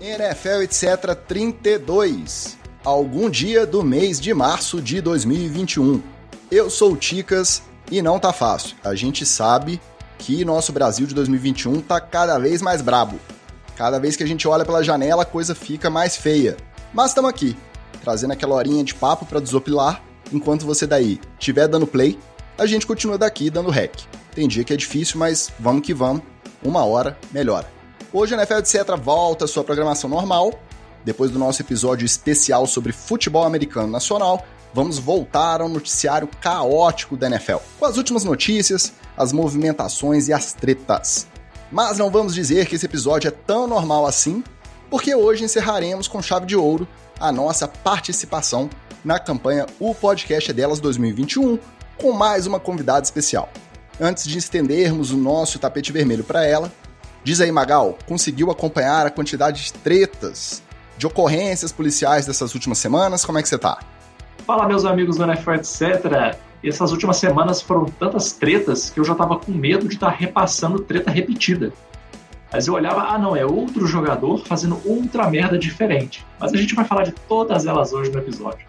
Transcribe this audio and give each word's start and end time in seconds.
NFL 0.00 0.62
etc 0.62 1.14
32. 1.28 2.56
Algum 2.82 3.28
dia 3.28 3.66
do 3.66 3.82
mês 3.84 4.18
de 4.18 4.32
março 4.32 4.80
de 4.80 4.98
2021. 5.02 6.02
Eu 6.50 6.70
sou 6.70 6.92
o 6.92 6.96
Ticas 6.96 7.62
e 7.90 8.00
não 8.00 8.18
tá 8.18 8.32
fácil. 8.32 8.76
A 8.82 8.94
gente 8.94 9.26
sabe 9.26 9.78
que 10.16 10.42
nosso 10.42 10.72
Brasil 10.72 11.06
de 11.06 11.14
2021 11.14 11.82
tá 11.82 12.00
cada 12.00 12.38
vez 12.38 12.62
mais 12.62 12.80
brabo. 12.80 13.20
Cada 13.76 14.00
vez 14.00 14.16
que 14.16 14.22
a 14.22 14.26
gente 14.26 14.48
olha 14.48 14.64
pela 14.64 14.82
janela, 14.82 15.22
a 15.22 15.26
coisa 15.26 15.54
fica 15.54 15.90
mais 15.90 16.16
feia. 16.16 16.56
Mas 16.94 17.10
estamos 17.10 17.28
aqui, 17.28 17.54
trazendo 18.02 18.32
aquela 18.32 18.54
horinha 18.54 18.82
de 18.82 18.94
papo 18.94 19.26
para 19.26 19.38
desopilar, 19.38 20.02
enquanto 20.32 20.64
você 20.64 20.86
daí 20.86 21.20
estiver 21.38 21.68
dando 21.68 21.86
play, 21.86 22.18
a 22.56 22.64
gente 22.64 22.86
continua 22.86 23.18
daqui 23.18 23.50
dando 23.50 23.70
rec. 23.70 24.04
Tem 24.34 24.48
dia 24.48 24.64
que 24.64 24.72
é 24.72 24.76
difícil, 24.76 25.18
mas 25.18 25.52
vamos 25.58 25.82
que 25.82 25.92
vamos. 25.92 26.22
Uma 26.62 26.84
hora 26.84 27.18
melhora. 27.32 27.79
Hoje 28.12 28.34
a 28.34 28.38
NFL 28.38 28.54
etc. 28.54 28.96
volta 29.00 29.44
à 29.44 29.48
sua 29.48 29.62
programação 29.62 30.10
normal. 30.10 30.58
Depois 31.04 31.30
do 31.30 31.38
nosso 31.38 31.62
episódio 31.62 32.04
especial 32.04 32.66
sobre 32.66 32.92
futebol 32.92 33.44
americano 33.44 33.86
nacional, 33.86 34.44
vamos 34.74 34.98
voltar 34.98 35.60
ao 35.60 35.68
noticiário 35.68 36.28
caótico 36.40 37.16
da 37.16 37.28
NFL, 37.28 37.58
com 37.78 37.86
as 37.86 37.96
últimas 37.96 38.24
notícias, 38.24 38.92
as 39.16 39.32
movimentações 39.32 40.26
e 40.26 40.32
as 40.32 40.52
tretas. 40.52 41.28
Mas 41.70 41.98
não 41.98 42.10
vamos 42.10 42.34
dizer 42.34 42.66
que 42.66 42.74
esse 42.74 42.84
episódio 42.84 43.28
é 43.28 43.30
tão 43.30 43.68
normal 43.68 44.04
assim, 44.04 44.42
porque 44.90 45.14
hoje 45.14 45.44
encerraremos 45.44 46.08
com 46.08 46.20
chave 46.20 46.46
de 46.46 46.56
ouro 46.56 46.88
a 47.20 47.30
nossa 47.30 47.68
participação 47.68 48.68
na 49.04 49.20
campanha 49.20 49.66
O 49.78 49.94
Podcast 49.94 50.50
é 50.50 50.54
Delas 50.54 50.80
2021, 50.80 51.60
com 51.96 52.12
mais 52.12 52.44
uma 52.44 52.58
convidada 52.58 53.04
especial. 53.04 53.48
Antes 54.00 54.26
de 54.26 54.36
estendermos 54.36 55.12
o 55.12 55.16
nosso 55.16 55.60
tapete 55.60 55.92
vermelho 55.92 56.24
para 56.24 56.44
ela, 56.44 56.72
Diz 57.22 57.40
aí, 57.40 57.52
Magal, 57.52 57.98
conseguiu 58.06 58.50
acompanhar 58.50 59.06
a 59.06 59.10
quantidade 59.10 59.64
de 59.64 59.72
tretas, 59.74 60.62
de 60.96 61.06
ocorrências 61.06 61.70
policiais 61.70 62.26
dessas 62.26 62.54
últimas 62.54 62.78
semanas? 62.78 63.24
Como 63.24 63.38
é 63.38 63.42
que 63.42 63.48
você 63.48 63.58
tá? 63.58 63.78
Fala, 64.46 64.66
meus 64.66 64.84
amigos 64.84 65.16
do 65.16 65.24
NFL, 65.24 65.52
etc. 65.52 66.38
Essas 66.64 66.92
últimas 66.92 67.18
semanas 67.18 67.60
foram 67.60 67.86
tantas 67.86 68.32
tretas 68.32 68.90
que 68.90 68.98
eu 68.98 69.04
já 69.04 69.14
tava 69.14 69.38
com 69.38 69.52
medo 69.52 69.86
de 69.86 69.94
estar 69.94 70.10
tá 70.10 70.16
repassando 70.16 70.80
treta 70.80 71.10
repetida. 71.10 71.72
Mas 72.52 72.66
eu 72.66 72.74
olhava, 72.74 73.02
ah 73.02 73.18
não, 73.18 73.36
é 73.36 73.44
outro 73.44 73.86
jogador 73.86 74.44
fazendo 74.44 74.80
outra 74.84 75.30
merda 75.30 75.58
diferente. 75.58 76.26
Mas 76.38 76.52
a 76.52 76.56
gente 76.56 76.74
vai 76.74 76.84
falar 76.84 77.04
de 77.04 77.12
todas 77.12 77.66
elas 77.66 77.92
hoje 77.92 78.10
no 78.10 78.18
episódio. 78.18 78.66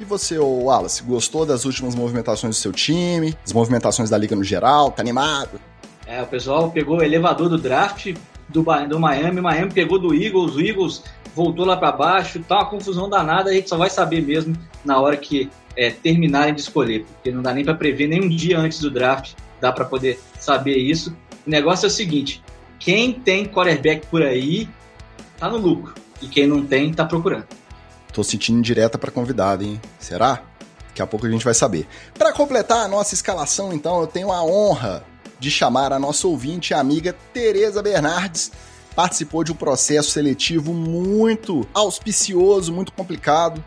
E 0.00 0.04
você, 0.04 0.38
Wallace, 0.38 1.02
gostou 1.02 1.44
das 1.44 1.64
últimas 1.64 1.94
movimentações 1.94 2.56
do 2.56 2.60
seu 2.60 2.72
time? 2.72 3.36
As 3.44 3.52
movimentações 3.52 4.10
da 4.10 4.18
liga 4.18 4.34
no 4.34 4.42
geral? 4.42 4.90
Tá 4.90 5.02
animado? 5.02 5.60
É, 6.06 6.22
o 6.22 6.26
pessoal 6.26 6.70
pegou 6.70 6.98
o 6.98 7.02
elevador 7.02 7.48
do 7.48 7.58
draft 7.58 8.14
do, 8.48 8.64
do 8.88 9.00
Miami, 9.00 9.40
Miami 9.40 9.72
pegou 9.72 9.98
do 9.98 10.14
Eagles, 10.14 10.54
o 10.54 10.60
Eagles 10.60 11.02
voltou 11.34 11.64
lá 11.64 11.76
para 11.76 11.92
baixo, 11.92 12.40
tá 12.40 12.56
uma 12.56 12.66
confusão 12.66 13.08
danada, 13.08 13.50
a 13.50 13.54
gente 13.54 13.68
só 13.68 13.76
vai 13.76 13.90
saber 13.90 14.22
mesmo 14.22 14.56
na 14.84 15.00
hora 15.00 15.16
que 15.16 15.50
é, 15.76 15.90
terminarem 15.90 16.54
de 16.54 16.60
escolher, 16.60 17.04
porque 17.04 17.32
não 17.32 17.42
dá 17.42 17.52
nem 17.52 17.64
para 17.64 17.74
prever, 17.74 18.06
nem 18.06 18.22
um 18.22 18.28
dia 18.28 18.58
antes 18.58 18.78
do 18.78 18.90
draft 18.90 19.32
dá 19.60 19.72
para 19.72 19.84
poder 19.84 20.20
saber 20.38 20.76
isso. 20.76 21.16
O 21.46 21.50
negócio 21.50 21.86
é 21.86 21.88
o 21.88 21.90
seguinte: 21.90 22.42
quem 22.78 23.12
tem 23.12 23.46
quarterback 23.46 24.06
por 24.06 24.22
aí 24.22 24.68
tá 25.38 25.48
no 25.48 25.56
lucro, 25.56 25.94
e 26.22 26.28
quem 26.28 26.46
não 26.46 26.64
tem 26.64 26.92
tá 26.92 27.04
procurando. 27.04 27.46
Tô 28.12 28.22
sentindo 28.22 28.62
direta 28.62 28.96
para 28.96 29.10
convidado, 29.10 29.64
hein? 29.64 29.80
Será? 29.98 30.42
Daqui 30.88 31.02
a 31.02 31.06
pouco 31.06 31.26
a 31.26 31.30
gente 31.30 31.44
vai 31.44 31.54
saber. 31.54 31.88
Para 32.16 32.32
completar 32.32 32.84
a 32.84 32.88
nossa 32.88 33.14
escalação, 33.14 33.72
então, 33.72 34.00
eu 34.00 34.06
tenho 34.06 34.30
a 34.30 34.44
honra 34.44 35.04
de 35.44 35.50
chamar 35.50 35.92
a 35.92 35.98
nossa 35.98 36.26
ouvinte 36.26 36.70
e 36.70 36.74
amiga 36.74 37.14
Tereza 37.34 37.82
Bernardes. 37.82 38.50
Participou 38.96 39.44
de 39.44 39.52
um 39.52 39.54
processo 39.54 40.10
seletivo 40.10 40.72
muito 40.72 41.68
auspicioso, 41.74 42.72
muito 42.72 42.92
complicado. 42.92 43.62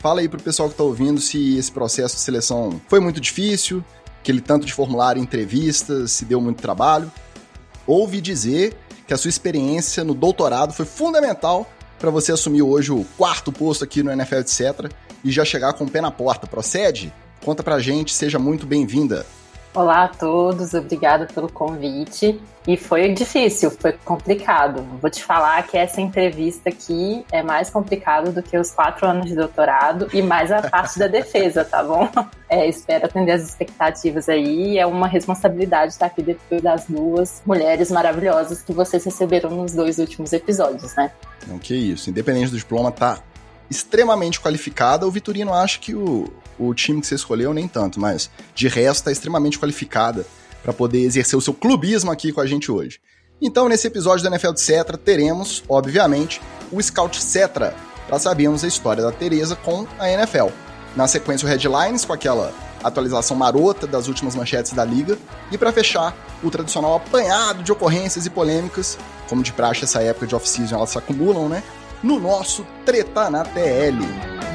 Fala 0.00 0.22
aí 0.22 0.28
pro 0.28 0.42
pessoal 0.42 0.68
que 0.68 0.74
tá 0.74 0.82
ouvindo 0.82 1.20
se 1.20 1.56
esse 1.56 1.70
processo 1.70 2.16
de 2.16 2.22
seleção 2.22 2.80
foi 2.88 2.98
muito 2.98 3.20
difícil, 3.20 3.84
aquele 4.20 4.40
tanto 4.40 4.66
de 4.66 4.72
formulário, 4.72 5.22
entrevistas, 5.22 6.10
se 6.10 6.24
deu 6.24 6.40
muito 6.40 6.60
trabalho. 6.60 7.10
Ouvi 7.86 8.20
dizer 8.20 8.76
que 9.06 9.14
a 9.14 9.16
sua 9.16 9.28
experiência 9.28 10.02
no 10.02 10.14
doutorado 10.14 10.72
foi 10.72 10.86
fundamental 10.86 11.70
para 11.98 12.10
você 12.10 12.32
assumir 12.32 12.62
hoje 12.62 12.90
o 12.90 13.04
quarto 13.16 13.52
posto 13.52 13.84
aqui 13.84 14.02
no 14.02 14.10
NFL, 14.10 14.36
etc. 14.36 14.90
E 15.22 15.30
já 15.30 15.44
chegar 15.44 15.74
com 15.74 15.84
o 15.84 15.90
pé 15.90 16.00
na 16.00 16.10
porta. 16.10 16.46
Procede? 16.46 17.12
Conta 17.44 17.62
pra 17.62 17.78
gente, 17.78 18.12
seja 18.12 18.38
muito 18.38 18.66
bem-vinda. 18.66 19.24
Olá 19.72 20.04
a 20.04 20.08
todos, 20.08 20.74
obrigada 20.74 21.26
pelo 21.26 21.48
convite. 21.48 22.40
E 22.66 22.76
foi 22.76 23.12
difícil, 23.14 23.70
foi 23.70 23.92
complicado. 23.92 24.82
Vou 25.00 25.08
te 25.08 25.22
falar 25.22 25.62
que 25.62 25.78
essa 25.78 26.00
entrevista 26.00 26.68
aqui 26.68 27.24
é 27.30 27.40
mais 27.40 27.70
complicada 27.70 28.32
do 28.32 28.42
que 28.42 28.58
os 28.58 28.72
quatro 28.72 29.06
anos 29.06 29.26
de 29.26 29.36
doutorado 29.36 30.08
e 30.12 30.20
mais 30.20 30.50
a 30.50 30.60
parte 30.60 30.98
da 30.98 31.06
defesa, 31.06 31.64
tá 31.64 31.84
bom? 31.84 32.08
É, 32.48 32.68
espero 32.68 33.06
atender 33.06 33.30
as 33.30 33.42
expectativas 33.42 34.28
aí. 34.28 34.76
É 34.76 34.84
uma 34.84 35.06
responsabilidade 35.06 35.92
estar 35.92 36.06
aqui 36.06 36.20
depois 36.20 36.60
das 36.60 36.86
duas 36.86 37.40
mulheres 37.46 37.92
maravilhosas 37.92 38.60
que 38.60 38.72
vocês 38.72 39.04
receberam 39.04 39.50
nos 39.50 39.72
dois 39.72 39.98
últimos 40.00 40.32
episódios, 40.32 40.96
né? 40.96 41.12
Não, 41.46 41.60
que 41.60 41.76
isso. 41.76 42.10
Independente 42.10 42.50
do 42.50 42.56
diploma, 42.56 42.90
tá 42.90 43.20
extremamente 43.70 44.40
qualificada. 44.40 45.06
O 45.06 45.12
Vitorino 45.12 45.54
acha 45.54 45.78
que 45.78 45.94
o, 45.94 46.24
o 46.60 46.74
time 46.74 47.00
que 47.00 47.06
você 47.06 47.14
escolheu 47.14 47.54
nem 47.54 47.66
tanto, 47.66 47.98
mas 47.98 48.30
de 48.54 48.68
resto 48.68 49.04
tá 49.04 49.12
extremamente 49.12 49.58
qualificada 49.58 50.26
para 50.62 50.72
poder 50.72 51.00
exercer 51.00 51.38
o 51.38 51.40
seu 51.40 51.54
clubismo 51.54 52.10
aqui 52.10 52.32
com 52.32 52.40
a 52.40 52.46
gente 52.46 52.70
hoje. 52.70 53.00
Então, 53.40 53.68
nesse 53.68 53.86
episódio 53.86 54.22
da 54.22 54.28
NFL 54.28 54.52
de 54.52 54.60
Cetra, 54.60 54.98
teremos, 54.98 55.64
obviamente, 55.68 56.40
o 56.70 56.82
Scout 56.82 57.22
Cetra, 57.22 57.74
para 58.06 58.18
sabermos 58.18 58.62
a 58.62 58.68
história 58.68 59.02
da 59.02 59.10
Teresa 59.10 59.56
com 59.56 59.86
a 59.98 60.10
NFL. 60.10 60.48
Na 60.94 61.08
sequência, 61.08 61.46
o 61.46 61.48
Headlines, 61.48 62.04
com 62.04 62.12
aquela 62.12 62.52
atualização 62.84 63.36
marota 63.36 63.86
das 63.86 64.08
últimas 64.08 64.34
manchetes 64.34 64.72
da 64.72 64.84
liga. 64.84 65.16
E 65.50 65.56
para 65.56 65.72
fechar, 65.72 66.14
o 66.42 66.50
tradicional 66.50 66.96
apanhado 66.96 67.62
de 67.62 67.72
ocorrências 67.72 68.26
e 68.26 68.30
polêmicas, 68.30 68.98
como 69.28 69.42
de 69.42 69.52
praxe 69.52 69.84
essa 69.84 70.02
época 70.02 70.26
de 70.26 70.34
off-season 70.34 70.76
elas 70.76 70.90
se 70.90 70.98
acumulam, 70.98 71.48
né? 71.48 71.62
no 72.02 72.18
nosso 72.18 72.66
Treta 72.84 73.30
na 73.30 73.44
TL. 73.44 74.49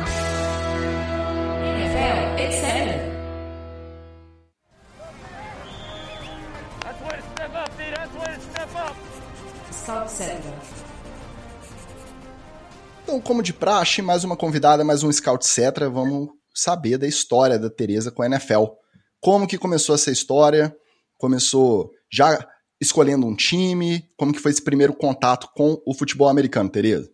Então, 13.03 13.22
como 13.22 13.44
de 13.44 13.53
praxe, 13.53 14.01
mais 14.01 14.23
uma 14.23 14.35
convidada, 14.35 14.84
mais 14.84 15.03
um 15.03 15.12
Scout 15.12 15.46
Cetra, 15.46 15.88
vamos 15.88 16.29
saber 16.56 16.97
da 16.97 17.07
história 17.07 17.59
da 17.59 17.69
Teresa 17.69 18.12
com 18.12 18.23
a 18.23 18.25
NFL. 18.25 18.63
Como 19.22 19.46
que 19.46 19.59
começou 19.59 19.94
essa 19.94 20.09
história? 20.09 20.75
Começou 21.19 21.91
já 22.12 22.47
escolhendo 22.81 23.28
um 23.28 23.35
time? 23.35 24.09
Como 24.18 24.34
que 24.34 24.40
foi 24.40 24.51
esse 24.51 24.63
primeiro 24.63 24.91
contato 24.91 25.50
com 25.56 25.79
o 25.85 25.94
futebol 25.94 26.29
americano, 26.29 26.67
Teresa? 26.67 27.07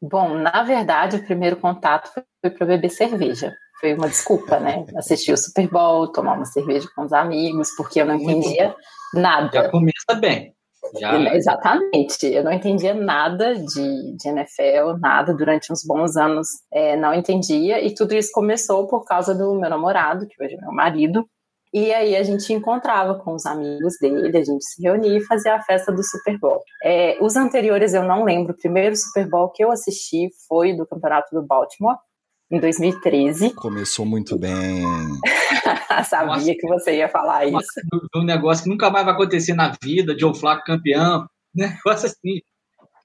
Bom, 0.00 0.34
na 0.34 0.62
verdade, 0.62 1.16
o 1.16 1.24
primeiro 1.24 1.56
contato 1.56 2.12
foi 2.40 2.50
para 2.50 2.64
beber 2.64 2.90
cerveja. 2.90 3.52
Foi 3.80 3.94
uma 3.94 4.08
desculpa, 4.08 4.60
né? 4.60 4.86
Assistir 4.96 5.32
o 5.32 5.36
Super 5.36 5.68
Bowl, 5.68 6.12
tomar 6.12 6.34
uma 6.34 6.44
cerveja 6.44 6.88
com 6.94 7.02
os 7.02 7.12
amigos, 7.12 7.70
porque 7.76 8.00
eu 8.00 8.06
não 8.06 8.14
entendia 8.14 8.76
nada. 9.12 9.50
Já 9.52 9.68
começa 9.68 10.14
bem. 10.20 10.56
Já... 10.98 11.34
Exatamente. 11.34 12.26
Eu 12.26 12.44
não 12.44 12.52
entendia 12.52 12.94
nada 12.94 13.54
de, 13.54 14.16
de 14.16 14.28
NFL, 14.28 14.98
nada 15.00 15.34
durante 15.34 15.72
uns 15.72 15.84
bons 15.84 16.16
anos. 16.16 16.46
É, 16.72 16.96
não 16.96 17.12
entendia. 17.14 17.84
E 17.84 17.94
tudo 17.94 18.14
isso 18.14 18.30
começou 18.32 18.86
por 18.86 19.04
causa 19.04 19.34
do 19.34 19.54
meu 19.54 19.68
namorado, 19.68 20.26
que 20.26 20.42
hoje 20.42 20.54
é 20.54 20.60
meu 20.60 20.72
marido, 20.72 21.28
e 21.72 21.92
aí 21.92 22.16
a 22.16 22.22
gente 22.22 22.50
encontrava 22.52 23.14
com 23.16 23.34
os 23.34 23.44
amigos 23.44 23.94
dele, 24.00 24.36
a 24.36 24.44
gente 24.44 24.64
se 24.64 24.82
reunia 24.82 25.18
e 25.18 25.24
fazia 25.24 25.54
a 25.54 25.62
festa 25.62 25.92
do 25.92 26.02
Super 26.02 26.38
Bowl. 26.38 26.60
É, 26.82 27.18
os 27.20 27.36
anteriores 27.36 27.92
eu 27.92 28.02
não 28.02 28.24
lembro. 28.24 28.52
O 28.52 28.56
primeiro 28.56 28.96
Super 28.96 29.28
Bowl 29.28 29.50
que 29.50 29.62
eu 29.62 29.70
assisti 29.70 30.30
foi 30.48 30.74
do 30.74 30.86
Campeonato 30.86 31.28
do 31.34 31.46
Baltimore, 31.46 31.96
em 32.50 32.58
2013. 32.58 33.54
Começou 33.54 34.06
muito 34.06 34.38
bem. 34.38 34.82
Sabia 36.08 36.26
Nossa, 36.26 36.54
que 36.54 36.66
você 36.66 36.96
ia 36.96 37.08
falar 37.08 37.46
isso. 37.46 37.80
Um 38.14 38.24
negócio 38.24 38.64
que 38.64 38.70
nunca 38.70 38.90
mais 38.90 39.04
vai 39.04 39.14
acontecer 39.14 39.54
na 39.54 39.72
vida, 39.82 40.16
Joe 40.18 40.38
Flacco 40.38 40.64
campeão, 40.64 41.26
negócio 41.54 42.06
assim. 42.06 42.40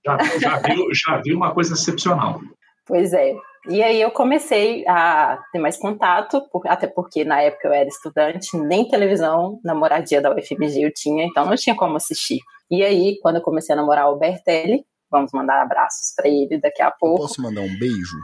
Já, 0.06 0.18
já, 0.40 0.60
viu, 0.60 0.86
já 0.94 1.22
viu 1.24 1.38
uma 1.38 1.54
coisa 1.54 1.74
excepcional. 1.74 2.42
Pois 2.86 3.14
é. 3.14 3.34
E 3.70 3.82
aí 3.82 4.02
eu 4.02 4.12
comecei 4.12 4.86
a 4.86 5.40
ter 5.54 5.60
mais 5.60 5.78
contato, 5.78 6.42
por, 6.52 6.68
até 6.68 6.86
porque 6.86 7.24
na 7.24 7.42
época 7.42 7.70
eu 7.70 7.74
era 7.74 7.88
estudante, 7.88 8.58
nem 8.58 8.90
televisão 8.90 9.60
na 9.64 9.74
moradia 9.74 10.22
da 10.22 10.36
UFMG 10.36 10.84
eu 10.84 10.94
tinha, 10.94 11.24
então 11.24 11.46
não 11.46 11.56
tinha 11.56 11.76
como 11.76 11.96
assistir. 11.96 12.40
E 12.70 12.84
aí, 12.84 13.18
quando 13.22 13.38
eu 13.38 13.42
comecei 13.42 13.74
a 13.74 13.78
namorar 13.78 14.10
o 14.10 14.18
Bertelli, 14.18 14.84
vamos 15.10 15.32
mandar 15.32 15.62
abraços 15.62 16.14
para 16.14 16.28
ele 16.28 16.60
daqui 16.60 16.82
a 16.82 16.92
pouco. 16.92 17.24
Eu 17.24 17.28
posso 17.28 17.42
mandar 17.42 17.62
um 17.62 17.80
beijo? 17.80 18.18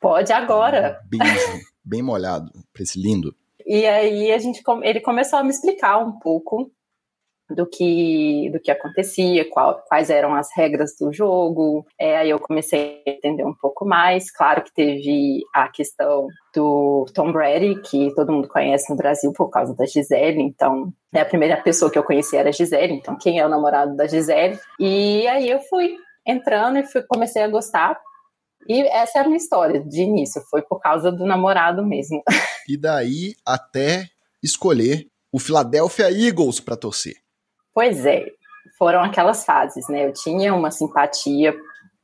Pode 0.00 0.32
agora. 0.32 1.00
Um 1.04 1.18
beijo 1.18 1.64
bem 1.84 2.02
molhado 2.02 2.50
para 2.72 2.82
esse 2.82 3.00
lindo. 3.00 3.34
E 3.66 3.86
aí 3.86 4.32
a 4.32 4.38
gente, 4.38 4.62
ele 4.82 5.00
começou 5.00 5.38
a 5.38 5.44
me 5.44 5.50
explicar 5.50 5.98
um 5.98 6.18
pouco 6.18 6.70
do 7.54 7.66
que 7.66 8.48
do 8.52 8.60
que 8.60 8.70
acontecia, 8.70 9.48
qual, 9.50 9.82
quais 9.88 10.08
eram 10.08 10.34
as 10.34 10.48
regras 10.56 10.96
do 10.98 11.12
jogo. 11.12 11.84
É, 11.98 12.16
aí 12.16 12.30
eu 12.30 12.38
comecei 12.38 13.02
a 13.06 13.10
entender 13.10 13.44
um 13.44 13.54
pouco 13.54 13.84
mais. 13.84 14.30
Claro 14.30 14.62
que 14.62 14.72
teve 14.72 15.42
a 15.54 15.68
questão 15.68 16.28
do 16.54 17.06
Tom 17.14 17.32
Brady, 17.32 17.80
que 17.82 18.14
todo 18.14 18.32
mundo 18.32 18.48
conhece 18.48 18.90
no 18.90 18.96
Brasil 18.96 19.32
por 19.32 19.50
causa 19.50 19.74
da 19.74 19.86
Gisele, 19.86 20.40
então 20.40 20.92
é 21.12 21.20
a 21.20 21.24
primeira 21.24 21.56
pessoa 21.56 21.90
que 21.90 21.98
eu 21.98 22.04
conheci 22.04 22.36
era 22.36 22.48
a 22.48 22.52
Gisele, 22.52 22.94
então 22.94 23.16
quem 23.16 23.38
é 23.38 23.46
o 23.46 23.48
namorado 23.48 23.96
da 23.96 24.06
Gisele? 24.06 24.58
E 24.78 25.26
aí 25.26 25.50
eu 25.50 25.60
fui 25.62 25.96
entrando 26.26 26.78
e 26.78 26.84
fui, 26.84 27.02
comecei 27.02 27.42
a 27.42 27.48
gostar. 27.48 27.98
E 28.68 28.82
essa 28.88 29.18
é 29.18 29.22
a 29.22 29.24
minha 29.24 29.36
história 29.36 29.80
de 29.80 30.02
início, 30.02 30.42
foi 30.50 30.62
por 30.62 30.80
causa 30.80 31.10
do 31.10 31.24
namorado 31.26 31.84
mesmo. 31.84 32.22
E 32.68 32.76
daí 32.76 33.34
até 33.44 34.08
escolher 34.40 35.08
o 35.32 35.40
Philadelphia 35.40 36.08
Eagles 36.08 36.60
para 36.60 36.76
torcer. 36.76 37.16
Pois 37.74 38.06
é, 38.06 38.26
foram 38.78 39.02
aquelas 39.02 39.44
fases, 39.44 39.88
né? 39.88 40.06
Eu 40.06 40.12
tinha 40.12 40.54
uma 40.54 40.70
simpatia 40.70 41.52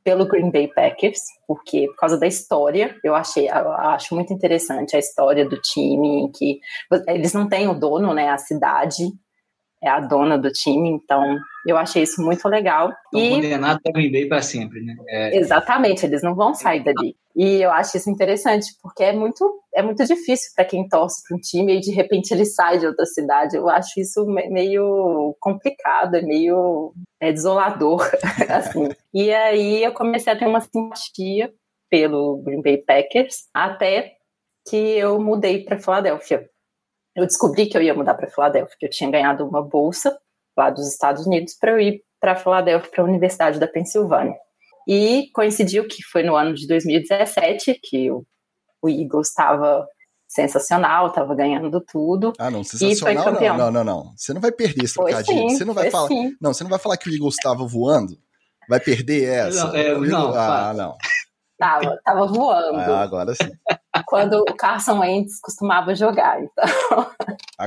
pelo 0.02 0.26
Green 0.26 0.50
Bay 0.50 0.68
Packers, 0.68 1.20
porque 1.48 1.86
por 1.88 1.96
causa 1.96 2.18
da 2.18 2.26
história, 2.26 2.96
eu 3.02 3.14
achei, 3.14 3.48
eu 3.48 3.72
acho 3.72 4.14
muito 4.14 4.32
interessante 4.32 4.94
a 4.94 5.00
história 5.00 5.48
do 5.48 5.60
time, 5.60 6.22
em 6.22 6.30
que 6.30 6.60
eles 7.08 7.32
não 7.32 7.48
têm 7.48 7.68
o 7.68 7.74
dono, 7.74 8.14
né? 8.14 8.28
A 8.30 8.38
cidade 8.38 9.04
é 9.82 9.88
a 9.88 9.98
dona 9.98 10.38
do 10.38 10.50
time, 10.50 10.90
então 10.90 11.38
eu 11.66 11.76
achei 11.76 12.02
isso 12.02 12.22
muito 12.22 12.48
legal. 12.48 12.92
Estão 13.06 13.20
e 13.20 13.30
condenados 13.30 13.82
a 13.86 13.92
Green 13.92 14.12
Bay 14.12 14.26
para 14.26 14.40
sempre, 14.40 14.80
né? 14.82 14.94
É... 15.08 15.36
Exatamente, 15.36 16.06
eles 16.06 16.22
não 16.22 16.34
vão 16.34 16.54
sair 16.54 16.82
dali. 16.82 17.16
E 17.34 17.60
eu 17.62 17.70
acho 17.70 17.96
isso 17.96 18.08
interessante, 18.08 18.74
porque 18.82 19.02
é 19.02 19.12
muito, 19.12 19.62
é 19.74 19.82
muito 19.82 20.04
difícil 20.04 20.52
para 20.54 20.64
quem 20.64 20.88
torce 20.88 21.22
para 21.26 21.36
um 21.36 21.40
time 21.40 21.76
e 21.76 21.80
de 21.80 21.90
repente 21.90 22.32
ele 22.32 22.44
sai 22.44 22.78
de 22.78 22.86
outra 22.86 23.04
cidade. 23.04 23.56
Eu 23.56 23.68
acho 23.68 24.00
isso 24.00 24.24
meio 24.26 25.36
complicado, 25.40 26.16
é 26.16 26.22
meio 26.22 26.94
é 27.20 27.32
desolador, 27.32 28.02
assim. 28.48 28.88
E 29.12 29.32
aí 29.32 29.82
eu 29.82 29.92
comecei 29.92 30.32
a 30.32 30.36
ter 30.36 30.46
uma 30.46 30.60
simpatia 30.60 31.52
pelo 31.90 32.42
Green 32.42 32.62
Bay 32.62 32.78
Packers, 32.78 33.48
até 33.52 34.14
que 34.68 34.76
eu 34.76 35.20
mudei 35.20 35.62
para 35.62 35.78
Filadélfia 35.78 36.48
eu 37.16 37.24
descobri 37.24 37.66
que 37.66 37.76
eu 37.76 37.82
ia 37.82 37.94
mudar 37.94 38.14
para 38.14 38.28
Filadélfia, 38.28 38.76
que 38.78 38.84
eu 38.84 38.90
tinha 38.90 39.10
ganhado 39.10 39.48
uma 39.48 39.62
bolsa 39.62 40.16
lá 40.56 40.70
dos 40.70 40.88
Estados 40.88 41.26
Unidos 41.26 41.54
para 41.58 41.72
eu 41.72 41.80
ir 41.80 42.02
para 42.20 42.36
Filadélfia, 42.36 42.90
para 42.90 43.02
a 43.02 43.06
Universidade 43.06 43.58
da 43.58 43.68
Pensilvânia. 43.68 44.34
E 44.88 45.30
coincidiu 45.34 45.86
que 45.86 46.02
foi 46.02 46.22
no 46.22 46.36
ano 46.36 46.54
de 46.54 46.66
2017 46.66 47.78
que 47.82 48.10
o, 48.10 48.24
o 48.80 48.88
Eagles 48.88 49.28
estava 49.28 49.86
sensacional, 50.28 51.08
estava 51.08 51.34
ganhando 51.34 51.80
tudo. 51.80 52.32
Ah, 52.38 52.50
não, 52.50 52.62
sensacional 52.62 53.32
não, 53.32 53.56
não, 53.56 53.70
não, 53.70 53.84
não. 53.84 54.12
Você 54.16 54.32
não 54.32 54.40
vai 54.40 54.52
perder 54.52 54.84
esse 54.84 54.94
trocadilho. 54.94 55.50
Você 55.50 55.64
não 55.64 55.74
vai 55.74 55.90
falar, 55.90 56.08
sim. 56.08 56.36
não, 56.40 56.52
você 56.52 56.62
não 56.62 56.70
vai 56.70 56.78
falar 56.78 56.96
que 56.96 57.08
o 57.08 57.12
Eagles 57.12 57.34
estava 57.34 57.66
voando. 57.66 58.16
Vai 58.68 58.80
perder 58.80 59.24
essa. 59.24 59.66
Não, 59.66 59.74
é, 59.74 59.98
não, 59.98 60.34
ah, 60.34 60.74
não. 60.74 60.96
Tava, 61.58 61.98
tava 62.04 62.26
voando. 62.26 62.78
Ah, 62.78 63.02
agora 63.02 63.34
sim. 63.34 63.50
Quando 64.06 64.40
o 64.40 64.56
Carson 64.56 64.98
Wentz 64.98 65.40
costumava 65.40 65.94
jogar, 65.94 66.42
então. 66.42 66.64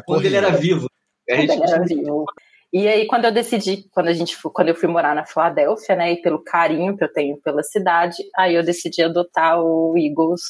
Quando 0.05 0.25
ele 0.25 0.35
era 0.35 0.51
vivo. 0.51 0.87
Quando 1.27 1.51
ele 1.51 1.63
era 1.63 1.83
vivo. 1.83 2.25
E 2.71 2.87
aí, 2.87 3.07
quando 3.07 3.25
eu 3.25 3.31
decidi, 3.31 3.89
quando 3.91 4.09
a 4.09 4.13
gente 4.13 4.37
quando 4.53 4.69
eu 4.69 4.75
fui 4.75 4.87
morar 4.87 5.15
na 5.15 5.25
Filadélfia, 5.25 5.95
né, 5.95 6.13
e 6.13 6.21
pelo 6.21 6.43
carinho 6.43 6.95
que 6.95 7.03
eu 7.03 7.11
tenho 7.11 7.37
pela 7.41 7.63
cidade, 7.63 8.17
aí 8.35 8.53
eu 8.53 8.63
decidi 8.63 9.01
adotar 9.01 9.59
o 9.59 9.97
Eagles 9.97 10.41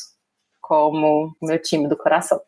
como 0.61 1.33
meu 1.41 1.61
time 1.61 1.87
do 1.87 1.95
coração. 1.95 2.39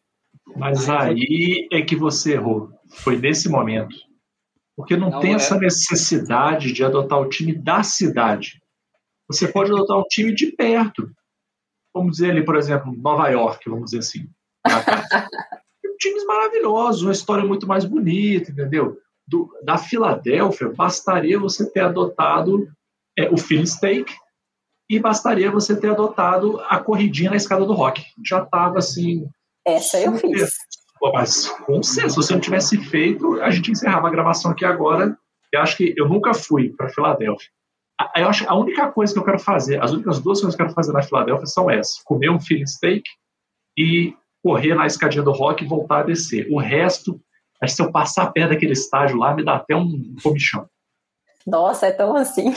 Mas 0.56 0.90
aí 0.90 1.68
é 1.72 1.82
que 1.82 1.96
você 1.96 2.34
errou. 2.34 2.70
Foi 2.90 3.18
nesse 3.18 3.48
momento. 3.48 3.96
Porque 4.76 4.98
não, 4.98 5.10
não 5.10 5.20
tem 5.20 5.32
é... 5.32 5.36
essa 5.36 5.58
necessidade 5.58 6.74
de 6.74 6.84
adotar 6.84 7.20
o 7.20 7.30
time 7.30 7.54
da 7.54 7.82
cidade. 7.82 8.62
Você 9.28 9.48
pode 9.48 9.72
adotar 9.72 9.98
um 9.98 10.04
time 10.04 10.34
de 10.34 10.48
perto. 10.48 11.10
Vamos 11.94 12.14
dizer 12.14 12.32
ali, 12.32 12.44
por 12.44 12.58
exemplo, 12.58 12.94
Nova 12.96 13.30
York, 13.30 13.70
vamos 13.70 13.92
dizer 13.92 14.00
assim. 14.00 14.30
Times 16.00 16.26
maravilhosos, 16.26 17.04
uma 17.04 17.12
história 17.12 17.46
muito 17.46 17.68
mais 17.68 17.86
bonita, 17.86 18.52
entendeu? 18.52 18.98
Do, 19.32 19.50
da 19.64 19.78
Filadélfia, 19.78 20.68
bastaria 20.76 21.40
você 21.40 21.72
ter 21.72 21.80
adotado 21.80 22.68
é, 23.18 23.30
o 23.30 23.38
Philly 23.38 23.66
Steak 23.66 24.14
e 24.90 25.00
bastaria 25.00 25.50
você 25.50 25.80
ter 25.80 25.92
adotado 25.92 26.60
a 26.68 26.78
corridinha 26.78 27.30
na 27.30 27.38
escada 27.38 27.66
do 27.66 27.72
rock. 27.72 28.04
Já 28.26 28.44
estava 28.44 28.80
assim. 28.80 29.26
Essa 29.66 30.02
eu 30.02 30.18
fiz. 30.18 30.50
Mas, 31.14 31.48
com 31.66 31.82
certeza, 31.82 32.10
se 32.10 32.16
você 32.18 32.34
não 32.34 32.42
tivesse 32.42 32.78
feito, 32.78 33.42
a 33.42 33.50
gente 33.50 33.72
encerrava 33.72 34.08
a 34.08 34.12
gravação 34.12 34.52
aqui 34.52 34.66
agora. 34.66 35.18
Eu 35.54 35.62
acho 35.62 35.78
que 35.78 35.94
eu 35.98 36.10
nunca 36.10 36.34
fui 36.34 36.74
para 36.76 36.90
Filadélfia. 36.90 37.50
Eu 38.16 38.28
acho 38.28 38.50
a 38.50 38.56
única 38.56 38.92
coisa 38.92 39.14
que 39.14 39.20
eu 39.20 39.24
quero 39.24 39.40
fazer, 39.40 39.82
as 39.82 39.92
únicas 39.92 40.20
duas 40.20 40.42
coisas 40.42 40.56
que 40.56 40.62
eu 40.62 40.66
quero 40.66 40.76
fazer 40.76 40.92
na 40.92 41.02
Filadélfia 41.02 41.46
são 41.46 41.70
essas: 41.70 42.02
comer 42.04 42.30
um 42.30 42.40
filling 42.40 42.68
steak 42.68 43.04
e 43.78 44.14
correr 44.44 44.76
na 44.76 44.86
escadinha 44.86 45.24
do 45.24 45.32
rock 45.32 45.64
e 45.64 45.68
voltar 45.68 46.00
a 46.00 46.04
descer. 46.04 46.48
O 46.52 46.60
resto, 46.60 47.20
acho 47.62 47.74
que 47.74 47.76
se 47.76 47.82
eu 47.82 47.92
passar 47.92 48.32
perto 48.32 48.50
daquele 48.50 48.74
estágio 48.74 49.18
lá, 49.18 49.34
me 49.34 49.44
dá 49.44 49.56
até 49.56 49.76
um 49.76 50.16
comichão. 50.22 50.68
Nossa, 51.46 51.88
é 51.88 51.92
tão 51.92 52.16
assim. 52.16 52.54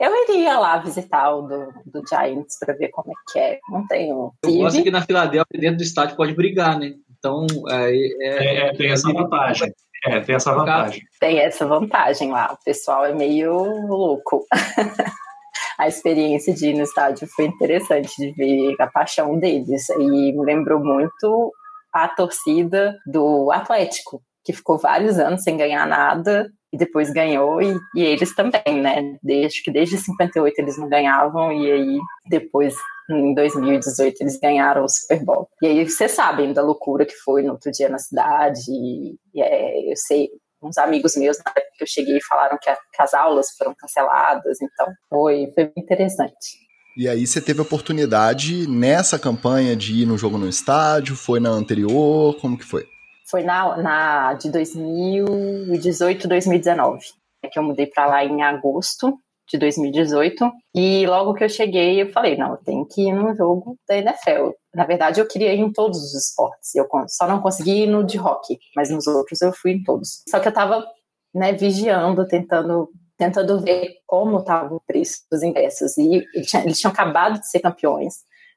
Eu 0.00 0.12
iria 0.24 0.58
lá 0.58 0.78
visitar 0.78 1.30
o 1.30 1.42
do, 1.42 1.72
do 1.84 2.02
Giants 2.08 2.58
para 2.58 2.74
ver 2.74 2.88
como 2.88 3.12
é 3.12 3.32
que 3.32 3.38
é. 3.38 3.60
Não 3.68 3.86
tenho. 3.86 4.32
Eu 4.42 4.54
gosto 4.54 4.82
que 4.82 4.90
na 4.90 5.02
Filadélfia, 5.02 5.60
dentro 5.60 5.76
do 5.76 5.82
estádio, 5.82 6.16
pode 6.16 6.34
brigar, 6.34 6.78
né? 6.78 6.94
Então. 7.18 7.46
É, 7.68 7.94
é, 8.22 8.56
é 8.68 8.72
tem 8.72 8.90
essa 8.90 9.12
vantagem. 9.12 9.70
É, 10.06 10.20
tem 10.20 10.34
essa 10.34 10.54
vantagem. 10.54 11.02
Tem 11.20 11.38
essa 11.38 11.66
vantagem 11.66 12.30
lá. 12.30 12.52
O 12.52 12.64
pessoal 12.64 13.04
é 13.04 13.12
meio 13.12 13.52
louco. 13.86 14.46
a 15.78 15.86
experiência 15.86 16.54
de 16.54 16.70
ir 16.70 16.74
no 16.74 16.82
estádio 16.82 17.28
foi 17.28 17.44
interessante 17.44 18.10
de 18.16 18.32
ver 18.32 18.76
a 18.80 18.86
paixão 18.86 19.38
deles. 19.38 19.90
E 19.90 20.32
me 20.32 20.44
lembrou 20.44 20.80
muito 20.80 21.52
a 21.92 22.08
torcida 22.08 22.98
do 23.06 23.50
Atlético, 23.52 24.22
que 24.44 24.52
ficou 24.52 24.78
vários 24.78 25.18
anos 25.18 25.42
sem 25.42 25.56
ganhar 25.56 25.86
nada 25.86 26.50
e 26.72 26.78
depois 26.78 27.10
ganhou, 27.12 27.60
e, 27.60 27.76
e 27.96 28.02
eles 28.02 28.34
também, 28.34 28.80
né? 28.80 29.16
Desde 29.22 29.62
que 29.62 29.72
desde 29.72 29.98
58 29.98 30.56
eles 30.60 30.78
não 30.78 30.88
ganhavam, 30.88 31.52
e 31.52 31.70
aí 31.70 31.98
depois 32.28 32.74
em 33.10 33.34
2018 33.34 34.20
eles 34.20 34.38
ganharam 34.38 34.84
o 34.84 34.88
Super 34.88 35.24
Bowl. 35.24 35.48
E 35.60 35.66
aí 35.66 35.88
vocês 35.88 36.12
sabem 36.12 36.52
da 36.52 36.62
loucura 36.62 37.04
que 37.04 37.14
foi 37.24 37.42
no 37.42 37.52
outro 37.52 37.72
dia 37.72 37.88
na 37.88 37.98
cidade. 37.98 38.60
E, 38.70 39.16
e 39.34 39.42
é, 39.42 39.90
eu 39.90 39.96
sei, 39.96 40.28
uns 40.62 40.78
amigos 40.78 41.16
meus 41.16 41.38
na 41.38 41.50
época 41.50 41.72
que 41.76 41.82
eu 41.82 41.88
cheguei 41.88 42.18
falaram 42.28 42.56
que, 42.60 42.70
a, 42.70 42.76
que 42.76 43.02
as 43.02 43.14
aulas 43.14 43.48
foram 43.58 43.74
canceladas. 43.76 44.58
Então 44.62 44.86
foi, 45.08 45.50
foi 45.54 45.72
interessante. 45.76 46.70
E 46.96 47.08
aí 47.08 47.26
você 47.26 47.40
teve 47.40 47.60
a 47.60 47.62
oportunidade 47.62 48.68
nessa 48.68 49.18
campanha 49.18 49.74
de 49.74 50.02
ir 50.02 50.06
no 50.06 50.18
jogo 50.18 50.38
no 50.38 50.48
estádio? 50.48 51.16
Foi 51.16 51.40
na 51.40 51.50
anterior? 51.50 52.36
Como 52.40 52.58
que 52.58 52.64
foi? 52.64 52.86
Foi 53.30 53.42
na, 53.42 53.76
na 53.76 54.34
de 54.34 54.50
2018, 54.50 56.26
2019. 56.26 57.00
É 57.42 57.48
que 57.48 57.58
eu 57.58 57.62
mudei 57.62 57.86
para 57.86 58.06
lá 58.06 58.24
em 58.24 58.42
agosto 58.42 59.18
de 59.50 59.58
2018. 59.58 60.50
E 60.74 61.06
logo 61.06 61.34
que 61.34 61.44
eu 61.44 61.48
cheguei, 61.48 62.00
eu 62.02 62.12
falei, 62.12 62.36
não, 62.36 62.52
eu 62.52 62.58
tenho 62.58 62.86
que 62.86 63.02
ir 63.08 63.12
no 63.12 63.34
jogo 63.34 63.76
da 63.88 63.96
NFL. 63.96 64.50
Na 64.74 64.84
verdade, 64.84 65.20
eu 65.20 65.26
queria 65.26 65.52
ir 65.52 65.60
em 65.60 65.72
todos 65.72 65.98
os 65.98 66.14
esportes. 66.14 66.74
Eu 66.74 66.86
só 67.08 67.26
não 67.26 67.40
consegui 67.40 67.84
ir 67.84 67.86
no 67.86 68.04
de 68.04 68.18
hockey, 68.18 68.58
mas 68.76 68.90
nos 68.90 69.06
outros 69.06 69.40
eu 69.42 69.52
fui 69.52 69.72
em 69.72 69.82
todos. 69.82 70.22
Só 70.28 70.38
que 70.38 70.48
eu 70.48 70.52
tava, 70.52 70.86
né, 71.34 71.52
vigiando, 71.52 72.26
tentando 72.26 72.88
tentando 73.20 73.60
ver 73.60 73.98
como 74.06 74.38
estava 74.38 74.74
o 74.74 74.80
preço 74.80 75.26
dos 75.30 75.42
ingressos. 75.42 75.98
E 75.98 76.24
eles 76.34 76.80
tinham 76.80 76.90
acabado 76.90 77.38
de 77.38 77.50
ser 77.50 77.60
campeões. 77.60 78.14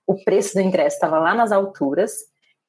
O 0.08 0.15
preço 0.24 0.53
do 0.53 0.62
ingresso 0.62 0.96
estava 0.96 1.20
lá 1.20 1.36
nas 1.36 1.51
alturas. 1.51 2.13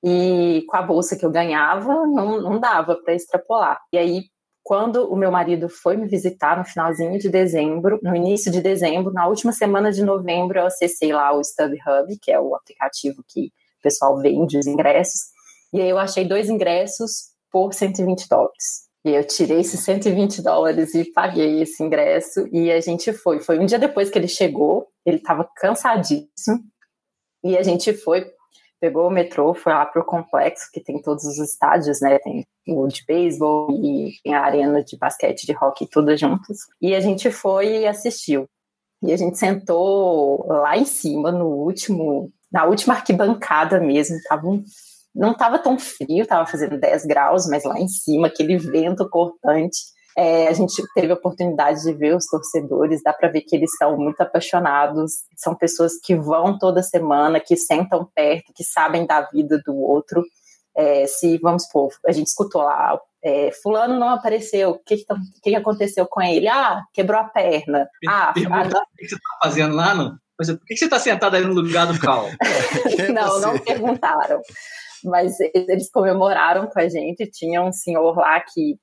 E 0.05 0.65
com 0.69 0.77
a 0.77 0.83
bolsa 0.83 1.17
que 1.17 1.25
eu 1.25 1.31
ganhava, 1.31 2.07
não, 2.07 2.41
não 2.41 2.61
dava 2.61 2.95
para 2.97 3.15
extrapolar. 3.15 3.81
E 3.93 3.97
aí 3.97 4.25
quando 4.65 5.13
o 5.13 5.15
meu 5.15 5.31
marido 5.31 5.69
foi 5.69 5.95
me 5.95 6.09
visitar 6.09 6.57
no 6.57 6.65
finalzinho 6.65 7.19
de 7.19 7.29
dezembro, 7.29 8.01
no 8.03 8.17
início 8.17 8.51
de 8.51 8.63
dezembro, 8.63 9.13
na 9.13 9.29
última 9.29 9.53
semana 9.53 9.93
de 9.93 10.03
novembro, 10.03 10.59
eu 10.59 10.67
acessei 10.67 11.13
lá 11.13 11.37
o 11.37 11.43
StubHub, 11.43 12.19
que 12.21 12.33
é 12.33 12.41
o 12.41 12.57
aplicativo 12.57 13.23
que 13.29 13.49
o 13.79 13.83
pessoal 13.83 14.19
vende 14.19 14.57
os 14.57 14.67
ingressos, 14.67 15.21
e 15.71 15.83
aí 15.83 15.91
eu 15.91 15.99
achei 15.99 16.25
dois 16.25 16.49
ingressos 16.49 17.35
por 17.53 17.75
120 17.75 18.27
dólares. 18.27 18.85
E 19.05 19.11
eu 19.11 19.27
tirei 19.27 19.61
esses 19.61 19.81
120 19.81 20.41
dólares 20.41 20.95
e 20.95 21.13
paguei 21.13 21.61
esse 21.61 21.83
ingresso, 21.83 22.49
e 22.51 22.73
a 22.73 22.81
gente 22.81 23.13
foi. 23.13 23.41
Foi 23.41 23.59
um 23.59 23.67
dia 23.67 23.79
depois 23.79 24.09
que 24.09 24.19
ele 24.19 24.29
chegou, 24.29 24.89
ele 25.05 25.19
estava 25.19 25.47
cansadíssimo, 25.57 26.61
e 27.45 27.59
a 27.59 27.63
gente 27.63 27.93
foi 27.93 28.25
pegou 28.85 29.09
o 29.09 29.11
metrô, 29.11 29.55
foi 29.55 29.73
lá 29.73 29.87
pro 29.87 30.05
complexo, 30.05 30.69
que 30.71 30.79
tem 30.79 31.01
todos 31.01 31.25
os 31.25 31.39
estádios, 31.39 32.03
né? 32.03 32.19
Tem 32.19 32.47
o 32.69 32.87
de 32.87 33.03
beisebol 33.07 33.71
e 33.71 34.13
tem 34.23 34.35
a 34.35 34.43
arena 34.43 34.85
de 34.85 34.95
basquete, 34.99 35.47
de 35.47 35.57
hockey, 35.57 35.87
tudo 35.87 36.15
juntos. 36.15 36.59
E 36.83 36.95
a 36.95 37.01
gente 37.01 37.31
foi 37.31 37.79
e 37.79 37.87
assistiu. 37.87 38.47
E 39.03 39.11
a 39.11 39.17
gente 39.17 39.39
sentou 39.39 40.47
lá 40.47 40.77
em 40.77 40.85
cima, 40.85 41.33
no 41.33 41.47
último, 41.47 42.31
na 42.53 42.67
última 42.67 42.93
arquibancada 42.93 43.81
mesmo, 43.81 44.19
tava 44.29 44.47
um, 44.49 44.63
não 45.15 45.33
tava 45.33 45.59
tão 45.59 45.79
frio, 45.79 46.27
tava 46.27 46.47
fazendo 46.47 46.79
10 46.79 47.07
graus, 47.07 47.49
mas 47.49 47.65
lá 47.65 47.81
em 47.81 47.89
cima, 47.89 48.27
aquele 48.27 48.59
vento 48.59 49.09
cortante. 49.09 49.79
É, 50.17 50.47
a 50.49 50.53
gente 50.53 50.83
teve 50.95 51.11
a 51.11 51.17
oportunidade 51.17 51.83
de 51.83 51.93
ver 51.93 52.15
os 52.15 52.27
torcedores, 52.27 53.03
dá 53.03 53.13
para 53.13 53.29
ver 53.29 53.41
que 53.41 53.57
eles 53.57 53.71
são 53.77 53.97
muito 53.97 54.21
apaixonados, 54.21 55.13
são 55.37 55.55
pessoas 55.55 55.95
que 56.03 56.15
vão 56.15 56.57
toda 56.57 56.83
semana, 56.83 57.41
que 57.41 57.57
sentam 57.57 58.09
perto, 58.15 58.53
que 58.55 58.63
sabem 58.63 59.07
da 59.07 59.23
vida 59.23 59.61
do 59.67 59.77
outro. 59.77 60.23
É, 60.77 61.07
se, 61.07 61.39
vamos 61.39 61.65
supor, 61.65 61.91
a 62.07 62.13
gente 62.13 62.27
escutou 62.27 62.63
lá, 62.63 62.99
é, 63.25 63.51
fulano 63.63 63.99
não 63.99 64.11
apareceu, 64.11 64.71
o 64.71 64.79
que, 64.79 64.97
que, 64.99 65.05
que, 65.43 65.55
aconteceu 65.57 66.07
com 66.07 66.21
ele? 66.21 66.47
Ah, 66.47 66.83
quebrou 66.93 67.21
a 67.21 67.25
perna. 67.25 67.89
Ah, 68.07 68.33
Pergunta, 68.35 68.79
a... 68.79 68.83
o 68.83 68.97
que 68.97 69.09
você 69.09 69.15
está 69.15 69.39
fazendo 69.43 69.75
lá, 69.75 69.95
não? 69.95 70.19
Mas 70.39 70.51
por 70.51 70.67
que 70.67 70.77
você 70.77 70.85
está 70.85 70.99
sentado 70.99 71.37
aí 71.37 71.45
no 71.45 71.55
lugar 71.55 71.87
do 71.87 71.99
Cal? 71.99 72.27
não, 73.15 73.41
não 73.41 73.59
perguntaram. 73.59 74.41
Mas 75.05 75.37
eles 75.55 75.91
comemoraram 75.91 76.67
com 76.67 76.81
a 76.81 76.89
gente. 76.89 77.31
Tinha 77.31 77.63
um 77.63 77.73
senhor 77.73 78.17
lá 78.17 78.41
que 78.41 78.77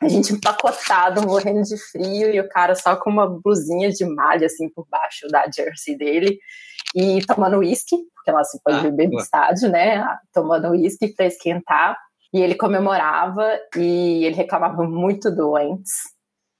a 0.00 0.08
gente 0.08 0.32
empacotado, 0.32 1.22
morrendo 1.22 1.62
de 1.62 1.76
frio, 1.90 2.30
e 2.34 2.40
o 2.40 2.48
cara 2.48 2.74
só 2.74 2.96
com 2.96 3.10
uma 3.10 3.26
blusinha 3.26 3.90
de 3.90 4.04
malha, 4.04 4.46
assim, 4.46 4.68
por 4.68 4.86
baixo 4.90 5.26
da 5.28 5.50
jersey 5.50 5.96
dele, 5.96 6.38
e 6.94 7.24
tomando 7.26 7.58
uísque, 7.58 7.96
porque 8.14 8.30
lá 8.30 8.44
se 8.44 8.60
pode 8.62 8.78
ah, 8.78 8.82
beber 8.82 9.08
no 9.08 9.18
estádio, 9.18 9.70
né? 9.70 10.04
Tomando 10.32 10.70
uísque 10.70 11.08
para 11.08 11.26
esquentar. 11.26 11.96
E 12.32 12.40
ele 12.40 12.54
comemorava 12.54 13.58
e 13.76 14.24
ele 14.24 14.34
reclamava 14.34 14.82
muito 14.82 15.30
do. 15.30 15.54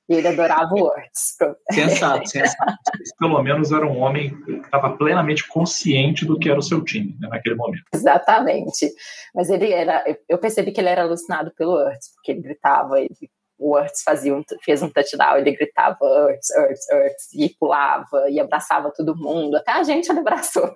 E 0.09 0.15
ele 0.15 0.29
adorava 0.29 0.73
o 0.73 0.85
Words. 0.85 1.37
Sensato, 1.73 2.27
sensato. 2.31 2.79
Pelo 3.19 3.43
menos 3.43 3.73
era 3.73 3.85
um 3.85 3.99
homem 3.99 4.41
que 4.43 4.53
estava 4.53 4.97
plenamente 4.97 5.47
consciente 5.49 6.25
do 6.25 6.39
que 6.39 6.49
era 6.49 6.59
o 6.59 6.63
seu 6.63 6.83
time 6.85 7.17
né, 7.21 7.29
naquele 7.29 7.57
momento. 7.57 7.83
Exatamente. 7.93 8.93
Mas 9.35 9.51
ele 9.51 9.73
era. 9.73 10.05
Eu 10.29 10.39
percebi 10.39 10.71
que 10.71 10.81
ele 10.81 10.91
era 10.91 11.03
alucinado 11.03 11.53
pelo 11.57 11.73
Words, 11.73 12.13
porque 12.15 12.33
ele 12.33 12.43
gritava, 12.43 13.01
ele, 13.01 13.11
o 13.59 13.71
Words 13.75 14.03
fazia 14.05 14.35
um, 14.35 14.45
fez 14.63 14.81
um 14.81 14.89
touchdown, 14.89 15.39
ele 15.39 15.57
gritava 15.57 15.99
Words, 16.01 16.49
Words, 16.57 16.87
Words, 16.93 17.33
e 17.35 17.49
pulava, 17.59 18.31
e 18.31 18.39
abraçava 18.39 18.93
todo 18.97 19.17
mundo. 19.17 19.57
Até 19.57 19.73
a 19.73 19.83
gente 19.83 20.09
ele 20.09 20.21
abraçou. 20.21 20.73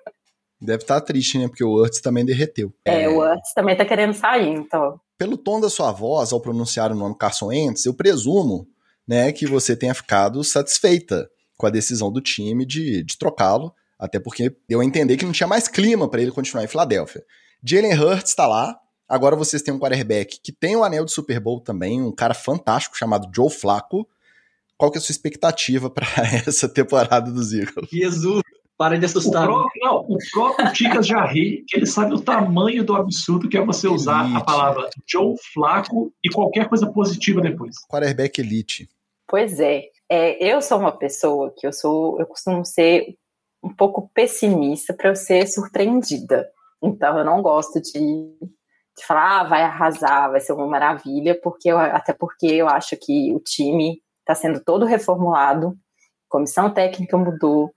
Deve 0.60 0.82
estar 0.82 1.00
tá 1.00 1.06
triste, 1.06 1.38
né? 1.38 1.48
Porque 1.48 1.64
o 1.64 1.72
Urts 1.72 2.00
também 2.02 2.24
derreteu. 2.24 2.72
É, 2.84 3.04
é, 3.04 3.08
o 3.08 3.18
Urts 3.18 3.54
também 3.54 3.76
tá 3.76 3.84
querendo 3.84 4.12
sair, 4.12 4.48
então. 4.48 5.00
Pelo 5.16 5.38
tom 5.38 5.58
da 5.60 5.70
sua 5.70 5.90
voz, 5.90 6.32
ao 6.32 6.40
pronunciar 6.40 6.92
o 6.92 6.94
nome 6.94 7.16
Carson 7.16 7.46
Wentz, 7.46 7.86
eu 7.86 7.94
presumo 7.94 8.66
né, 9.10 9.32
que 9.32 9.44
você 9.44 9.74
tenha 9.74 9.92
ficado 9.92 10.44
satisfeita 10.44 11.28
com 11.56 11.66
a 11.66 11.70
decisão 11.70 12.12
do 12.12 12.20
time 12.20 12.64
de, 12.64 13.02
de 13.02 13.18
trocá-lo, 13.18 13.74
até 13.98 14.20
porque 14.20 14.54
deu 14.68 14.80
a 14.80 14.84
entender 14.84 15.16
que 15.16 15.24
não 15.24 15.32
tinha 15.32 15.48
mais 15.48 15.66
clima 15.66 16.08
para 16.08 16.22
ele 16.22 16.30
continuar 16.30 16.62
em 16.62 16.68
Filadélfia. 16.68 17.24
Jalen 17.60 17.92
Hurts 17.92 18.30
está 18.30 18.46
lá, 18.46 18.78
agora 19.08 19.34
vocês 19.34 19.62
têm 19.62 19.74
um 19.74 19.80
quarterback 19.80 20.38
que 20.40 20.52
tem 20.52 20.76
o 20.76 20.84
anel 20.84 21.04
de 21.04 21.10
Super 21.10 21.40
Bowl 21.40 21.60
também, 21.60 22.00
um 22.00 22.12
cara 22.12 22.34
fantástico 22.34 22.96
chamado 22.96 23.28
Joe 23.34 23.50
Flacco. 23.50 24.08
Qual 24.78 24.92
que 24.92 24.98
é 24.98 25.00
a 25.00 25.02
sua 25.02 25.12
expectativa 25.12 25.90
para 25.90 26.06
essa 26.46 26.68
temporada 26.68 27.32
dos 27.32 27.52
Eagles? 27.52 27.90
Jesus! 27.90 28.42
Para 28.78 28.96
de 28.96 29.06
assustar. 29.06 29.42
O 29.42 29.54
próprio, 29.54 29.82
não, 29.82 29.96
o 30.08 30.16
próprio 30.32 30.72
Ticas 30.72 31.06
já 31.06 31.26
ri, 31.26 31.64
que 31.68 31.76
ele 31.76 31.84
sabe 31.84 32.14
o 32.14 32.20
tamanho 32.20 32.84
do 32.84 32.94
absurdo 32.94 33.48
que 33.48 33.58
é 33.58 33.62
você 33.62 33.88
usar 33.88 34.24
elite. 34.24 34.36
a 34.36 34.40
palavra 34.40 34.88
Joe 35.06 35.34
Flaco 35.52 36.10
e 36.24 36.30
qualquer 36.30 36.68
coisa 36.68 36.90
positiva 36.90 37.42
depois. 37.42 37.74
Quarterback 37.90 38.40
elite. 38.40 38.88
Pois 39.30 39.60
é. 39.60 39.84
é. 40.08 40.44
Eu 40.44 40.60
sou 40.60 40.80
uma 40.80 40.90
pessoa 40.90 41.54
que 41.56 41.64
eu 41.64 41.72
sou, 41.72 42.18
eu 42.18 42.26
costumo 42.26 42.64
ser 42.64 43.16
um 43.62 43.72
pouco 43.72 44.10
pessimista 44.12 44.92
para 44.92 45.10
eu 45.10 45.14
ser 45.14 45.46
surpreendida. 45.46 46.50
Então 46.82 47.16
eu 47.16 47.24
não 47.24 47.40
gosto 47.40 47.80
de, 47.80 47.92
de 47.92 49.06
falar, 49.06 49.40
ah, 49.40 49.44
vai 49.44 49.62
arrasar, 49.62 50.32
vai 50.32 50.40
ser 50.40 50.52
uma 50.52 50.66
maravilha, 50.66 51.38
porque 51.40 51.70
eu, 51.70 51.78
até 51.78 52.12
porque 52.12 52.46
eu 52.46 52.68
acho 52.68 52.96
que 53.00 53.32
o 53.32 53.38
time 53.38 54.02
está 54.18 54.34
sendo 54.34 54.60
todo 54.64 54.84
reformulado, 54.84 55.76
comissão 56.28 56.72
técnica 56.74 57.16
mudou, 57.16 57.72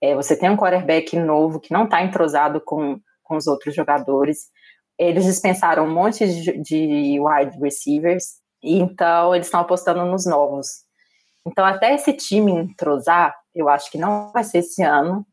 é, 0.00 0.14
você 0.14 0.36
tem 0.36 0.50
um 0.50 0.56
quarterback 0.56 1.18
novo 1.18 1.58
que 1.58 1.72
não 1.72 1.84
está 1.84 2.02
entrosado 2.02 2.60
com, 2.60 3.00
com 3.24 3.36
os 3.36 3.48
outros 3.48 3.74
jogadores. 3.74 4.50
Eles 4.98 5.24
dispensaram 5.24 5.84
um 5.84 5.92
monte 5.92 6.26
de, 6.26 6.58
de 6.60 7.20
wide 7.20 7.58
receivers, 7.60 8.40
então 8.62 9.34
eles 9.34 9.48
estão 9.48 9.60
apostando 9.60 10.04
nos 10.04 10.26
novos. 10.26 10.84
Então, 11.46 11.64
até 11.64 11.94
esse 11.94 12.12
time 12.12 12.52
entrosar, 12.52 13.34
eu 13.54 13.68
acho 13.68 13.90
que 13.90 13.98
não 13.98 14.30
vai 14.32 14.44
ser 14.44 14.58
esse 14.58 14.82
ano. 14.82 15.26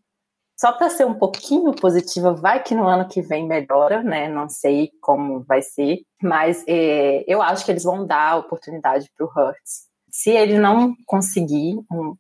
Só 0.60 0.74
para 0.74 0.90
ser 0.90 1.06
um 1.06 1.14
pouquinho 1.14 1.74
positiva, 1.74 2.34
vai 2.34 2.62
que 2.62 2.76
no 2.76 2.86
ano 2.86 3.08
que 3.08 3.22
vem 3.22 3.48
melhora, 3.48 4.04
né? 4.04 4.28
Não 4.28 4.50
sei 4.50 4.90
como 5.02 5.42
vai 5.44 5.62
ser, 5.62 6.02
mas 6.22 6.66
é, 6.68 7.24
eu 7.28 7.42
acho 7.42 7.64
que 7.64 7.72
eles 7.72 7.84
vão 7.84 8.06
dar 8.06 8.34
a 8.34 8.36
oportunidade 8.36 9.10
para 9.16 9.26
o 9.26 9.30
Hurts. 9.30 9.88
Se 10.12 10.32
ele 10.32 10.58
não 10.58 10.96
conseguir, 11.06 11.78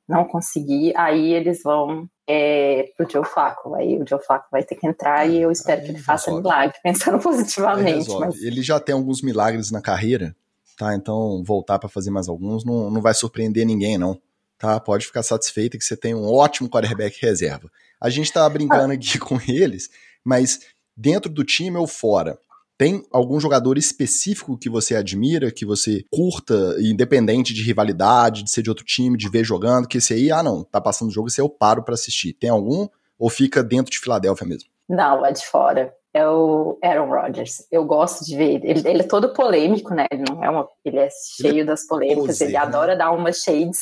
não 0.07 0.23
conseguir, 0.23 0.95
aí 0.95 1.33
eles 1.33 1.61
vão 1.63 2.07
é, 2.29 2.91
pro 2.95 3.09
Joe 3.09 3.25
Flacco. 3.25 3.73
Aí 3.75 4.01
o 4.01 4.07
Joe 4.07 4.23
Flacco 4.23 4.47
vai 4.51 4.63
ter 4.63 4.75
que 4.75 4.87
entrar 4.87 5.27
e 5.27 5.41
eu 5.41 5.51
espero 5.51 5.81
que 5.81 5.89
ele 5.89 5.99
faça 5.99 6.31
milagre, 6.31 6.77
pensando 6.83 7.19
positivamente. 7.19 8.09
Mas... 8.19 8.41
Ele 8.41 8.61
já 8.61 8.79
tem 8.79 8.93
alguns 8.93 9.21
milagres 9.21 9.71
na 9.71 9.81
carreira, 9.81 10.33
tá? 10.79 10.95
Então, 10.95 11.43
voltar 11.43 11.77
para 11.77 11.89
fazer 11.89 12.09
mais 12.09 12.29
alguns 12.29 12.63
não, 12.63 12.89
não 12.89 13.01
vai 13.01 13.13
surpreender 13.13 13.65
ninguém, 13.65 13.97
não. 13.97 14.17
Tá? 14.57 14.79
Pode 14.79 15.05
ficar 15.05 15.23
satisfeita 15.23 15.77
que 15.77 15.83
você 15.83 15.95
tem 15.95 16.15
um 16.15 16.25
ótimo 16.33 16.69
quarterback 16.69 17.19
reserva. 17.21 17.69
A 17.99 18.09
gente 18.09 18.31
tá 18.31 18.47
brincando 18.49 18.93
aqui 18.93 19.19
com 19.19 19.37
eles, 19.45 19.89
mas 20.23 20.61
dentro 20.95 21.29
do 21.29 21.43
time 21.43 21.75
ou 21.75 21.85
fora, 21.85 22.39
tem 22.77 23.05
algum 23.11 23.41
jogador 23.41 23.77
específico 23.77 24.57
que 24.57 24.69
você 24.69 24.95
admira, 24.95 25.51
que 25.51 25.65
você 25.65 26.05
curta, 26.09 26.77
independente 26.79 27.53
de 27.53 27.61
rivalidade, 27.61 28.43
de 28.43 28.49
ser 28.49 28.61
de 28.61 28.69
outro 28.69 28.85
time, 28.85 29.17
de 29.17 29.29
ver 29.29 29.43
jogando, 29.43 29.85
que 29.85 29.97
esse 29.97 30.13
aí, 30.13 30.31
ah 30.31 30.41
não, 30.41 30.63
tá 30.63 30.79
passando 30.79 31.09
o 31.09 31.11
jogo, 31.11 31.27
esse 31.27 31.41
eu 31.41 31.49
paro 31.49 31.83
para 31.83 31.93
assistir. 31.93 32.31
Tem 32.31 32.49
algum? 32.49 32.87
Ou 33.17 33.29
fica 33.29 33.61
dentro 33.61 33.91
de 33.91 33.99
Filadélfia 33.99 34.47
mesmo? 34.47 34.69
Não, 34.87 35.25
é 35.25 35.33
de 35.33 35.45
fora 35.45 35.93
é 36.13 36.27
o 36.27 36.77
Aaron 36.83 37.09
Rodgers. 37.09 37.65
Eu 37.71 37.85
gosto 37.85 38.25
de 38.25 38.35
ver 38.35 38.55
ele. 38.55 38.87
Ele, 38.87 39.01
é 39.01 39.07
todo 39.07 39.33
polêmico, 39.33 39.93
né? 39.93 40.05
Ele 40.11 40.23
não 40.27 40.43
é 40.43 40.49
uma, 40.49 40.67
ele 40.83 40.99
é 40.99 41.09
cheio 41.09 41.53
ele 41.53 41.61
é 41.61 41.65
das 41.65 41.85
polêmicas. 41.85 42.25
Poser, 42.25 42.47
ele 42.47 42.57
né? 42.57 42.59
adora 42.59 42.95
dar 42.95 43.11
umas 43.11 43.37
shades. 43.37 43.79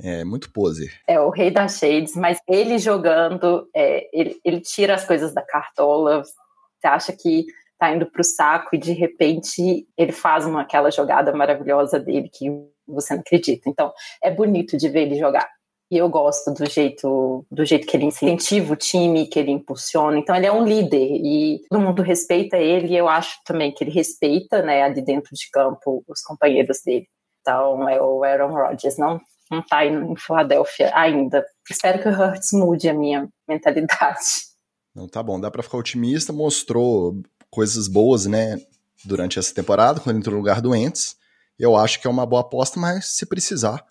É 0.00 0.24
muito 0.24 0.52
poser. 0.52 0.92
É 1.06 1.20
o 1.20 1.30
rei 1.30 1.50
das 1.50 1.78
shades, 1.78 2.16
mas 2.16 2.38
ele 2.48 2.78
jogando, 2.78 3.68
é, 3.74 4.08
ele, 4.12 4.40
ele 4.44 4.60
tira 4.60 4.94
as 4.94 5.04
coisas 5.06 5.32
da 5.32 5.42
cartola. 5.42 6.22
Você 6.22 6.86
acha 6.86 7.12
que 7.12 7.46
tá 7.78 7.92
indo 7.92 8.06
pro 8.06 8.24
saco 8.24 8.74
e 8.74 8.78
de 8.78 8.92
repente 8.92 9.86
ele 9.96 10.12
faz 10.12 10.46
uma 10.46 10.62
aquela 10.62 10.90
jogada 10.90 11.32
maravilhosa 11.32 11.98
dele 11.98 12.28
que 12.28 12.48
você 12.86 13.14
não 13.14 13.20
acredita. 13.20 13.68
Então 13.68 13.92
é 14.22 14.30
bonito 14.30 14.76
de 14.76 14.88
ver 14.88 15.02
ele 15.02 15.16
jogar. 15.16 15.48
E 15.92 15.98
eu 15.98 16.08
gosto 16.08 16.54
do 16.54 16.64
jeito, 16.64 17.44
do 17.50 17.66
jeito 17.66 17.86
que 17.86 17.94
ele 17.94 18.06
incentiva 18.06 18.72
o 18.72 18.76
time, 18.76 19.26
que 19.26 19.38
ele 19.38 19.50
impulsiona. 19.50 20.18
Então 20.18 20.34
ele 20.34 20.46
é 20.46 20.50
um 20.50 20.64
líder 20.64 20.96
e 20.96 21.60
todo 21.68 21.82
mundo 21.82 22.00
respeita 22.00 22.56
ele. 22.56 22.94
E 22.94 22.96
eu 22.96 23.10
acho 23.10 23.38
também 23.44 23.70
que 23.70 23.84
ele 23.84 23.90
respeita, 23.90 24.62
né, 24.62 24.84
ali 24.84 25.04
dentro 25.04 25.34
de 25.34 25.50
campo 25.50 26.02
os 26.08 26.22
companheiros 26.22 26.78
dele. 26.82 27.06
Então 27.42 27.86
é 27.90 28.00
o 28.00 28.24
Aaron 28.24 28.54
Rodgers, 28.54 28.96
não 28.96 29.20
não 29.50 29.60
está 29.60 29.84
em 29.84 30.16
Filadélfia 30.16 30.90
ainda. 30.94 31.44
Espero 31.70 32.02
que 32.02 32.08
o 32.08 32.10
Hurts 32.10 32.52
mude 32.54 32.88
a 32.88 32.94
minha 32.94 33.28
mentalidade. 33.46 34.46
Não 34.94 35.06
tá 35.06 35.22
bom, 35.22 35.38
dá 35.38 35.50
para 35.50 35.62
ficar 35.62 35.76
otimista. 35.76 36.32
Mostrou 36.32 37.20
coisas 37.50 37.86
boas, 37.86 38.24
né, 38.24 38.58
durante 39.04 39.38
essa 39.38 39.54
temporada, 39.54 40.00
quando 40.00 40.16
entrou 40.16 40.36
no 40.36 40.40
lugar 40.40 40.62
doentes. 40.62 41.18
Eu 41.58 41.76
acho 41.76 42.00
que 42.00 42.06
é 42.06 42.10
uma 42.10 42.24
boa 42.24 42.40
aposta, 42.40 42.80
mas 42.80 43.08
se 43.14 43.26
precisar, 43.26 43.84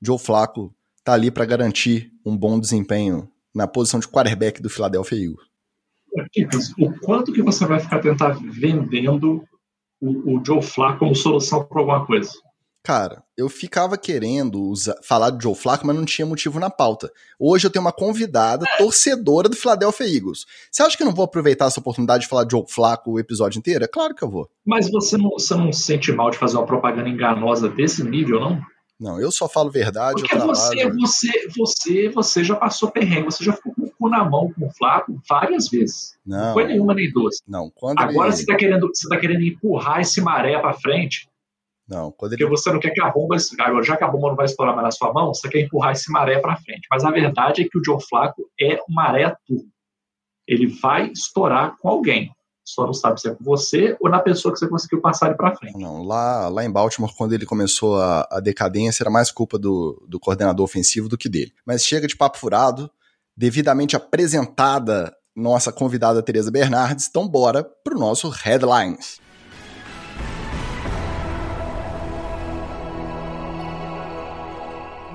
Joe 0.00 0.20
Flaco 0.20 0.72
tá 1.08 1.14
ali 1.14 1.30
para 1.30 1.46
garantir 1.46 2.12
um 2.22 2.36
bom 2.36 2.60
desempenho 2.60 3.26
na 3.54 3.66
posição 3.66 3.98
de 3.98 4.06
quarterback 4.06 4.60
do 4.60 4.68
Philadelphia 4.68 5.16
Eagles. 6.36 6.74
o 6.78 7.00
quanto 7.00 7.32
que 7.32 7.40
você 7.40 7.64
vai 7.64 7.80
ficar 7.80 8.00
tentar 8.00 8.38
vendendo 8.38 9.42
o, 9.98 10.36
o 10.36 10.44
Joe 10.44 10.60
Flacco 10.60 10.98
como 10.98 11.14
solução 11.14 11.64
para 11.64 11.80
alguma 11.80 12.04
coisa? 12.04 12.30
Cara, 12.84 13.22
eu 13.38 13.48
ficava 13.48 13.96
querendo 13.96 14.60
usar, 14.60 14.96
falar 15.02 15.30
de 15.30 15.42
Joe 15.42 15.54
Flacco, 15.54 15.86
mas 15.86 15.96
não 15.96 16.04
tinha 16.04 16.26
motivo 16.26 16.60
na 16.60 16.68
pauta. 16.68 17.10
Hoje 17.40 17.66
eu 17.66 17.70
tenho 17.70 17.84
uma 17.84 17.92
convidada 17.92 18.66
torcedora 18.76 19.48
do 19.48 19.56
Philadelphia 19.56 20.06
Eagles. 20.06 20.44
Você 20.70 20.82
acha 20.82 20.94
que 20.94 21.02
eu 21.02 21.06
não 21.06 21.14
vou 21.14 21.24
aproveitar 21.24 21.66
essa 21.66 21.80
oportunidade 21.80 22.24
de 22.24 22.28
falar 22.28 22.44
de 22.44 22.52
Joe 22.52 22.64
Flacco 22.68 23.12
o 23.12 23.18
episódio 23.18 23.58
inteiro? 23.58 23.82
É 23.82 23.88
claro 23.88 24.14
que 24.14 24.22
eu 24.22 24.30
vou. 24.30 24.46
Mas 24.66 24.90
você 24.90 25.16
não, 25.16 25.30
você 25.30 25.54
não 25.54 25.72
sente 25.72 26.12
mal 26.12 26.30
de 26.30 26.36
fazer 26.36 26.58
uma 26.58 26.66
propaganda 26.66 27.08
enganosa 27.08 27.66
desse 27.66 28.04
nível, 28.04 28.40
não? 28.40 28.60
Não, 28.98 29.20
eu 29.20 29.30
só 29.30 29.48
falo 29.48 29.70
verdade. 29.70 30.22
Porque 30.22 30.36
você, 30.38 30.90
você, 30.90 31.48
você, 31.56 32.08
você 32.08 32.42
já 32.42 32.56
passou 32.56 32.90
perrengue, 32.90 33.26
você 33.26 33.44
já 33.44 33.52
ficou 33.52 33.72
com 33.72 33.82
o 33.82 33.90
cu 33.90 34.08
na 34.08 34.24
mão 34.24 34.52
com 34.52 34.66
o 34.66 34.70
Flávio 34.70 35.20
várias 35.28 35.68
vezes. 35.68 36.18
Não, 36.26 36.46
não 36.46 36.52
foi 36.52 36.66
nenhuma 36.66 36.94
nem 36.94 37.10
duas. 37.12 37.36
Não, 37.46 37.70
quando 37.70 38.00
Agora 38.00 38.28
ele... 38.28 38.36
você 38.36 38.42
está 38.42 38.56
querendo, 38.56 38.88
você 38.88 39.08
tá 39.08 39.16
querendo 39.16 39.42
empurrar 39.42 40.00
esse 40.00 40.20
maré 40.20 40.58
para 40.58 40.74
frente. 40.74 41.28
Não, 41.88 42.10
quando 42.10 42.32
ele... 42.32 42.42
Porque 42.42 42.56
você 42.56 42.72
não 42.72 42.80
quer 42.80 42.90
que 42.90 43.00
a 43.00 43.08
bomba. 43.08 43.36
Agora, 43.60 43.84
já 43.84 43.96
que 43.96 44.04
a 44.04 44.08
bomba 44.08 44.28
não 44.30 44.36
vai 44.36 44.46
estourar 44.46 44.74
mais 44.74 44.84
na 44.84 44.90
sua 44.90 45.12
mão, 45.12 45.32
você 45.32 45.48
quer 45.48 45.60
empurrar 45.60 45.92
esse 45.92 46.10
maré 46.10 46.40
para 46.40 46.56
frente. 46.56 46.86
Mas 46.90 47.04
a 47.04 47.10
verdade 47.10 47.62
é 47.62 47.68
que 47.68 47.78
o 47.78 47.84
Joe 47.84 48.02
Flaco 48.02 48.50
é 48.60 48.74
um 48.88 48.94
maré 48.94 49.34
turbo. 49.46 49.70
Ele 50.46 50.66
vai 50.66 51.10
estourar 51.12 51.76
com 51.78 51.88
alguém. 51.88 52.32
Só 52.68 52.84
não 52.84 52.92
sabe 52.92 53.18
se 53.18 53.28
é 53.28 53.34
com 53.34 53.42
você 53.42 53.96
ou 53.98 54.10
na 54.10 54.18
pessoa 54.18 54.52
que 54.52 54.58
você 54.58 54.68
conseguiu 54.68 55.00
passar 55.00 55.28
ele 55.28 55.36
para 55.36 55.56
frente. 55.56 55.78
Não, 55.78 56.02
lá, 56.04 56.48
lá 56.48 56.62
em 56.62 56.70
Baltimore, 56.70 57.14
quando 57.16 57.32
ele 57.32 57.46
começou 57.46 57.98
a, 57.98 58.28
a 58.30 58.40
decadência, 58.40 59.02
era 59.02 59.10
mais 59.10 59.30
culpa 59.30 59.58
do, 59.58 60.04
do 60.06 60.20
coordenador 60.20 60.64
ofensivo 60.64 61.08
do 61.08 61.16
que 61.16 61.30
dele. 61.30 61.52
Mas 61.64 61.82
chega 61.82 62.06
de 62.06 62.14
papo 62.14 62.36
furado, 62.36 62.90
devidamente 63.34 63.96
apresentada 63.96 65.14
nossa 65.34 65.72
convidada 65.72 66.22
Tereza 66.22 66.50
Bernardes, 66.50 67.06
então 67.08 67.26
bora 67.26 67.64
pro 67.64 67.98
nosso 67.98 68.28
Headlines. 68.28 69.18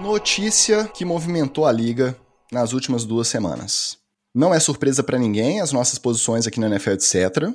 Notícia 0.01 0.85
que 0.87 1.05
movimentou 1.05 1.67
a 1.67 1.71
liga 1.71 2.17
nas 2.51 2.73
últimas 2.73 3.05
duas 3.05 3.27
semanas. 3.27 4.02
Não 4.35 4.51
é 4.51 4.59
surpresa 4.59 5.03
para 5.03 5.19
ninguém 5.19 5.61
as 5.61 5.71
nossas 5.71 5.99
posições 5.99 6.47
aqui 6.47 6.59
na 6.59 6.65
NFL, 6.65 6.91
etc. 6.91 7.53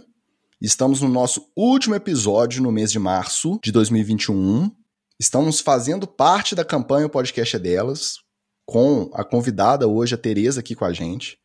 Estamos 0.61 1.00
no 1.00 1.08
nosso 1.08 1.50
último 1.56 1.97
episódio 1.97 2.62
no 2.62 2.70
mês 2.70 2.92
de 2.92 3.00
março 3.00 3.58
de 3.64 3.73
2021. 3.73 4.70
Estamos 5.18 5.58
fazendo 5.58 6.06
parte 6.06 6.54
da 6.54 6.64
campanha 6.64 7.06
O 7.06 7.11
Podcast 7.11 7.56
é 7.56 7.58
Delas, 7.58 8.18
com 8.64 9.11
a 9.12 9.25
convidada 9.25 9.88
hoje, 9.88 10.14
a 10.14 10.18
Tereza, 10.18 10.61
aqui 10.61 10.76
com 10.76 10.85
a 10.85 10.92
gente. 10.92 11.37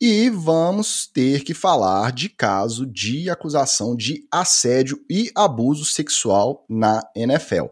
E 0.00 0.28
vamos 0.30 1.06
ter 1.06 1.44
que 1.44 1.54
falar 1.54 2.10
de 2.10 2.28
caso 2.28 2.84
de 2.84 3.30
acusação 3.30 3.94
de 3.94 4.26
assédio 4.32 4.98
e 5.08 5.30
abuso 5.36 5.84
sexual 5.84 6.66
na 6.68 7.00
NFL. 7.14 7.66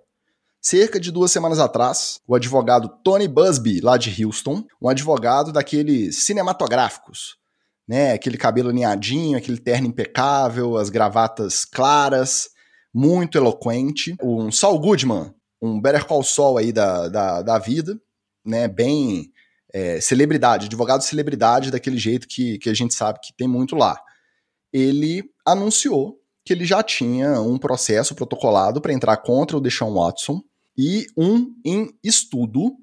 Cerca 0.62 1.00
de 1.00 1.10
duas 1.10 1.30
semanas 1.30 1.58
atrás, 1.58 2.20
o 2.28 2.34
advogado 2.34 2.90
Tony 3.02 3.26
Busby, 3.26 3.80
lá 3.80 3.96
de 3.96 4.22
Houston, 4.22 4.62
um 4.80 4.90
advogado 4.90 5.52
daqueles 5.52 6.26
cinematográficos, 6.26 7.36
né? 7.88 8.12
Aquele 8.12 8.36
cabelo 8.36 8.68
alinhadinho, 8.68 9.38
aquele 9.38 9.56
terno 9.56 9.86
impecável, 9.86 10.76
as 10.76 10.90
gravatas 10.90 11.64
claras, 11.64 12.50
muito 12.92 13.38
eloquente. 13.38 14.14
Um 14.22 14.52
Saul 14.52 14.78
Goodman, 14.78 15.32
um 15.62 15.80
Better 15.80 16.04
Call 16.04 16.22
Saul 16.22 16.58
aí 16.58 16.72
da, 16.72 17.08
da, 17.08 17.40
da 17.40 17.58
vida, 17.58 17.98
né? 18.44 18.68
Bem 18.68 19.32
é, 19.72 19.98
celebridade, 19.98 20.66
advogado 20.66 21.00
celebridade 21.00 21.70
daquele 21.70 21.96
jeito 21.96 22.28
que, 22.28 22.58
que 22.58 22.68
a 22.68 22.74
gente 22.74 22.92
sabe 22.92 23.18
que 23.22 23.34
tem 23.34 23.48
muito 23.48 23.74
lá. 23.74 23.98
Ele 24.70 25.24
anunciou 25.46 26.18
que 26.44 26.52
ele 26.52 26.66
já 26.66 26.82
tinha 26.82 27.40
um 27.40 27.56
processo 27.56 28.14
protocolado 28.14 28.78
para 28.78 28.92
entrar 28.92 29.16
contra 29.16 29.56
o 29.56 29.60
Deshaun 29.60 29.94
Watson 29.94 30.42
e 30.76 31.06
um 31.16 31.54
em 31.64 31.90
estudo 32.02 32.76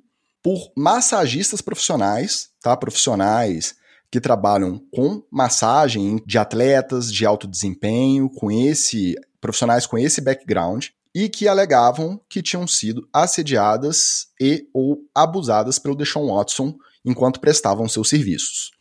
por 0.43 0.71
massagistas 0.75 1.61
profissionais, 1.61 2.49
tá? 2.61 2.75
Profissionais 2.75 3.75
que 4.09 4.21
trabalham 4.21 4.81
com 4.93 5.23
massagem 5.29 6.21
de 6.25 6.37
atletas 6.37 7.11
de 7.11 7.25
alto 7.25 7.47
desempenho, 7.47 8.29
com 8.29 8.49
esse 8.51 9.15
profissionais 9.39 9.85
com 9.85 9.97
esse 9.97 10.21
background 10.21 10.87
e 11.13 11.29
que 11.29 11.47
alegavam 11.47 12.19
que 12.29 12.41
tinham 12.41 12.67
sido 12.67 13.07
assediadas 13.13 14.27
e 14.39 14.67
ou 14.73 14.99
abusadas 15.13 15.79
pelo 15.79 15.95
Deshaun 15.95 16.27
Watson 16.27 16.75
enquanto 17.03 17.39
prestavam 17.39 17.87
seus 17.87 18.09
serviços. 18.09 18.71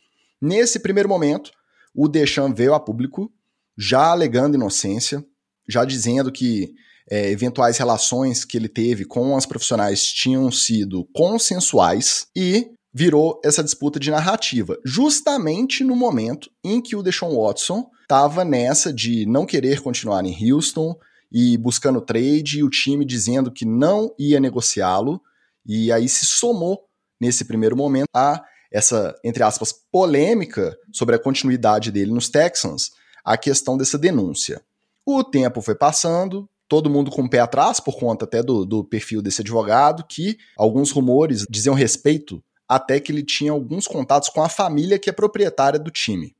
Nesse 0.41 0.79
primeiro 0.79 1.09
momento, 1.09 1.51
o 1.95 2.07
Deshaun 2.07 2.53
veio 2.53 2.73
a 2.73 2.79
público 2.79 3.31
já 3.77 4.11
alegando 4.11 4.55
inocência, 4.55 5.25
já 5.67 5.85
dizendo 5.85 6.31
que 6.31 6.73
é, 7.09 7.29
eventuais 7.29 7.77
relações 7.77 8.43
que 8.43 8.57
ele 8.57 8.67
teve 8.67 9.05
com 9.05 9.35
as 9.35 9.45
profissionais 9.45 10.03
tinham 10.03 10.51
sido 10.51 11.07
consensuais 11.13 12.27
e 12.35 12.69
virou 12.93 13.39
essa 13.43 13.63
disputa 13.63 13.99
de 13.99 14.09
narrativa, 14.09 14.77
justamente 14.83 15.83
no 15.83 15.95
momento 15.95 16.49
em 16.63 16.81
que 16.81 16.95
o 16.95 17.03
Deshaun 17.03 17.35
Watson 17.39 17.89
estava 18.01 18.43
nessa 18.43 18.91
de 18.91 19.25
não 19.25 19.45
querer 19.45 19.81
continuar 19.81 20.25
em 20.25 20.51
Houston 20.51 20.95
e 21.31 21.57
buscando 21.57 22.01
trade, 22.01 22.59
e 22.59 22.63
o 22.63 22.69
time 22.69 23.05
dizendo 23.05 23.51
que 23.51 23.65
não 23.65 24.13
ia 24.17 24.39
negociá-lo, 24.39 25.21
e 25.65 25.91
aí 25.91 26.07
se 26.07 26.25
somou 26.25 26.85
nesse 27.19 27.45
primeiro 27.45 27.75
momento 27.75 28.07
a 28.15 28.41
essa, 28.71 29.15
entre 29.23 29.43
aspas, 29.43 29.73
polêmica 29.91 30.75
sobre 30.93 31.15
a 31.15 31.19
continuidade 31.19 31.91
dele 31.91 32.11
nos 32.11 32.29
Texans, 32.29 32.91
a 33.23 33.37
questão 33.37 33.77
dessa 33.77 33.97
denúncia. 33.97 34.61
O 35.05 35.23
tempo 35.23 35.61
foi 35.61 35.75
passando, 35.75 36.49
todo 36.67 36.89
mundo 36.89 37.09
com 37.09 37.23
o 37.23 37.29
pé 37.29 37.39
atrás, 37.39 37.79
por 37.79 37.97
conta 37.97 38.25
até 38.25 38.43
do, 38.43 38.65
do 38.65 38.83
perfil 38.83 39.21
desse 39.21 39.41
advogado, 39.41 40.05
que 40.07 40.37
alguns 40.57 40.91
rumores 40.91 41.45
diziam 41.49 41.75
respeito 41.75 42.43
até 42.67 42.99
que 42.99 43.11
ele 43.11 43.23
tinha 43.23 43.51
alguns 43.51 43.87
contatos 43.87 44.29
com 44.29 44.41
a 44.41 44.49
família 44.49 44.99
que 44.99 45.09
é 45.09 45.13
proprietária 45.13 45.79
do 45.79 45.89
time. 45.89 46.35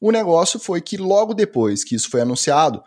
O 0.00 0.10
negócio 0.10 0.60
foi 0.60 0.82
que 0.82 0.98
logo 0.98 1.32
depois 1.32 1.82
que 1.82 1.94
isso 1.94 2.10
foi 2.10 2.20
anunciado, 2.20 2.82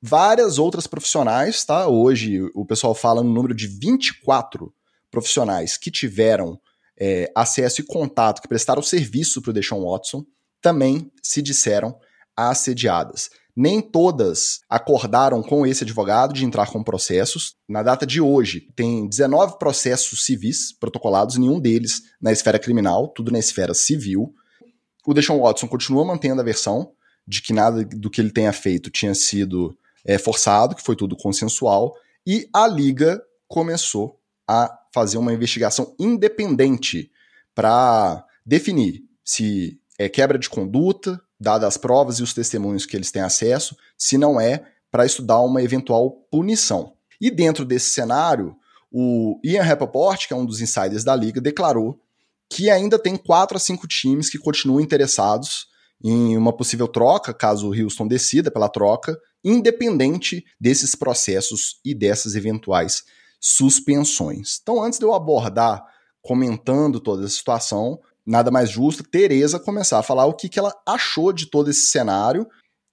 várias 0.00 0.58
outras 0.58 0.86
profissionais, 0.86 1.64
tá? 1.64 1.88
Hoje 1.88 2.40
o 2.54 2.64
pessoal 2.64 2.94
fala 2.94 3.22
no 3.22 3.32
número 3.32 3.54
de 3.54 3.66
24 3.66 4.72
profissionais 5.10 5.76
que 5.76 5.90
tiveram 5.90 6.60
é, 6.98 7.30
acesso 7.34 7.80
e 7.80 7.84
contato, 7.84 8.40
que 8.40 8.48
prestaram 8.48 8.82
serviço 8.82 9.42
para 9.42 9.50
o 9.50 9.52
Deshaun 9.52 9.84
Watson, 9.90 10.24
também 10.60 11.10
se 11.20 11.42
disseram 11.42 11.98
assediadas. 12.36 13.28
Nem 13.54 13.80
todas 13.80 14.60
acordaram 14.68 15.42
com 15.42 15.66
esse 15.66 15.84
advogado 15.84 16.32
de 16.32 16.44
entrar 16.44 16.70
com 16.70 16.82
processos. 16.82 17.54
Na 17.68 17.82
data 17.82 18.06
de 18.06 18.20
hoje, 18.20 18.68
tem 18.74 19.06
19 19.06 19.58
processos 19.58 20.24
civis 20.24 20.72
protocolados, 20.72 21.36
nenhum 21.36 21.60
deles 21.60 22.02
na 22.20 22.32
esfera 22.32 22.58
criminal, 22.58 23.08
tudo 23.08 23.30
na 23.30 23.38
esfera 23.38 23.74
civil. 23.74 24.32
O 25.06 25.12
Deshaun 25.12 25.40
Watson 25.40 25.68
continua 25.68 26.04
mantendo 26.04 26.40
a 26.40 26.44
versão 26.44 26.92
de 27.26 27.42
que 27.42 27.52
nada 27.52 27.84
do 27.84 28.10
que 28.10 28.20
ele 28.20 28.30
tenha 28.30 28.52
feito 28.52 28.90
tinha 28.90 29.14
sido 29.14 29.76
é, 30.04 30.18
forçado, 30.18 30.74
que 30.74 30.82
foi 30.82 30.96
tudo 30.96 31.16
consensual, 31.16 31.94
e 32.26 32.48
a 32.52 32.66
liga 32.66 33.22
começou 33.46 34.18
a 34.48 34.70
fazer 34.92 35.18
uma 35.18 35.32
investigação 35.32 35.94
independente 35.98 37.10
para 37.54 38.24
definir 38.44 39.02
se 39.24 39.78
é 39.98 40.08
quebra 40.08 40.38
de 40.38 40.48
conduta, 40.48 41.20
dadas 41.42 41.68
as 41.68 41.76
provas 41.76 42.18
e 42.18 42.22
os 42.22 42.32
testemunhos 42.32 42.86
que 42.86 42.96
eles 42.96 43.10
têm 43.10 43.22
acesso, 43.22 43.76
se 43.98 44.16
não 44.16 44.40
é, 44.40 44.64
para 44.90 45.04
estudar 45.04 45.40
uma 45.40 45.62
eventual 45.62 46.10
punição. 46.30 46.94
E 47.20 47.30
dentro 47.30 47.64
desse 47.64 47.90
cenário, 47.90 48.56
o 48.90 49.38
Ian 49.44 49.62
Rappaport, 49.62 50.26
que 50.26 50.32
é 50.32 50.36
um 50.36 50.44
dos 50.44 50.60
insiders 50.60 51.04
da 51.04 51.16
liga, 51.16 51.40
declarou 51.40 51.98
que 52.48 52.68
ainda 52.68 52.98
tem 52.98 53.16
quatro 53.16 53.56
a 53.56 53.60
cinco 53.60 53.88
times 53.88 54.28
que 54.28 54.38
continuam 54.38 54.80
interessados 54.80 55.66
em 56.04 56.36
uma 56.36 56.52
possível 56.52 56.86
troca, 56.86 57.32
caso 57.32 57.68
o 57.68 57.74
Houston 57.74 58.06
decida 58.06 58.50
pela 58.50 58.68
troca, 58.68 59.18
independente 59.42 60.44
desses 60.60 60.94
processos 60.94 61.80
e 61.84 61.94
dessas 61.94 62.34
eventuais 62.34 63.04
suspensões. 63.40 64.58
Então, 64.62 64.82
antes 64.82 64.98
de 64.98 65.04
eu 65.04 65.14
abordar 65.14 65.82
comentando 66.20 67.00
toda 67.00 67.24
essa 67.24 67.34
situação, 67.34 67.98
nada 68.26 68.50
mais 68.50 68.70
justo 68.70 69.02
Tereza 69.02 69.58
começar 69.58 69.98
a 69.98 70.02
falar 70.02 70.26
o 70.26 70.34
que, 70.34 70.48
que 70.48 70.58
ela 70.58 70.74
achou 70.86 71.32
de 71.32 71.46
todo 71.46 71.70
esse 71.70 71.86
cenário. 71.86 72.46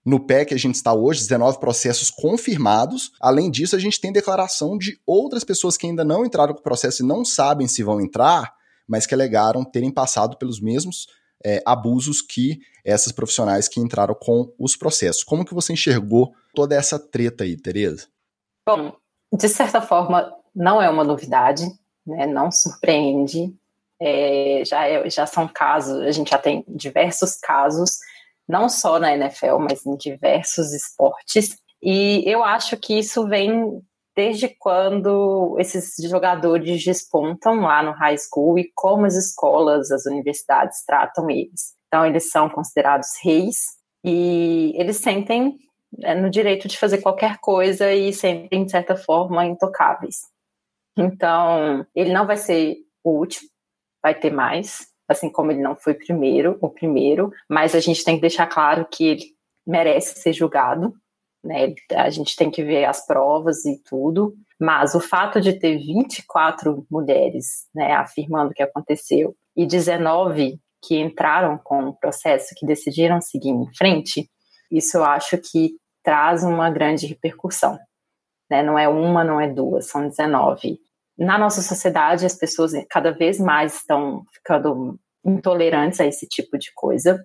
No 0.05 0.19
pé 0.19 0.45
que 0.45 0.53
a 0.53 0.57
gente 0.57 0.75
está 0.75 0.93
hoje, 0.93 1.21
19 1.21 1.59
processos 1.59 2.09
confirmados. 2.09 3.11
Além 3.19 3.51
disso, 3.51 3.75
a 3.75 3.79
gente 3.79 3.99
tem 3.99 4.11
declaração 4.11 4.77
de 4.77 4.99
outras 5.05 5.43
pessoas 5.43 5.77
que 5.77 5.85
ainda 5.85 6.03
não 6.03 6.25
entraram 6.25 6.53
com 6.53 6.61
o 6.61 6.63
processo 6.63 7.03
e 7.03 7.05
não 7.05 7.23
sabem 7.23 7.67
se 7.67 7.83
vão 7.83 7.99
entrar, 8.01 8.53
mas 8.87 9.05
que 9.05 9.13
alegaram 9.13 9.63
terem 9.63 9.91
passado 9.91 10.37
pelos 10.37 10.59
mesmos 10.59 11.07
é, 11.43 11.61
abusos 11.65 12.21
que 12.21 12.59
essas 12.83 13.11
profissionais 13.11 13.67
que 13.67 13.79
entraram 13.79 14.15
com 14.15 14.51
os 14.57 14.75
processos. 14.75 15.23
Como 15.23 15.45
que 15.45 15.53
você 15.53 15.73
enxergou 15.73 16.33
toda 16.55 16.75
essa 16.75 16.97
treta 16.97 17.43
aí, 17.43 17.55
Tereza? 17.55 18.07
Bom, 18.67 18.95
de 19.31 19.47
certa 19.47 19.81
forma, 19.81 20.33
não 20.55 20.81
é 20.81 20.89
uma 20.89 21.03
novidade, 21.03 21.65
né? 22.05 22.25
não 22.25 22.51
surpreende. 22.51 23.53
É, 24.01 24.63
já, 24.65 24.87
é, 24.87 25.09
já 25.09 25.25
são 25.25 25.47
casos, 25.47 26.01
a 26.01 26.11
gente 26.11 26.29
já 26.29 26.37
tem 26.37 26.63
diversos 26.67 27.35
casos, 27.35 27.97
não 28.47 28.69
só 28.69 28.97
na 28.97 29.13
NFL, 29.13 29.57
mas 29.59 29.85
em 29.85 29.95
diversos 29.97 30.73
esportes. 30.73 31.57
E 31.81 32.23
eu 32.25 32.43
acho 32.43 32.77
que 32.77 32.97
isso 32.97 33.27
vem 33.27 33.81
desde 34.15 34.49
quando 34.49 35.55
esses 35.59 35.95
jogadores 36.09 36.83
despontam 36.83 37.61
lá 37.61 37.81
no 37.81 37.91
high 37.91 38.17
school 38.17 38.59
e 38.59 38.69
como 38.75 39.05
as 39.05 39.15
escolas, 39.15 39.91
as 39.91 40.05
universidades 40.05 40.83
tratam 40.85 41.29
eles. 41.29 41.73
Então, 41.87 42.05
eles 42.05 42.29
são 42.29 42.49
considerados 42.49 43.07
reis 43.23 43.77
e 44.03 44.73
eles 44.75 44.97
sentem 44.97 45.57
né, 45.97 46.15
no 46.15 46.29
direito 46.29 46.67
de 46.67 46.77
fazer 46.77 46.99
qualquer 46.99 47.37
coisa 47.39 47.93
e 47.93 48.11
sempre, 48.11 48.63
de 48.63 48.69
certa 48.69 48.95
forma, 48.95 49.45
intocáveis. 49.45 50.17
Então, 50.97 51.85
ele 51.95 52.11
não 52.11 52.27
vai 52.27 52.35
ser 52.35 52.77
o 53.03 53.11
último, 53.11 53.47
vai 54.01 54.13
ter 54.15 54.31
mais, 54.31 54.87
assim 55.07 55.29
como 55.29 55.51
ele 55.51 55.61
não 55.61 55.75
foi 55.75 55.93
primeiro, 55.93 56.57
o 56.61 56.69
primeiro, 56.69 57.31
mas 57.49 57.75
a 57.75 57.79
gente 57.79 58.03
tem 58.03 58.15
que 58.15 58.21
deixar 58.21 58.47
claro 58.47 58.87
que 58.89 59.07
ele 59.07 59.25
merece 59.65 60.19
ser 60.19 60.33
julgado, 60.33 60.93
né? 61.43 61.73
A 61.95 62.09
gente 62.09 62.35
tem 62.35 62.51
que 62.51 62.63
ver 62.63 62.85
as 62.85 63.05
provas 63.05 63.65
e 63.65 63.81
tudo, 63.83 64.35
mas 64.59 64.93
o 64.93 64.99
fato 64.99 65.39
de 65.39 65.53
ter 65.53 65.77
24 65.77 66.85
mulheres, 66.91 67.67
né, 67.73 67.93
afirmando 67.93 68.53
que 68.53 68.61
aconteceu 68.61 69.35
e 69.55 69.65
19 69.65 70.59
que 70.81 70.97
entraram 70.97 71.57
com 71.57 71.89
o 71.89 71.95
processo, 71.95 72.55
que 72.55 72.65
decidiram 72.65 73.21
seguir 73.21 73.49
em 73.49 73.73
frente, 73.75 74.29
Isso 74.71 74.97
eu 74.97 75.03
acho 75.03 75.37
que 75.39 75.71
traz 76.03 76.43
uma 76.43 76.69
grande 76.69 77.07
repercussão. 77.07 77.79
Né? 78.49 78.61
Não 78.61 78.77
é 78.77 78.87
uma, 78.87 79.23
não 79.23 79.41
é 79.41 79.47
duas, 79.47 79.87
são 79.87 80.07
19. 80.07 80.79
Na 81.19 81.37
nossa 81.37 81.61
sociedade, 81.61 82.25
as 82.25 82.33
pessoas 82.33 82.71
cada 82.89 83.11
vez 83.11 83.39
mais 83.39 83.75
estão 83.75 84.23
ficando 84.33 84.97
intolerantes 85.25 85.99
a 85.99 86.05
esse 86.05 86.25
tipo 86.25 86.57
de 86.57 86.71
coisa. 86.73 87.23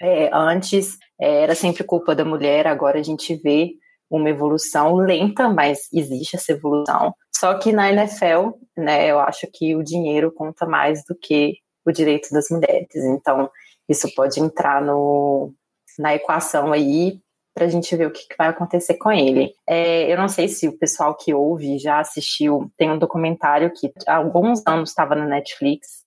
É, 0.00 0.30
antes 0.32 0.96
é, 1.20 1.42
era 1.42 1.54
sempre 1.54 1.82
culpa 1.82 2.14
da 2.14 2.24
mulher, 2.24 2.66
agora 2.66 3.00
a 3.00 3.02
gente 3.02 3.34
vê 3.34 3.72
uma 4.08 4.30
evolução 4.30 4.94
lenta, 4.94 5.48
mas 5.48 5.88
existe 5.92 6.36
essa 6.36 6.52
evolução. 6.52 7.12
Só 7.34 7.54
que 7.58 7.72
na 7.72 7.90
NFL, 7.90 8.50
né, 8.76 9.10
eu 9.10 9.18
acho 9.18 9.48
que 9.52 9.74
o 9.74 9.82
dinheiro 9.82 10.30
conta 10.32 10.64
mais 10.64 11.04
do 11.04 11.14
que 11.14 11.54
o 11.84 11.90
direito 11.90 12.28
das 12.30 12.48
mulheres. 12.48 12.94
Então, 12.94 13.50
isso 13.88 14.08
pode 14.14 14.40
entrar 14.40 14.80
no, 14.80 15.52
na 15.98 16.14
equação 16.14 16.72
aí 16.72 17.20
para 17.56 17.64
a 17.64 17.68
gente 17.68 17.96
ver 17.96 18.06
o 18.06 18.10
que, 18.10 18.28
que, 18.28 18.36
vai 18.36 18.48
acontecer 18.48 18.94
com 18.98 19.10
ele. 19.10 19.54
É, 19.66 20.12
eu 20.12 20.18
não 20.18 20.28
sei 20.28 20.46
se 20.46 20.68
o 20.68 20.76
pessoal 20.76 21.16
que 21.16 21.32
ouve 21.32 21.78
já 21.78 22.00
assistiu, 22.00 22.70
tem 22.76 22.90
um 22.90 22.98
documentário 22.98 23.72
que 23.72 23.90
há 24.06 24.16
alguns 24.16 24.62
anos 24.66 24.90
estava 24.90 25.14
na 25.14 25.24
Netflix, 25.24 26.04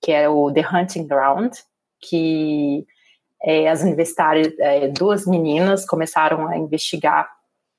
que 0.00 0.12
é 0.12 0.28
o 0.28 0.52
The 0.52 0.64
Hunting 0.64 1.08
Ground, 1.08 1.54
que 2.00 2.86
é, 3.42 3.68
as 3.68 3.82
universitárias, 3.82 4.54
é, 4.60 4.86
duas 4.86 5.26
meninas 5.26 5.84
começaram 5.84 6.46
a 6.46 6.56
investigar 6.56 7.28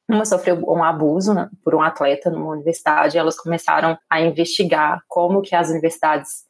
uma 0.10 0.26
sofreu 0.26 0.62
um 0.68 0.84
abuso 0.84 1.34
né, 1.34 1.50
por 1.64 1.74
um 1.74 1.82
atleta 1.82 2.30
numa 2.30 2.52
universidade, 2.52 3.18
elas 3.18 3.38
começaram 3.38 3.98
a 4.10 4.20
investigar 4.20 5.02
como 5.08 5.42
que 5.42 5.56
as 5.56 5.70
universidades 5.70 6.44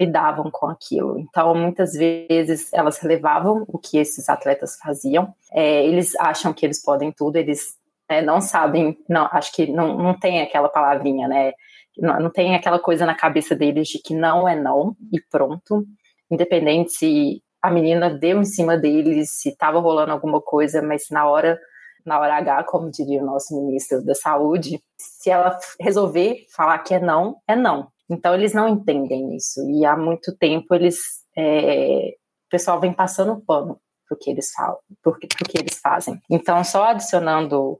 lidavam 0.00 0.50
com 0.50 0.66
aquilo. 0.66 1.18
Então, 1.18 1.54
muitas 1.54 1.92
vezes 1.92 2.72
elas 2.72 2.98
relevavam 2.98 3.66
o 3.68 3.78
que 3.78 3.98
esses 3.98 4.30
atletas 4.30 4.76
faziam. 4.76 5.34
É, 5.52 5.84
eles 5.84 6.16
acham 6.16 6.54
que 6.54 6.64
eles 6.64 6.82
podem 6.82 7.12
tudo, 7.12 7.36
eles 7.36 7.76
né, 8.08 8.22
não 8.22 8.40
sabem, 8.40 8.96
não, 9.06 9.28
acho 9.30 9.52
que 9.52 9.70
não, 9.70 9.98
não 9.98 10.18
tem 10.18 10.40
aquela 10.40 10.70
palavrinha, 10.70 11.28
né? 11.28 11.52
Não, 11.98 12.18
não 12.18 12.30
tem 12.30 12.54
aquela 12.54 12.78
coisa 12.78 13.04
na 13.04 13.14
cabeça 13.14 13.54
deles 13.54 13.88
de 13.88 13.98
que 13.98 14.14
não 14.14 14.48
é 14.48 14.56
não 14.56 14.96
e 15.12 15.20
pronto. 15.20 15.84
Independente 16.30 16.92
se 16.92 17.42
a 17.60 17.70
menina 17.70 18.08
deu 18.08 18.40
em 18.40 18.44
cima 18.44 18.78
deles, 18.78 19.32
se 19.32 19.50
estava 19.50 19.78
rolando 19.80 20.12
alguma 20.12 20.40
coisa, 20.40 20.80
mas 20.80 21.10
na 21.10 21.28
hora 21.28 21.60
na 22.06 22.18
hora 22.18 22.36
H, 22.36 22.64
como 22.64 22.90
diria 22.90 23.22
o 23.22 23.26
nosso 23.26 23.54
ministro 23.54 24.02
da 24.02 24.14
Saúde, 24.14 24.82
se 24.96 25.28
ela 25.28 25.58
resolver 25.78 26.46
falar 26.56 26.78
que 26.78 26.94
é 26.94 26.98
não, 26.98 27.36
é 27.46 27.54
não. 27.54 27.88
Então 28.10 28.34
eles 28.34 28.52
não 28.52 28.68
entendem 28.68 29.36
isso 29.36 29.60
e 29.70 29.84
há 29.84 29.96
muito 29.96 30.36
tempo 30.36 30.74
eles 30.74 30.98
é, 31.36 32.16
o 32.46 32.50
pessoal 32.50 32.80
vem 32.80 32.92
passando 32.92 33.40
pano 33.40 33.80
pro 34.08 34.18
que 34.18 34.30
eles 34.30 34.50
falam, 34.50 34.78
pro, 35.00 35.16
que 35.16 35.58
eles 35.58 35.78
fazem. 35.78 36.20
Então 36.28 36.62
só 36.64 36.84
adicionando 36.84 37.78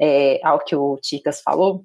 é, 0.00 0.40
ao 0.44 0.60
que 0.60 0.76
o 0.76 0.96
Ticas 1.02 1.42
falou, 1.42 1.84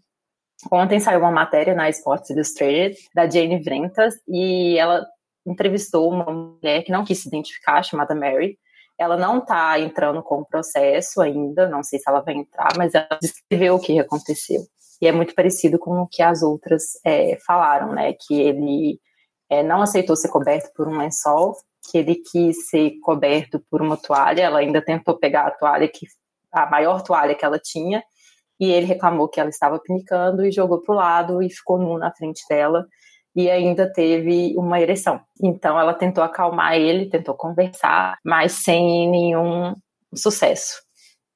ontem 0.72 1.00
saiu 1.00 1.20
uma 1.20 1.32
matéria 1.32 1.74
na 1.74 1.90
Sports 1.90 2.30
Illustrated 2.30 2.96
da 3.16 3.28
Jane 3.28 3.62
Vrentas 3.64 4.14
e 4.28 4.78
ela 4.78 5.06
entrevistou 5.46 6.12
uma 6.12 6.26
mulher 6.26 6.84
que 6.84 6.92
não 6.92 7.06
quis 7.06 7.22
se 7.22 7.28
identificar, 7.28 7.82
chamada 7.82 8.14
Mary, 8.14 8.60
ela 9.00 9.16
não 9.16 9.38
está 9.38 9.80
entrando 9.80 10.22
com 10.24 10.40
o 10.40 10.46
processo 10.46 11.22
ainda, 11.22 11.70
não 11.70 11.84
sei 11.84 12.00
se 12.00 12.10
ela 12.10 12.22
vai 12.22 12.36
entrar, 12.36 12.70
mas 12.78 12.94
ela 12.96 13.08
descreveu 13.22 13.76
o 13.76 13.80
que 13.80 14.00
aconteceu. 14.00 14.62
E 15.02 15.08
é 15.08 15.12
muito 15.12 15.36
parecido 15.36 15.78
com 15.78 16.02
o 16.02 16.08
que 16.08 16.22
as 16.22 16.42
outras 16.42 17.00
é, 17.06 17.38
falaram, 17.46 17.94
né? 17.94 18.14
Que 18.14 18.42
ele 18.42 19.00
é, 19.50 19.64
não 19.64 19.82
aceitou 19.82 20.16
ser 20.16 20.30
coberto 20.30 20.72
por 20.76 20.88
um 20.88 20.98
lençol, 20.98 21.56
que 21.90 21.98
ele 21.98 22.16
quis 22.16 22.70
ser 22.70 23.00
coberto 23.02 23.64
por 23.70 23.82
uma 23.82 23.98
toalha, 23.98 24.42
ela 24.42 24.60
ainda 24.60 24.82
tentou 24.82 25.18
pegar 25.18 25.48
a 25.48 25.52
toalha 25.52 25.88
que 25.88 26.06
a 26.52 26.66
maior 26.70 27.02
toalha 27.02 27.36
que 27.36 27.46
ela 27.46 27.60
tinha, 27.60 28.04
e 28.60 28.72
ele 28.72 28.86
reclamou 28.86 29.30
que 29.30 29.40
ela 29.40 29.50
estava 29.50 29.80
pinicando 29.80 30.46
e 30.46 30.52
jogou 30.52 30.82
para 30.82 30.94
o 30.94 30.98
lado 30.98 31.44
e 31.44 31.50
ficou 31.50 31.78
nu 31.78 31.98
na 31.98 32.12
frente 32.12 32.44
dela 32.50 32.86
e 33.36 33.52
ainda 33.52 33.92
teve 33.92 34.56
uma 34.58 34.82
ereção. 34.82 35.22
Então 35.42 35.80
ela 35.80 35.94
tentou 35.94 36.24
acalmar 36.24 36.74
ele, 36.74 37.08
tentou 37.08 37.36
conversar, 37.36 38.18
mas 38.26 38.54
sem 38.54 39.08
nenhum 39.12 39.76
sucesso. 40.16 40.82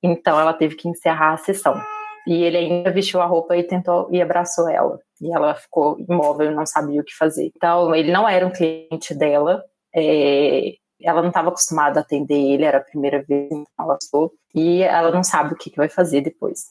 Então 0.01 0.39
ela 0.39 0.51
teve 0.51 0.75
que 0.75 0.89
encerrar 0.89 1.33
a 1.33 1.37
sessão. 1.37 1.79
E 2.27 2.43
ele 2.43 2.57
ainda 2.57 2.91
vestiu 2.91 3.21
a 3.21 3.25
roupa 3.25 3.57
e 3.57 3.63
tentou 3.63 4.07
e 4.11 4.21
abraçou 4.21 4.69
ela. 4.69 4.99
E 5.19 5.33
ela 5.33 5.55
ficou 5.55 5.99
imóvel, 5.99 6.51
não 6.51 6.65
sabia 6.65 7.01
o 7.01 7.03
que 7.03 7.15
fazer. 7.15 7.51
Então 7.55 7.93
ele 7.95 8.11
não 8.11 8.27
era 8.27 8.45
um 8.45 8.51
cliente 8.51 9.13
dela. 9.13 9.63
É, 9.95 10.75
ela 11.03 11.21
não 11.21 11.29
estava 11.29 11.49
acostumada 11.49 11.99
a 11.99 12.03
atender 12.03 12.37
ele, 12.37 12.63
era 12.63 12.77
a 12.77 12.83
primeira 12.83 13.23
vez 13.23 13.49
que 13.49 13.65
ela 13.79 13.97
foi, 14.09 14.29
e 14.53 14.83
ela 14.83 15.11
não 15.11 15.23
sabe 15.23 15.53
o 15.53 15.57
que, 15.57 15.69
que 15.69 15.77
vai 15.77 15.89
fazer 15.89 16.21
depois. 16.21 16.65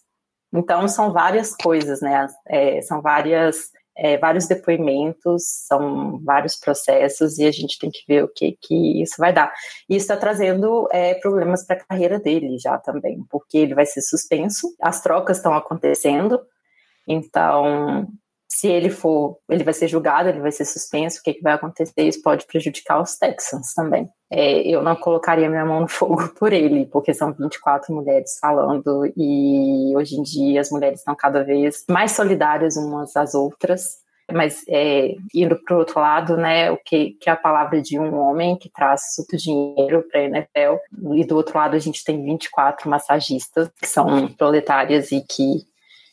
Então 0.53 0.87
são 0.89 1.13
várias 1.13 1.55
coisas, 1.55 2.01
né? 2.01 2.27
É, 2.47 2.81
são 2.83 3.01
várias 3.01 3.71
é, 4.03 4.17
vários 4.17 4.49
depoimentos, 4.49 5.45
são 5.67 6.19
vários 6.25 6.57
processos 6.57 7.39
e 7.39 7.45
a 7.45 7.53
gente 7.53 7.79
tem 7.79 7.91
que 7.91 8.03
ver 8.09 8.25
o 8.25 8.29
que, 8.29 8.57
que 8.59 9.03
isso 9.03 9.17
vai 9.19 9.31
dar. 9.31 9.53
E 9.89 9.95
isso 9.95 10.05
está 10.05 10.17
trazendo 10.17 10.89
é, 10.91 11.15
problemas 11.15 11.67
para 11.67 11.77
a 11.77 11.85
carreira 11.85 12.19
dele 12.19 12.59
já 12.59 12.79
também, 12.79 13.23
porque 13.29 13.59
ele 13.59 13.75
vai 13.75 13.85
ser 13.85 14.01
suspenso, 14.01 14.75
as 14.81 15.03
trocas 15.03 15.37
estão 15.37 15.55
acontecendo, 15.55 16.41
então 17.07 18.09
se 18.53 18.67
ele 18.67 18.91
for, 18.91 19.39
ele 19.49 19.63
vai 19.63 19.73
ser 19.73 19.87
julgado, 19.87 20.29
ele 20.29 20.41
vai 20.41 20.51
ser 20.51 20.65
suspenso, 20.65 21.21
o 21.21 21.23
que, 21.23 21.35
que 21.35 21.43
vai 21.43 21.53
acontecer? 21.53 22.03
Isso 22.03 22.21
pode 22.21 22.45
prejudicar 22.47 23.01
os 23.01 23.17
Texans 23.17 23.73
também. 23.75 24.09
É, 24.29 24.63
eu 24.63 24.83
não 24.83 24.97
colocaria 24.97 25.49
minha 25.49 25.65
mão 25.65 25.81
no 25.81 25.89
fogo 25.89 26.29
por 26.37 26.53
ele, 26.53 26.87
porque 26.87 27.15
são 27.15 27.33
24 27.33 27.95
mulheres 27.95 28.39
falando 28.41 29.07
e 29.17 29.93
hoje 29.97 30.17
em 30.17 30.23
dia 30.23 30.61
as 30.61 30.71
mulheres 30.71 30.99
estão 30.99 31.15
cada 31.15 31.45
vez 31.45 31.85
mais 31.89 32.11
solidárias 32.11 32.77
umas 32.77 33.17
às 33.17 33.35
outras. 33.35 34.01
Mas 34.33 34.65
é, 34.69 35.15
indo 35.35 35.57
para 35.65 35.75
o 35.75 35.79
outro 35.79 35.99
lado, 35.99 36.37
né, 36.37 36.71
o 36.71 36.77
que, 36.77 37.17
que 37.21 37.29
é 37.29 37.33
a 37.33 37.37
palavra 37.37 37.81
de 37.81 37.99
um 37.99 38.17
homem 38.17 38.57
que 38.57 38.71
traz 38.71 39.03
muito 39.19 39.37
dinheiro 39.37 40.05
para 40.09 40.21
a 40.21 40.25
NFL, 40.25 40.77
e 41.15 41.25
do 41.25 41.37
outro 41.37 41.59
lado 41.59 41.75
a 41.75 41.81
gente 41.81 42.05
tem 42.05 42.23
24 42.23 42.89
massagistas 42.89 43.69
que 43.81 43.89
são 43.89 44.29
proletárias 44.29 45.11
e 45.11 45.21
que 45.21 45.69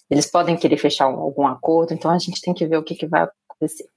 eles 0.10 0.30
podem 0.30 0.56
querer 0.56 0.78
fechar 0.78 1.06
algum 1.06 1.46
acordo, 1.48 1.94
então 1.94 2.12
a 2.12 2.18
gente 2.18 2.42
tem 2.42 2.54
que 2.54 2.66
ver 2.66 2.78
o 2.78 2.84
que, 2.84 2.96
que 2.96 3.08
vai 3.08 3.28
acontecer. 3.50 3.88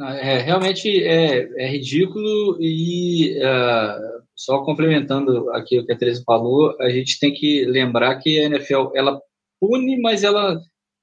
É, 0.00 0.38
realmente 0.38 1.04
é, 1.04 1.62
é 1.62 1.68
ridículo 1.68 2.56
e 2.58 3.38
uh, 3.38 4.22
só 4.34 4.64
complementando 4.64 5.50
aqui 5.50 5.78
o 5.78 5.84
que 5.84 5.92
a 5.92 5.98
Teresa 5.98 6.22
falou, 6.24 6.74
a 6.80 6.88
gente 6.88 7.18
tem 7.18 7.34
que 7.34 7.66
lembrar 7.66 8.16
que 8.18 8.38
a 8.38 8.44
NFL 8.44 8.92
ela 8.94 9.20
pune, 9.60 10.00
mas 10.00 10.24
ela 10.24 10.58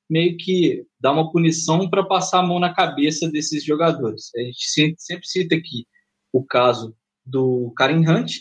meio 0.10 0.36
que 0.38 0.84
dá 1.00 1.12
uma 1.12 1.32
punição 1.32 1.88
para 1.90 2.04
passar 2.04 2.40
a 2.40 2.44
mão 2.44 2.60
na 2.60 2.74
cabeça 2.74 3.30
desses 3.30 3.64
jogadores. 3.64 4.32
A 4.36 4.40
gente 4.40 4.66
sempre, 4.66 4.96
sempre 4.98 5.28
cita 5.28 5.56
aqui 5.56 5.86
o 6.34 6.44
caso 6.44 6.96
do 7.24 7.72
Karen 7.78 8.00
Hunt, 8.00 8.32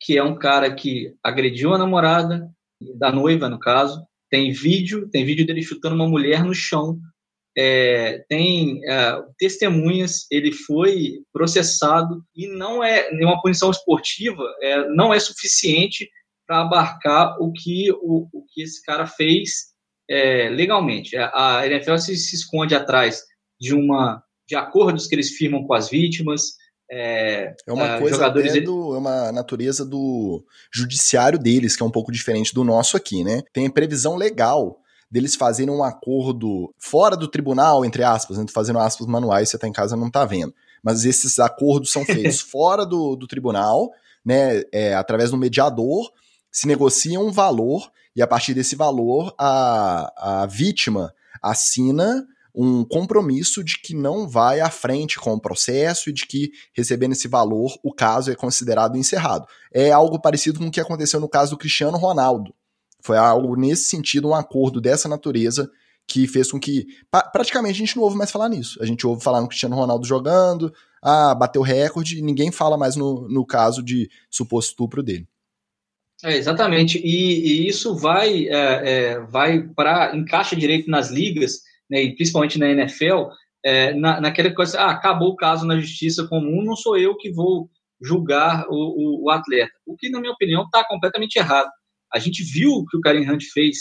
que 0.00 0.18
é 0.18 0.22
um 0.22 0.34
cara 0.34 0.74
que 0.74 1.14
agrediu 1.22 1.72
a 1.72 1.78
namorada, 1.78 2.50
da 2.96 3.12
noiva 3.12 3.48
no 3.48 3.58
caso, 3.58 4.04
tem 4.32 4.50
vídeo, 4.50 5.10
tem 5.10 5.26
vídeo 5.26 5.46
dele 5.46 5.62
chutando 5.62 5.94
uma 5.94 6.08
mulher 6.08 6.42
no 6.42 6.54
chão, 6.54 6.98
é, 7.56 8.24
tem 8.30 8.80
é, 8.88 9.22
testemunhas, 9.36 10.26
ele 10.30 10.50
foi 10.50 11.18
processado 11.30 12.24
e 12.34 12.48
não 12.48 12.82
é 12.82 13.10
uma 13.20 13.42
punição 13.42 13.70
esportiva, 13.70 14.42
é, 14.62 14.88
não 14.88 15.12
é 15.12 15.20
suficiente 15.20 16.08
para 16.46 16.62
abarcar 16.62 17.36
o 17.38 17.52
que, 17.52 17.92
o, 17.92 18.26
o, 18.32 18.46
que 18.48 18.62
esse 18.62 18.82
cara 18.82 19.06
fez 19.06 19.66
é, 20.08 20.48
legalmente. 20.48 21.14
A 21.14 21.66
NFL 21.66 21.98
se, 21.98 22.16
se 22.16 22.34
esconde 22.34 22.74
atrás 22.74 23.22
de 23.60 23.74
uma 23.74 24.22
de 24.48 24.56
acordos 24.56 25.06
que 25.06 25.14
eles 25.14 25.36
firmam 25.36 25.66
com 25.66 25.74
as 25.74 25.90
vítimas, 25.90 26.54
é, 26.94 27.54
é 27.66 27.72
uma 27.72 27.96
uh, 27.96 27.98
coisa 27.98 28.26
até 28.26 28.60
do, 28.60 28.94
é 28.94 28.98
uma 28.98 29.32
natureza 29.32 29.82
do 29.82 30.44
judiciário 30.70 31.38
deles, 31.38 31.74
que 31.74 31.82
é 31.82 31.86
um 31.86 31.90
pouco 31.90 32.12
diferente 32.12 32.52
do 32.52 32.62
nosso 32.62 32.98
aqui, 32.98 33.24
né? 33.24 33.42
Tem 33.50 33.70
previsão 33.70 34.14
legal 34.14 34.78
deles 35.10 35.34
fazerem 35.34 35.72
um 35.74 35.82
acordo 35.82 36.70
fora 36.78 37.16
do 37.16 37.26
tribunal, 37.26 37.82
entre 37.82 38.04
aspas, 38.04 38.36
né? 38.36 38.44
fazendo 38.52 38.78
aspas 38.78 39.06
manuais, 39.06 39.48
você 39.48 39.56
tá 39.56 39.66
em 39.66 39.72
casa 39.72 39.96
não 39.96 40.10
tá 40.10 40.26
vendo. 40.26 40.54
Mas 40.82 41.06
esses 41.06 41.38
acordos 41.38 41.90
são 41.90 42.04
feitos 42.04 42.40
fora 42.44 42.84
do, 42.84 43.16
do 43.16 43.26
tribunal, 43.26 43.90
né? 44.22 44.62
É, 44.70 44.94
através 44.94 45.30
do 45.30 45.38
mediador, 45.38 46.12
se 46.50 46.66
negocia 46.66 47.18
um 47.18 47.32
valor, 47.32 47.90
e 48.14 48.20
a 48.20 48.26
partir 48.26 48.52
desse 48.52 48.76
valor, 48.76 49.34
a, 49.38 50.42
a 50.42 50.46
vítima 50.46 51.14
assina 51.42 52.26
um 52.54 52.84
compromisso 52.84 53.64
de 53.64 53.78
que 53.78 53.94
não 53.94 54.28
vai 54.28 54.60
à 54.60 54.70
frente 54.70 55.18
com 55.18 55.32
o 55.32 55.40
processo 55.40 56.10
e 56.10 56.12
de 56.12 56.26
que, 56.26 56.50
recebendo 56.74 57.12
esse 57.12 57.28
valor, 57.28 57.78
o 57.82 57.92
caso 57.92 58.30
é 58.30 58.34
considerado 58.34 58.96
encerrado. 58.96 59.46
É 59.72 59.90
algo 59.90 60.20
parecido 60.20 60.58
com 60.58 60.66
o 60.66 60.70
que 60.70 60.80
aconteceu 60.80 61.18
no 61.18 61.28
caso 61.28 61.52
do 61.52 61.58
Cristiano 61.58 61.96
Ronaldo. 61.96 62.54
Foi 63.00 63.16
algo 63.16 63.56
nesse 63.56 63.84
sentido, 63.84 64.28
um 64.28 64.34
acordo 64.34 64.80
dessa 64.80 65.08
natureza 65.08 65.70
que 66.06 66.26
fez 66.26 66.50
com 66.50 66.60
que 66.60 66.86
praticamente 67.32 67.76
a 67.76 67.78
gente 67.86 67.96
não 67.96 68.02
ouve 68.02 68.16
mais 68.16 68.30
falar 68.30 68.48
nisso. 68.48 68.78
A 68.82 68.86
gente 68.86 69.06
ouve 69.06 69.22
falar 69.22 69.40
no 69.40 69.48
Cristiano 69.48 69.76
Ronaldo 69.76 70.06
jogando, 70.06 70.72
ah, 71.02 71.34
bateu 71.34 71.62
recorde, 71.62 72.18
e 72.18 72.22
ninguém 72.22 72.52
fala 72.52 72.76
mais 72.76 72.96
no, 72.96 73.26
no 73.28 73.46
caso 73.46 73.82
de 73.82 74.10
suposto 74.30 74.72
estupro 74.72 75.02
dele. 75.02 75.26
É, 76.24 76.36
exatamente, 76.36 76.98
e, 76.98 77.64
e, 77.64 77.68
isso 77.68 77.96
vai, 77.96 78.46
é, 78.46 78.52
é, 78.52 79.20
vai 79.20 79.62
para 79.74 80.16
encaixa 80.16 80.54
direito 80.54 80.88
nas 80.88 81.10
ligas, 81.10 81.62
né, 81.92 82.02
e 82.02 82.16
principalmente 82.16 82.58
na 82.58 82.70
NFL, 82.70 83.28
é, 83.62 83.92
na, 83.92 84.18
naquela 84.18 84.50
coisa, 84.54 84.80
ah, 84.80 84.92
acabou 84.92 85.28
o 85.28 85.36
caso 85.36 85.66
na 85.66 85.78
justiça 85.78 86.26
comum, 86.26 86.64
não 86.64 86.74
sou 86.74 86.96
eu 86.96 87.14
que 87.18 87.30
vou 87.30 87.68
julgar 88.00 88.64
o, 88.70 88.74
o, 88.74 89.24
o 89.24 89.30
atleta. 89.30 89.70
O 89.84 89.94
que, 89.94 90.08
na 90.08 90.18
minha 90.18 90.32
opinião, 90.32 90.62
está 90.62 90.82
completamente 90.88 91.36
errado. 91.36 91.68
A 92.10 92.18
gente 92.18 92.42
viu 92.42 92.70
o 92.70 92.86
que 92.86 92.96
o 92.96 93.00
Karen 93.02 93.30
Hunt 93.30 93.44
fez. 93.52 93.76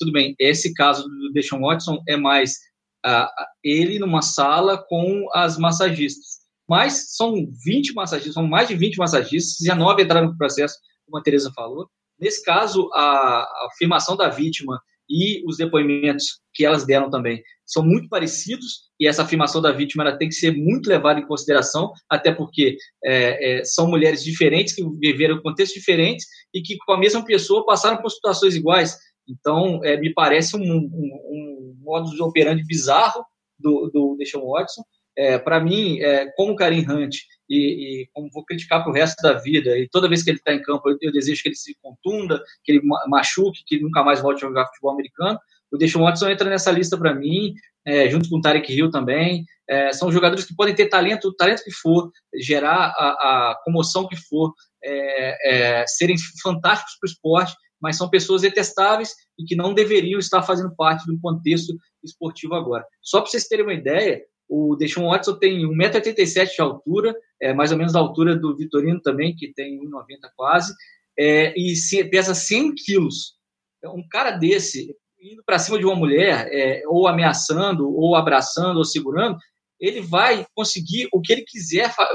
Tudo 0.00 0.10
bem, 0.10 0.34
esse 0.36 0.74
caso 0.74 1.04
do 1.04 1.32
Deshaun 1.32 1.60
Watson 1.60 2.02
é 2.08 2.16
mais 2.16 2.58
ah, 3.06 3.30
ele 3.62 4.00
numa 4.00 4.20
sala 4.20 4.76
com 4.88 5.28
as 5.32 5.56
massagistas. 5.56 6.40
Mas 6.68 7.14
são 7.14 7.34
20 7.64 7.94
massagistas, 7.94 8.34
são 8.34 8.48
mais 8.48 8.66
de 8.66 8.74
20 8.74 8.96
massagistas, 8.96 9.58
19 9.60 10.02
entraram 10.02 10.26
no 10.26 10.36
processo, 10.36 10.74
como 11.06 11.18
a 11.18 11.22
Teresa 11.22 11.52
falou. 11.54 11.88
Nesse 12.18 12.42
caso, 12.42 12.90
a, 12.92 13.00
a 13.00 13.68
afirmação 13.72 14.16
da 14.16 14.28
vítima 14.28 14.80
e 15.08 15.42
os 15.46 15.56
depoimentos 15.56 16.40
que 16.54 16.64
elas 16.64 16.86
deram 16.86 17.10
também 17.10 17.42
são 17.66 17.84
muito 17.84 18.08
parecidos 18.08 18.84
e 19.00 19.06
essa 19.06 19.22
afirmação 19.22 19.60
da 19.60 19.72
vítima 19.72 20.04
ela 20.04 20.16
tem 20.16 20.28
que 20.28 20.34
ser 20.34 20.52
muito 20.52 20.88
levada 20.88 21.18
em 21.18 21.26
consideração, 21.26 21.92
até 22.08 22.32
porque 22.32 22.76
é, 23.04 23.60
é, 23.60 23.64
são 23.64 23.88
mulheres 23.88 24.22
diferentes 24.22 24.74
que 24.74 24.84
viveram 25.00 25.40
contextos 25.40 25.78
diferentes 25.78 26.26
e 26.52 26.60
que 26.62 26.76
com 26.86 26.92
a 26.92 26.98
mesma 26.98 27.24
pessoa 27.24 27.66
passaram 27.66 28.00
por 28.00 28.10
situações 28.10 28.54
iguais. 28.54 28.96
Então, 29.28 29.82
é, 29.82 29.96
me 29.96 30.12
parece 30.12 30.56
um, 30.56 30.60
um, 30.60 30.90
um 30.92 31.76
modus 31.80 32.20
operandi 32.20 32.62
bizarro 32.64 33.24
do, 33.58 33.90
do 33.92 34.16
Watson. 34.46 34.82
É, 35.16 35.38
Para 35.38 35.60
mim, 35.60 36.00
é, 36.00 36.26
como 36.36 36.56
Karim 36.56 36.84
Hunt 36.88 37.16
e, 37.48 38.02
e, 38.02 38.08
como 38.12 38.30
vou 38.32 38.44
criticar 38.44 38.82
para 38.82 38.90
o 38.90 38.94
resto 38.94 39.20
da 39.22 39.34
vida, 39.34 39.76
e 39.78 39.88
toda 39.88 40.08
vez 40.08 40.22
que 40.22 40.30
ele 40.30 40.38
está 40.38 40.52
em 40.52 40.62
campo, 40.62 40.88
eu, 40.88 40.96
eu, 41.00 41.12
desejo 41.12 41.42
que 41.42 41.48
ele 41.48 41.56
se 41.56 41.76
contunda, 41.80 42.42
que 42.64 42.72
ele 42.72 42.82
machuque, 43.06 43.62
que 43.66 43.76
ele 43.76 43.84
nunca 43.84 44.02
mais 44.02 44.20
volte 44.20 44.44
a 44.44 44.48
jogar 44.48 44.66
futebol 44.66 44.92
americano. 44.92 45.38
O 45.70 45.76
Deshaun 45.76 46.04
Watson 46.04 46.28
entra 46.28 46.48
nessa 46.48 46.70
lista 46.70 46.96
para 46.96 47.14
mim, 47.14 47.54
é, 47.84 48.08
junto 48.08 48.28
com 48.28 48.38
o 48.38 48.40
Tarek 48.40 48.72
Hill 48.72 48.90
também. 48.90 49.44
É, 49.68 49.92
são 49.92 50.10
jogadores 50.10 50.44
que 50.44 50.54
podem 50.54 50.74
ter 50.74 50.88
talento, 50.88 51.28
o 51.28 51.34
talento 51.34 51.64
que 51.64 51.72
for, 51.72 52.10
gerar 52.34 52.92
a, 52.96 53.50
a 53.50 53.60
comoção 53.64 54.06
que 54.06 54.16
for, 54.16 54.52
é, 54.82 55.80
é 55.80 55.86
serem 55.86 56.16
fantásticos 56.42 56.96
para 56.98 57.08
o 57.08 57.10
esporte, 57.10 57.54
mas 57.80 57.96
são 57.96 58.08
pessoas 58.08 58.42
detestáveis 58.42 59.14
e 59.38 59.44
que 59.44 59.56
não 59.56 59.74
deveriam 59.74 60.18
estar 60.18 60.42
fazendo 60.42 60.74
parte 60.74 61.06
do 61.06 61.18
contexto 61.20 61.74
esportivo 62.02 62.54
agora. 62.54 62.84
Só 63.02 63.20
para 63.20 63.30
vocês 63.30 63.46
terem 63.46 63.64
uma 63.64 63.74
ideia, 63.74 64.22
o 64.48 64.76
Deshaun 64.76 65.08
Watson 65.08 65.36
tem 65.38 65.66
1,87m 65.66 66.54
de 66.54 66.60
altura, 66.60 67.14
é, 67.40 67.52
mais 67.52 67.72
ou 67.72 67.78
menos 67.78 67.92
da 67.92 67.98
altura 67.98 68.36
do 68.36 68.56
Vitorino 68.56 69.00
também, 69.00 69.34
que 69.34 69.52
tem 69.52 69.80
1,90 69.80 70.30
quase, 70.36 70.74
é, 71.18 71.54
e 71.56 71.74
pesa 72.10 72.34
100 72.34 72.74
quilos. 72.74 73.34
Então, 73.78 73.94
um 73.96 74.08
cara 74.08 74.32
desse, 74.32 74.94
indo 75.20 75.42
para 75.44 75.58
cima 75.58 75.78
de 75.78 75.84
uma 75.84 75.94
mulher, 75.94 76.48
é, 76.52 76.82
ou 76.86 77.06
ameaçando, 77.06 77.88
ou 77.88 78.14
abraçando, 78.14 78.78
ou 78.78 78.84
segurando, 78.84 79.38
ele 79.80 80.00
vai 80.00 80.46
conseguir 80.54 81.08
o 81.12 81.20
que 81.20 81.32
ele 81.32 81.44
quiser 81.46 81.92
fa 81.92 82.06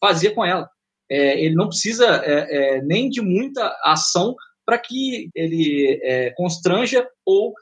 fazer 0.00 0.30
com 0.30 0.44
ela. 0.44 0.68
É, 1.10 1.38
ele 1.40 1.54
não 1.54 1.68
precisa 1.68 2.22
é, 2.24 2.76
é, 2.76 2.82
nem 2.82 3.08
de 3.08 3.20
muita 3.20 3.76
ação 3.84 4.34
para 4.64 4.78
que 4.78 5.28
ele 5.34 6.00
constranja 6.36 7.06
ou 7.26 7.52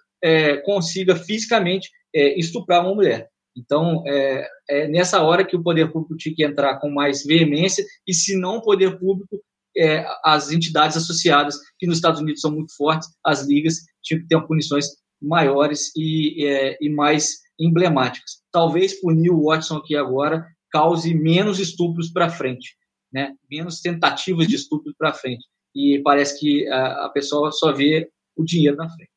consiga 0.64 1.16
fisicamente 1.16 1.88
estuprar 2.12 2.82
uma 2.82 2.94
mulher. 2.94 3.30
Então, 3.56 4.02
é, 4.06 4.48
é, 4.68 4.88
nessa 4.88 5.22
hora 5.22 5.44
que 5.44 5.56
o 5.56 5.62
poder 5.62 5.92
público 5.92 6.16
tinha 6.16 6.34
que 6.34 6.44
entrar 6.44 6.78
com 6.78 6.90
mais 6.90 7.24
veemência, 7.24 7.84
e 8.06 8.14
se 8.14 8.36
não 8.38 8.56
o 8.56 8.62
poder 8.62 8.98
público, 8.98 9.40
é, 9.76 10.04
as 10.24 10.50
entidades 10.50 10.96
associadas, 10.96 11.56
que 11.78 11.86
nos 11.86 11.96
Estados 11.96 12.20
Unidos 12.20 12.40
são 12.40 12.50
muito 12.50 12.74
fortes, 12.76 13.08
as 13.24 13.46
ligas, 13.46 13.76
tinham 14.02 14.20
que 14.22 14.28
ter 14.28 14.40
punições 14.46 14.86
maiores 15.20 15.92
e, 15.96 16.44
é, 16.44 16.78
e 16.80 16.88
mais 16.88 17.38
emblemáticas. 17.58 18.42
Talvez 18.50 19.00
punir 19.00 19.30
o 19.30 19.44
Watson 19.44 19.76
aqui 19.76 19.94
agora 19.94 20.46
cause 20.72 21.12
menos 21.14 21.58
estupros 21.58 22.10
para 22.10 22.30
frente, 22.30 22.76
né? 23.12 23.34
menos 23.50 23.80
tentativas 23.80 24.46
de 24.46 24.54
estupros 24.54 24.94
para 24.96 25.12
frente. 25.12 25.44
E 25.74 26.00
parece 26.02 26.38
que 26.38 26.66
a, 26.68 27.06
a 27.06 27.08
pessoa 27.10 27.52
só 27.52 27.72
vê 27.72 28.08
o 28.36 28.44
dinheiro 28.44 28.76
na 28.76 28.88
frente. 28.88 29.09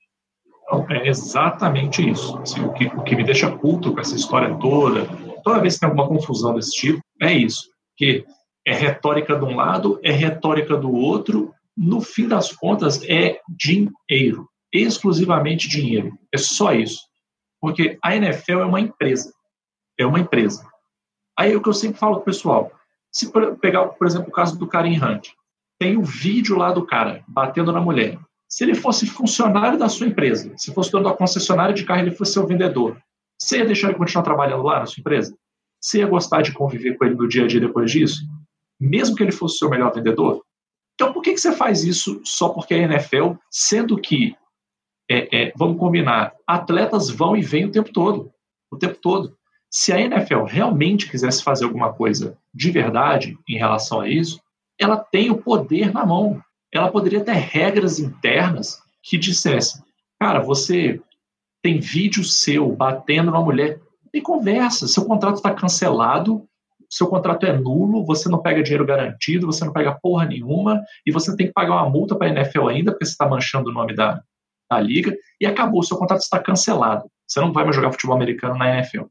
Então, 0.74 0.88
é 0.90 1.08
exatamente 1.08 2.08
isso. 2.10 2.38
Assim, 2.40 2.64
o, 2.66 2.74
que, 2.74 2.86
o 2.88 3.04
que 3.04 3.16
me 3.16 3.24
deixa 3.24 3.56
puto 3.56 3.94
com 3.94 4.00
essa 4.00 4.16
história 4.16 4.56
toda, 4.58 5.06
toda 5.44 5.62
vez 5.62 5.76
que 5.76 5.82
tem 5.82 5.90
alguma 5.90 6.08
confusão 6.08 6.56
desse 6.56 6.72
tipo, 6.72 7.02
é 7.22 7.32
isso. 7.32 7.70
Que 7.96 8.26
é 8.66 8.74
retórica 8.74 9.36
de 9.36 9.46
um 9.46 9.56
lado, 9.56 10.00
é 10.04 10.12
retórica 10.12 10.76
do 10.76 10.92
outro, 10.92 11.54
no 11.78 12.02
fim 12.02 12.28
das 12.28 12.52
contas 12.52 13.04
é 13.08 13.40
dinheiro, 13.48 14.50
exclusivamente 14.72 15.68
dinheiro. 15.68 16.18
É 16.34 16.38
só 16.38 16.74
isso. 16.74 17.02
Porque 17.62 17.98
a 18.04 18.16
NFL 18.16 18.60
é 18.60 18.66
uma 18.66 18.82
empresa. 18.82 19.32
É 20.00 20.06
uma 20.06 20.20
empresa. 20.20 20.68
Aí 21.38 21.54
é 21.54 21.56
o 21.56 21.62
que 21.62 21.70
eu 21.70 21.74
sempre 21.74 22.00
falo 22.00 22.22
pessoal, 22.22 22.72
se 23.12 23.32
pegar, 23.62 23.86
por 23.90 24.08
exemplo, 24.08 24.30
o 24.30 24.32
caso 24.34 24.58
do 24.58 24.68
Karim 24.68 25.00
Hunt, 25.00 25.30
tem 25.80 25.96
o 25.96 26.02
um 26.02 26.04
vídeo 26.04 26.58
lá 26.58 26.72
do 26.72 26.86
cara 26.86 27.24
batendo 27.28 27.72
na 27.72 27.82
mulher. 27.82 28.18
Se 28.54 28.64
ele 28.64 28.76
fosse 28.76 29.08
funcionário 29.08 29.80
da 29.80 29.90
sua 29.90 30.06
empresa, 30.06 30.54
se 30.58 30.72
fosse 30.72 30.92
dono 30.92 31.06
da 31.06 31.14
concessionária 31.16 31.74
de 31.74 31.84
carro, 31.84 32.02
ele 32.02 32.12
fosse 32.12 32.34
seu 32.34 32.46
vendedor, 32.46 33.02
você 33.36 33.58
ia 33.58 33.66
deixar 33.66 33.88
ele 33.88 33.98
continuar 33.98 34.24
trabalhando 34.24 34.62
lá 34.62 34.82
na 34.82 34.86
sua 34.86 35.02
empresa? 35.02 35.36
Você 35.82 35.98
ia 35.98 36.06
gostar 36.06 36.44
de 36.44 36.52
conviver 36.52 36.96
com 36.96 37.04
ele 37.04 37.16
no 37.16 37.28
dia 37.28 37.46
a 37.46 37.48
dia 37.48 37.60
depois 37.60 37.90
disso? 37.92 38.22
Mesmo 38.80 39.16
que 39.16 39.24
ele 39.24 39.32
fosse 39.32 39.58
seu 39.58 39.72
melhor 39.72 39.92
vendedor? 39.92 40.46
Então, 40.94 41.12
por 41.12 41.24
que, 41.24 41.34
que 41.34 41.40
você 41.40 41.52
faz 41.52 41.84
isso 41.84 42.22
só 42.24 42.50
porque 42.50 42.76
é 42.76 42.84
NFL, 42.84 43.32
sendo 43.50 43.98
que, 44.00 44.36
é, 45.10 45.46
é, 45.46 45.54
vamos 45.58 45.80
combinar, 45.80 46.36
atletas 46.46 47.10
vão 47.10 47.36
e 47.36 47.42
vêm 47.42 47.66
o 47.66 47.72
tempo 47.72 47.92
todo? 47.92 48.32
O 48.70 48.78
tempo 48.78 49.00
todo. 49.02 49.36
Se 49.68 49.92
a 49.92 50.00
NFL 50.00 50.44
realmente 50.44 51.10
quisesse 51.10 51.44
fazer 51.44 51.66
alguma 51.66 51.92
coisa 51.92 52.38
de 52.54 52.70
verdade 52.70 53.36
em 53.50 53.58
relação 53.58 54.02
a 54.02 54.08
isso, 54.08 54.40
ela 54.80 54.98
tem 54.98 55.32
o 55.32 55.42
poder 55.42 55.92
na 55.92 56.06
mão 56.06 56.40
ela 56.78 56.92
poderia 56.92 57.24
ter 57.24 57.34
regras 57.34 58.00
internas 58.00 58.82
que 59.02 59.18
dissessem, 59.18 59.82
cara, 60.20 60.40
você 60.40 61.02
tem 61.62 61.80
vídeo 61.80 62.24
seu 62.24 62.72
batendo 62.76 63.32
numa 63.32 63.44
mulher, 63.44 63.80
tem 64.12 64.22
conversa, 64.22 64.88
seu 64.88 65.06
contrato 65.06 65.36
está 65.36 65.54
cancelado, 65.54 66.48
seu 66.90 67.08
contrato 67.08 67.46
é 67.46 67.54
nulo, 67.54 68.06
você 68.06 68.30
não 68.30 68.42
pega 68.42 68.62
dinheiro 68.62 68.86
garantido, 68.86 69.48
você 69.48 69.66
não 69.66 69.74
pega 69.74 69.98
porra 70.00 70.26
nenhuma, 70.26 70.84
e 71.06 71.12
você 71.12 71.36
tem 71.36 71.48
que 71.48 71.54
pagar 71.54 71.74
uma 71.74 71.90
multa 71.90 72.16
para 72.16 72.28
a 72.28 72.30
NFL 72.30 72.68
ainda, 72.68 72.92
porque 72.92 73.06
você 73.06 73.12
está 73.12 73.28
manchando 73.28 73.72
o 73.72 73.74
nome 73.74 73.96
da, 73.96 74.22
da 74.70 74.80
liga, 74.80 75.16
e 75.42 75.46
acabou, 75.46 75.82
seu 75.82 75.98
contrato 75.98 76.22
está 76.22 76.40
cancelado. 76.40 77.10
Você 77.28 77.40
não 77.40 77.52
vai 77.52 77.64
mais 77.64 77.76
jogar 77.76 77.92
futebol 77.92 78.16
americano 78.16 78.56
na 78.56 78.78
NFL. 78.78 79.06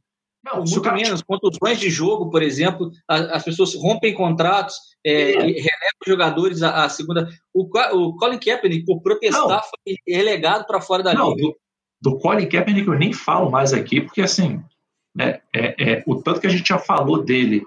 Não, 0.45 0.59
muito 0.59 0.83
cara... 0.83 0.97
menos. 0.97 1.23
Contusões 1.23 1.81
de 1.81 1.91
jogo, 1.91 2.31
por 2.31 2.43
exemplo, 2.43 2.91
as 3.09 3.43
pessoas 3.43 3.75
rompem 3.75 4.15
contratos, 4.15 4.77
é, 5.05 5.33
é. 5.33 5.37
relevam 5.37 6.07
jogadores 6.07 6.63
à, 6.63 6.89
segunda. 6.89 7.29
O, 7.53 7.65
o 7.97 8.17
Colin 8.17 8.39
Kaepernick, 8.39 8.85
por 8.85 9.03
protestar, 9.03 9.49
não. 9.49 9.61
foi 9.61 9.97
relegado 10.07 10.67
para 10.67 10.81
fora 10.81 11.03
da 11.03 11.15
não, 11.15 11.31
liga. 11.31 11.43
Do, 11.43 11.57
do 12.13 12.19
Colin 12.19 12.49
Kaepernick 12.49 12.87
eu 12.87 12.99
nem 12.99 13.13
falo 13.13 13.51
mais 13.51 13.73
aqui, 13.73 14.01
porque 14.01 14.23
assim, 14.23 14.63
né, 15.15 15.41
é, 15.55 15.93
é, 15.93 16.05
o 16.07 16.23
tanto 16.23 16.41
que 16.41 16.47
a 16.47 16.51
gente 16.51 16.69
já 16.69 16.79
falou 16.79 17.23
dele 17.23 17.63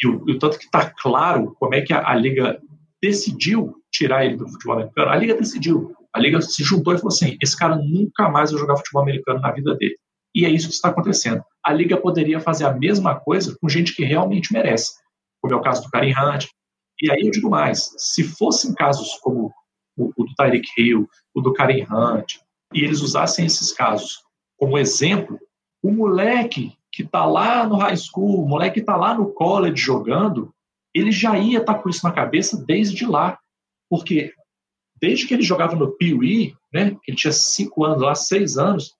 e 0.00 0.06
o, 0.06 0.16
o 0.16 0.38
tanto 0.38 0.58
que 0.58 0.64
está 0.64 0.90
claro 0.90 1.56
como 1.58 1.74
é 1.74 1.80
que 1.80 1.92
a, 1.92 2.08
a, 2.08 2.14
liga 2.14 2.60
decidiu 3.02 3.74
tirar 3.90 4.24
ele 4.24 4.36
do 4.36 4.48
futebol 4.48 4.76
americano, 4.76 5.10
a 5.10 5.16
liga 5.16 5.34
decidiu. 5.34 5.92
A 6.14 6.20
liga 6.20 6.40
se 6.40 6.62
juntou 6.62 6.94
e 6.94 6.98
falou 6.98 7.08
assim: 7.08 7.36
esse 7.42 7.56
cara 7.56 7.76
nunca 7.76 8.28
mais 8.28 8.50
vai 8.50 8.60
jogar 8.60 8.76
futebol 8.76 9.02
americano 9.02 9.40
na 9.40 9.50
vida 9.50 9.74
dele. 9.74 9.96
E 10.34 10.44
é 10.44 10.50
isso 10.50 10.68
que 10.68 10.74
está 10.74 10.88
acontecendo. 10.88 11.42
A 11.64 11.72
liga 11.72 11.96
poderia 11.96 12.40
fazer 12.40 12.64
a 12.64 12.72
mesma 12.72 13.18
coisa 13.18 13.56
com 13.60 13.68
gente 13.68 13.94
que 13.94 14.04
realmente 14.04 14.52
merece, 14.52 14.92
como 15.40 15.54
é 15.54 15.56
o 15.56 15.62
caso 15.62 15.82
do 15.82 15.90
Karim 15.90 16.12
Hunt. 16.12 16.46
E 17.02 17.10
aí 17.10 17.22
eu 17.22 17.30
digo 17.30 17.50
mais: 17.50 17.92
se 17.98 18.22
fossem 18.22 18.72
casos 18.72 19.18
como 19.20 19.52
o, 19.96 20.12
o 20.16 20.24
do 20.24 20.34
Tyreek 20.36 20.68
Hill, 20.78 21.08
o 21.34 21.40
do 21.40 21.52
Karim 21.52 21.82
Hunt, 21.82 22.36
e 22.72 22.82
eles 22.82 23.00
usassem 23.00 23.44
esses 23.44 23.72
casos 23.72 24.22
como 24.56 24.78
exemplo, 24.78 25.40
o 25.82 25.90
moleque 25.90 26.78
que 26.92 27.02
está 27.02 27.26
lá 27.26 27.66
no 27.66 27.76
high 27.78 27.96
school, 27.96 28.44
o 28.44 28.48
moleque 28.48 28.74
que 28.74 28.80
está 28.80 28.96
lá 28.96 29.12
no 29.12 29.32
college 29.32 29.82
jogando, 29.82 30.54
ele 30.94 31.10
já 31.10 31.36
ia 31.36 31.58
estar 31.58 31.74
tá 31.74 31.82
com 31.82 31.88
isso 31.88 32.06
na 32.06 32.12
cabeça 32.12 32.64
desde 32.64 33.04
lá. 33.04 33.36
Porque 33.90 34.32
desde 35.00 35.26
que 35.26 35.34
ele 35.34 35.42
jogava 35.42 35.74
no 35.74 35.96
Piuí, 35.96 36.54
né, 36.72 36.96
que 37.02 37.10
ele 37.10 37.18
tinha 37.18 37.32
cinco 37.32 37.84
anos 37.84 38.02
lá, 38.02 38.14
seis 38.14 38.56
anos, 38.56 38.94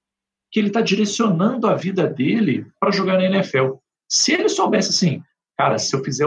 que 0.51 0.59
ele 0.59 0.67
está 0.67 0.81
direcionando 0.81 1.69
a 1.69 1.77
vida 1.77 2.09
dele 2.09 2.67
para 2.81 2.91
jogar 2.91 3.19
na 3.19 3.27
NFL. 3.27 3.75
Se 4.09 4.33
ele 4.33 4.49
soubesse 4.49 4.91
assim, 4.91 5.23
cara, 5.57 5.79
se 5.79 5.95
eu 5.95 6.03
fizer 6.03 6.27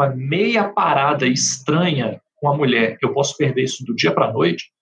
uma 0.00 0.08
meia 0.08 0.68
parada 0.68 1.26
estranha 1.26 2.20
com 2.36 2.48
a 2.48 2.56
mulher, 2.56 2.96
eu 3.02 3.12
posso 3.12 3.36
perder 3.36 3.64
isso 3.64 3.84
do 3.84 3.94
dia 3.94 4.12
para 4.12 4.26
a 4.26 4.32
noite. 4.32 4.72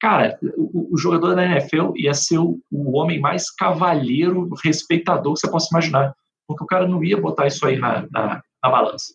Cara, 0.00 0.38
o, 0.56 0.94
o, 0.94 0.98
jogador 0.98 1.34
da 1.34 1.44
NFL 1.44 1.92
ia 1.94 2.12
ser 2.12 2.38
o, 2.38 2.60
o, 2.70 2.98
homem 2.98 3.20
mais 3.20 3.50
cavalheiro, 3.50 4.48
respeitador 4.62 5.34
que 5.34 5.40
você 5.40 5.50
possa 5.50 5.68
imaginar. 5.70 6.14
Porque 6.46 6.64
o 6.64 6.66
cara 6.66 6.86
não 6.86 7.02
ia 7.02 7.16
botar 7.16 7.46
isso 7.46 7.64
aí 7.64 7.78
na, 7.78 8.06
na, 8.10 8.42
na 8.62 8.70
balança. 8.70 9.14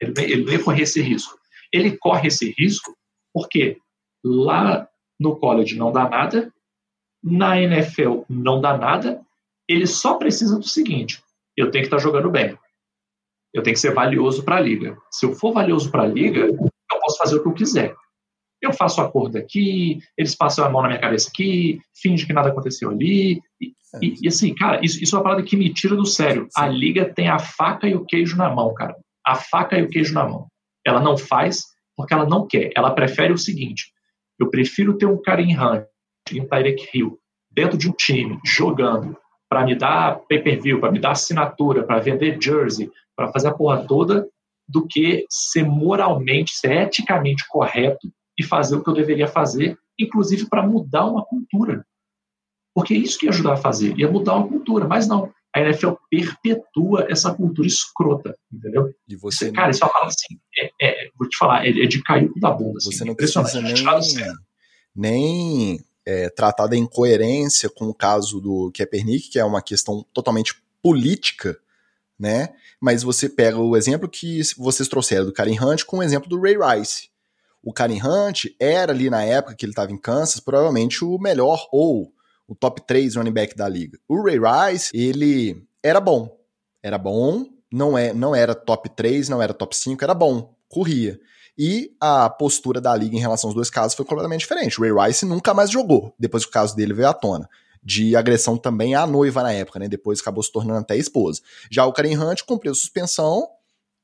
Ele, 0.00 0.12
ele 0.18 0.44
não 0.44 0.52
ia 0.52 0.62
correr 0.62 0.82
esse 0.82 1.00
risco. 1.00 1.36
Ele 1.72 1.96
corre 1.96 2.28
esse 2.28 2.54
risco 2.56 2.94
porque 3.32 3.78
lá 4.24 4.86
no 5.18 5.36
college 5.36 5.76
não 5.76 5.90
dá 5.90 6.08
nada, 6.08 6.52
na 7.22 7.60
NFL 7.60 8.22
não 8.28 8.60
dá 8.60 8.76
nada, 8.76 9.20
ele 9.66 9.86
só 9.86 10.14
precisa 10.14 10.58
do 10.58 10.68
seguinte: 10.68 11.22
eu 11.56 11.70
tenho 11.70 11.82
que 11.82 11.86
estar 11.86 11.96
tá 11.96 12.02
jogando 12.02 12.30
bem. 12.30 12.56
Eu 13.56 13.62
tenho 13.62 13.72
que 13.72 13.80
ser 13.80 13.94
valioso 13.94 14.44
para 14.44 14.56
a 14.56 14.60
liga. 14.60 14.98
Se 15.10 15.24
eu 15.24 15.32
for 15.32 15.50
valioso 15.50 15.90
para 15.90 16.02
a 16.02 16.06
liga, 16.06 16.40
eu 16.40 17.00
posso 17.00 17.16
fazer 17.16 17.36
o 17.36 17.42
que 17.42 17.48
eu 17.48 17.54
quiser. 17.54 17.94
Eu 18.60 18.70
faço 18.70 19.00
acordo 19.00 19.38
aqui, 19.38 19.98
eles 20.16 20.34
passam 20.34 20.62
a 20.62 20.68
mão 20.68 20.82
na 20.82 20.88
minha 20.88 21.00
cabeça 21.00 21.30
aqui, 21.30 21.80
finge 21.94 22.26
que 22.26 22.34
nada 22.34 22.50
aconteceu 22.50 22.90
ali. 22.90 23.40
E, 23.58 23.72
e, 24.02 24.14
e 24.24 24.28
assim, 24.28 24.54
cara, 24.54 24.84
isso, 24.84 25.02
isso, 25.02 25.16
é 25.16 25.18
uma 25.18 25.24
parada 25.24 25.42
que 25.42 25.56
me 25.56 25.72
tira 25.72 25.96
do 25.96 26.04
sério. 26.04 26.46
A 26.54 26.68
liga 26.68 27.06
tem 27.06 27.30
a 27.30 27.38
faca 27.38 27.88
e 27.88 27.94
o 27.94 28.04
queijo 28.04 28.36
na 28.36 28.54
mão, 28.54 28.74
cara. 28.74 28.94
A 29.26 29.34
faca 29.34 29.78
e 29.78 29.82
o 29.82 29.88
queijo 29.88 30.12
na 30.12 30.28
mão. 30.28 30.48
Ela 30.86 31.00
não 31.00 31.16
faz 31.16 31.62
porque 31.96 32.12
ela 32.12 32.26
não 32.26 32.46
quer. 32.46 32.72
Ela 32.76 32.90
prefere 32.90 33.32
o 33.32 33.38
seguinte: 33.38 33.90
eu 34.38 34.50
prefiro 34.50 34.98
ter 34.98 35.06
um 35.06 35.20
Karim 35.20 35.56
Hunt 35.56 35.86
e 36.30 36.42
um 36.42 36.46
Tyreek 36.46 36.90
Hill 36.92 37.18
dentro 37.50 37.78
de 37.78 37.88
um 37.88 37.92
time, 37.92 38.38
jogando, 38.44 39.16
para 39.48 39.64
me 39.64 39.74
dar 39.74 40.18
pay-per-view, 40.28 40.78
para 40.78 40.92
me 40.92 40.98
dar 40.98 41.12
assinatura, 41.12 41.84
para 41.84 42.00
vender 42.00 42.38
jersey, 42.38 42.90
para 43.16 43.32
fazer 43.32 43.48
a 43.48 43.54
porra 43.54 43.84
toda, 43.86 44.28
do 44.68 44.86
que 44.86 45.24
ser 45.30 45.64
moralmente, 45.64 46.52
ser 46.52 46.72
eticamente 46.72 47.44
correto 47.48 48.12
e 48.38 48.42
fazer 48.42 48.76
o 48.76 48.82
que 48.84 48.90
eu 48.90 48.94
deveria 48.94 49.26
fazer, 49.26 49.78
inclusive 49.98 50.48
para 50.48 50.66
mudar 50.66 51.06
uma 51.06 51.24
cultura. 51.24 51.84
Porque 52.74 52.92
é 52.92 52.98
isso 52.98 53.18
que 53.18 53.26
ia 53.26 53.30
ajudar 53.30 53.54
a 53.54 53.56
fazer, 53.56 53.98
ia 53.98 54.10
mudar 54.10 54.34
uma 54.34 54.48
cultura, 54.48 54.86
mas 54.86 55.08
não. 55.08 55.32
A 55.54 55.60
NFL 55.60 55.92
perpetua 56.10 57.06
essa 57.08 57.32
cultura 57.32 57.66
escrota, 57.66 58.36
entendeu? 58.52 58.92
E 59.08 59.16
você 59.16 59.50
Cara, 59.50 59.70
isso 59.70 59.82
é 59.82 59.86
uma 59.86 60.04
assim, 60.04 60.38
é, 60.60 60.70
é, 60.82 61.08
vou 61.18 61.26
te 61.26 61.38
falar, 61.38 61.64
é, 61.64 61.70
é 61.70 61.86
de 61.86 62.02
cair 62.02 62.30
da 62.36 62.50
bunda. 62.50 62.76
Assim, 62.76 62.92
você 62.92 63.04
não 63.06 63.14
precisa 63.14 63.62
nem, 63.62 63.74
nem 64.94 65.80
é, 66.04 66.28
tratar 66.28 66.66
da 66.66 66.76
incoerência 66.76 67.70
com 67.70 67.86
o 67.86 67.94
caso 67.94 68.38
do 68.38 68.70
Kaepernick, 68.76 69.30
que 69.30 69.38
é 69.38 69.44
uma 69.46 69.62
questão 69.62 70.04
totalmente 70.12 70.54
política, 70.82 71.58
né? 72.18 72.50
Mas 72.80 73.02
você 73.02 73.28
pega 73.28 73.58
o 73.58 73.76
exemplo 73.76 74.08
que 74.08 74.40
vocês 74.56 74.88
trouxeram 74.88 75.26
do 75.26 75.32
Karen 75.32 75.58
Hunt 75.60 75.84
com 75.84 75.98
o 75.98 76.02
exemplo 76.02 76.28
do 76.28 76.40
Ray 76.40 76.56
Rice. 76.56 77.08
O 77.62 77.72
Karen 77.72 78.00
Hunt 78.02 78.44
era 78.60 78.92
ali 78.92 79.10
na 79.10 79.22
época 79.22 79.54
que 79.54 79.64
ele 79.64 79.72
estava 79.72 79.92
em 79.92 79.98
Kansas, 79.98 80.40
provavelmente 80.40 81.04
o 81.04 81.18
melhor 81.18 81.66
ou 81.72 82.12
o 82.46 82.54
top 82.54 82.86
3 82.86 83.16
running 83.16 83.32
back 83.32 83.56
da 83.56 83.68
liga. 83.68 83.98
O 84.08 84.22
Ray 84.22 84.38
Rice, 84.38 84.90
ele 84.94 85.66
era 85.82 86.00
bom. 86.00 86.36
Era 86.82 86.96
bom, 86.96 87.44
não, 87.72 87.98
é, 87.98 88.12
não 88.12 88.34
era 88.34 88.54
top 88.54 88.88
3, 88.90 89.28
não 89.28 89.42
era 89.42 89.52
top 89.52 89.76
5, 89.76 90.02
era 90.04 90.14
bom, 90.14 90.54
corria. 90.68 91.18
E 91.58 91.90
a 92.00 92.28
postura 92.30 92.80
da 92.80 92.94
liga 92.94 93.16
em 93.16 93.20
relação 93.20 93.48
aos 93.48 93.54
dois 93.54 93.70
casos 93.70 93.94
foi 93.94 94.04
completamente 94.04 94.40
diferente. 94.40 94.78
O 94.78 94.82
Ray 94.82 95.08
Rice 95.08 95.24
nunca 95.24 95.52
mais 95.52 95.70
jogou, 95.70 96.14
depois 96.18 96.44
que 96.44 96.50
o 96.50 96.52
caso 96.52 96.76
dele 96.76 96.92
veio 96.92 97.08
à 97.08 97.14
tona. 97.14 97.48
De 97.86 98.16
agressão 98.16 98.56
também 98.56 98.96
à 98.96 99.06
noiva 99.06 99.44
na 99.44 99.52
época, 99.52 99.78
né? 99.78 99.86
Depois 99.86 100.20
acabou 100.20 100.42
se 100.42 100.50
tornando 100.50 100.80
até 100.80 100.96
esposa. 100.96 101.40
Já 101.70 101.86
o 101.86 101.92
Karen 101.92 102.18
Hunt 102.18 102.42
cumpriu 102.42 102.74
suspensão, 102.74 103.48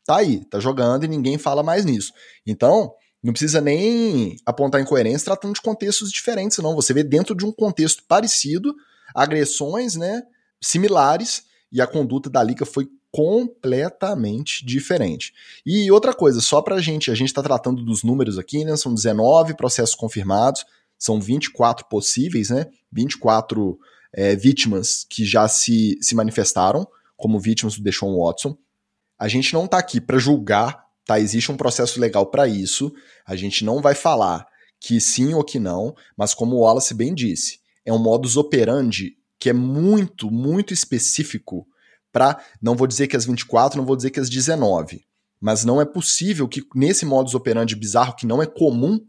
tá 0.05 0.18
aí, 0.18 0.45
tá 0.45 0.61
jogando 0.61 1.03
e 1.03 1.09
ninguém 1.09 1.37
fala 1.37 1.64
mais 1.64 1.85
nisso. 1.85 2.12
Então, 2.47 2.95
não 3.21 3.33
precisa 3.33 3.61
nem 3.61 4.37
apontar 4.47 4.81
incoerência 4.81 5.25
tratando 5.25 5.55
de 5.55 5.61
contextos 5.61 6.12
diferentes, 6.12 6.59
não. 6.59 6.77
Você 6.77 6.95
vê 6.95 7.03
dentro 7.03 7.35
de 7.35 7.45
um 7.45 7.51
contexto 7.51 8.05
parecido, 8.05 8.73
agressões, 9.12 9.97
né, 9.97 10.23
similares, 10.61 11.42
e 11.73 11.81
a 11.81 11.87
conduta 11.87 12.31
da 12.31 12.40
Liga 12.40 12.64
foi 12.64 12.88
completamente 13.11 14.64
diferente. 14.64 15.35
E 15.66 15.90
outra 15.90 16.14
coisa, 16.14 16.40
só 16.40 16.62
pra 16.62 16.81
gente, 16.81 17.11
a 17.11 17.14
gente 17.14 17.29
está 17.29 17.42
tratando 17.42 17.85
dos 17.85 18.05
números 18.05 18.38
aqui, 18.38 18.64
né? 18.64 18.77
São 18.77 18.95
19 18.95 19.55
processos 19.55 19.95
confirmados, 19.95 20.64
são 21.03 21.21
24 21.21 21.87
possíveis, 21.87 22.51
né? 22.51 22.67
24 22.93 23.77
é, 24.12 24.37
vítimas 24.37 25.05
que 25.11 25.25
já 25.25 25.49
se, 25.49 25.99
se 26.01 26.15
manifestaram 26.15 26.87
como 27.17 27.41
vítimas 27.41 27.77
do 27.77 27.83
Deshaun 27.83 28.17
Watson. 28.17 28.57
A 29.19 29.27
gente 29.27 29.53
não 29.53 29.65
está 29.65 29.79
aqui 29.79 30.01
para 30.01 30.17
julgar, 30.17 30.85
tá? 31.05 31.19
Existe 31.19 31.51
um 31.51 31.57
processo 31.57 31.99
legal 31.99 32.27
para 32.27 32.47
isso. 32.47 32.95
A 33.27 33.35
gente 33.35 33.65
não 33.65 33.83
vai 33.83 33.97
falar 33.97 34.47
que 34.79 35.01
sim 35.01 35.35
ou 35.35 35.43
que 35.43 35.59
não, 35.59 35.93
mas 36.17 36.35
como 36.35 36.55
o 36.55 36.61
Wallace 36.61 36.95
bem 36.95 37.12
disse, 37.12 37.59
é 37.85 37.93
um 37.93 37.99
modus 37.99 38.37
operandi 38.37 39.17
que 39.41 39.51
é 39.51 39.53
muito, 39.53 40.31
muito 40.31 40.73
específico 40.73 41.67
para, 42.12 42.41
não 42.62 42.77
vou 42.77 42.87
dizer 42.87 43.09
que 43.09 43.17
as 43.17 43.25
24, 43.25 43.77
não 43.77 43.85
vou 43.85 43.97
dizer 43.97 44.11
que 44.11 44.21
as 44.21 44.31
19, 44.31 45.05
mas 45.41 45.65
não 45.65 45.81
é 45.81 45.85
possível 45.85 46.47
que 46.47 46.65
nesse 46.77 47.05
modus 47.05 47.35
operandi 47.35 47.75
bizarro, 47.75 48.15
que 48.15 48.25
não 48.25 48.41
é 48.41 48.47
comum 48.47 49.05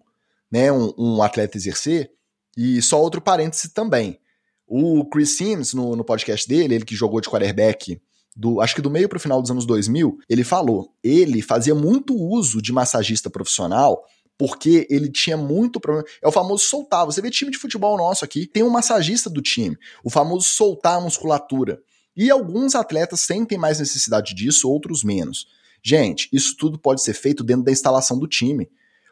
né, 0.54 0.72
um, 0.72 0.94
um 0.96 1.24
atleta 1.24 1.58
exercer, 1.58 2.12
e 2.56 2.80
só 2.80 3.02
outro 3.02 3.20
parêntese 3.20 3.70
também. 3.74 4.20
O 4.68 5.04
Chris 5.06 5.36
Sims, 5.36 5.74
no, 5.74 5.96
no 5.96 6.04
podcast 6.04 6.48
dele, 6.48 6.76
ele 6.76 6.86
que 6.86 6.96
jogou 6.96 7.20
de 7.20 7.28
quarterback 7.28 8.00
do, 8.36 8.62
acho 8.62 8.76
que 8.76 8.82
do 8.82 8.90
meio 8.92 9.10
para 9.10 9.18
o 9.18 9.20
final 9.20 9.42
dos 9.42 9.50
anos 9.50 9.66
2000, 9.66 10.20
ele 10.30 10.44
falou, 10.44 10.94
ele 11.04 11.42
fazia 11.42 11.74
muito 11.74 12.16
uso 12.16 12.62
de 12.62 12.72
massagista 12.72 13.32
profissional 13.32 14.06
porque 14.38 14.86
ele 14.92 15.12
tinha 15.12 15.38
muito 15.38 15.80
problema. 15.80 16.08
É 16.22 16.28
o 16.28 16.32
famoso 16.32 16.66
soltar. 16.66 17.06
Você 17.06 17.22
vê 17.22 17.32
time 17.32 17.52
de 17.52 17.58
futebol 17.58 17.98
nosso 17.98 18.24
aqui, 18.24 18.46
tem 18.46 18.62
um 18.62 18.70
massagista 18.70 19.30
do 19.30 19.42
time, 19.42 19.76
o 20.04 20.10
famoso 20.10 20.48
soltar 20.50 20.98
a 20.98 21.02
musculatura. 21.02 21.82
E 22.16 22.30
alguns 22.30 22.76
atletas 22.76 23.22
sentem 23.22 23.58
mais 23.58 23.80
necessidade 23.80 24.36
disso, 24.36 24.70
outros 24.70 25.04
menos. 25.04 25.48
Gente, 25.84 26.30
isso 26.32 26.56
tudo 26.58 26.78
pode 26.78 27.02
ser 27.02 27.14
feito 27.14 27.44
dentro 27.44 27.64
da 27.64 27.72
instalação 27.72 28.20
do 28.20 28.28
time. 28.28 28.70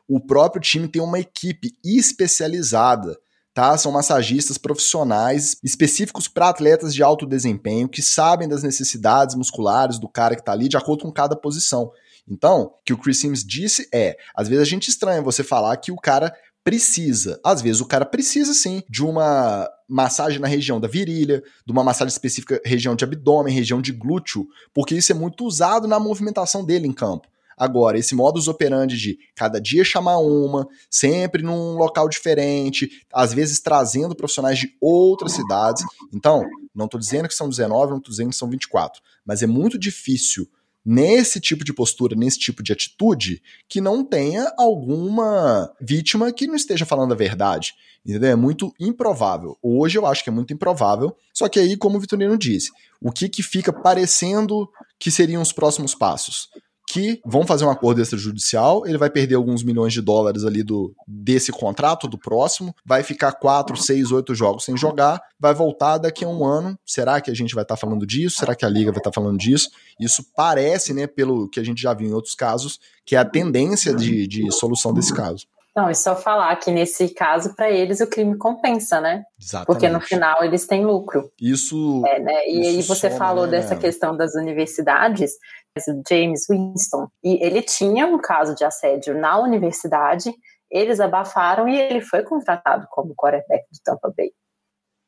O 0.07 0.19
próprio 0.19 0.61
time 0.61 0.87
tem 0.87 1.01
uma 1.01 1.19
equipe 1.19 1.73
especializada, 1.83 3.17
tá? 3.53 3.77
São 3.77 3.91
massagistas 3.91 4.57
profissionais 4.57 5.55
específicos 5.63 6.27
para 6.27 6.49
atletas 6.49 6.93
de 6.93 7.03
alto 7.03 7.25
desempenho 7.25 7.89
que 7.89 8.01
sabem 8.01 8.47
das 8.47 8.63
necessidades 8.63 9.35
musculares 9.35 9.99
do 9.99 10.09
cara 10.09 10.35
que 10.35 10.41
está 10.41 10.51
ali 10.51 10.67
de 10.67 10.77
acordo 10.77 11.03
com 11.03 11.11
cada 11.11 11.35
posição. 11.35 11.91
Então, 12.27 12.63
o 12.63 12.71
que 12.85 12.93
o 12.93 12.97
Chris 12.97 13.19
Sims 13.19 13.43
disse 13.43 13.87
é: 13.93 14.15
às 14.35 14.47
vezes 14.47 14.61
a 14.61 14.69
gente 14.69 14.89
estranha 14.89 15.21
você 15.21 15.43
falar 15.43 15.75
que 15.77 15.91
o 15.91 15.97
cara 15.97 16.33
precisa. 16.63 17.39
Às 17.43 17.61
vezes 17.61 17.81
o 17.81 17.85
cara 17.85 18.05
precisa 18.05 18.53
sim 18.53 18.83
de 18.89 19.03
uma 19.03 19.67
massagem 19.89 20.39
na 20.39 20.47
região 20.47 20.79
da 20.79 20.87
virilha, 20.87 21.41
de 21.65 21.71
uma 21.71 21.83
massagem 21.83 22.11
específica 22.11 22.61
região 22.63 22.95
de 22.95 23.03
abdômen, 23.03 23.53
região 23.53 23.81
de 23.81 23.91
glúteo, 23.91 24.47
porque 24.73 24.95
isso 24.95 25.11
é 25.11 25.15
muito 25.15 25.45
usado 25.45 25.87
na 25.87 25.99
movimentação 25.99 26.63
dele 26.63 26.87
em 26.87 26.93
campo. 26.93 27.27
Agora, 27.61 27.95
esse 27.95 28.15
modus 28.15 28.47
operandi 28.47 28.97
de 28.97 29.19
cada 29.35 29.61
dia 29.61 29.83
chamar 29.83 30.17
uma, 30.17 30.67
sempre 30.89 31.43
num 31.43 31.77
local 31.77 32.09
diferente, 32.09 32.89
às 33.13 33.35
vezes 33.35 33.59
trazendo 33.59 34.15
profissionais 34.15 34.57
de 34.57 34.75
outras 34.81 35.33
cidades. 35.33 35.83
Então, 36.11 36.43
não 36.73 36.85
estou 36.85 36.99
dizendo 36.99 37.27
que 37.27 37.35
são 37.35 37.47
19, 37.47 37.91
não 37.91 37.99
estou 37.99 38.09
dizendo 38.09 38.31
que 38.31 38.35
são 38.35 38.49
24, 38.49 38.99
mas 39.23 39.43
é 39.43 39.45
muito 39.45 39.77
difícil 39.77 40.49
nesse 40.83 41.39
tipo 41.39 41.63
de 41.63 41.71
postura, 41.71 42.15
nesse 42.15 42.39
tipo 42.39 42.63
de 42.63 42.73
atitude, 42.73 43.43
que 43.69 43.79
não 43.79 44.03
tenha 44.03 44.51
alguma 44.57 45.71
vítima 45.79 46.31
que 46.31 46.47
não 46.47 46.55
esteja 46.55 46.83
falando 46.83 47.11
a 47.11 47.15
verdade. 47.15 47.75
Entendeu? 48.03 48.31
É 48.31 48.35
muito 48.35 48.73
improvável. 48.79 49.55
Hoje 49.61 49.99
eu 49.99 50.07
acho 50.07 50.23
que 50.23 50.31
é 50.31 50.33
muito 50.33 50.51
improvável. 50.51 51.15
Só 51.31 51.47
que 51.47 51.59
aí, 51.59 51.77
como 51.77 51.97
o 51.97 51.99
Vitorino 51.99 52.35
disse, 52.39 52.71
o 52.99 53.11
que, 53.11 53.29
que 53.29 53.43
fica 53.43 53.71
parecendo 53.71 54.67
que 54.97 55.11
seriam 55.11 55.43
os 55.43 55.51
próximos 55.51 55.93
passos? 55.93 56.49
Que 56.91 57.21
vão 57.25 57.45
fazer 57.45 57.63
um 57.63 57.69
acordo 57.69 58.01
extrajudicial, 58.01 58.85
ele 58.85 58.97
vai 58.97 59.09
perder 59.09 59.35
alguns 59.35 59.63
milhões 59.63 59.93
de 59.93 60.01
dólares 60.01 60.43
ali 60.43 60.61
do 60.61 60.93
desse 61.07 61.49
contrato, 61.49 62.05
do 62.05 62.17
próximo, 62.17 62.75
vai 62.85 63.01
ficar 63.01 63.31
quatro, 63.31 63.77
seis, 63.77 64.11
oito 64.11 64.35
jogos 64.35 64.65
sem 64.65 64.75
jogar, 64.75 65.21
vai 65.39 65.53
voltar 65.53 65.97
daqui 65.97 66.25
a 66.25 66.27
um 66.27 66.43
ano. 66.43 66.77
Será 66.85 67.21
que 67.21 67.31
a 67.31 67.33
gente 67.33 67.55
vai 67.55 67.63
estar 67.63 67.75
tá 67.75 67.79
falando 67.79 68.05
disso? 68.05 68.39
Será 68.39 68.53
que 68.53 68.65
a 68.65 68.69
liga 68.69 68.91
vai 68.91 68.99
estar 68.99 69.09
tá 69.09 69.15
falando 69.15 69.37
disso? 69.37 69.69
Isso 69.97 70.21
parece, 70.35 70.93
né, 70.93 71.07
pelo 71.07 71.47
que 71.47 71.61
a 71.61 71.63
gente 71.63 71.81
já 71.81 71.93
viu 71.93 72.09
em 72.09 72.13
outros 72.13 72.35
casos, 72.35 72.77
que 73.05 73.15
é 73.15 73.19
a 73.19 73.23
tendência 73.23 73.95
de, 73.95 74.27
de 74.27 74.51
solução 74.51 74.93
desse 74.93 75.13
caso. 75.13 75.47
Não, 75.75 75.87
é 75.87 75.93
só 75.93 76.17
falar 76.17 76.53
que 76.57 76.69
nesse 76.69 77.13
caso, 77.13 77.55
para 77.55 77.71
eles, 77.71 78.01
o 78.01 78.07
crime 78.07 78.37
compensa, 78.37 78.99
né? 78.99 79.23
Exatamente. 79.39 79.65
Porque 79.67 79.87
no 79.87 80.01
final 80.01 80.43
eles 80.43 80.67
têm 80.67 80.85
lucro. 80.85 81.31
Isso. 81.39 82.03
É, 82.05 82.19
né? 82.19 82.47
E 82.47 82.67
aí 82.67 82.81
você 82.81 83.09
soma, 83.09 83.17
falou 83.17 83.45
né? 83.45 83.51
dessa 83.51 83.77
questão 83.77 84.15
das 84.17 84.35
universidades 84.35 85.31
o 85.77 86.03
James 86.07 86.45
Winston, 86.49 87.07
e 87.23 87.43
ele 87.43 87.61
tinha 87.61 88.05
um 88.05 88.19
caso 88.19 88.53
de 88.55 88.63
assédio 88.63 89.17
na 89.17 89.39
universidade, 89.39 90.33
eles 90.69 90.99
abafaram 90.99 91.67
e 91.67 91.79
ele 91.79 92.01
foi 92.01 92.23
contratado 92.23 92.87
como 92.89 93.15
quarterback 93.15 93.65
do 93.71 93.79
Tampa 93.83 94.13
Bay. 94.15 94.31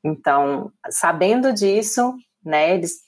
Então, 0.03 0.71
sabendo 0.89 1.53
disso, 1.53 2.15
né, 2.43 2.75
eles 2.75 3.01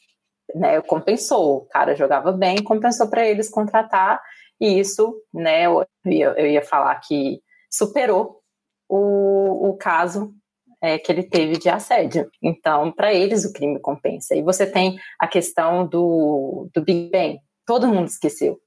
né, 0.53 0.81
compensou, 0.81 1.57
o 1.57 1.65
cara 1.67 1.95
jogava 1.95 2.31
bem, 2.31 2.63
compensou 2.63 3.09
para 3.09 3.25
eles 3.25 3.49
contratar, 3.49 4.21
e 4.59 4.79
isso, 4.79 5.13
né, 5.33 5.65
eu 5.65 5.85
ia, 6.05 6.27
eu 6.37 6.47
ia 6.47 6.61
falar 6.61 6.95
que 6.95 7.41
superou 7.75 8.41
o, 8.89 9.69
o 9.69 9.77
caso 9.77 10.33
é, 10.81 10.99
que 10.99 11.11
ele 11.11 11.23
teve 11.23 11.57
de 11.57 11.69
assédio. 11.69 12.29
Então, 12.41 12.91
para 12.91 13.13
eles, 13.13 13.45
o 13.45 13.53
crime 13.53 13.79
compensa. 13.79 14.35
E 14.35 14.41
você 14.41 14.65
tem 14.65 14.99
a 15.19 15.27
questão 15.27 15.87
do, 15.87 16.69
do 16.73 16.81
Big 16.83 17.09
Bang, 17.11 17.39
todo 17.65 17.87
mundo 17.87 18.07
esqueceu. 18.07 18.59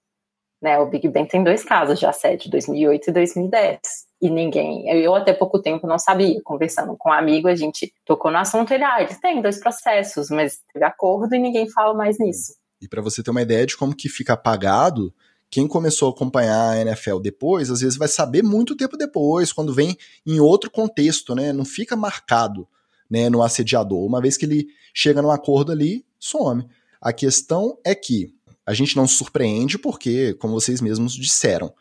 Né? 0.61 0.79
O 0.79 0.87
Big 0.87 1.09
Bang 1.09 1.29
tem 1.29 1.45
dois 1.45 1.65
casos 1.65 1.99
de 1.99 2.07
assédio, 2.07 2.51
2008 2.51 3.11
e 3.11 3.13
2010. 3.13 3.79
e 4.21 4.29
ninguém. 4.29 4.89
Eu 4.91 5.15
até 5.15 5.33
pouco 5.33 5.63
tempo 5.63 5.87
não 5.87 5.99
sabia, 5.99 6.41
conversando 6.43 6.97
com 6.99 7.11
um 7.11 7.13
amigo, 7.13 7.47
a 7.47 7.55
gente 7.55 7.93
tocou 8.05 8.33
no 8.33 8.39
assunto, 8.39 8.73
ele, 8.73 8.83
ah, 8.83 8.99
dois 9.41 9.61
processos, 9.61 10.29
mas 10.31 10.59
teve 10.73 10.85
acordo 10.85 11.33
e 11.35 11.39
ninguém 11.39 11.71
fala 11.71 11.95
mais 11.95 12.19
nisso. 12.19 12.55
E 12.81 12.89
para 12.89 13.03
você 13.03 13.23
ter 13.23 13.31
uma 13.31 13.43
ideia 13.43 13.67
de 13.67 13.77
como 13.77 13.95
que 13.95 14.09
fica 14.09 14.33
apagado, 14.33 15.13
quem 15.51 15.67
começou 15.67 16.09
a 16.09 16.13
acompanhar 16.13 16.71
a 16.71 16.81
NFL 16.81 17.19
depois, 17.19 17.71
às 17.71 17.81
vezes 17.81 17.97
vai 17.97 18.09
saber 18.09 18.43
muito 18.43 18.77
tempo 18.77 18.97
depois, 18.97 19.53
quando 19.53 19.73
vem 19.73 19.97
em 20.27 20.41
outro 20.41 20.71
contexto, 20.71 21.35
né? 21.35 21.53
Não 21.53 21.65
fica 21.65 21.97
marcado 21.97 22.69
né, 23.11 23.31
no 23.31 23.43
assediador. 23.43 24.05
Uma 24.05 24.21
vez 24.21 24.37
que 24.37 24.45
ele 24.45 24.69
chega 24.93 25.23
num 25.23 25.31
acordo 25.31 25.73
ali, 25.73 26.05
some. 26.19 26.67
A 27.01 27.13
questão 27.13 27.79
é 27.85 27.95
que 27.95 28.35
a 28.67 28.75
gente 28.75 28.97
não 28.97 29.07
se 29.07 29.15
surpreende 29.15 29.79
porque, 29.79 30.35
como 30.35 30.61
vocês 30.61 30.81
mesmos 30.81 31.15
disseram, 31.15 31.73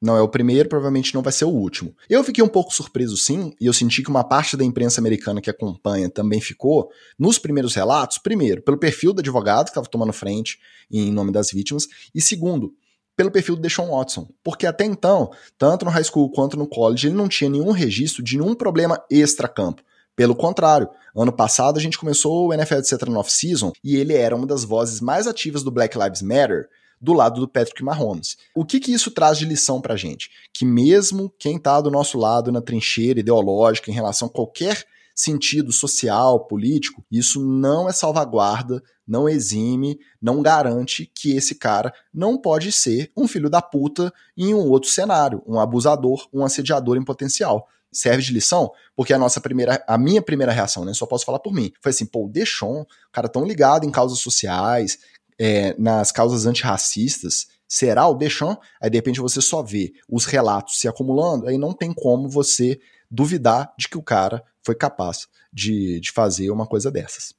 não 0.00 0.16
é 0.16 0.20
o 0.20 0.28
primeiro, 0.28 0.68
provavelmente 0.68 1.14
não 1.14 1.22
vai 1.22 1.32
ser 1.32 1.46
o 1.46 1.50
último. 1.50 1.94
Eu 2.08 2.22
fiquei 2.22 2.42
um 2.44 2.48
pouco 2.48 2.74
surpreso 2.74 3.16
sim, 3.16 3.54
e 3.60 3.66
eu 3.66 3.72
senti 3.72 4.02
que 4.02 4.10
uma 4.10 4.24
parte 4.24 4.56
da 4.56 4.64
imprensa 4.64 5.00
americana 5.00 5.40
que 5.40 5.48
acompanha 5.48 6.10
também 6.10 6.40
ficou, 6.40 6.90
nos 7.18 7.38
primeiros 7.38 7.74
relatos, 7.74 8.18
primeiro, 8.18 8.60
pelo 8.60 8.76
perfil 8.76 9.12
do 9.12 9.20
advogado 9.20 9.66
que 9.66 9.70
estava 9.70 9.86
tomando 9.86 10.12
frente 10.12 10.58
em 10.90 11.10
nome 11.10 11.32
das 11.32 11.50
vítimas, 11.50 11.86
e 12.14 12.20
segundo, 12.20 12.74
pelo 13.16 13.30
perfil 13.30 13.56
do 13.56 13.62
Deshaun 13.62 13.90
Watson. 13.90 14.28
Porque 14.44 14.66
até 14.66 14.84
então, 14.84 15.30
tanto 15.58 15.84
no 15.84 15.90
high 15.90 16.04
school 16.04 16.30
quanto 16.30 16.56
no 16.56 16.66
college, 16.66 17.06
ele 17.06 17.16
não 17.16 17.28
tinha 17.28 17.48
nenhum 17.48 17.70
registro 17.70 18.22
de 18.22 18.36
nenhum 18.36 18.54
problema 18.54 19.02
extra-campo. 19.10 19.82
Pelo 20.14 20.34
contrário, 20.34 20.88
ano 21.14 21.32
passado 21.32 21.78
a 21.78 21.82
gente 21.82 21.98
começou 21.98 22.46
o 22.46 22.52
NFL 22.52 22.76
Etc. 22.76 23.02
no 23.06 23.18
off-season 23.18 23.72
e 23.82 23.96
ele 23.96 24.14
era 24.14 24.34
uma 24.34 24.46
das 24.46 24.64
vozes 24.64 25.00
mais 25.00 25.26
ativas 25.26 25.62
do 25.62 25.70
Black 25.70 25.96
Lives 25.98 26.22
Matter 26.22 26.68
do 27.00 27.12
lado 27.12 27.40
do 27.40 27.48
Patrick 27.48 27.82
Mahomes. 27.84 28.38
O 28.54 28.64
que, 28.64 28.80
que 28.80 28.92
isso 28.92 29.10
traz 29.10 29.38
de 29.38 29.44
lição 29.44 29.80
pra 29.80 29.96
gente? 29.96 30.30
Que 30.52 30.64
mesmo 30.64 31.32
quem 31.38 31.58
tá 31.58 31.80
do 31.80 31.90
nosso 31.90 32.18
lado 32.18 32.50
na 32.50 32.62
trincheira 32.62 33.20
ideológica 33.20 33.90
em 33.90 33.94
relação 33.94 34.28
a 34.28 34.30
qualquer 34.30 34.86
sentido 35.16 35.72
social, 35.72 36.46
político, 36.46 37.02
isso 37.10 37.42
não 37.42 37.88
é 37.88 37.92
salvaguarda, 37.92 38.82
não 39.08 39.26
exime, 39.26 39.98
não 40.20 40.42
garante 40.42 41.10
que 41.14 41.34
esse 41.34 41.54
cara 41.54 41.92
não 42.12 42.36
pode 42.36 42.70
ser 42.70 43.10
um 43.16 43.26
filho 43.26 43.48
da 43.48 43.62
puta 43.62 44.12
em 44.36 44.52
um 44.52 44.68
outro 44.68 44.90
cenário, 44.90 45.42
um 45.46 45.58
abusador, 45.58 46.28
um 46.30 46.44
assediador 46.44 46.98
em 46.98 47.04
potencial. 47.04 47.66
Serve 47.90 48.22
de 48.22 48.32
lição, 48.32 48.70
porque 48.94 49.14
a 49.14 49.18
nossa 49.18 49.40
primeira, 49.40 49.82
a 49.88 49.96
minha 49.96 50.20
primeira 50.20 50.52
reação, 50.52 50.84
né, 50.84 50.92
só 50.92 51.06
posso 51.06 51.24
falar 51.24 51.38
por 51.38 51.54
mim, 51.54 51.72
foi 51.80 51.90
assim, 51.90 52.04
pô, 52.04 52.26
o 52.26 52.28
Deixon, 52.28 52.84
cara 53.10 53.28
tão 53.28 53.46
ligado 53.46 53.86
em 53.86 53.90
causas 53.90 54.18
sociais, 54.18 54.98
é, 55.38 55.74
nas 55.78 56.12
causas 56.12 56.44
antirracistas, 56.44 57.46
será 57.66 58.06
o 58.06 58.14
Deixon? 58.14 58.54
Aí 58.82 58.90
de 58.90 58.98
repente 58.98 59.20
você 59.20 59.40
só 59.40 59.62
vê 59.62 59.94
os 60.10 60.26
relatos 60.26 60.78
se 60.78 60.86
acumulando, 60.86 61.46
aí 61.48 61.56
não 61.56 61.72
tem 61.72 61.94
como 61.94 62.28
você 62.28 62.78
duvidar 63.10 63.72
de 63.78 63.88
que 63.88 63.96
o 63.96 64.02
cara 64.02 64.44
foi 64.66 64.74
capaz 64.74 65.28
de, 65.52 66.00
de 66.00 66.10
fazer 66.10 66.50
uma 66.50 66.66
coisa 66.66 66.90
dessas. 66.90 67.32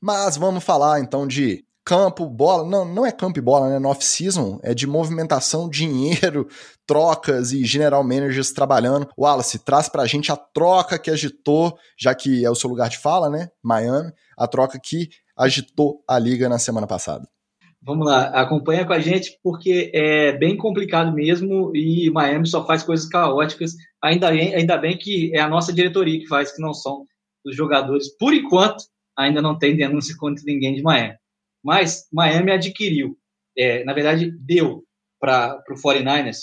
Mas 0.00 0.36
vamos 0.36 0.64
falar 0.64 1.00
então 1.00 1.26
de 1.26 1.64
campo, 1.84 2.28
bola. 2.28 2.68
Não, 2.68 2.84
não 2.84 3.04
é 3.04 3.10
campo 3.10 3.38
e 3.38 3.42
bola, 3.42 3.68
né? 3.68 3.78
No 3.78 3.88
off-season 3.88 4.60
é 4.62 4.72
de 4.72 4.86
movimentação, 4.86 5.68
dinheiro, 5.68 6.48
trocas 6.86 7.52
e 7.52 7.64
general 7.64 8.02
managers 8.04 8.52
trabalhando. 8.52 9.08
Wallace, 9.18 9.58
traz 9.58 9.88
pra 9.88 10.06
gente 10.06 10.30
a 10.30 10.36
troca 10.36 10.98
que 10.98 11.10
agitou, 11.10 11.76
já 11.98 12.14
que 12.14 12.44
é 12.44 12.50
o 12.50 12.54
seu 12.54 12.70
lugar 12.70 12.88
de 12.88 12.98
fala, 12.98 13.28
né? 13.28 13.48
Miami, 13.62 14.12
a 14.38 14.46
troca 14.46 14.78
que 14.80 15.08
agitou 15.36 16.02
a 16.08 16.18
liga 16.18 16.48
na 16.48 16.58
semana 16.58 16.86
passada. 16.86 17.28
Vamos 17.84 18.06
lá, 18.06 18.26
acompanha 18.28 18.86
com 18.86 18.92
a 18.92 19.00
gente 19.00 19.36
porque 19.42 19.90
é 19.92 20.30
bem 20.38 20.56
complicado 20.56 21.12
mesmo 21.12 21.74
e 21.74 22.08
Miami 22.10 22.46
só 22.46 22.64
faz 22.64 22.84
coisas 22.84 23.08
caóticas. 23.08 23.74
Ainda 24.00 24.30
bem, 24.30 24.54
ainda 24.54 24.78
bem 24.78 24.96
que 24.96 25.34
é 25.34 25.40
a 25.40 25.48
nossa 25.48 25.72
diretoria 25.72 26.20
que 26.20 26.28
faz, 26.28 26.54
que 26.54 26.62
não 26.62 26.72
são 26.72 27.04
os 27.44 27.56
jogadores. 27.56 28.16
Por 28.16 28.32
enquanto, 28.32 28.84
ainda 29.18 29.42
não 29.42 29.58
tem 29.58 29.76
denúncia 29.76 30.14
contra 30.16 30.44
ninguém 30.46 30.76
de 30.76 30.82
Miami. 30.82 31.16
Mas 31.60 32.06
Miami 32.12 32.52
adquiriu, 32.52 33.18
é, 33.58 33.82
na 33.82 33.92
verdade, 33.92 34.30
deu 34.30 34.84
para 35.18 35.60
o 35.68 35.74
49ers 35.74 36.36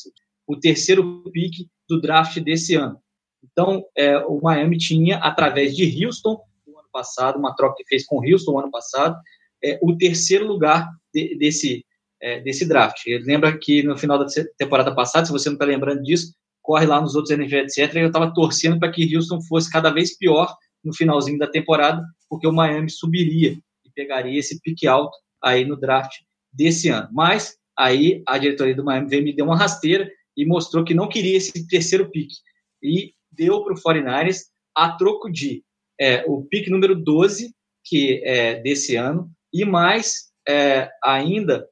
o 0.45 0.59
terceiro 0.59 1.23
pick 1.31 1.67
do 1.87 2.01
draft 2.01 2.37
desse 2.39 2.75
ano. 2.75 2.99
Então, 3.41 3.85
é, 3.97 4.17
o 4.17 4.41
Miami 4.41 4.77
tinha, 4.77 5.17
através 5.19 5.73
de 5.73 6.05
Houston, 6.05 6.41
no 6.67 6.77
ano 6.79 6.89
passado, 6.91 7.39
uma 7.39 7.55
troca 7.55 7.75
que 7.77 7.87
fez 7.87 8.05
com 8.05 8.21
Houston 8.25 8.51
no 8.51 8.59
ano 8.59 8.71
passado, 8.71 9.15
é, 9.63 9.79
o 9.81 9.95
terceiro 9.95 10.45
lugar 10.45 10.89
de, 11.13 11.37
desse, 11.37 11.85
é, 12.21 12.39
desse 12.41 12.67
draft. 12.67 13.01
Lembra 13.23 13.57
que 13.57 13.83
no 13.83 13.97
final 13.97 14.17
da 14.17 14.25
temporada 14.57 14.93
passada, 14.93 15.25
se 15.25 15.31
você 15.31 15.49
não 15.49 15.55
está 15.55 15.65
lembrando 15.65 16.03
disso, 16.03 16.33
corre 16.61 16.85
lá 16.85 17.01
nos 17.01 17.15
outros 17.15 17.31
NFL, 17.31 17.55
etc. 17.55 17.95
Eu 17.95 18.07
estava 18.07 18.33
torcendo 18.33 18.79
para 18.79 18.91
que 18.91 19.15
Houston 19.15 19.41
fosse 19.41 19.71
cada 19.71 19.89
vez 19.89 20.17
pior 20.17 20.55
no 20.83 20.93
finalzinho 20.93 21.37
da 21.37 21.47
temporada, 21.47 22.03
porque 22.29 22.47
o 22.47 22.53
Miami 22.53 22.89
subiria 22.89 23.57
e 23.85 23.91
pegaria 23.93 24.39
esse 24.39 24.61
pique 24.61 24.87
alto 24.87 25.17
aí 25.43 25.65
no 25.65 25.75
draft 25.75 26.11
desse 26.53 26.89
ano. 26.89 27.09
Mas 27.11 27.57
aí 27.77 28.21
a 28.27 28.37
diretoria 28.37 28.75
do 28.75 28.83
Miami 28.83 29.09
veio 29.09 29.23
me 29.23 29.35
deu 29.35 29.45
uma 29.45 29.57
rasteira 29.57 30.09
e 30.35 30.45
mostrou 30.45 30.83
que 30.83 30.93
não 30.93 31.09
queria 31.09 31.37
esse 31.37 31.67
terceiro 31.67 32.09
pique. 32.09 32.35
E 32.81 33.13
deu 33.31 33.63
para 33.63 33.73
o 33.73 33.77
49ers 33.77 34.43
a 34.75 34.91
troco 34.91 35.29
de 35.29 35.63
é, 35.99 36.23
o 36.27 36.43
pique 36.45 36.69
número 36.69 36.95
12, 36.95 37.53
que 37.83 38.21
é 38.23 38.61
desse 38.61 38.95
ano, 38.95 39.29
e 39.53 39.65
mais 39.65 40.28
é, 40.47 40.89
ainda 41.03 41.67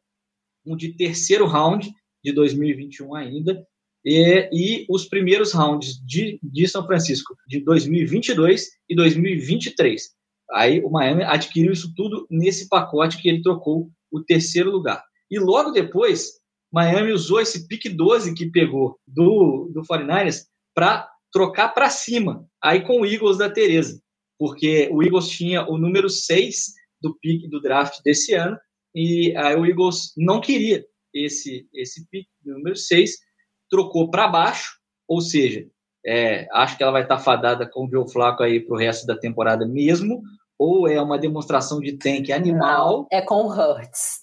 um 0.65 0.75
de 0.75 0.93
terceiro 0.93 1.45
round 1.45 1.89
de 2.23 2.33
2021 2.33 3.15
ainda, 3.15 3.65
e, 4.03 4.49
e 4.51 4.85
os 4.89 5.05
primeiros 5.05 5.53
rounds 5.53 5.95
de, 6.05 6.39
de 6.41 6.67
São 6.67 6.85
Francisco 6.85 7.35
de 7.47 7.59
2022 7.61 8.67
e 8.89 8.95
2023. 8.95 10.01
Aí 10.51 10.81
o 10.81 10.89
Miami 10.89 11.23
adquiriu 11.23 11.73
isso 11.73 11.93
tudo 11.95 12.25
nesse 12.29 12.69
pacote 12.69 13.21
que 13.21 13.27
ele 13.27 13.41
trocou 13.41 13.89
o 14.11 14.21
terceiro 14.21 14.71
lugar. 14.71 15.03
E 15.29 15.39
logo 15.39 15.71
depois, 15.71 16.33
Miami 16.71 17.11
usou 17.11 17.41
esse 17.41 17.67
pique 17.67 17.89
12 17.89 18.33
que 18.33 18.49
pegou 18.49 18.97
do, 19.05 19.69
do 19.73 19.81
49ers 19.81 20.43
para 20.73 21.09
trocar 21.31 21.69
para 21.69 21.89
cima, 21.89 22.47
aí 22.63 22.81
com 22.81 23.01
o 23.01 23.05
Eagles 23.05 23.37
da 23.37 23.49
Tereza, 23.49 24.01
porque 24.39 24.87
o 24.91 25.03
Eagles 25.03 25.27
tinha 25.27 25.67
o 25.67 25.77
número 25.77 26.09
6 26.09 26.76
do 27.01 27.17
pique 27.19 27.47
do 27.47 27.61
draft 27.61 28.01
desse 28.03 28.33
ano, 28.33 28.57
e 28.93 29.35
aí 29.37 29.55
o 29.55 29.65
Eagles 29.65 30.13
não 30.17 30.41
queria 30.41 30.83
esse, 31.13 31.67
esse 31.73 32.07
pique 32.09 32.29
número 32.45 32.75
6, 32.75 33.11
trocou 33.69 34.09
para 34.09 34.27
baixo, 34.27 34.77
ou 35.07 35.21
seja, 35.21 35.65
é, 36.05 36.47
acho 36.51 36.77
que 36.77 36.83
ela 36.83 36.91
vai 36.91 37.03
estar 37.03 37.17
tá 37.17 37.23
fadada 37.23 37.69
com 37.69 37.85
o 37.85 37.89
Joe 37.89 38.11
Flaco 38.11 38.43
aí 38.43 38.59
para 38.59 38.75
o 38.75 38.79
resto 38.79 39.05
da 39.05 39.17
temporada 39.17 39.67
mesmo, 39.67 40.21
ou 40.57 40.87
é 40.87 41.01
uma 41.01 41.19
demonstração 41.19 41.79
de 41.79 41.97
tank 41.97 42.31
animal. 42.31 42.99
Não, 42.99 43.07
é 43.11 43.21
com 43.21 43.43
o 43.43 43.51
Hurts. 43.51 44.19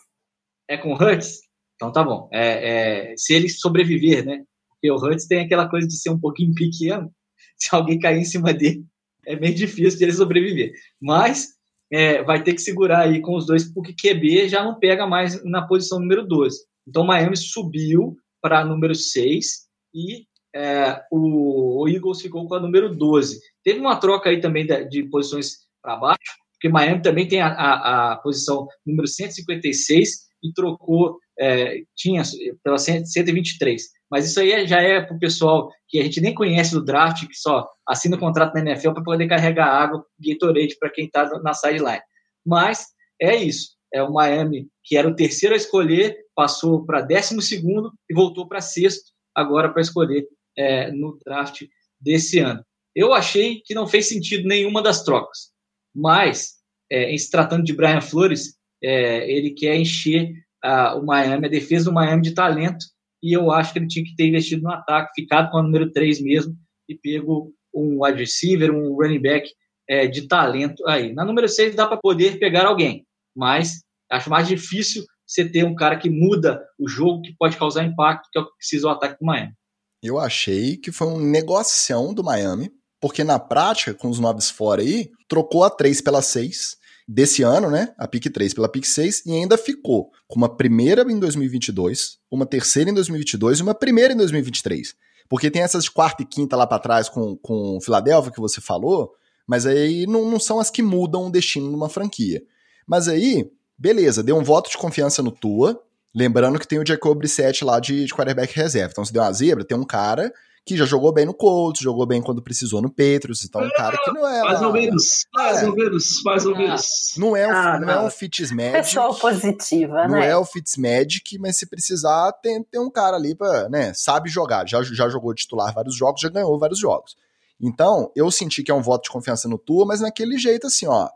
É 0.68 0.76
com 0.76 0.92
o 0.92 0.96
Hurts? 0.96 1.40
Então 1.76 1.92
tá 1.92 2.02
bom. 2.02 2.28
É, 2.32 3.10
é, 3.10 3.14
se 3.16 3.34
ele 3.34 3.48
sobreviver, 3.48 4.24
né? 4.24 4.44
Porque 4.70 4.90
o 4.90 4.96
Hurts 4.96 5.26
tem 5.26 5.40
aquela 5.40 5.68
coisa 5.68 5.86
de 5.86 5.96
ser 5.96 6.10
um 6.10 6.18
pouquinho 6.18 6.54
pequeno, 6.54 7.12
se 7.56 7.74
alguém 7.74 7.98
cair 7.98 8.18
em 8.18 8.24
cima 8.24 8.52
dele, 8.52 8.84
é 9.26 9.36
bem 9.36 9.54
difícil 9.54 9.98
de 9.98 10.04
ele 10.04 10.12
sobreviver. 10.12 10.72
Mas 11.00 11.54
é, 11.94 12.24
vai 12.24 12.42
ter 12.42 12.54
que 12.54 12.60
segurar 12.60 13.02
aí 13.02 13.20
com 13.20 13.36
os 13.36 13.46
dois, 13.46 13.72
porque 13.72 13.94
QB 13.94 14.48
já 14.48 14.64
não 14.64 14.80
pega 14.80 15.06
mais 15.06 15.44
na 15.44 15.62
posição 15.62 16.00
número 16.00 16.26
12. 16.26 16.58
Então 16.88 17.04
Miami 17.04 17.36
subiu 17.36 18.16
para 18.42 18.64
número 18.64 18.96
6 18.96 19.68
e 19.94 20.26
é, 20.52 21.00
o, 21.08 21.82
o, 21.82 21.88
Eagles 21.88 22.20
ficou 22.20 22.48
com 22.48 22.54
a 22.56 22.60
número 22.60 22.92
12. 22.92 23.38
Teve 23.62 23.78
uma 23.78 23.94
troca 23.94 24.28
aí 24.28 24.40
também 24.40 24.66
de, 24.66 24.84
de 24.86 25.04
posições 25.04 25.58
para 25.80 25.96
baixo, 25.96 26.32
porque 26.52 26.68
Miami 26.68 27.00
também 27.00 27.28
tem 27.28 27.40
a, 27.40 27.46
a, 27.46 28.12
a, 28.12 28.16
posição 28.16 28.66
número 28.84 29.06
156 29.06 30.10
e 30.42 30.52
trocou, 30.52 31.18
é, 31.38 31.76
tinha 31.94 32.22
pela 32.64 32.76
123. 32.76 33.82
Mas 34.14 34.30
isso 34.30 34.38
aí 34.38 34.52
é, 34.52 34.64
já 34.64 34.80
é 34.80 35.00
para 35.00 35.16
o 35.16 35.18
pessoal 35.18 35.68
que 35.88 35.98
a 35.98 36.04
gente 36.04 36.20
nem 36.20 36.32
conhece 36.32 36.70
do 36.70 36.84
draft, 36.84 37.26
que 37.26 37.34
só 37.34 37.68
assina 37.84 38.14
o 38.14 38.20
contrato 38.20 38.54
na 38.54 38.60
NFL 38.60 38.92
para 38.92 39.02
poder 39.02 39.26
carregar 39.26 39.66
água, 39.66 40.06
Gatorade 40.20 40.76
para 40.78 40.88
quem 40.88 41.06
está 41.06 41.28
na 41.40 41.52
sideline. 41.52 42.00
Mas 42.46 42.86
é 43.20 43.34
isso. 43.34 43.70
É 43.92 44.04
o 44.04 44.12
Miami, 44.12 44.68
que 44.84 44.96
era 44.96 45.08
o 45.08 45.16
terceiro 45.16 45.52
a 45.52 45.58
escolher, 45.58 46.16
passou 46.32 46.86
para 46.86 47.00
décimo 47.00 47.42
segundo 47.42 47.92
e 48.08 48.14
voltou 48.14 48.46
para 48.46 48.60
sexto 48.60 49.10
agora 49.34 49.72
para 49.72 49.82
escolher 49.82 50.24
é, 50.56 50.92
no 50.92 51.18
draft 51.26 51.64
desse 52.00 52.38
ano. 52.38 52.64
Eu 52.94 53.12
achei 53.12 53.62
que 53.64 53.74
não 53.74 53.88
fez 53.88 54.08
sentido 54.08 54.46
nenhuma 54.46 54.80
das 54.80 55.02
trocas, 55.02 55.50
mas 55.92 56.52
é, 56.88 57.10
em 57.10 57.18
se 57.18 57.32
tratando 57.32 57.64
de 57.64 57.72
Brian 57.72 58.00
Flores, 58.00 58.54
é, 58.80 59.28
ele 59.28 59.50
quer 59.50 59.74
encher 59.74 60.30
a, 60.62 60.94
o 60.94 61.04
Miami, 61.04 61.46
a 61.46 61.50
defesa 61.50 61.86
do 61.86 61.92
Miami 61.92 62.22
de 62.22 62.30
talento, 62.30 62.93
e 63.24 63.32
eu 63.32 63.50
acho 63.50 63.72
que 63.72 63.78
ele 63.78 63.88
tinha 63.88 64.04
que 64.04 64.14
ter 64.14 64.28
investido 64.28 64.64
no 64.64 64.70
ataque, 64.70 65.22
ficado 65.22 65.50
com 65.50 65.56
a 65.56 65.62
número 65.62 65.90
3 65.90 66.20
mesmo 66.20 66.54
e 66.86 66.94
pego 66.94 67.50
um 67.74 68.04
wide 68.04 68.18
receiver, 68.18 68.70
um 68.70 68.94
running 68.94 69.22
back 69.22 69.50
é, 69.88 70.06
de 70.06 70.28
talento 70.28 70.86
aí. 70.86 71.14
Na 71.14 71.24
número 71.24 71.48
6 71.48 71.74
dá 71.74 71.86
para 71.86 71.96
poder 71.96 72.38
pegar 72.38 72.66
alguém, 72.66 73.06
mas 73.34 73.82
acho 74.10 74.28
mais 74.28 74.46
difícil 74.46 75.02
você 75.26 75.48
ter 75.48 75.64
um 75.64 75.74
cara 75.74 75.96
que 75.96 76.10
muda 76.10 76.62
o 76.78 76.86
jogo, 76.86 77.22
que 77.22 77.34
pode 77.38 77.56
causar 77.56 77.84
impacto, 77.84 78.28
que 78.30 78.38
é 78.38 78.42
o 78.42 78.44
que 78.44 78.56
precisa 78.58 78.88
o 78.88 78.90
ataque 78.90 79.18
do 79.18 79.24
Miami. 79.24 79.54
Eu 80.02 80.18
achei 80.18 80.76
que 80.76 80.92
foi 80.92 81.06
um 81.06 81.18
negocião 81.18 82.12
do 82.12 82.22
Miami, 82.22 82.70
porque 83.00 83.24
na 83.24 83.38
prática, 83.38 83.94
com 83.94 84.10
os 84.10 84.20
noves 84.20 84.50
fora 84.50 84.82
aí, 84.82 85.08
trocou 85.26 85.64
a 85.64 85.70
3 85.70 86.02
pela 86.02 86.20
6 86.20 86.76
desse 87.06 87.42
ano, 87.42 87.70
né? 87.70 87.94
A 87.98 88.08
pick 88.08 88.32
3 88.32 88.54
pela 88.54 88.68
pick 88.68 88.84
6 88.84 89.26
e 89.26 89.32
ainda 89.32 89.58
ficou 89.58 90.10
com 90.26 90.36
uma 90.36 90.48
primeira 90.48 91.02
em 91.10 91.18
2022, 91.18 92.18
uma 92.30 92.46
terceira 92.46 92.90
em 92.90 92.94
2022 92.94 93.58
e 93.58 93.62
uma 93.62 93.74
primeira 93.74 94.14
em 94.14 94.16
2023. 94.16 94.94
Porque 95.28 95.50
tem 95.50 95.62
essas 95.62 95.84
de 95.84 95.90
quarta 95.90 96.22
e 96.22 96.26
quinta 96.26 96.56
lá 96.56 96.66
para 96.66 96.78
trás 96.78 97.08
com, 97.08 97.36
com 97.36 97.78
Filadélfia 97.80 98.32
que 98.32 98.40
você 98.40 98.60
falou, 98.60 99.12
mas 99.46 99.66
aí 99.66 100.06
não, 100.06 100.30
não 100.30 100.40
são 100.40 100.58
as 100.58 100.70
que 100.70 100.82
mudam 100.82 101.26
o 101.26 101.30
destino 101.30 101.68
de 101.68 101.74
uma 101.74 101.88
franquia. 101.88 102.42
Mas 102.86 103.08
aí, 103.08 103.50
beleza, 103.78 104.22
deu 104.22 104.36
um 104.36 104.44
voto 104.44 104.70
de 104.70 104.78
confiança 104.78 105.22
no 105.22 105.30
Tua, 105.30 105.80
lembrando 106.14 106.58
que 106.58 106.68
tem 106.68 106.78
o 106.78 106.86
Jacob 106.86 107.18
Brissett 107.18 107.64
lá 107.64 107.80
de, 107.80 108.04
de 108.04 108.14
quarterback 108.14 108.54
reserva. 108.54 108.92
Então, 108.92 109.04
se 109.04 109.12
deu 109.12 109.22
uma 109.22 109.32
zebra, 109.32 109.64
tem 109.64 109.76
um 109.76 109.84
cara 109.84 110.32
que 110.66 110.76
já 110.76 110.86
jogou 110.86 111.12
bem 111.12 111.26
no 111.26 111.34
Colts, 111.34 111.82
jogou 111.82 112.06
bem 112.06 112.22
quando 112.22 112.40
precisou 112.42 112.80
no 112.80 112.88
Patriots, 112.88 113.44
então 113.44 113.60
um 113.62 113.70
cara 113.70 113.98
que 114.02 114.10
não 114.12 114.26
é 114.26 114.40
Mais 114.42 114.62
ou 114.62 114.72
menos, 114.72 115.26
mais 115.34 115.62
É. 115.62 115.66
ou 115.68 115.74
menos, 115.76 116.22
mais 116.24 116.46
ou 116.46 116.54
Ah. 116.54 116.58
menos. 116.58 116.86
não 117.18 117.36
é, 117.36 117.46
um, 117.46 117.50
Ah, 117.50 117.78
não 117.80 117.90
é 117.90 117.94
não. 117.96 118.06
um 118.06 118.10
Fitzmagic, 118.10 118.72
Pessoa 118.72 119.14
positiva, 119.14 120.08
não 120.08 120.18
né? 120.18 120.28
é 120.30 120.36
o 120.36 120.44
Fitzmagic, 120.44 121.38
mas 121.38 121.58
se 121.58 121.66
precisar 121.66 122.32
tem, 122.42 122.62
tem 122.62 122.80
um 122.80 122.90
cara 122.90 123.16
ali 123.16 123.34
para, 123.34 123.68
né, 123.68 123.92
sabe 123.94 124.30
jogar, 124.30 124.66
já, 124.66 124.82
já 124.82 125.08
jogou 125.08 125.34
titular 125.34 125.74
vários 125.74 125.94
jogos, 125.96 126.20
já 126.22 126.28
ganhou 126.30 126.58
vários 126.58 126.78
jogos. 126.78 127.14
Então, 127.60 128.10
eu 128.16 128.30
senti 128.30 128.62
que 128.62 128.70
é 128.70 128.74
um 128.74 128.82
voto 128.82 129.04
de 129.04 129.10
confiança 129.10 129.48
no 129.48 129.58
Tua, 129.58 129.84
mas 129.86 130.00
naquele 130.00 130.38
jeito 130.38 130.66
assim, 130.66 130.86
ó, 130.86 131.08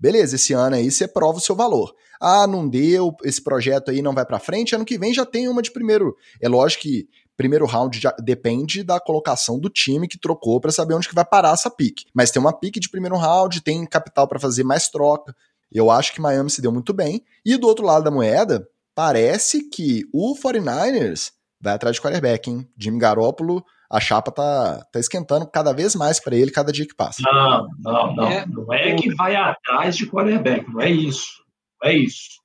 beleza, 0.00 0.36
esse 0.36 0.52
ano 0.52 0.76
aí 0.76 0.90
você 0.90 1.06
prova 1.06 1.38
o 1.38 1.40
seu 1.40 1.54
valor. 1.54 1.94
Ah, 2.20 2.46
não 2.46 2.66
deu, 2.66 3.14
esse 3.22 3.42
projeto 3.42 3.90
aí 3.90 4.00
não 4.00 4.14
vai 4.14 4.24
pra 4.24 4.38
frente, 4.38 4.74
ano 4.74 4.84
que 4.84 4.96
vem 4.98 5.12
já 5.12 5.26
tem 5.26 5.46
uma 5.48 5.60
de 5.60 5.70
primeiro. 5.70 6.16
É 6.40 6.48
lógico 6.48 6.82
que 6.84 7.06
primeiro 7.36 7.66
round 7.66 7.98
já 7.98 8.14
depende 8.22 8.82
da 8.82 9.00
colocação 9.00 9.58
do 9.58 9.68
time 9.68 10.08
que 10.08 10.18
trocou 10.18 10.60
pra 10.60 10.70
saber 10.70 10.94
onde 10.94 11.08
que 11.08 11.14
vai 11.14 11.24
parar 11.24 11.52
essa 11.52 11.70
pique. 11.70 12.06
Mas 12.14 12.30
tem 12.30 12.40
uma 12.40 12.52
pique 12.52 12.80
de 12.80 12.88
primeiro 12.88 13.16
round, 13.16 13.60
tem 13.60 13.86
capital 13.86 14.28
pra 14.28 14.38
fazer 14.38 14.64
mais 14.64 14.88
troca. 14.88 15.34
Eu 15.72 15.90
acho 15.90 16.12
que 16.12 16.20
Miami 16.20 16.50
se 16.50 16.62
deu 16.62 16.72
muito 16.72 16.92
bem. 16.92 17.22
E 17.44 17.56
do 17.56 17.66
outro 17.66 17.84
lado 17.84 18.04
da 18.04 18.10
moeda, 18.10 18.66
parece 18.94 19.68
que 19.68 20.04
o 20.12 20.34
49ers 20.36 21.32
vai 21.60 21.74
atrás 21.74 21.96
de 21.96 22.02
quarterback, 22.02 22.50
hein? 22.50 22.68
Jimmy 22.78 22.98
Garoppolo, 22.98 23.64
a 23.90 23.98
chapa 23.98 24.30
tá, 24.30 24.84
tá 24.92 25.00
esquentando 25.00 25.46
cada 25.46 25.72
vez 25.72 25.94
mais 25.94 26.20
pra 26.20 26.36
ele 26.36 26.50
cada 26.50 26.72
dia 26.72 26.86
que 26.86 26.94
passa. 26.94 27.22
Não, 27.22 27.68
não, 27.80 28.14
não. 28.14 28.28
É. 28.28 28.46
Não 28.46 28.72
é 28.72 28.94
que 28.94 29.14
vai 29.14 29.34
atrás 29.34 29.96
de 29.96 30.06
quarterback, 30.06 30.70
não 30.70 30.80
é 30.80 30.90
isso. 30.90 31.42
Não 31.82 31.90
é 31.90 31.94
isso. 31.94 32.40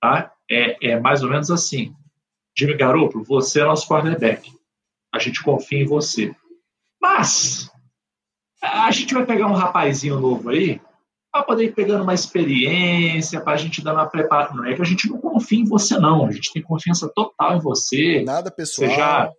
Tá? 0.00 0.32
É, 0.50 0.92
é 0.92 1.00
mais 1.00 1.22
ou 1.22 1.30
menos 1.30 1.50
assim. 1.50 1.92
Jimmy 2.60 2.76
Garoppolo, 2.76 3.24
você 3.24 3.62
é 3.62 3.64
nosso 3.64 3.88
quarterback. 3.88 4.52
A 5.14 5.18
gente 5.18 5.42
confia 5.42 5.80
em 5.80 5.86
você. 5.86 6.30
Mas 7.00 7.70
a 8.62 8.90
gente 8.90 9.14
vai 9.14 9.24
pegar 9.24 9.46
um 9.46 9.54
rapazinho 9.54 10.20
novo 10.20 10.50
aí 10.50 10.78
para 11.32 11.42
poder 11.42 11.64
ir 11.64 11.74
pegando 11.74 12.02
uma 12.02 12.12
experiência, 12.12 13.40
para 13.40 13.54
a 13.54 13.56
gente 13.56 13.82
dar 13.82 13.94
uma 13.94 14.06
preparação. 14.06 14.58
Não 14.58 14.66
é 14.66 14.74
que 14.74 14.82
a 14.82 14.84
gente 14.84 15.08
não 15.08 15.18
confia 15.18 15.58
em 15.58 15.64
você, 15.64 15.98
não. 15.98 16.26
A 16.26 16.32
gente 16.32 16.52
tem 16.52 16.60
confiança 16.60 17.10
total 17.14 17.56
em 17.56 17.60
você. 17.60 18.22
Nada 18.26 18.50
pessoal. 18.50 18.90
Você 18.90 18.94
já, 18.94 19.32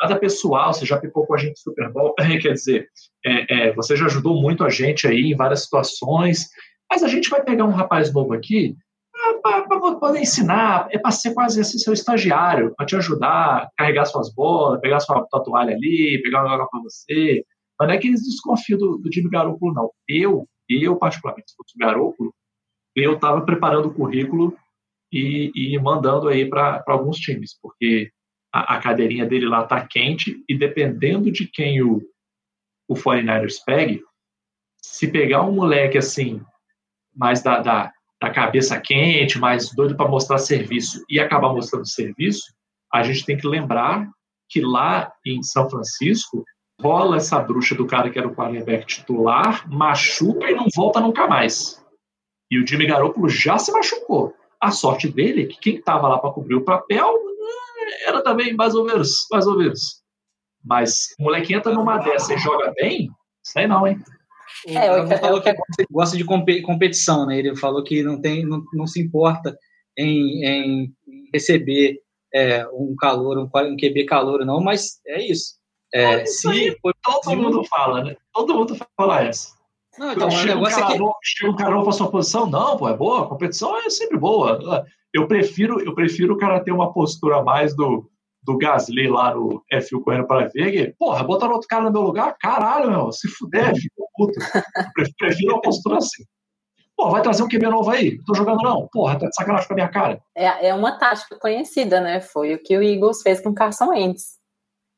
nada 0.00 0.20
pessoal, 0.20 0.72
você 0.72 0.86
já 0.86 0.96
pipou 0.96 1.26
com 1.26 1.34
a 1.34 1.38
gente 1.38 1.50
no 1.50 1.72
Super 1.72 1.90
Bowl, 1.90 2.14
quer 2.40 2.52
dizer, 2.52 2.86
é, 3.26 3.68
é, 3.68 3.72
você 3.72 3.96
já 3.96 4.06
ajudou 4.06 4.40
muito 4.40 4.62
a 4.62 4.70
gente 4.70 5.08
aí 5.08 5.32
em 5.32 5.36
várias 5.36 5.64
situações, 5.64 6.46
mas 6.88 7.02
a 7.02 7.08
gente 7.08 7.28
vai 7.28 7.42
pegar 7.42 7.64
um 7.64 7.72
rapaz 7.72 8.12
novo 8.12 8.32
aqui 8.32 8.76
para 9.42 9.96
poder 9.98 10.20
ensinar, 10.20 10.88
é 10.90 10.98
para 10.98 11.10
ser 11.10 11.34
quase 11.34 11.60
assim, 11.60 11.78
seu 11.78 11.92
estagiário, 11.92 12.74
para 12.76 12.86
te 12.86 12.96
ajudar, 12.96 13.68
carregar 13.76 14.04
suas 14.04 14.32
bolas, 14.32 14.80
pegar 14.80 15.00
sua 15.00 15.26
toalha 15.44 15.74
ali, 15.74 16.20
pegar 16.22 16.44
um 16.44 16.50
negócio 16.50 16.70
para 16.70 16.82
você. 16.82 17.44
Mas 17.78 17.88
não 17.88 17.94
é 17.94 17.98
que 17.98 18.08
eles 18.08 18.22
desconfiam 18.22 18.78
do, 18.78 18.98
do 18.98 19.12
Jimmy 19.12 19.30
Garoppolo, 19.30 19.74
não. 19.74 19.90
Eu, 20.08 20.46
eu 20.68 20.96
particularmente, 20.96 21.50
se 21.50 21.56
fosse 21.56 21.74
o 21.98 22.32
eu 22.96 23.14
estava 23.14 23.40
preparando 23.42 23.88
o 23.88 23.94
currículo 23.94 24.56
e, 25.12 25.52
e 25.54 25.78
mandando 25.78 26.28
aí 26.28 26.48
para 26.48 26.82
alguns 26.86 27.18
times, 27.18 27.58
porque 27.60 28.10
a, 28.52 28.76
a 28.76 28.80
cadeirinha 28.80 29.26
dele 29.26 29.46
lá 29.46 29.64
tá 29.64 29.86
quente 29.86 30.42
e 30.48 30.56
dependendo 30.56 31.30
de 31.30 31.46
quem 31.46 31.82
o, 31.82 32.00
o 32.88 32.94
49ers 32.94 33.56
pegue, 33.64 34.02
se 34.82 35.10
pegar 35.10 35.42
um 35.42 35.52
moleque 35.52 35.98
assim, 35.98 36.42
mais 37.14 37.42
da, 37.42 37.60
da, 37.60 37.92
da 38.20 38.30
cabeça 38.30 38.78
quente, 38.80 39.38
mais 39.38 39.74
doido 39.74 39.96
para 39.96 40.08
mostrar 40.08 40.38
serviço 40.38 41.02
e 41.08 41.18
acabar 41.18 41.52
mostrando 41.52 41.88
serviço, 41.88 42.52
a 42.92 43.02
gente 43.02 43.24
tem 43.24 43.36
que 43.36 43.46
lembrar 43.46 44.08
que 44.48 44.60
lá 44.60 45.12
em 45.24 45.42
São 45.42 45.70
Francisco 45.70 46.44
rola 46.80 47.16
essa 47.16 47.38
bruxa 47.38 47.74
do 47.74 47.86
cara 47.86 48.10
que 48.10 48.18
era 48.18 48.28
o 48.28 48.34
quarterback 48.34 48.86
titular, 48.86 49.68
machuca 49.70 50.50
e 50.50 50.54
não 50.54 50.66
volta 50.74 51.00
nunca 51.00 51.26
mais. 51.26 51.82
E 52.50 52.58
o 52.58 52.66
Jimmy 52.66 52.86
Garoppolo 52.86 53.28
já 53.28 53.58
se 53.58 53.70
machucou. 53.70 54.34
A 54.60 54.70
sorte 54.70 55.08
dele 55.08 55.44
é 55.44 55.46
que 55.46 55.58
quem 55.58 55.76
estava 55.76 56.08
lá 56.08 56.18
para 56.18 56.32
cobrir 56.32 56.56
o 56.56 56.64
papel 56.64 57.14
era 58.06 58.22
também 58.22 58.54
mais 58.54 58.74
ou 58.74 58.84
menos, 58.84 59.26
mais 59.30 59.46
ou 59.46 59.56
menos. 59.56 60.02
Mas 60.62 61.14
o 61.18 61.24
moleque 61.24 61.54
entra 61.54 61.72
numa 61.72 61.98
dessa 61.98 62.34
e 62.34 62.38
joga 62.38 62.72
bem, 62.76 63.10
sei 63.42 63.66
não, 63.66 63.86
hein? 63.86 64.02
O 64.66 64.70
É, 64.70 64.88
eu- 64.88 64.94
Gavão 65.04 65.18
falou 65.18 65.36
eu- 65.38 65.42
que 65.42 65.52
gosta- 65.52 65.84
gosta 65.90 66.16
de 66.16 66.24
compe- 66.24 66.62
competição, 66.62 67.26
né? 67.26 67.38
Ele 67.38 67.56
falou 67.56 67.82
que 67.82 68.02
não, 68.02 68.20
tem, 68.20 68.44
não, 68.44 68.62
não 68.72 68.86
se 68.86 69.00
importa 69.00 69.56
em, 69.96 70.44
em 70.44 70.92
receber 71.32 71.98
é, 72.32 72.64
um 72.72 72.94
calor, 72.96 73.38
um, 73.38 73.44
um 73.44 73.76
QB 73.76 74.04
calor, 74.04 74.44
não, 74.46 74.60
mas 74.60 75.00
é 75.06 75.20
isso. 75.20 75.54
É, 75.92 76.22
Isso 76.22 76.48
se 76.52 76.78
for 76.80 76.94
Todo 77.04 77.24
Se- 77.24 77.34
mundo 77.36 77.64
fala, 77.64 78.04
né? 78.04 78.16
Todo 78.32 78.54
mundo 78.54 78.76
fala 78.96 79.22
essa. 79.24 79.48
Não, 79.98 80.12
então, 80.12 80.28
o 80.28 80.30
chega, 80.30 80.52
um 80.52 80.54
negócio 80.58 80.78
é 80.78 80.82
cara 80.82 80.94
que. 80.98 81.04
chega 81.24 81.50
um 81.52 81.56
cara 81.56 81.70
novo 81.72 81.82
pra 81.84 81.92
sua 81.92 82.10
posição, 82.10 82.46
não, 82.48 82.76
pô, 82.76 82.88
é 82.88 82.96
boa, 82.96 83.22
a 83.24 83.26
competição 83.28 83.76
é 83.76 83.90
sempre 83.90 84.16
boa. 84.16 84.86
Eu 85.12 85.26
prefiro, 85.26 85.80
eu 85.80 85.92
prefiro 85.92 86.34
o 86.34 86.38
cara 86.38 86.60
ter 86.62 86.70
uma 86.70 86.92
postura 86.92 87.42
mais 87.42 87.74
do, 87.74 88.08
do 88.44 88.56
Gasly 88.56 89.08
lá 89.08 89.34
no 89.34 89.60
F1 89.72 90.00
correndo 90.00 90.26
para 90.28 90.46
ver, 90.46 90.94
porra, 90.96 91.24
botaram 91.24 91.54
outro 91.54 91.66
cara 91.66 91.82
no 91.86 91.90
meu 91.92 92.02
lugar, 92.02 92.36
caralho, 92.38 92.88
meu, 92.88 93.10
se 93.10 93.26
fuder, 93.26 93.74
filho 93.74 93.90
da 93.98 93.99
puta. 94.26 94.62
Prefiro, 95.18 95.52
uma 95.54 95.60
postura 95.62 95.98
assim. 95.98 96.24
Pô, 96.96 97.08
vai 97.10 97.22
trazer 97.22 97.42
um 97.42 97.48
QB 97.48 97.66
novo 97.68 97.90
aí? 97.90 98.16
Não 98.18 98.24
tô 98.24 98.34
jogando 98.34 98.62
não. 98.62 98.86
Porra, 98.92 99.18
tá 99.18 99.26
de 99.26 99.34
sacanagem 99.34 99.66
com 99.66 99.72
a 99.72 99.76
minha 99.76 99.88
cara. 99.88 100.20
É, 100.36 100.68
é 100.68 100.74
uma 100.74 100.98
tática 100.98 101.36
conhecida, 101.38 102.00
né? 102.00 102.20
Foi 102.20 102.54
o 102.54 102.62
que 102.62 102.76
o 102.76 102.82
Eagles 102.82 103.22
fez 103.22 103.40
com 103.40 103.50
o 103.50 103.54
Carson 103.54 103.88
Wentz. 103.88 104.38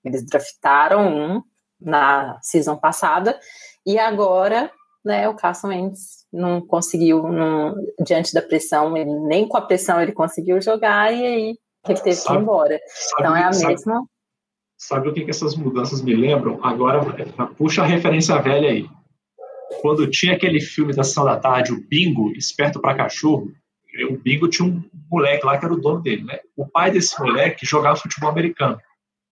Eles 0.04 0.26
draftaram 0.26 1.06
um 1.36 1.42
na 1.80 2.38
season 2.42 2.76
passada 2.76 3.38
e 3.86 3.98
agora, 3.98 4.70
né, 5.04 5.28
o 5.28 5.34
Carson 5.34 5.68
Wentz 5.68 6.24
não 6.32 6.60
conseguiu, 6.60 7.22
não- 7.28 7.74
diante 8.04 8.32
da 8.34 8.40
pressão, 8.42 8.96
ele, 8.96 9.12
nem 9.20 9.46
com 9.46 9.56
a 9.56 9.62
pressão 9.62 10.00
ele 10.00 10.12
conseguiu 10.12 10.60
jogar 10.60 11.12
e 11.12 11.24
aí 11.26 11.42
ele 11.44 11.58
teve 11.84 12.02
que 12.02 12.08
ir 12.10 12.14
Sabe- 12.14 12.40
embora. 12.42 12.80
Sabe, 12.86 13.22
Então 13.22 13.36
é 13.36 13.44
a 13.44 13.52
sabe- 13.52 13.74
mesma. 13.74 14.04
Sabe 14.76 15.08
o 15.08 15.14
que, 15.14 15.24
que 15.24 15.30
essas 15.30 15.54
mudanças 15.54 16.02
me 16.02 16.14
lembram? 16.16 16.58
Agora, 16.64 17.00
puxa 17.56 17.82
a 17.82 17.86
referência 17.86 18.36
velha 18.42 18.68
aí. 18.70 18.88
Quando 19.80 20.10
tinha 20.10 20.34
aquele 20.34 20.60
filme 20.60 20.94
da 20.94 21.02
Sessão 21.02 21.24
da 21.24 21.38
Tarde, 21.38 21.72
o 21.72 21.80
Bingo, 21.80 22.32
Esperto 22.32 22.80
para 22.80 22.96
Cachorro, 22.96 23.52
o 24.08 24.16
Bingo 24.16 24.48
tinha 24.48 24.68
um 24.68 24.82
moleque 25.10 25.44
lá 25.44 25.58
que 25.58 25.64
era 25.64 25.74
o 25.74 25.80
dono 25.80 26.00
dele, 26.00 26.24
né? 26.24 26.38
O 26.56 26.66
pai 26.66 26.90
desse 26.90 27.18
moleque 27.20 27.66
jogava 27.66 27.96
futebol 27.96 28.30
americano. 28.30 28.78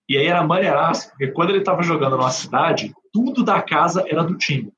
E 0.08 0.16
aí 0.16 0.26
era 0.26 0.42
maneiraço, 0.42 1.08
porque 1.10 1.28
quando 1.28 1.50
ele 1.50 1.60
estava 1.60 1.82
jogando 1.82 2.16
numa 2.16 2.30
cidade, 2.30 2.92
tudo 3.12 3.44
da 3.44 3.62
casa 3.62 4.04
era 4.08 4.22
do 4.22 4.36
time. 4.36 4.72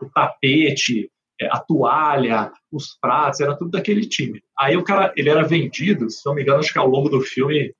O 0.00 0.08
tapete, 0.08 1.10
é, 1.40 1.46
a 1.46 1.58
toalha, 1.58 2.52
os 2.70 2.96
pratos, 3.00 3.40
era 3.40 3.56
tudo 3.56 3.72
daquele 3.72 4.06
time. 4.06 4.42
Aí 4.58 4.76
o 4.76 4.84
cara, 4.84 5.12
ele 5.16 5.28
era 5.28 5.42
vendido, 5.42 6.08
se 6.08 6.24
não 6.24 6.34
me 6.34 6.42
engano, 6.42 6.60
acho 6.60 6.72
que 6.72 6.78
ao 6.78 6.88
longo 6.88 7.08
do 7.08 7.20
filme 7.20 7.74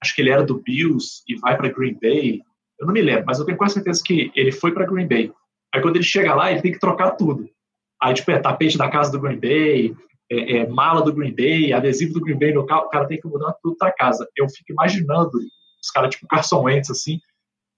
acho 0.00 0.14
que 0.14 0.22
ele 0.22 0.30
era 0.30 0.42
do 0.42 0.62
Bills 0.62 1.22
e 1.26 1.34
vai 1.36 1.56
para 1.56 1.72
Green 1.72 1.98
Bay. 2.00 2.40
Eu 2.78 2.86
não 2.86 2.94
me 2.94 3.02
lembro, 3.02 3.24
mas 3.26 3.38
eu 3.38 3.44
tenho 3.44 3.58
quase 3.58 3.74
certeza 3.74 4.02
que 4.04 4.30
ele 4.34 4.52
foi 4.52 4.72
para 4.72 4.86
Green 4.86 5.08
Bay. 5.08 5.32
Aí 5.76 5.82
quando 5.82 5.96
ele 5.96 6.04
chega 6.04 6.34
lá, 6.34 6.50
ele 6.50 6.62
tem 6.62 6.72
que 6.72 6.78
trocar 6.78 7.10
tudo. 7.10 7.46
Aí, 8.00 8.14
tipo, 8.14 8.30
é 8.30 8.38
tapete 8.38 8.78
da 8.78 8.88
casa 8.88 9.12
do 9.12 9.20
Green 9.20 9.38
Bay, 9.38 9.94
é, 10.32 10.56
é 10.56 10.66
mala 10.66 11.02
do 11.02 11.12
Green 11.12 11.34
Bay, 11.34 11.70
adesivo 11.70 12.14
do 12.14 12.20
Green 12.22 12.38
Bay 12.38 12.54
no 12.54 12.64
carro, 12.64 12.86
o 12.86 12.88
cara 12.88 13.06
tem 13.06 13.20
que 13.20 13.28
mudar 13.28 13.54
tudo 13.62 13.76
da 13.78 13.92
casa. 13.92 14.26
Eu 14.34 14.48
fico 14.48 14.72
imaginando 14.72 15.32
os 15.82 15.90
caras, 15.90 16.14
tipo, 16.14 16.26
Carson 16.26 16.62
Wentz, 16.62 16.90
assim, 16.90 17.20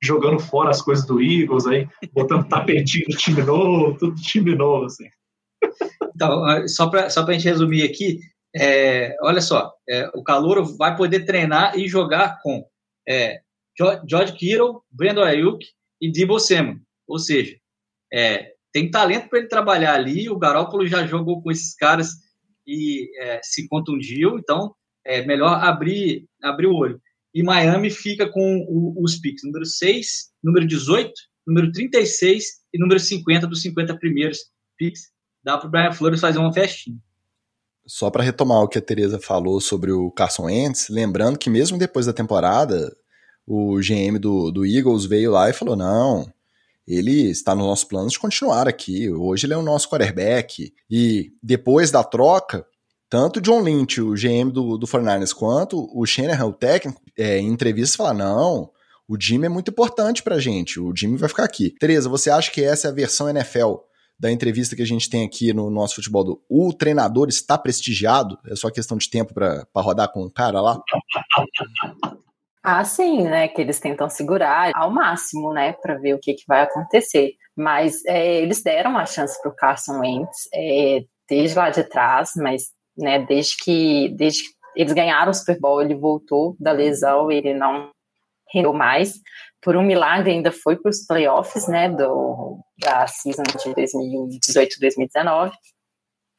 jogando 0.00 0.38
fora 0.38 0.70
as 0.70 0.80
coisas 0.80 1.04
do 1.04 1.20
Eagles, 1.20 1.66
aí, 1.66 1.88
botando 2.12 2.48
tapetinho 2.48 3.06
do 3.08 3.16
time 3.16 3.42
novo, 3.42 3.98
tudo 3.98 4.14
do 4.14 4.22
time 4.22 4.54
novo, 4.54 4.84
assim. 4.84 5.08
Então, 6.14 6.68
só 6.68 6.88
para 6.88 7.10
só 7.10 7.26
a 7.26 7.32
gente 7.32 7.48
resumir 7.48 7.82
aqui, 7.82 8.20
é, 8.54 9.16
olha 9.22 9.40
só, 9.40 9.72
é, 9.88 10.08
o 10.14 10.22
Calouro 10.22 10.64
vai 10.76 10.96
poder 10.96 11.24
treinar 11.24 11.76
e 11.76 11.88
jogar 11.88 12.40
com 12.42 12.64
é, 13.08 13.40
George 14.08 14.34
Kittle, 14.34 14.82
Brandon 14.88 15.24
Ayuk 15.24 15.66
e 16.00 16.12
Debo 16.12 16.38
Samuel. 16.38 16.76
Ou 17.08 17.18
seja, 17.18 17.56
é, 18.12 18.52
tem 18.72 18.90
talento 18.90 19.28
para 19.28 19.38
ele 19.40 19.48
trabalhar 19.48 19.94
ali. 19.94 20.28
O 20.28 20.38
Garópolo 20.38 20.86
já 20.86 21.06
jogou 21.06 21.42
com 21.42 21.50
esses 21.50 21.74
caras 21.74 22.10
e 22.66 23.10
é, 23.20 23.40
se 23.42 23.66
contundiu, 23.68 24.38
então 24.38 24.74
é 25.04 25.24
melhor 25.24 25.62
abrir, 25.62 26.26
abrir 26.42 26.66
o 26.66 26.76
olho. 26.76 27.00
e 27.34 27.42
Miami 27.42 27.90
fica 27.90 28.30
com 28.30 28.58
o, 28.68 29.02
os 29.02 29.16
picks 29.16 29.44
número 29.44 29.64
6, 29.64 30.06
número 30.42 30.66
18, 30.66 31.12
número 31.46 31.72
36 31.72 32.44
e 32.74 32.78
número 32.78 33.00
50 33.00 33.46
dos 33.46 33.62
50 33.62 33.96
primeiros 33.98 34.38
picks. 34.76 35.10
Dá 35.42 35.56
para 35.56 35.66
o 35.66 35.70
Brian 35.70 35.92
Flores 35.92 36.20
fazer 36.20 36.38
uma 36.38 36.52
festinha. 36.52 36.98
Só 37.86 38.10
para 38.10 38.22
retomar 38.22 38.62
o 38.62 38.68
que 38.68 38.76
a 38.76 38.82
Teresa 38.82 39.18
falou 39.18 39.62
sobre 39.62 39.90
o 39.90 40.10
Carson 40.10 40.44
Wentz, 40.44 40.90
lembrando 40.90 41.38
que 41.38 41.48
mesmo 41.48 41.78
depois 41.78 42.04
da 42.04 42.12
temporada, 42.12 42.94
o 43.46 43.76
GM 43.80 44.18
do, 44.18 44.50
do 44.50 44.66
Eagles 44.66 45.06
veio 45.06 45.30
lá 45.30 45.48
e 45.48 45.54
falou: 45.54 45.74
não, 45.74 46.30
ele 46.88 47.30
está 47.30 47.54
nos 47.54 47.66
nossos 47.66 47.84
planos 47.84 48.14
de 48.14 48.18
continuar 48.18 48.66
aqui. 48.66 49.10
Hoje 49.10 49.44
ele 49.44 49.52
é 49.52 49.56
o 49.58 49.62
nosso 49.62 49.90
quarterback. 49.90 50.72
E 50.90 51.32
depois 51.42 51.90
da 51.90 52.02
troca, 52.02 52.66
tanto 53.10 53.36
o 53.38 53.42
John 53.42 53.60
Lynch, 53.60 54.00
o 54.00 54.14
GM 54.14 54.50
do, 54.50 54.78
do 54.78 54.86
49ers, 54.86 55.34
quanto 55.34 55.86
o 55.94 56.06
Shanahan, 56.06 56.46
o 56.46 56.52
técnico, 56.52 57.02
é, 57.16 57.38
em 57.38 57.48
entrevistas 57.48 57.94
falaram: 57.94 58.18
não, 58.18 58.70
o 59.06 59.20
Jimmy 59.20 59.46
é 59.46 59.50
muito 59.50 59.70
importante 59.70 60.22
pra 60.22 60.38
gente, 60.38 60.80
o 60.80 60.94
Jimmy 60.96 61.18
vai 61.18 61.28
ficar 61.28 61.44
aqui. 61.44 61.74
Tereza, 61.78 62.08
você 62.08 62.30
acha 62.30 62.50
que 62.50 62.64
essa 62.64 62.88
é 62.88 62.90
a 62.90 62.94
versão 62.94 63.28
NFL 63.28 63.74
da 64.18 64.32
entrevista 64.32 64.74
que 64.74 64.82
a 64.82 64.86
gente 64.86 65.10
tem 65.10 65.24
aqui 65.24 65.52
no 65.52 65.70
nosso 65.70 65.94
futebol 65.94 66.24
do 66.24 66.42
o 66.48 66.72
treinador 66.72 67.28
está 67.28 67.58
prestigiado? 67.58 68.38
É 68.46 68.56
só 68.56 68.70
questão 68.70 68.96
de 68.96 69.10
tempo 69.10 69.34
para 69.34 69.66
rodar 69.76 70.10
com 70.10 70.22
o 70.22 70.30
cara 70.30 70.60
lá? 70.60 70.80
Ah, 72.62 72.84
sim, 72.84 73.22
né? 73.22 73.48
Que 73.48 73.60
eles 73.60 73.80
tentam 73.80 74.08
segurar 74.08 74.72
ao 74.74 74.90
máximo, 74.90 75.52
né? 75.52 75.72
Para 75.74 75.94
ver 75.94 76.14
o 76.14 76.18
que, 76.18 76.34
que 76.34 76.44
vai 76.46 76.62
acontecer. 76.62 77.34
Mas 77.56 78.04
é, 78.06 78.36
eles 78.36 78.62
deram 78.62 78.96
a 78.98 79.06
chance 79.06 79.40
para 79.40 79.50
o 79.50 79.54
Carson 79.54 80.00
Wentz 80.00 80.48
é, 80.54 81.00
desde 81.28 81.56
lá 81.56 81.70
de 81.70 81.84
trás, 81.84 82.32
mas 82.36 82.72
né, 82.96 83.20
desde 83.26 83.56
que 83.56 84.08
desde 84.16 84.42
que 84.42 84.48
eles 84.76 84.92
ganharam 84.92 85.30
o 85.30 85.34
Super 85.34 85.58
Bowl, 85.58 85.82
ele 85.82 85.94
voltou 85.94 86.56
da 86.58 86.72
lesão, 86.72 87.30
ele 87.30 87.52
não 87.54 87.90
rendeu 88.52 88.72
mais. 88.72 89.14
Por 89.60 89.76
um 89.76 89.82
milagre, 89.82 90.30
ainda 90.30 90.52
foi 90.52 90.76
para 90.76 90.90
os 90.90 91.04
playoffs, 91.04 91.66
né, 91.66 91.88
do, 91.88 92.58
da 92.78 93.06
season 93.08 93.42
de 93.42 93.74
2018-2019, 93.74 95.50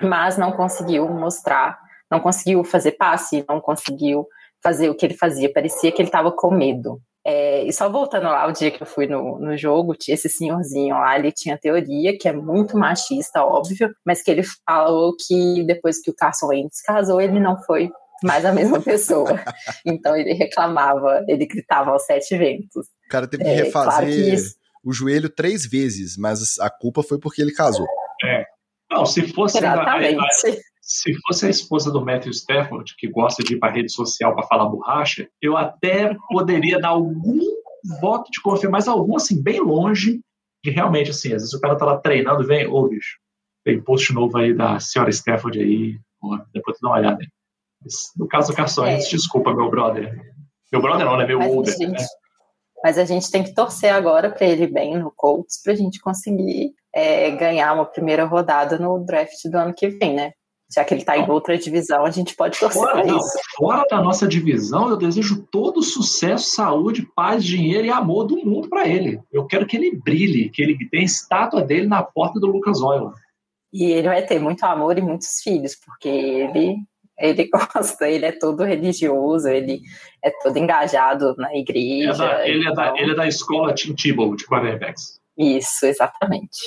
mas 0.01 0.37
não 0.37 0.53
conseguiu 0.53 1.07
mostrar, 1.09 1.77
não 2.09 2.21
conseguiu 2.21 2.63
fazer 2.63 2.93
passe, 2.93 3.43
não 3.47 3.59
conseguiu 3.59 4.25
fazer 4.63 4.89
o 4.89 4.95
que 4.95 5.05
ele 5.05 5.15
fazia. 5.15 5.51
Parecia 5.51 5.91
que 5.91 6.01
ele 6.01 6.09
estava 6.09 6.31
com 6.31 6.51
medo. 6.51 6.99
É, 7.25 7.63
e 7.63 7.73
só 7.73 7.89
voltando 7.89 8.23
lá, 8.23 8.47
o 8.47 8.51
dia 8.51 8.71
que 8.71 8.81
eu 8.81 8.87
fui 8.87 9.05
no, 9.05 9.37
no 9.39 9.57
jogo, 9.57 9.93
tinha 9.93 10.15
esse 10.15 10.29
senhorzinho 10.29 10.95
lá, 10.95 11.17
ele 11.19 11.31
tinha 11.31 11.57
teoria 11.57 12.17
que 12.17 12.27
é 12.27 12.33
muito 12.33 12.77
machista, 12.77 13.43
óbvio, 13.43 13.93
mas 14.05 14.23
que 14.23 14.31
ele 14.31 14.41
falou 14.65 15.13
que 15.15 15.63
depois 15.65 16.01
que 16.01 16.09
o 16.09 16.15
Carson 16.15 16.47
Wentz 16.47 16.81
casou, 16.81 17.19
ele 17.19 17.39
não 17.39 17.61
foi 17.63 17.91
mais 18.23 18.45
a 18.45 18.53
mesma 18.53 18.79
pessoa. 18.81 19.39
então 19.85 20.15
ele 20.15 20.33
reclamava, 20.33 21.23
ele 21.27 21.45
gritava 21.45 21.91
aos 21.91 22.05
sete 22.05 22.37
ventos. 22.37 22.87
O 23.05 23.09
cara 23.09 23.27
teve 23.27 23.43
que 23.43 23.49
é, 23.49 23.55
refazer 23.63 23.91
claro 23.91 24.05
que 24.07 24.35
o 24.83 24.93
joelho 24.93 25.29
três 25.29 25.65
vezes, 25.65 26.17
mas 26.17 26.57
a 26.59 26.69
culpa 26.69 27.03
foi 27.03 27.19
porque 27.19 27.41
ele 27.41 27.51
casou. 27.51 27.85
É. 28.23 28.45
Não, 28.89 29.05
se 29.05 29.21
fosse. 29.33 29.57
Exatamente. 29.57 30.17
Se 30.89 31.13
fosse 31.21 31.45
a 31.45 31.49
esposa 31.49 31.91
do 31.91 32.03
Matthew 32.03 32.31
Stafford, 32.31 32.95
que 32.97 33.07
gosta 33.07 33.43
de 33.43 33.53
ir 33.53 33.59
para 33.59 33.71
rede 33.71 33.91
social 33.91 34.33
para 34.33 34.47
falar 34.47 34.65
borracha, 34.65 35.29
eu 35.39 35.55
até 35.55 36.17
poderia 36.27 36.79
dar 36.79 36.89
algum 36.89 37.39
voto 38.01 38.31
de 38.31 38.41
confiança, 38.41 38.71
mas 38.71 38.87
algum 38.87 39.15
assim, 39.15 39.39
bem 39.39 39.59
longe 39.59 40.19
de 40.63 40.71
realmente, 40.71 41.11
assim, 41.11 41.27
às 41.27 41.43
vezes 41.43 41.53
o 41.53 41.61
cara 41.61 41.77
tá 41.77 41.85
lá 41.85 41.97
treinando, 41.99 42.45
vem, 42.45 42.65
ô 42.65 42.87
bicho, 42.87 43.19
tem 43.63 43.79
post 43.79 44.11
novo 44.11 44.35
aí 44.39 44.51
da 44.51 44.79
senhora 44.79 45.11
Stafford 45.11 45.61
aí, 45.61 45.99
depois 46.51 46.77
tu 46.77 46.81
dá 46.81 46.89
uma 46.89 46.97
olhada. 46.97 47.19
No 48.17 48.27
caso 48.27 48.51
do 48.51 48.55
Carson 48.55 48.87
é. 48.87 48.97
desculpa, 48.97 49.53
meu 49.53 49.69
brother. 49.69 50.19
Meu 50.71 50.81
brother 50.81 51.05
não, 51.05 51.17
né? 51.17 51.25
Meu 51.25 51.37
mas 51.37 51.53
older, 51.53 51.77
gente, 51.77 51.91
né? 51.91 52.05
Mas 52.83 52.97
a 52.97 53.05
gente 53.05 53.29
tem 53.29 53.43
que 53.43 53.53
torcer 53.53 53.93
agora 53.93 54.31
para 54.31 54.47
ele 54.47 54.65
bem 54.65 54.97
no 54.97 55.11
Colts, 55.15 55.61
para 55.61 55.73
a 55.73 55.75
gente 55.75 55.99
conseguir 55.99 56.73
é, 56.93 57.29
ganhar 57.31 57.73
uma 57.73 57.85
primeira 57.85 58.25
rodada 58.25 58.79
no 58.79 59.05
draft 59.05 59.37
do 59.45 59.55
ano 59.55 59.73
que 59.73 59.87
vem, 59.87 60.15
né? 60.15 60.33
Já 60.71 60.83
que 60.83 60.93
ele 60.93 61.01
está 61.01 61.17
em 61.17 61.27
outra 61.27 61.57
divisão, 61.57 62.05
a 62.05 62.11
gente 62.11 62.35
pode 62.35 62.59
torcer 62.59 62.79
fora, 62.79 63.03
não, 63.03 63.17
isso. 63.17 63.39
Fora 63.57 63.83
da 63.89 64.01
nossa 64.01 64.27
divisão, 64.27 64.89
eu 64.89 64.97
desejo 64.97 65.47
todo 65.51 65.81
sucesso, 65.81 66.51
saúde, 66.51 67.07
paz, 67.15 67.43
dinheiro 67.43 67.87
e 67.87 67.89
amor 67.89 68.25
do 68.25 68.37
mundo 68.37 68.69
para 68.69 68.87
ele. 68.87 69.19
Eu 69.31 69.47
quero 69.47 69.65
que 69.65 69.75
ele 69.75 69.95
brilhe, 69.95 70.49
que 70.49 70.61
ele 70.61 70.77
tenha 70.89 71.03
estátua 71.03 71.63
dele 71.63 71.87
na 71.87 72.03
porta 72.03 72.39
do 72.39 72.47
Lucas 72.47 72.81
Oil. 72.81 73.11
E 73.73 73.85
ele 73.85 74.07
vai 74.07 74.23
ter 74.23 74.39
muito 74.39 74.63
amor 74.63 74.97
e 74.97 75.01
muitos 75.01 75.41
filhos, 75.43 75.75
porque 75.75 76.07
ele 76.07 76.77
ele 77.19 77.49
gosta, 77.51 78.07
ele 78.07 78.25
é 78.25 78.31
todo 78.31 78.63
religioso, 78.63 79.47
ele 79.47 79.81
é 80.23 80.31
todo 80.41 80.57
engajado 80.57 81.35
na 81.37 81.53
igreja. 81.55 82.11
É 82.11 82.17
da, 82.17 82.47
ele, 82.47 82.59
então... 82.61 82.71
é 82.71 82.75
da, 82.75 82.97
ele 82.97 83.11
é 83.11 83.15
da 83.15 83.27
escola 83.27 83.73
Tim 83.73 83.93
Tebow 83.93 84.35
de 84.35 84.45
quarterbacks. 84.45 85.19
Isso, 85.37 85.85
exatamente. 85.85 86.59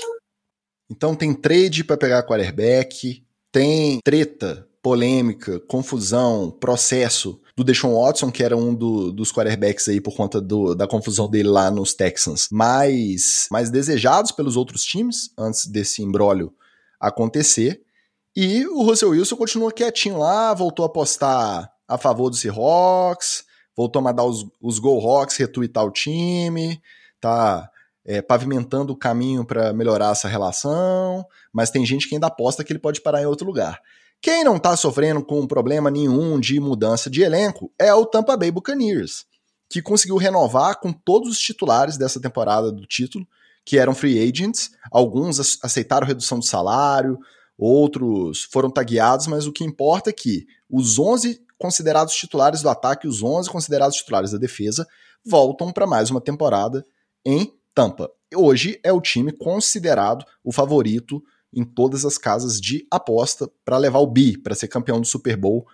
Então 0.91 1.15
tem 1.15 1.33
trade 1.35 1.85
para 1.85 1.97
pegar 1.97 2.23
quarterback, 2.23 3.25
tem 3.53 4.01
treta, 4.03 4.67
polêmica, 4.83 5.61
confusão, 5.61 6.51
processo 6.51 7.41
do 7.57 7.63
Deshaun 7.63 7.95
Watson, 7.95 8.33
que 8.33 8.43
era 8.43 8.57
um 8.57 8.75
do, 8.75 9.13
dos 9.13 9.31
quarterbacks 9.31 9.89
aí 9.89 10.01
por 10.01 10.17
conta 10.17 10.41
do, 10.41 10.75
da 10.75 10.89
confusão 10.89 11.31
dele 11.31 11.49
lá 11.49 11.71
nos 11.71 11.95
Texans, 11.95 12.49
mais, 12.51 13.47
mais 13.51 13.71
desejados 13.71 14.33
pelos 14.33 14.57
outros 14.57 14.83
times 14.83 15.31
antes 15.39 15.67
desse 15.67 16.03
embrólio 16.03 16.53
acontecer. 16.99 17.83
E 18.35 18.67
o 18.67 18.83
Russell 18.83 19.11
Wilson 19.11 19.37
continua 19.37 19.73
quietinho 19.73 20.19
lá, 20.19 20.55
voltou 20.55 20.85
a 20.85 20.89
postar 20.89 21.71
a 21.87 21.99
favor 21.99 22.31
do 22.31 22.37
Seahawks, 22.37 23.45
voltou 23.77 24.01
a 24.01 24.03
mandar 24.03 24.25
os, 24.25 24.47
os 24.61 24.79
Go 24.79 24.99
Hawks 24.99 25.37
retweetar 25.37 25.85
o 25.85 25.93
time, 25.93 26.81
tá 27.21 27.71
é, 28.05 28.21
pavimentando 28.21 28.93
o 28.93 28.97
caminho 28.97 29.45
para 29.45 29.73
melhorar 29.73 30.13
essa 30.13 30.29
relação, 30.29 31.25
mas 31.53 31.71
tem 31.71 31.87
gente 31.87 32.09
que 32.09 32.15
ainda 32.15 32.27
aposta 32.27 32.65
que 32.65 32.73
ele 32.73 32.79
pode 32.79 33.01
parar 33.01 33.23
em 33.23 33.27
outro 33.27 33.47
lugar. 33.47 33.81
Quem 34.21 34.45
não 34.45 34.59
tá 34.59 34.77
sofrendo 34.77 35.25
com 35.25 35.47
problema 35.47 35.91
nenhum 35.91 36.39
de 36.39 36.61
mudança 36.61 37.11
de 37.11 37.23
elenco 37.23 37.73
é 37.79 37.93
o 37.93 38.07
Tampa 38.07 38.37
Bay 38.37 38.51
Buccaneers, 38.51 39.25
que 39.69 39.83
conseguiu 39.83 40.17
renovar 40.17 40.79
com 40.79 40.93
todos 40.93 41.31
os 41.31 41.41
titulares 41.41 41.97
dessa 41.97 42.21
temporada 42.21 42.71
do 42.71 42.87
título, 42.87 43.27
que 43.65 43.79
eram 43.79 43.95
free 43.95 44.19
agents, 44.19 44.71
alguns 44.91 45.59
aceitaram 45.63 46.07
redução 46.07 46.39
de 46.39 46.47
salário, 46.47 47.19
outros 47.57 48.45
foram 48.51 48.71
tagueados, 48.71 49.27
mas 49.27 49.47
o 49.47 49.53
que 49.53 49.65
importa 49.65 50.11
é 50.11 50.13
que 50.13 50.47
os 50.69 50.99
11 50.99 51.41
considerados 51.59 52.15
titulares 52.15 52.61
do 52.61 52.69
ataque 52.69 53.07
e 53.07 53.11
os 53.11 53.23
11 53.23 53.49
considerados 53.49 53.97
titulares 53.97 54.33
da 54.33 54.39
defesa 54.39 54.87
voltam 55.25 55.73
para 55.73 55.87
mais 55.87 56.11
uma 56.11 56.21
temporada 56.21 56.85
em 57.25 57.53
Tampa. 57.75 58.11
Hoje 58.35 58.81
é 58.83 58.93
o 58.93 59.01
time 59.01 59.33
considerado 59.33 60.25
o 60.43 60.53
favorito 60.53 61.23
em 61.53 61.65
todas 61.65 62.05
as 62.05 62.17
casas 62.17 62.61
de 62.61 62.87
aposta 62.91 63.51
para 63.65 63.77
levar 63.77 63.99
o 63.99 64.07
bi, 64.07 64.39
para 64.39 64.55
ser 64.55 64.69
campeão 64.69 65.01
do 65.01 65.07
Super 65.07 65.37
Bowl 65.37 65.67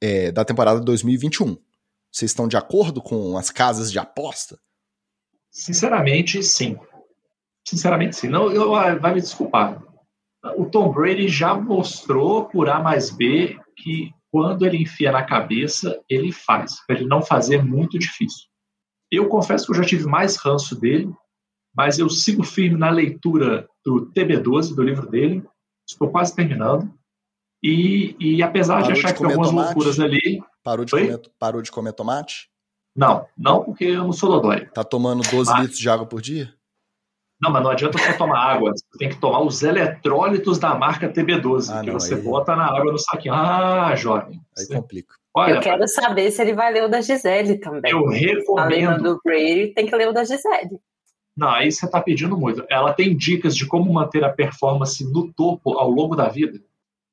é, 0.00 0.30
da 0.30 0.44
temporada 0.44 0.80
2021. 0.80 1.56
Vocês 2.10 2.30
estão 2.30 2.46
de 2.46 2.56
acordo 2.56 3.02
com 3.02 3.36
as 3.36 3.50
casas 3.50 3.90
de 3.90 3.98
aposta? 3.98 4.58
Sinceramente, 5.50 6.42
sim. 6.42 6.76
Sinceramente, 7.66 8.16
sim. 8.16 8.28
Não, 8.28 8.50
eu, 8.50 8.70
vai 8.70 9.14
me 9.14 9.20
desculpar 9.20 9.82
o 10.56 10.66
Tom 10.66 10.92
Brady 10.92 11.28
já 11.28 11.54
mostrou 11.54 12.44
por 12.44 12.68
A 12.68 12.82
mais 12.82 13.10
B 13.10 13.58
que 13.76 14.12
quando 14.30 14.66
ele 14.66 14.82
enfia 14.82 15.12
na 15.12 15.22
cabeça, 15.22 16.00
ele 16.08 16.32
faz. 16.32 16.84
Para 16.86 16.96
ele 16.96 17.06
não 17.06 17.22
fazer 17.22 17.56
é 17.56 17.62
muito 17.62 17.98
difícil. 17.98 18.46
Eu 19.10 19.28
confesso 19.28 19.64
que 19.64 19.72
eu 19.72 19.76
já 19.76 19.84
tive 19.84 20.06
mais 20.06 20.36
ranço 20.36 20.78
dele, 20.78 21.10
mas 21.76 21.98
eu 21.98 22.08
sigo 22.08 22.42
firme 22.42 22.78
na 22.78 22.90
leitura 22.90 23.68
do 23.84 24.10
TB12, 24.12 24.74
do 24.74 24.82
livro 24.82 25.08
dele. 25.08 25.42
Estou 25.88 26.08
quase 26.08 26.34
terminando. 26.34 26.92
E, 27.62 28.16
e 28.20 28.42
apesar 28.42 28.80
parou 28.80 28.92
de 28.92 28.92
achar 28.92 29.08
de 29.08 29.14
que 29.14 29.20
tem 29.20 29.28
algumas 29.28 29.48
tomate? 29.48 29.66
loucuras 29.66 30.00
ali. 30.00 30.42
Parou 30.62 30.84
de, 30.84 30.90
comer, 30.90 31.20
parou 31.38 31.62
de 31.62 31.72
comer 31.72 31.92
tomate? 31.92 32.48
Não, 32.96 33.26
não 33.36 33.64
porque 33.64 33.86
eu 33.86 34.04
não 34.04 34.12
sou 34.12 34.30
dodói. 34.30 34.66
Tá 34.66 34.84
tomando 34.84 35.22
12 35.28 35.50
mas, 35.50 35.60
litros 35.62 35.78
de 35.78 35.88
água 35.88 36.06
por 36.06 36.20
dia? 36.20 36.54
Não, 37.42 37.50
mas 37.50 37.62
não 37.62 37.70
adianta 37.70 37.98
só 37.98 38.12
tomar 38.16 38.38
água. 38.38 38.70
Você 38.70 38.84
tem 38.98 39.08
que 39.08 39.18
tomar 39.18 39.40
os 39.40 39.62
eletrólitos 39.62 40.58
da 40.58 40.74
marca 40.74 41.12
TB12, 41.12 41.70
ah, 41.70 41.80
que 41.80 41.90
não, 41.90 41.98
você 41.98 42.14
aí... 42.14 42.22
bota 42.22 42.54
na 42.54 42.66
água 42.66 42.92
no 42.92 42.98
saquinho. 42.98 43.34
Ah, 43.34 43.94
jovem. 43.96 44.40
Aí 44.56 44.66
complica. 44.68 45.14
Olha, 45.36 45.54
eu 45.54 45.60
quero 45.60 45.88
saber 45.88 46.30
se 46.30 46.40
ele 46.40 46.54
vai 46.54 46.72
ler 46.72 46.84
o 46.84 46.88
da 46.88 47.00
Gisele 47.00 47.58
também. 47.58 47.90
Eu 47.90 48.06
recomendo. 48.06 48.58
Além 48.58 48.98
do 48.98 49.20
Brady, 49.24 49.72
tem 49.74 49.86
que 49.86 49.96
ler 49.96 50.08
o 50.08 50.12
da 50.12 50.22
Gisele. 50.22 50.78
Não, 51.36 51.48
aí 51.48 51.70
você 51.70 51.86
está 51.86 52.00
pedindo 52.00 52.36
muito. 52.36 52.64
Ela 52.70 52.92
tem 52.92 53.16
dicas 53.16 53.56
de 53.56 53.66
como 53.66 53.92
manter 53.92 54.22
a 54.24 54.32
performance 54.32 55.04
no 55.04 55.32
topo 55.32 55.78
ao 55.78 55.90
longo 55.90 56.14
da 56.14 56.28
vida. 56.28 56.60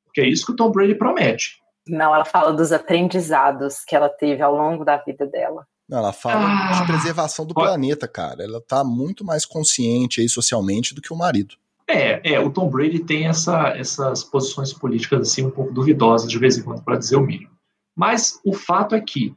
Porque 0.05 0.21
é 0.21 0.27
isso 0.27 0.45
que 0.45 0.51
o 0.51 0.55
Tom 0.55 0.71
Brady 0.71 0.95
promete. 0.95 1.59
Não, 1.87 2.13
ela 2.13 2.25
fala 2.25 2.53
dos 2.53 2.71
aprendizados 2.71 3.83
que 3.85 3.95
ela 3.95 4.09
teve 4.09 4.41
ao 4.43 4.55
longo 4.55 4.85
da 4.85 4.97
vida 4.97 5.25
dela. 5.25 5.65
Não, 5.89 5.97
ela 5.97 6.13
fala 6.13 6.45
ah, 6.47 6.79
de 6.79 6.87
preservação 6.87 7.45
do 7.45 7.53
planeta, 7.53 8.07
cara. 8.07 8.43
Ela 8.43 8.61
tá 8.61 8.83
muito 8.83 9.25
mais 9.25 9.45
consciente 9.45 10.21
aí 10.21 10.29
socialmente 10.29 10.95
do 10.95 11.01
que 11.01 11.11
o 11.11 11.17
marido. 11.17 11.55
É, 11.85 12.33
é, 12.33 12.39
o 12.39 12.49
Tom 12.49 12.69
Brady 12.69 12.99
tem 12.99 13.27
essa, 13.27 13.69
essas 13.69 14.23
posições 14.23 14.71
políticas 14.71 15.27
assim 15.27 15.45
um 15.45 15.51
pouco 15.51 15.73
duvidosas 15.73 16.29
de 16.29 16.39
vez 16.39 16.57
em 16.57 16.63
quando, 16.63 16.81
para 16.81 16.95
dizer 16.97 17.17
o 17.17 17.25
mínimo. 17.25 17.51
Mas 17.93 18.39
o 18.45 18.53
fato 18.53 18.95
é 18.95 19.01
que 19.01 19.35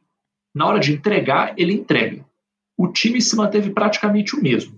Na 0.54 0.66
hora 0.66 0.78
de 0.78 0.92
entregar, 0.92 1.52
ele 1.56 1.72
entrega. 1.72 2.24
O 2.78 2.86
time 2.86 3.20
se 3.20 3.34
manteve 3.34 3.70
praticamente 3.70 4.36
o 4.36 4.40
mesmo. 4.40 4.73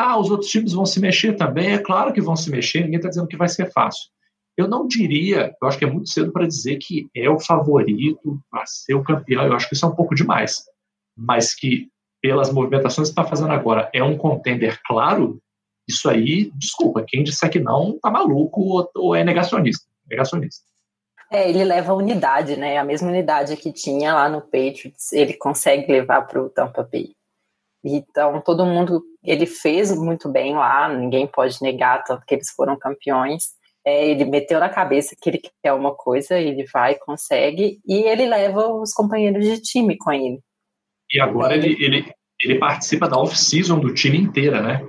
Ah, 0.00 0.16
os 0.16 0.30
outros 0.30 0.48
times 0.48 0.72
vão 0.72 0.86
se 0.86 1.00
mexer 1.00 1.34
também? 1.34 1.72
É 1.72 1.78
claro 1.78 2.12
que 2.12 2.20
vão 2.20 2.36
se 2.36 2.48
mexer, 2.50 2.82
ninguém 2.82 2.98
está 2.98 3.08
dizendo 3.08 3.26
que 3.26 3.36
vai 3.36 3.48
ser 3.48 3.72
fácil. 3.72 4.08
Eu 4.56 4.68
não 4.68 4.86
diria, 4.86 5.52
eu 5.60 5.68
acho 5.68 5.76
que 5.76 5.84
é 5.84 5.90
muito 5.90 6.08
cedo 6.08 6.30
para 6.30 6.46
dizer 6.46 6.76
que 6.76 7.08
é 7.14 7.28
o 7.28 7.40
favorito 7.40 8.40
a 8.52 8.64
ser 8.64 8.94
o 8.94 9.02
campeão, 9.02 9.44
eu 9.44 9.54
acho 9.54 9.68
que 9.68 9.74
isso 9.74 9.84
é 9.84 9.88
um 9.88 9.94
pouco 9.94 10.14
demais. 10.14 10.64
Mas 11.16 11.52
que, 11.52 11.88
pelas 12.22 12.52
movimentações 12.52 13.08
que 13.08 13.12
está 13.12 13.24
fazendo 13.24 13.52
agora, 13.52 13.90
é 13.92 14.02
um 14.02 14.16
contender 14.16 14.80
claro, 14.86 15.40
isso 15.88 16.08
aí, 16.08 16.52
desculpa, 16.54 17.04
quem 17.06 17.24
disser 17.24 17.50
que 17.50 17.58
não, 17.58 17.98
tá 18.00 18.08
maluco 18.08 18.60
ou, 18.60 18.90
ou 18.94 19.16
é 19.16 19.24
negacionista. 19.24 19.84
Negacionista. 20.08 20.64
É, 21.30 21.48
ele 21.48 21.64
leva 21.64 21.92
a 21.92 21.96
unidade, 21.96 22.56
né? 22.56 22.78
A 22.78 22.84
mesma 22.84 23.08
unidade 23.08 23.56
que 23.56 23.72
tinha 23.72 24.14
lá 24.14 24.28
no 24.28 24.40
Patriots, 24.40 25.12
ele 25.12 25.34
consegue 25.34 25.90
levar 25.90 26.22
para 26.22 26.42
o 26.42 26.48
Tampa 26.48 26.88
Bay. 26.90 27.17
Então, 27.84 28.40
todo 28.40 28.66
mundo, 28.66 29.02
ele 29.22 29.46
fez 29.46 29.96
muito 29.96 30.28
bem 30.28 30.54
lá, 30.54 30.88
ninguém 30.88 31.26
pode 31.26 31.62
negar, 31.62 32.02
tanto 32.04 32.24
que 32.26 32.34
eles 32.34 32.50
foram 32.50 32.78
campeões. 32.78 33.56
É, 33.86 34.06
ele 34.10 34.24
meteu 34.24 34.58
na 34.58 34.68
cabeça 34.68 35.16
que 35.20 35.30
ele 35.30 35.40
quer 35.62 35.72
uma 35.72 35.94
coisa, 35.94 36.38
ele 36.38 36.66
vai, 36.72 36.96
consegue, 36.96 37.78
e 37.86 38.02
ele 38.02 38.26
leva 38.26 38.68
os 38.68 38.92
companheiros 38.92 39.44
de 39.44 39.62
time 39.62 39.96
com 39.96 40.12
ele. 40.12 40.40
E 41.12 41.20
agora 41.20 41.54
ele, 41.54 41.76
ele, 41.82 42.12
ele 42.42 42.58
participa 42.58 43.08
da 43.08 43.16
off-season 43.16 43.78
do 43.78 43.94
time 43.94 44.18
inteira, 44.18 44.60
né? 44.60 44.86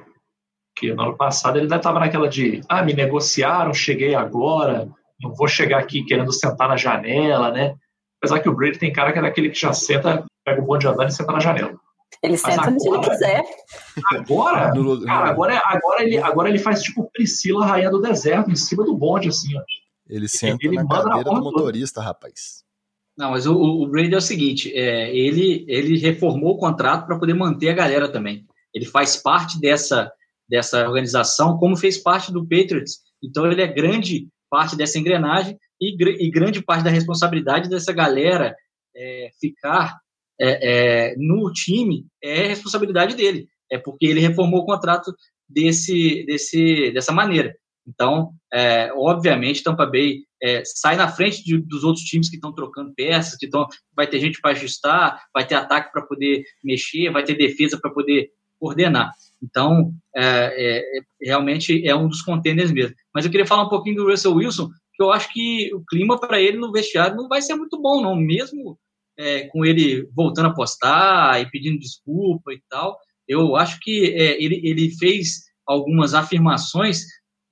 Que 0.75 0.93
no 0.93 1.03
ano 1.03 1.15
passado 1.15 1.57
ele 1.57 1.65
ainda 1.65 1.77
estava 1.77 1.99
naquela 1.99 2.27
de, 2.27 2.61
ah, 2.67 2.83
me 2.83 2.93
negociaram, 2.93 3.73
cheguei 3.73 4.15
agora, 4.15 4.89
não 5.21 5.33
vou 5.33 5.47
chegar 5.47 5.79
aqui 5.79 6.03
querendo 6.03 6.33
sentar 6.33 6.67
na 6.67 6.75
janela, 6.75 7.51
né? 7.51 7.75
Apesar 8.17 8.39
que 8.39 8.49
o 8.49 8.55
Brady 8.55 8.79
tem 8.79 8.91
cara 8.91 9.13
que 9.13 9.19
é 9.19 9.21
daquele 9.21 9.49
que 9.49 9.59
já 9.59 9.71
senta, 9.71 10.25
pega 10.43 10.61
o 10.61 10.65
bonde 10.65 10.87
andando 10.87 11.09
e 11.09 11.13
senta 11.13 11.31
na 11.31 11.39
janela. 11.39 11.79
Ele 12.21 12.37
senta 12.37 12.69
onde 12.69 12.87
ele 12.87 12.99
quiser. 12.99 13.43
Agora, 14.11 14.71
cara, 15.05 15.29
agora, 15.29 15.61
agora, 15.65 16.03
ele, 16.03 16.17
agora 16.17 16.49
ele 16.49 16.59
faz 16.59 16.81
tipo 16.83 17.09
Priscila, 17.11 17.65
rainha 17.65 17.89
do 17.89 18.01
deserto, 18.01 18.51
em 18.51 18.55
cima 18.55 18.83
do 18.83 18.95
bonde, 18.95 19.29
assim, 19.29 19.57
ó. 19.57 19.61
Ele 20.07 20.27
senta 20.27 20.65
ele 20.65 20.75
na 20.75 20.87
cadeira 20.87 21.29
do 21.29 21.41
motorista, 21.41 22.01
rapaz. 22.01 22.63
Não, 23.17 23.31
mas 23.31 23.45
o, 23.45 23.53
o 23.53 23.87
Brady 23.87 24.13
é 24.13 24.17
o 24.17 24.21
seguinte, 24.21 24.73
é, 24.73 25.15
ele, 25.15 25.65
ele 25.67 25.97
reformou 25.97 26.55
o 26.55 26.57
contrato 26.57 27.05
para 27.05 27.19
poder 27.19 27.33
manter 27.33 27.69
a 27.69 27.73
galera 27.73 28.11
também. 28.11 28.45
Ele 28.73 28.85
faz 28.85 29.17
parte 29.17 29.59
dessa, 29.59 30.11
dessa 30.47 30.87
organização, 30.87 31.57
como 31.57 31.75
fez 31.75 31.97
parte 31.97 32.31
do 32.31 32.43
Patriots. 32.47 32.99
Então 33.21 33.45
ele 33.45 33.61
é 33.61 33.67
grande 33.67 34.29
parte 34.49 34.75
dessa 34.75 34.97
engrenagem 34.97 35.59
e, 35.79 35.95
e 36.25 36.31
grande 36.31 36.61
parte 36.61 36.83
da 36.83 36.89
responsabilidade 36.89 37.69
dessa 37.69 37.93
galera 37.93 38.55
é, 38.95 39.29
ficar 39.39 39.99
é, 40.39 41.11
é, 41.11 41.15
no 41.17 41.51
time 41.51 42.05
é 42.23 42.47
responsabilidade 42.47 43.15
dele. 43.15 43.47
É 43.71 43.77
porque 43.77 44.05
ele 44.05 44.19
reformou 44.19 44.61
o 44.61 44.65
contrato 44.65 45.13
desse, 45.47 46.23
desse, 46.25 46.91
dessa 46.91 47.11
maneira. 47.11 47.55
Então, 47.87 48.31
é, 48.53 48.91
obviamente, 48.93 49.63
Tampa 49.63 49.85
Bay 49.85 50.19
é, 50.41 50.63
sai 50.63 50.95
na 50.95 51.07
frente 51.07 51.43
de, 51.43 51.57
dos 51.57 51.83
outros 51.83 52.05
times 52.05 52.29
que 52.29 52.35
estão 52.35 52.53
trocando 52.53 52.93
peças, 52.93 53.35
que 53.35 53.47
tão, 53.47 53.67
vai 53.95 54.07
ter 54.07 54.19
gente 54.19 54.39
para 54.39 54.51
ajustar, 54.51 55.23
vai 55.33 55.45
ter 55.45 55.55
ataque 55.55 55.91
para 55.91 56.03
poder 56.03 56.43
mexer, 56.63 57.11
vai 57.11 57.23
ter 57.23 57.35
defesa 57.35 57.79
para 57.79 57.91
poder 57.91 58.29
coordenar. 58.59 59.11
Então, 59.41 59.91
é, 60.15 60.23
é, 60.23 60.79
é, 60.79 61.01
realmente 61.21 61.87
é 61.87 61.95
um 61.95 62.07
dos 62.07 62.21
contenders 62.21 62.71
mesmo. 62.71 62.95
Mas 63.13 63.25
eu 63.25 63.31
queria 63.31 63.45
falar 63.45 63.63
um 63.63 63.69
pouquinho 63.69 63.95
do 63.97 64.09
Russell 64.09 64.35
Wilson, 64.35 64.69
que 64.93 65.01
eu 65.01 65.11
acho 65.11 65.31
que 65.33 65.73
o 65.73 65.83
clima 65.85 66.19
para 66.19 66.39
ele 66.39 66.57
no 66.57 66.71
vestiário 66.71 67.15
não 67.15 67.27
vai 67.27 67.41
ser 67.41 67.55
muito 67.55 67.81
bom, 67.81 68.01
não. 68.01 68.15
Mesmo 68.15 68.77
é, 69.19 69.47
com 69.47 69.65
ele 69.65 70.07
voltando 70.15 70.47
a 70.47 70.53
postar 70.53 71.41
e 71.41 71.51
pedindo 71.51 71.77
desculpa 71.77 72.53
e 72.53 72.61
tal, 72.69 72.97
eu 73.27 73.57
acho 73.57 73.77
que 73.81 74.13
é, 74.15 74.41
ele, 74.41 74.61
ele 74.63 74.91
fez 74.97 75.41
algumas 75.67 76.13
afirmações 76.13 77.01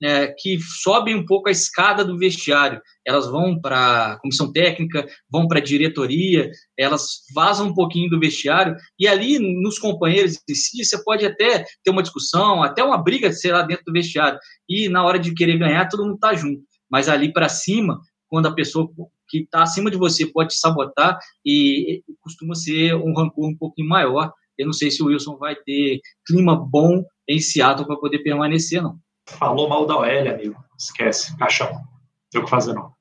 é, 0.02 0.28
que 0.28 0.58
sobem 0.60 1.14
um 1.14 1.26
pouco 1.26 1.48
a 1.48 1.52
escada 1.52 2.04
do 2.04 2.16
vestiário. 2.16 2.80
Elas 3.06 3.26
vão 3.26 3.60
para 3.60 4.12
a 4.12 4.18
comissão 4.20 4.50
técnica, 4.50 5.06
vão 5.30 5.46
para 5.46 5.58
a 5.58 5.62
diretoria, 5.62 6.50
elas 6.76 7.22
vazam 7.34 7.68
um 7.68 7.74
pouquinho 7.74 8.08
do 8.08 8.18
vestiário, 8.18 8.76
e 8.98 9.06
ali 9.06 9.38
nos 9.38 9.78
companheiros 9.78 10.38
de 10.48 10.54
si, 10.54 10.84
você 10.84 11.02
pode 11.02 11.26
até 11.26 11.64
ter 11.82 11.90
uma 11.90 12.02
discussão, 12.02 12.62
até 12.62 12.82
uma 12.82 13.02
briga, 13.02 13.32
sei 13.32 13.52
lá, 13.52 13.62
dentro 13.62 13.84
do 13.84 13.92
vestiário. 13.92 14.38
E 14.68 14.88
na 14.88 15.04
hora 15.04 15.18
de 15.18 15.34
querer 15.34 15.58
ganhar, 15.58 15.88
todo 15.88 16.04
mundo 16.04 16.14
está 16.14 16.34
junto. 16.34 16.62
Mas 16.90 17.08
ali 17.08 17.32
para 17.32 17.48
cima, 17.48 18.00
quando 18.28 18.46
a 18.46 18.54
pessoa 18.54 18.88
que 19.28 19.40
está 19.40 19.62
acima 19.62 19.90
de 19.90 19.96
você 19.96 20.26
pode 20.26 20.50
te 20.50 20.58
sabotar, 20.58 21.18
e 21.44 22.02
costuma 22.20 22.54
ser 22.54 22.94
um 22.94 23.14
rancor 23.14 23.48
um 23.48 23.56
pouquinho 23.56 23.88
maior. 23.88 24.32
Eu 24.56 24.66
não 24.66 24.72
sei 24.72 24.90
se 24.90 25.02
o 25.02 25.06
Wilson 25.06 25.36
vai 25.36 25.54
ter 25.54 26.00
clima 26.26 26.56
bom 26.56 27.04
em 27.28 27.38
Seattle 27.40 27.86
para 27.86 27.96
poder 27.96 28.20
permanecer, 28.20 28.82
não. 28.82 28.98
Falou 29.26 29.68
mal 29.68 29.86
da 29.86 29.96
OL, 29.96 30.04
amigo. 30.04 30.56
Esquece. 30.78 31.36
Caixão. 31.36 31.70
Tem 32.30 32.40
o 32.40 32.44
que 32.44 32.50
fazer, 32.50 32.72
não. 32.72 32.86
A 32.86 32.94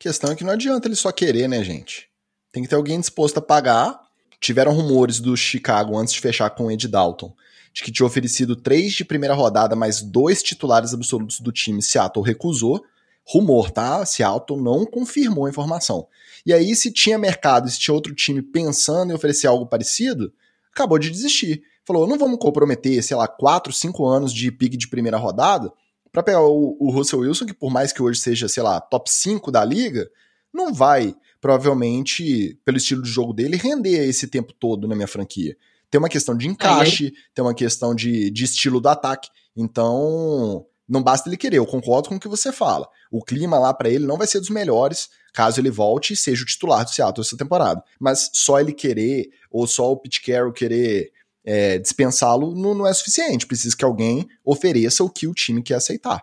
questão 0.00 0.32
é 0.32 0.34
que 0.34 0.44
não 0.44 0.52
adianta 0.52 0.88
ele 0.88 0.96
só 0.96 1.12
querer, 1.12 1.48
né, 1.48 1.62
gente? 1.62 2.08
Tem 2.52 2.62
que 2.62 2.68
ter 2.68 2.74
alguém 2.74 2.98
disposto 2.98 3.38
a 3.38 3.42
pagar. 3.42 4.00
Tiveram 4.40 4.72
rumores 4.72 5.20
do 5.20 5.36
Chicago 5.36 5.96
antes 5.98 6.14
de 6.14 6.20
fechar 6.20 6.50
com 6.50 6.66
o 6.66 6.70
Ed 6.70 6.88
Dalton 6.88 7.34
de 7.76 7.82
que 7.82 7.92
tinha 7.92 8.06
oferecido 8.06 8.56
três 8.56 8.94
de 8.94 9.04
primeira 9.04 9.34
rodada 9.34 9.76
mais 9.76 10.00
dois 10.00 10.42
titulares 10.42 10.94
absolutos 10.94 11.40
do 11.40 11.52
time. 11.52 11.82
Seattle 11.82 12.24
recusou. 12.24 12.82
Rumor, 13.26 13.70
tá? 13.70 14.04
Seattle 14.06 14.62
não 14.62 14.86
confirmou 14.86 15.46
a 15.46 15.50
informação. 15.50 16.06
E 16.44 16.52
aí, 16.52 16.76
se 16.76 16.92
tinha 16.92 17.18
mercado, 17.18 17.68
se 17.68 17.78
tinha 17.78 17.94
outro 17.94 18.14
time 18.14 18.40
pensando 18.40 19.10
em 19.10 19.14
oferecer 19.14 19.48
algo 19.48 19.66
parecido, 19.66 20.32
acabou 20.72 20.98
de 20.98 21.10
desistir 21.10 21.62
falou: 21.86 22.06
não 22.06 22.18
vamos 22.18 22.38
comprometer, 22.38 23.02
sei 23.02 23.16
lá, 23.16 23.28
4, 23.28 23.72
5 23.72 24.04
anos 24.06 24.34
de 24.34 24.50
pique 24.50 24.76
de 24.76 24.88
primeira 24.88 25.16
rodada 25.16 25.72
para 26.12 26.22
pegar 26.22 26.40
o, 26.42 26.76
o, 26.80 26.90
Russell 26.90 27.20
Wilson, 27.20 27.46
que 27.46 27.54
por 27.54 27.70
mais 27.70 27.92
que 27.92 28.02
hoje 28.02 28.20
seja, 28.20 28.48
sei 28.48 28.62
lá, 28.62 28.80
top 28.80 29.10
5 29.10 29.50
da 29.52 29.64
liga, 29.64 30.10
não 30.52 30.72
vai, 30.72 31.14
provavelmente, 31.40 32.58
pelo 32.64 32.78
estilo 32.78 33.02
de 33.02 33.10
jogo 33.10 33.34
dele, 33.34 33.56
render 33.56 34.08
esse 34.08 34.26
tempo 34.26 34.52
todo 34.54 34.88
na 34.88 34.94
minha 34.94 35.06
franquia. 35.06 35.56
Tem 35.90 35.98
uma 35.98 36.08
questão 36.08 36.36
de 36.36 36.48
encaixe, 36.48 37.12
tem 37.34 37.44
uma 37.44 37.54
questão 37.54 37.94
de, 37.94 38.30
de 38.30 38.44
estilo 38.44 38.80
do 38.80 38.88
ataque. 38.88 39.28
Então, 39.54 40.64
não 40.88 41.02
basta 41.02 41.28
ele 41.28 41.36
querer, 41.36 41.58
eu 41.58 41.66
concordo 41.66 42.08
com 42.08 42.16
o 42.16 42.20
que 42.20 42.28
você 42.28 42.52
fala. 42.52 42.88
O 43.10 43.22
clima 43.22 43.58
lá 43.58 43.74
para 43.74 43.88
ele 43.88 44.06
não 44.06 44.16
vai 44.16 44.26
ser 44.26 44.38
dos 44.38 44.50
melhores, 44.50 45.08
caso 45.32 45.60
ele 45.60 45.70
volte 45.70 46.12
e 46.12 46.16
seja 46.16 46.42
o 46.42 46.46
titular 46.46 46.84
do 46.84 46.90
Seattle 46.90 47.24
essa 47.26 47.36
temporada. 47.36 47.82
Mas 47.98 48.30
só 48.32 48.60
ele 48.60 48.72
querer, 48.72 49.28
ou 49.50 49.66
só 49.66 49.90
o 49.90 49.96
Pete 49.96 50.22
Carroll 50.22 50.52
querer 50.52 51.10
é, 51.44 51.78
dispensá-lo 51.78 52.54
não, 52.54 52.74
não 52.74 52.86
é 52.86 52.92
suficiente. 52.92 53.46
Precisa 53.46 53.76
que 53.76 53.84
alguém 53.84 54.28
ofereça 54.44 55.02
o 55.02 55.10
que 55.10 55.26
o 55.26 55.34
time 55.34 55.62
quer 55.62 55.74
aceitar. 55.74 56.22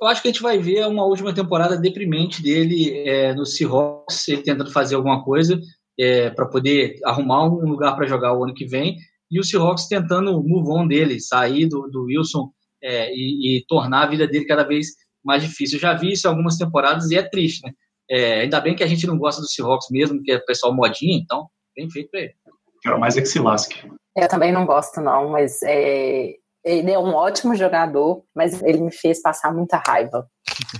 Eu 0.00 0.08
acho 0.08 0.20
que 0.20 0.28
a 0.28 0.32
gente 0.32 0.42
vai 0.42 0.58
ver 0.58 0.86
uma 0.86 1.04
última 1.04 1.32
temporada 1.32 1.76
deprimente 1.76 2.42
dele 2.42 2.98
é, 3.06 3.34
no 3.34 3.46
Seahawks, 3.46 4.26
ele 4.28 4.42
tentando 4.42 4.72
fazer 4.72 4.96
alguma 4.96 5.22
coisa 5.22 5.60
é, 5.98 6.30
para 6.30 6.46
poder 6.46 6.98
arrumar 7.04 7.44
um 7.44 7.68
lugar 7.68 7.94
para 7.94 8.06
jogar 8.06 8.36
o 8.36 8.42
ano 8.42 8.54
que 8.54 8.66
vem, 8.66 8.96
e 9.30 9.38
o 9.38 9.44
Seahawks 9.44 9.86
tentando 9.86 10.32
move 10.42 10.70
on 10.70 10.86
dele, 10.86 11.20
sair 11.20 11.66
do, 11.66 11.88
do 11.88 12.04
Wilson 12.04 12.50
é, 12.82 13.12
e, 13.12 13.58
e, 13.58 13.64
tornar 13.66 14.02
a 14.04 14.06
vida 14.08 14.26
dele 14.26 14.44
cada 14.44 14.64
vez 14.64 14.88
mais 15.24 15.42
difícil. 15.42 15.76
Eu 15.76 15.82
já 15.82 15.94
vi 15.94 16.12
isso 16.12 16.26
em 16.26 16.30
algumas 16.30 16.56
temporadas 16.56 17.10
e 17.10 17.16
é 17.16 17.22
triste, 17.22 17.64
né? 17.64 17.72
É, 18.10 18.40
ainda 18.40 18.60
bem 18.60 18.74
que 18.74 18.82
a 18.82 18.86
gente 18.86 19.06
não 19.06 19.16
gosta 19.16 19.40
do 19.40 19.48
Seahawks 19.48 19.88
mesmo, 19.90 20.22
que 20.22 20.32
é 20.32 20.38
pessoal 20.38 20.74
modinha, 20.74 21.16
então, 21.16 21.46
bem 21.74 21.88
feito 21.90 22.10
para 22.10 22.20
ele. 22.20 22.34
Quero 22.82 22.98
mais 22.98 23.16
é 23.16 23.20
que 23.20 23.26
se 23.26 23.38
lasque. 23.38 23.88
Eu 24.16 24.28
também 24.28 24.52
não 24.52 24.66
gosto, 24.66 25.00
não, 25.00 25.30
mas 25.30 25.62
é, 25.62 26.34
ele 26.64 26.90
é 26.90 26.98
um 26.98 27.14
ótimo 27.14 27.54
jogador, 27.54 28.22
mas 28.34 28.60
ele 28.62 28.80
me 28.80 28.92
fez 28.92 29.22
passar 29.22 29.54
muita 29.54 29.76
raiva. 29.78 30.28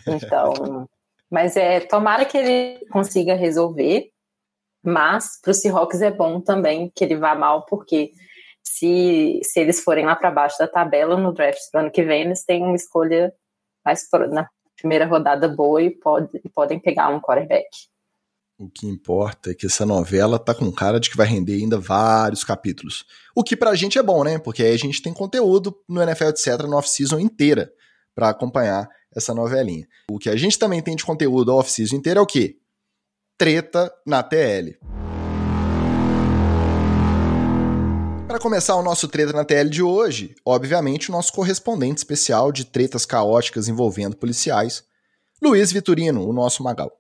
Então, 0.07 0.53
mas 1.31 1.57
é 1.57 1.81
tomara 1.81 2.25
que 2.25 2.37
ele 2.37 2.85
consiga 2.91 3.35
resolver, 3.35 4.11
mas 4.85 5.41
para 5.41 5.53
o 5.53 5.55
Seahawks 5.55 6.03
é 6.03 6.11
bom 6.11 6.41
também 6.41 6.93
que 6.95 7.05
ele 7.05 7.17
vá 7.17 7.35
mal, 7.35 7.65
porque 7.67 8.11
se, 8.63 9.41
se 9.43 9.61
eles 9.61 9.83
forem 9.83 10.07
lá 10.07 10.15
para 10.15 10.31
baixo 10.31 10.59
da 10.59 10.69
tabela 10.69 11.17
no 11.17 11.33
draft 11.33 11.61
do 11.73 11.79
ano 11.79 11.91
que 11.91 12.03
vem, 12.03 12.23
eles 12.23 12.45
têm 12.45 12.63
uma 12.63 12.77
escolha 12.77 13.33
mais 13.85 14.07
na 14.31 14.49
primeira 14.77 15.07
rodada 15.07 15.49
boa 15.49 15.83
e, 15.83 15.91
pode, 15.91 16.41
podem 16.55 16.79
pegar 16.79 17.09
um 17.09 17.21
quarterback. 17.21 17.69
O 18.59 18.69
que 18.69 18.87
importa 18.87 19.51
é 19.51 19.55
que 19.55 19.67
essa 19.67 19.85
novela 19.85 20.39
tá 20.39 20.55
com 20.55 20.71
cara 20.71 21.01
de 21.01 21.11
que 21.11 21.17
vai 21.17 21.27
render 21.27 21.55
ainda 21.55 21.79
vários 21.79 22.45
capítulos. 22.45 23.05
O 23.35 23.43
que 23.43 23.57
pra 23.57 23.75
gente 23.75 23.99
é 23.99 24.03
bom, 24.03 24.23
né? 24.23 24.39
Porque 24.39 24.63
aí 24.63 24.73
a 24.73 24.79
gente 24.79 25.03
tem 25.03 25.13
conteúdo 25.13 25.77
no 25.89 26.01
NFL, 26.01 26.27
etc., 26.27 26.63
no 26.63 26.77
off-season 26.77 27.19
inteira 27.19 27.73
para 28.15 28.29
acompanhar 28.29 28.89
essa 29.15 29.35
novelinha. 29.35 29.87
O 30.11 30.19
que 30.19 30.31
a 30.31 30.37
gente 30.37 30.59
também 30.59 30.81
tem 30.81 30.95
de 30.95 31.05
conteúdo 31.05 31.55
off-season 31.55 31.97
inteira 31.97 32.21
é 32.21 32.23
o 32.23 32.27
quê? 32.27 32.57
Treta 33.37 33.93
na 34.07 34.23
TL. 34.23 34.79
Para 38.33 38.41
começar 38.41 38.77
o 38.77 38.83
nosso 38.83 39.09
Treta 39.09 39.31
na 39.31 39.45
TL 39.45 39.69
de 39.69 39.83
hoje, 39.83 40.35
obviamente 40.43 41.11
o 41.11 41.13
nosso 41.13 41.31
correspondente 41.35 41.99
especial 41.99 42.51
de 42.51 42.65
tretas 42.65 43.05
caóticas 43.05 43.69
envolvendo 43.69 44.17
policiais, 44.17 44.83
Luiz 45.43 45.71
Vitorino, 45.71 46.27
o 46.27 46.33
nosso 46.33 46.65
Magal. 46.65 46.91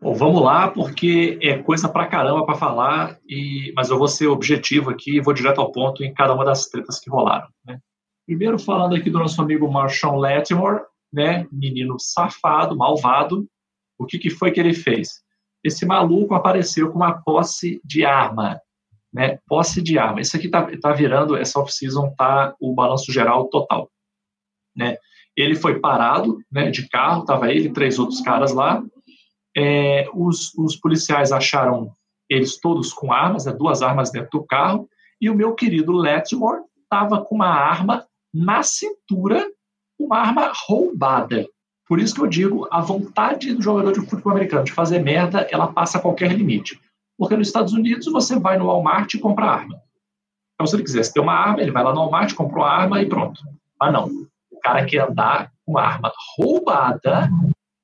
Bom, 0.00 0.14
vamos 0.14 0.40
lá, 0.40 0.68
porque 0.68 1.36
é 1.42 1.60
coisa 1.60 1.88
pra 1.88 2.06
caramba 2.06 2.46
para 2.46 2.54
falar, 2.54 3.18
e... 3.28 3.72
mas 3.74 3.90
eu 3.90 3.98
vou 3.98 4.06
ser 4.06 4.28
objetivo 4.28 4.88
aqui 4.88 5.16
e 5.16 5.20
vou 5.20 5.34
direto 5.34 5.60
ao 5.60 5.72
ponto 5.72 6.04
em 6.04 6.14
cada 6.14 6.32
uma 6.32 6.44
das 6.44 6.66
tretas 6.66 7.00
que 7.00 7.10
rolaram. 7.10 7.48
Né? 7.66 7.80
Primeiro, 8.24 8.56
falando 8.56 8.94
aqui 8.94 9.10
do 9.10 9.18
nosso 9.18 9.42
amigo 9.42 9.68
Marshall 9.68 10.16
Latimore, 10.16 10.84
né? 11.12 11.48
menino 11.50 11.96
safado, 11.98 12.76
malvado. 12.76 13.48
O 13.98 14.06
que, 14.06 14.16
que 14.16 14.30
foi 14.30 14.52
que 14.52 14.60
ele 14.60 14.74
fez? 14.74 15.24
Esse 15.64 15.84
maluco 15.84 16.36
apareceu 16.36 16.92
com 16.92 16.98
uma 16.98 17.20
posse 17.20 17.80
de 17.84 18.04
arma. 18.04 18.60
Né? 19.16 19.38
Posse 19.48 19.80
de 19.80 19.98
arma. 19.98 20.20
Isso 20.20 20.36
aqui 20.36 20.46
tá, 20.46 20.68
tá 20.78 20.92
virando, 20.92 21.38
essa 21.38 21.58
off-season 21.58 22.14
tá 22.18 22.54
o 22.60 22.74
balanço 22.74 23.10
geral 23.10 23.48
total. 23.48 23.90
Né? 24.76 24.98
Ele 25.34 25.54
foi 25.54 25.80
parado 25.80 26.38
né, 26.52 26.70
de 26.70 26.86
carro, 26.86 27.24
tava 27.24 27.50
ele 27.50 27.68
e 27.68 27.72
três 27.72 27.98
outros 27.98 28.20
caras 28.20 28.52
lá, 28.52 28.84
é, 29.56 30.06
os, 30.12 30.52
os, 30.58 30.76
policiais 30.76 31.32
acharam 31.32 31.90
eles 32.28 32.60
todos 32.60 32.92
com 32.92 33.10
armas, 33.10 33.46
né, 33.46 33.54
duas 33.54 33.80
armas 33.80 34.10
dentro 34.10 34.38
do 34.38 34.44
carro, 34.44 34.86
e 35.18 35.30
o 35.30 35.34
meu 35.34 35.54
querido 35.54 35.92
Letmore 35.92 36.60
estava 36.82 37.24
com 37.24 37.36
uma 37.36 37.48
arma 37.48 38.04
na 38.34 38.62
cintura, 38.62 39.50
uma 39.98 40.18
arma 40.18 40.52
roubada. 40.66 41.48
Por 41.88 41.98
isso 41.98 42.14
que 42.14 42.20
eu 42.20 42.26
digo, 42.26 42.68
a 42.70 42.82
vontade 42.82 43.54
do 43.54 43.62
jogador 43.62 43.92
de 43.92 44.06
futebol 44.06 44.32
americano 44.32 44.64
de 44.64 44.72
fazer 44.72 44.98
merda, 44.98 45.48
ela 45.50 45.68
passa 45.68 45.98
qualquer 45.98 46.32
limite. 46.32 46.78
Porque 47.18 47.36
nos 47.36 47.48
Estados 47.48 47.72
Unidos 47.72 48.06
você 48.06 48.38
vai 48.38 48.58
no 48.58 48.66
Walmart 48.66 49.12
e 49.14 49.18
compra 49.18 49.46
arma. 49.46 49.80
Então, 50.54 50.66
se 50.66 50.76
ele 50.76 50.82
quisesse 50.82 51.12
ter 51.12 51.20
uma 51.20 51.34
arma, 51.34 51.60
ele 51.60 51.70
vai 51.70 51.82
lá 51.82 51.92
no 51.92 52.00
Walmart, 52.00 52.34
compra 52.34 52.58
uma 52.58 52.70
arma 52.70 53.02
e 53.02 53.06
pronto. 53.06 53.40
Mas 53.78 53.92
não. 53.92 54.06
O 54.50 54.60
cara 54.60 54.84
quer 54.84 55.08
andar 55.08 55.52
com 55.64 55.78
arma 55.78 56.12
roubada 56.36 57.30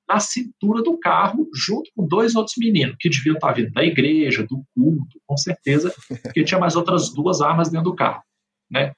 na 0.08 0.18
cintura 0.18 0.82
do 0.82 0.98
carro, 0.98 1.48
junto 1.54 1.90
com 1.96 2.06
dois 2.06 2.34
outros 2.34 2.56
meninos, 2.58 2.96
que 2.98 3.08
deviam 3.08 3.34
estar 3.34 3.52
vindo 3.52 3.72
da 3.72 3.82
igreja, 3.82 4.46
do 4.46 4.62
culto, 4.74 5.20
com 5.26 5.36
certeza, 5.36 5.94
porque 6.22 6.44
tinha 6.44 6.60
mais 6.60 6.76
outras 6.76 7.12
duas 7.12 7.40
armas 7.40 7.70
dentro 7.70 7.90
do 7.90 7.96
carro. 7.96 8.22
Né? 8.70 8.92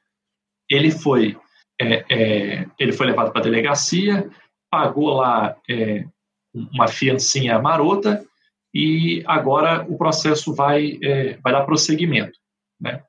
Ele 0.69 0.91
foi 0.91 1.37
é, 1.81 2.05
é, 2.09 2.67
ele 2.79 2.93
foi 2.93 3.07
levado 3.07 3.33
para 3.33 3.41
a 3.41 3.45
delegacia, 3.45 4.31
pagou 4.71 5.09
lá 5.09 5.57
é, 5.69 6.05
uma 6.55 6.87
fiancinha 6.87 7.59
marota 7.59 8.25
e 8.75 9.23
agora 9.27 9.87
o 9.89 9.97
processo 9.97 10.53
vai, 10.53 10.99
é, 11.03 11.39
vai 11.43 11.53
dar 11.53 11.65
prosseguimento. 11.65 12.37
Né? 12.81 13.03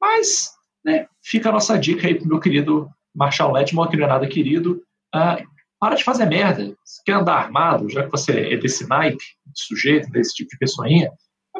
Mas 0.00 0.50
né, 0.84 1.06
fica 1.22 1.48
a 1.48 1.52
nossa 1.52 1.78
dica 1.78 2.08
aí 2.08 2.14
para 2.16 2.26
meu 2.26 2.40
querido 2.40 2.90
Marshall 3.14 3.52
Letmore, 3.52 3.90
que 3.90 3.96
não 3.96 4.04
é 4.04 4.08
nada 4.08 4.26
querido, 4.26 4.82
uh, 5.14 5.46
para 5.78 5.94
de 5.94 6.02
fazer 6.02 6.26
merda. 6.26 6.74
Se 6.84 7.02
quer 7.04 7.12
andar 7.12 7.34
armado, 7.34 7.88
já 7.88 8.04
que 8.04 8.10
você 8.10 8.52
é 8.52 8.56
desse 8.56 8.88
naipe, 8.88 9.24
de 9.46 9.62
sujeito, 9.62 10.10
desse 10.10 10.34
tipo 10.34 10.50
de 10.50 10.58
pessoinha, 10.58 11.10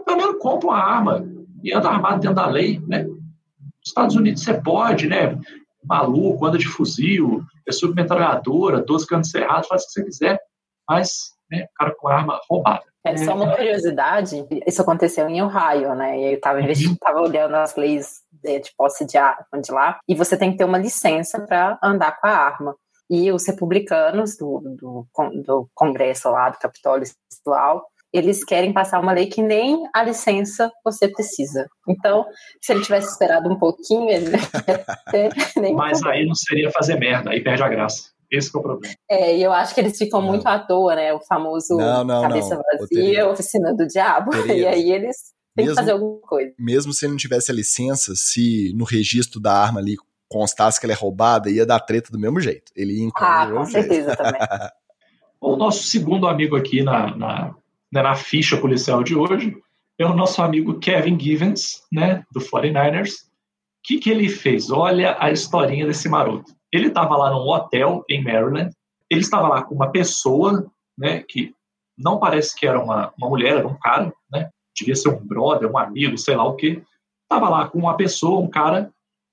pelo 0.05 0.17
menos 0.17 0.39
compra 0.41 0.69
uma 0.69 0.79
arma 0.79 1.25
e 1.63 1.73
anda 1.73 1.89
armado 1.89 2.21
dentro 2.21 2.37
da 2.37 2.47
lei, 2.47 2.81
né? 2.89 3.05
Nos 3.05 3.89
Estados 3.89 4.17
Unidos 4.17 4.43
você 4.43 4.55
pode, 4.55 5.07
né? 5.07 5.39
Maluco, 5.85 6.47
anda 6.47 6.59
de 6.59 6.67
fuzil, 6.67 7.45
é 7.67 7.73
submetralhadora, 7.73 8.81
12 8.81 9.07
canos 9.07 9.31
cerrados, 9.31 9.69
faz 9.69 9.83
o 9.83 9.87
que 9.87 9.93
você 9.93 10.05
quiser, 10.05 10.41
mas, 10.89 11.33
né, 11.51 11.67
cara 11.77 11.95
com 11.97 12.09
arma 12.09 12.41
roubada. 12.49 12.92
É 13.05 13.17
só 13.17 13.35
uma 13.35 13.57
curiosidade, 13.57 14.47
isso 14.65 14.81
aconteceu 14.81 15.29
em 15.29 15.43
Ohio, 15.43 15.95
né? 15.95 16.19
E 16.21 16.25
eu 16.27 16.35
estava 16.35 16.61
uhum. 16.61 16.97
tava 17.01 17.21
olhando 17.21 17.57
as 17.57 17.75
leis 17.75 18.21
de, 18.31 18.61
de 18.61 18.71
posse 18.77 19.05
de 19.05 19.19
arma 19.19 19.61
de 19.61 19.73
lá, 19.73 19.99
e 20.09 20.15
você 20.15 20.37
tem 20.37 20.53
que 20.53 20.59
ter 20.59 20.65
uma 20.65 20.79
licença 20.79 21.41
para 21.41 21.79
andar 21.83 22.21
com 22.21 22.27
a 22.29 22.31
arma 22.31 22.77
e 23.11 23.31
os 23.31 23.47
republicanos 23.47 24.39
do, 24.39 24.61
do, 24.61 25.07
do 25.45 25.69
Congresso 25.75 26.31
lá, 26.31 26.49
do 26.49 26.59
Capitólio 26.59 27.05
Estadual, 27.31 27.87
eles 28.11 28.45
querem 28.45 28.73
passar 28.73 29.01
uma 29.01 29.13
lei 29.13 29.27
que 29.27 29.43
nem 29.43 29.87
a 29.95 30.03
licença 30.03 30.71
você 30.85 31.09
precisa. 31.09 31.67
Então, 31.89 32.25
se 32.61 32.73
ele 32.73 32.83
tivesse 32.83 33.09
esperado 33.09 33.51
um 33.51 33.59
pouquinho, 33.59 34.09
ele 34.09 34.31
nem 35.61 35.75
Mas 35.75 36.03
aí 36.05 36.27
não 36.27 36.35
seria 36.35 36.71
fazer 36.71 36.99
merda, 36.99 37.31
aí 37.31 37.43
perde 37.43 37.63
a 37.63 37.69
graça. 37.69 38.12
Esse 38.33 38.51
é 38.57 38.59
o 38.59 38.63
problema. 38.63 38.95
É, 39.11 39.37
e 39.37 39.43
eu 39.43 39.53
acho 39.53 39.75
que 39.75 39.81
eles 39.81 39.99
ficam 39.99 40.23
não. 40.23 40.29
muito 40.29 40.47
à 40.47 40.59
toa, 40.59 40.97
né? 40.97 41.13
O 41.13 41.21
famoso 41.21 41.77
não, 41.77 42.03
não, 42.03 42.23
cabeça 42.23 42.59
vazia, 42.73 43.29
oficina 43.29 43.75
do 43.75 43.87
diabo. 43.87 44.31
Teria. 44.47 44.55
E 44.55 44.67
aí 44.67 44.91
eles 44.91 45.17
têm 45.55 45.67
mesmo, 45.67 45.73
que 45.73 45.81
fazer 45.81 45.93
alguma 45.93 46.21
coisa. 46.23 46.55
Mesmo 46.59 46.95
se 46.95 47.05
ele 47.05 47.13
não 47.13 47.19
tivesse 47.19 47.51
a 47.51 47.55
licença, 47.55 48.15
se 48.17 48.73
no 48.75 48.85
registro 48.85 49.39
da 49.39 49.53
arma 49.53 49.81
ali 49.81 49.97
constasse 50.31 50.81
que 50.81 50.87
ela 50.87 50.95
é 50.95 50.97
roubada, 50.97 51.51
ia 51.51 51.67
dar 51.67 51.79
treta 51.81 52.11
do 52.11 52.19
mesmo 52.19 52.41
jeito. 52.41 52.73
Ele 52.75 53.05
ia 53.05 53.11
Ah, 53.15 53.47
com 53.53 53.67
certeza 53.67 54.17
também. 54.17 54.41
o 55.39 55.55
nosso 55.55 55.85
segundo 55.85 56.27
amigo 56.27 56.57
aqui 56.57 56.83
na, 56.83 57.15
na, 57.15 57.55
né, 57.93 58.03
na 58.03 58.15
ficha 58.15 58.57
policial 58.57 59.05
de 59.05 59.15
hoje 59.15 59.55
é 59.99 60.07
o 60.07 60.15
nosso 60.15 60.41
amigo 60.41 60.79
Kevin 60.79 61.21
Givens, 61.21 61.83
né, 61.93 62.25
do 62.33 62.41
49ers. 62.41 63.11
O 63.11 63.83
que, 63.85 63.99
que 63.99 64.09
ele 64.09 64.31
fez? 64.31 64.71
Olha 64.71 65.17
a 65.21 65.31
historinha 65.31 65.87
desse 65.87 66.09
maroto. 66.09 66.51
Ele 66.73 66.89
estava 66.89 67.17
lá 67.17 67.31
num 67.31 67.49
hotel 67.49 68.05
em 68.09 68.23
Maryland, 68.23 68.71
ele 69.11 69.21
estava 69.21 69.49
lá 69.49 69.63
com 69.63 69.75
uma 69.75 69.91
pessoa, 69.91 70.71
né, 70.97 71.23
que 71.23 71.55
não 71.97 72.19
parece 72.19 72.59
que 72.59 72.67
era 72.67 72.83
uma, 72.83 73.13
uma 73.19 73.29
mulher, 73.29 73.59
era 73.59 73.69
um 73.69 73.79
cara, 73.79 74.13
né, 74.31 74.51
devia 74.75 74.97
ser 74.97 75.11
um 75.11 75.25
brother, 75.25 75.71
um 75.71 75.79
amigo, 75.79 76.17
sei 76.17 76.35
lá 76.35 76.45
o 76.45 76.57
que. 76.57 76.83
Estava 77.25 77.49
lá 77.49 77.69
com 77.69 77.79
uma 77.79 77.97
pessoa, 77.97 78.41
um 78.41 78.49
cara 78.49 78.91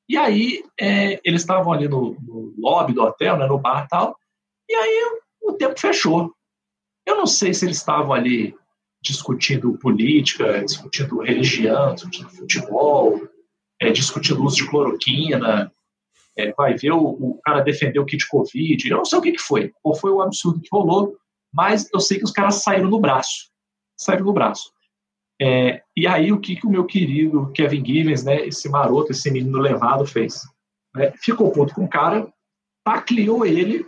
e 0.09 0.17
aí 0.17 0.63
é, 0.79 1.21
eles 1.23 1.41
estavam 1.41 1.71
ali 1.71 1.87
no, 1.87 2.17
no, 2.19 2.51
lobby 2.57 2.93
do 2.93 3.03
hotel, 3.03 3.37
né, 3.37 3.45
no 3.45 3.59
bar 3.59 3.85
e 3.85 3.87
tal, 3.87 4.17
e 4.67 4.73
aí 4.73 5.19
o 5.43 5.53
tempo 5.53 5.79
fechou. 5.79 6.33
Eu 7.05 7.15
não 7.15 7.27
sei 7.27 7.53
se 7.53 7.65
eles 7.65 7.77
estavam 7.77 8.11
ali 8.11 8.55
discutindo 9.01 9.77
política, 9.77 10.63
discutindo 10.65 11.21
religião, 11.21 11.93
discutindo 11.93 12.29
futebol, 12.29 13.21
é, 13.79 13.91
discutindo 13.91 14.43
uso 14.43 14.57
de 14.57 14.69
cloroquina, 14.69 15.71
é, 16.37 16.51
vai 16.53 16.75
ver 16.75 16.91
o, 16.91 17.01
o, 17.01 17.39
cara 17.43 17.61
defender 17.61 17.99
o 17.99 18.05
kit 18.05 18.27
Covid, 18.27 18.89
eu 18.89 18.97
não 18.97 19.05
sei 19.05 19.19
o 19.19 19.21
que, 19.21 19.31
que 19.33 19.41
foi, 19.41 19.73
qual 19.81 19.95
foi 19.95 20.11
o 20.11 20.21
absurdo 20.21 20.61
que 20.61 20.69
rolou, 20.71 21.17
mas 21.53 21.89
eu 21.93 21.99
sei 21.99 22.17
que 22.17 22.23
os 22.23 22.31
caras 22.31 22.55
saíram 22.55 22.89
no 22.89 22.99
braço, 22.99 23.49
saíram 23.97 24.25
no 24.25 24.33
braço. 24.33 24.71
É, 25.41 25.81
e 25.95 26.05
aí, 26.05 26.31
o 26.31 26.39
que, 26.39 26.57
que 26.57 26.67
o 26.67 26.69
meu 26.69 26.85
querido 26.85 27.51
Kevin 27.53 27.85
Givens, 27.85 28.23
né, 28.23 28.45
esse 28.45 28.67
maroto, 28.67 29.11
esse 29.11 29.31
menino 29.31 29.57
levado, 29.57 30.05
fez? 30.05 30.41
É, 30.97 31.11
ficou 31.11 31.51
puto 31.51 31.73
com 31.73 31.85
o 31.85 31.89
cara, 31.89 32.31
tacleou 32.83 33.45
ele, 33.45 33.85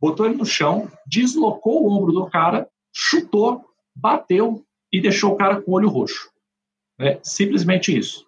botou 0.00 0.26
ele 0.26 0.34
no 0.34 0.44
chão, 0.44 0.90
deslocou 1.06 1.82
o 1.82 1.90
ombro 1.90 2.12
do 2.12 2.28
cara, 2.28 2.68
chutou, 2.94 3.64
bateu 3.94 4.62
e 4.92 5.00
deixou 5.00 5.32
o 5.32 5.36
cara 5.36 5.62
com 5.62 5.70
o 5.70 5.74
olho 5.74 5.88
roxo. 5.88 6.30
É, 7.00 7.18
simplesmente 7.22 7.96
isso. 7.96 8.26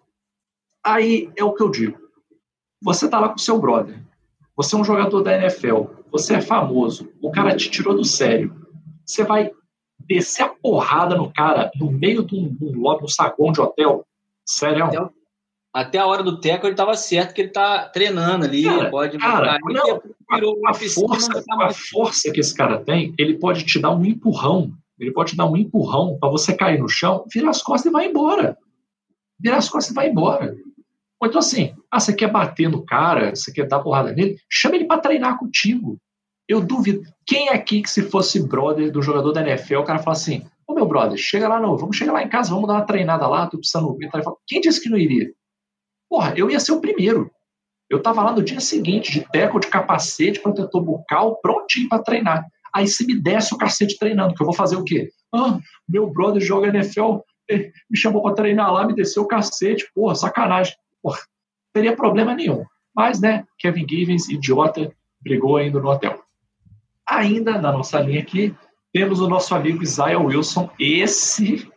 Aí 0.83 1.31
é 1.35 1.43
o 1.43 1.53
que 1.53 1.61
eu 1.61 1.69
digo. 1.69 2.04
Você 2.85 3.09
tá 3.09 3.19
lá 3.19 3.29
com 3.29 3.37
seu 3.39 3.59
brother, 3.59 3.99
você 4.55 4.75
é 4.75 4.77
um 4.77 4.83
jogador 4.83 5.23
da 5.23 5.35
NFL, 5.35 5.85
você 6.11 6.35
é 6.35 6.41
famoso, 6.41 7.09
o 7.19 7.31
cara 7.31 7.55
te 7.55 7.67
tirou 7.71 7.95
do 7.95 8.05
sério. 8.05 8.55
Você 9.03 9.23
vai 9.23 9.49
descer 9.99 10.43
a 10.43 10.49
porrada 10.49 11.15
no 11.15 11.33
cara 11.33 11.71
no 11.79 11.91
meio 11.91 12.23
de 12.23 12.35
um, 12.35 12.53
de 12.53 12.63
um 12.63 12.79
lobby, 12.79 13.05
um 13.05 13.07
saguão 13.07 13.51
de 13.51 13.59
hotel. 13.59 14.05
Sério? 14.45 14.85
Até, 14.85 15.09
até, 15.73 15.97
a 15.97 16.05
hora 16.05 16.21
do 16.21 16.39
teco 16.39 16.67
ele 16.67 16.75
tava 16.75 16.95
certo 16.95 17.33
que 17.33 17.41
ele 17.41 17.49
tá 17.49 17.89
treinando 17.89 18.45
ali. 18.45 18.63
Cara, 18.63 18.91
pode 18.91 19.17
cara, 19.17 19.57
não, 19.63 19.99
a, 20.29 20.69
a, 20.69 20.73
força, 20.75 21.43
a 21.59 21.73
força 21.73 22.31
que 22.31 22.39
esse 22.39 22.53
cara 22.53 22.77
tem, 22.77 23.15
ele 23.17 23.39
pode 23.39 23.65
te 23.65 23.79
dar 23.79 23.95
um 23.95 24.05
empurrão. 24.05 24.71
Ele 24.99 25.11
pode 25.11 25.31
te 25.31 25.37
dar 25.37 25.47
um 25.47 25.57
empurrão 25.57 26.19
para 26.19 26.29
você 26.29 26.55
cair 26.55 26.79
no 26.79 26.87
chão, 26.87 27.25
virar 27.33 27.49
as 27.49 27.63
costas 27.63 27.89
e 27.89 27.93
vai 27.93 28.05
embora. 28.05 28.55
Virar 29.39 29.57
as 29.57 29.67
costas 29.67 29.91
e 29.91 29.95
vai 29.95 30.07
embora. 30.07 30.55
Ou 31.21 31.27
então 31.27 31.39
assim, 31.39 31.73
ah, 31.89 31.99
você 31.99 32.13
quer 32.13 32.31
bater 32.31 32.69
no 32.69 32.85
cara, 32.85 33.35
você 33.35 33.51
quer 33.51 33.67
dar 33.67 33.79
porrada 33.79 34.11
nele, 34.11 34.37
chama 34.49 34.75
ele 34.75 34.85
para 34.85 35.01
treinar 35.01 35.37
contigo. 35.37 35.97
Eu 36.47 36.61
duvido. 36.61 37.01
Quem 37.25 37.49
aqui 37.49 37.81
que 37.81 37.89
se 37.89 38.03
fosse 38.03 38.45
brother 38.47 38.91
do 38.91 39.01
jogador 39.01 39.31
da 39.31 39.41
NFL, 39.41 39.77
o 39.77 39.83
cara 39.83 39.99
fala 39.99 40.15
assim: 40.15 40.45
Ô 40.67 40.73
meu 40.73 40.85
brother, 40.85 41.17
chega 41.17 41.47
lá, 41.47 41.59
não, 41.59 41.77
vamos 41.77 41.95
chegar 41.95 42.13
lá 42.13 42.23
em 42.23 42.29
casa, 42.29 42.51
vamos 42.51 42.67
dar 42.67 42.75
uma 42.75 42.85
treinada 42.85 43.27
lá, 43.27 43.47
tô 43.47 43.57
precisando 43.57 43.95
ver. 43.95 44.09
Quem 44.47 44.61
disse 44.61 44.81
que 44.81 44.89
não 44.89 44.97
iria? 44.97 45.31
Porra, 46.09 46.33
eu 46.35 46.49
ia 46.49 46.59
ser 46.59 46.71
o 46.71 46.81
primeiro. 46.81 47.31
Eu 47.89 48.01
tava 48.01 48.23
lá 48.23 48.31
no 48.31 48.43
dia 48.43 48.59
seguinte, 48.59 49.11
de 49.11 49.21
teco, 49.31 49.59
de 49.59 49.67
capacete, 49.67 50.39
protetor 50.39 50.83
bucal, 50.83 51.39
prontinho 51.39 51.87
para 51.87 52.01
treinar. 52.01 52.45
Aí 52.73 52.87
se 52.87 53.05
me 53.05 53.19
desce 53.19 53.53
o 53.53 53.57
cacete 53.57 53.97
treinando, 53.97 54.33
que 54.33 54.41
eu 54.41 54.45
vou 54.45 54.55
fazer 54.55 54.75
o 54.75 54.83
quê? 54.83 55.09
Ah, 55.33 55.59
meu 55.87 56.09
brother 56.11 56.41
joga 56.41 56.67
NFL, 56.67 57.19
me 57.49 57.97
chamou 57.97 58.23
para 58.23 58.35
treinar 58.35 58.73
lá, 58.73 58.85
me 58.85 58.95
desceu 58.95 59.23
o 59.23 59.27
cacete, 59.27 59.85
porra, 59.93 60.15
sacanagem. 60.15 60.75
Porra, 61.05 61.19
não 61.19 61.81
teria 61.83 61.95
problema 61.95 62.33
nenhum. 62.33 62.65
Mas, 62.95 63.21
né, 63.21 63.45
Kevin 63.59 63.85
Givens, 63.87 64.27
idiota, 64.27 64.91
brigou 65.21 65.57
ainda 65.57 65.79
no 65.79 65.87
hotel. 65.87 66.19
Ainda 67.07 67.61
na 67.61 67.71
nossa 67.71 67.99
linha 67.99 68.21
aqui, 68.21 68.55
temos 68.91 69.19
o 69.19 69.29
nosso 69.29 69.53
amigo 69.53 69.83
Isaiah 69.83 70.17
Wilson. 70.17 70.67
Esse, 70.79 71.69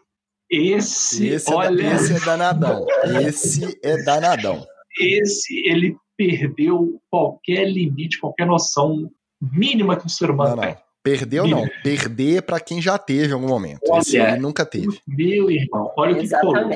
esse, 0.49 1.29
esse 1.29 1.53
olha... 1.53 1.83
É, 1.83 1.95
esse 1.97 2.15
é 2.15 2.21
danadão. 2.21 2.87
Esse 3.21 3.79
é 3.85 4.03
danadão. 4.03 4.67
Esse, 4.99 5.59
ele 5.69 5.95
perdeu 6.17 6.99
qualquer 7.11 7.71
limite, 7.71 8.19
qualquer 8.19 8.47
noção 8.47 9.11
mínima 9.39 9.95
que 9.95 10.07
o 10.07 10.11
ser 10.11 10.31
humano 10.31 10.57
não, 10.57 10.63
não. 10.63 10.63
tem. 10.63 10.77
Perdeu 11.03 11.47
não, 11.47 11.69
perder 11.83 12.43
para 12.43 12.61
quem 12.61 12.81
já 12.81 12.97
teve 12.97 13.29
em 13.29 13.33
algum 13.33 13.49
momento. 13.49 13.81
Olha, 13.91 14.01
Esse 14.01 14.19
aí 14.19 14.39
nunca 14.39 14.65
teve. 14.65 14.99
Meu 15.07 15.51
irmão, 15.51 15.93
olha 15.97 16.17
o 16.17 16.19
que, 16.19 16.35
rolou. 16.35 16.71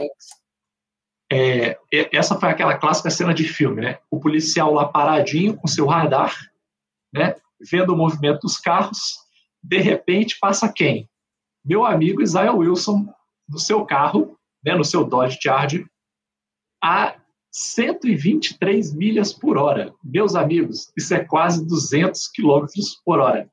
É, 1.35 1.79
essa 2.13 2.39
foi 2.39 2.51
aquela 2.51 2.77
clássica 2.77 3.09
cena 3.09 3.33
de 3.33 3.45
filme, 3.45 3.81
né? 3.81 3.99
O 4.11 4.21
policial 4.21 4.75
lá 4.75 4.87
paradinho 4.87 5.57
com 5.57 5.67
seu 5.67 5.87
radar, 5.87 6.37
né? 7.11 7.35
Vendo 7.71 7.95
o 7.95 7.97
movimento 7.97 8.41
dos 8.41 8.59
carros. 8.59 9.15
De 9.63 9.79
repente 9.79 10.37
passa 10.39 10.71
quem? 10.71 11.09
Meu 11.65 11.87
amigo 11.87 12.21
Isaiah 12.21 12.53
Wilson 12.53 13.07
no 13.49 13.59
seu 13.59 13.87
carro, 13.87 14.39
né? 14.63 14.75
No 14.75 14.85
seu 14.85 15.07
Dodge 15.07 15.39
Charger, 15.41 15.87
a 16.85 17.17
123 17.51 18.93
milhas 18.93 19.33
por 19.33 19.57
hora. 19.57 19.95
Meus 20.05 20.35
amigos, 20.35 20.93
isso 20.95 21.15
é 21.15 21.25
quase 21.25 21.67
200 21.67 22.29
quilômetros 22.29 23.01
por 23.07 23.21
hora. 23.21 23.51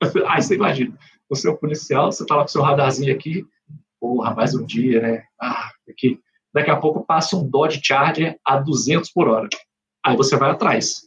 Aí 0.26 0.40
você 0.40 0.54
imagina, 0.54 0.98
você 1.28 1.48
é 1.48 1.50
o 1.50 1.58
policial, 1.58 2.10
você 2.10 2.24
tá 2.24 2.36
lá 2.36 2.42
com 2.42 2.48
seu 2.48 2.62
radarzinho 2.62 3.14
aqui, 3.14 3.44
porra, 4.00 4.34
mais 4.34 4.54
um 4.54 4.64
dia, 4.64 5.02
né? 5.02 5.24
Ah, 5.38 5.70
aqui 5.86 6.18
Daqui 6.54 6.70
a 6.70 6.76
pouco 6.76 7.04
passa 7.04 7.36
um 7.36 7.48
Dodge 7.48 7.80
Charger 7.82 8.38
a 8.44 8.58
200 8.58 9.10
por 9.10 9.28
hora. 9.28 9.48
Aí 10.06 10.16
você 10.16 10.36
vai 10.36 10.50
atrás. 10.50 11.02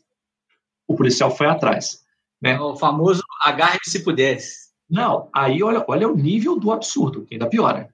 O 0.86 0.96
policial 0.96 1.32
foi 1.32 1.48
atrás. 1.48 2.04
Né? 2.42 2.52
É 2.52 2.60
o 2.60 2.76
famoso 2.76 3.24
agarre 3.42 3.80
se 3.84 4.04
pudesse. 4.04 4.68
Não, 4.90 5.30
aí 5.34 5.64
olha, 5.64 5.84
olha 5.88 6.08
o 6.08 6.16
nível 6.16 6.60
do 6.60 6.72
absurdo, 6.72 7.26
que 7.26 7.36
ainda 7.36 7.50
piora. 7.50 7.94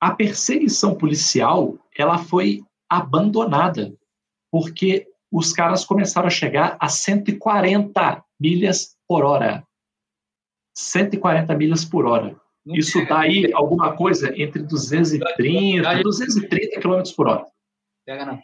A 0.00 0.14
perseguição 0.14 0.94
policial 0.94 1.76
ela 1.96 2.18
foi 2.18 2.62
abandonada 2.88 3.92
porque 4.50 5.06
os 5.30 5.52
caras 5.52 5.84
começaram 5.84 6.26
a 6.26 6.30
chegar 6.30 6.76
a 6.80 6.88
140 6.88 8.24
milhas 8.40 8.96
por 9.06 9.24
hora. 9.24 9.64
140 10.76 11.54
milhas 11.56 11.84
por 11.84 12.06
hora. 12.06 12.40
Isso 12.74 13.04
dá 13.06 13.20
aí 13.20 13.52
alguma 13.52 13.96
coisa 13.96 14.32
entre 14.40 14.62
230 14.62 15.94
e 15.94 16.02
230 16.02 16.80
km 16.80 17.02
por 17.16 17.28
hora. 17.28 17.46
Pega 18.06 18.24
não. 18.24 18.40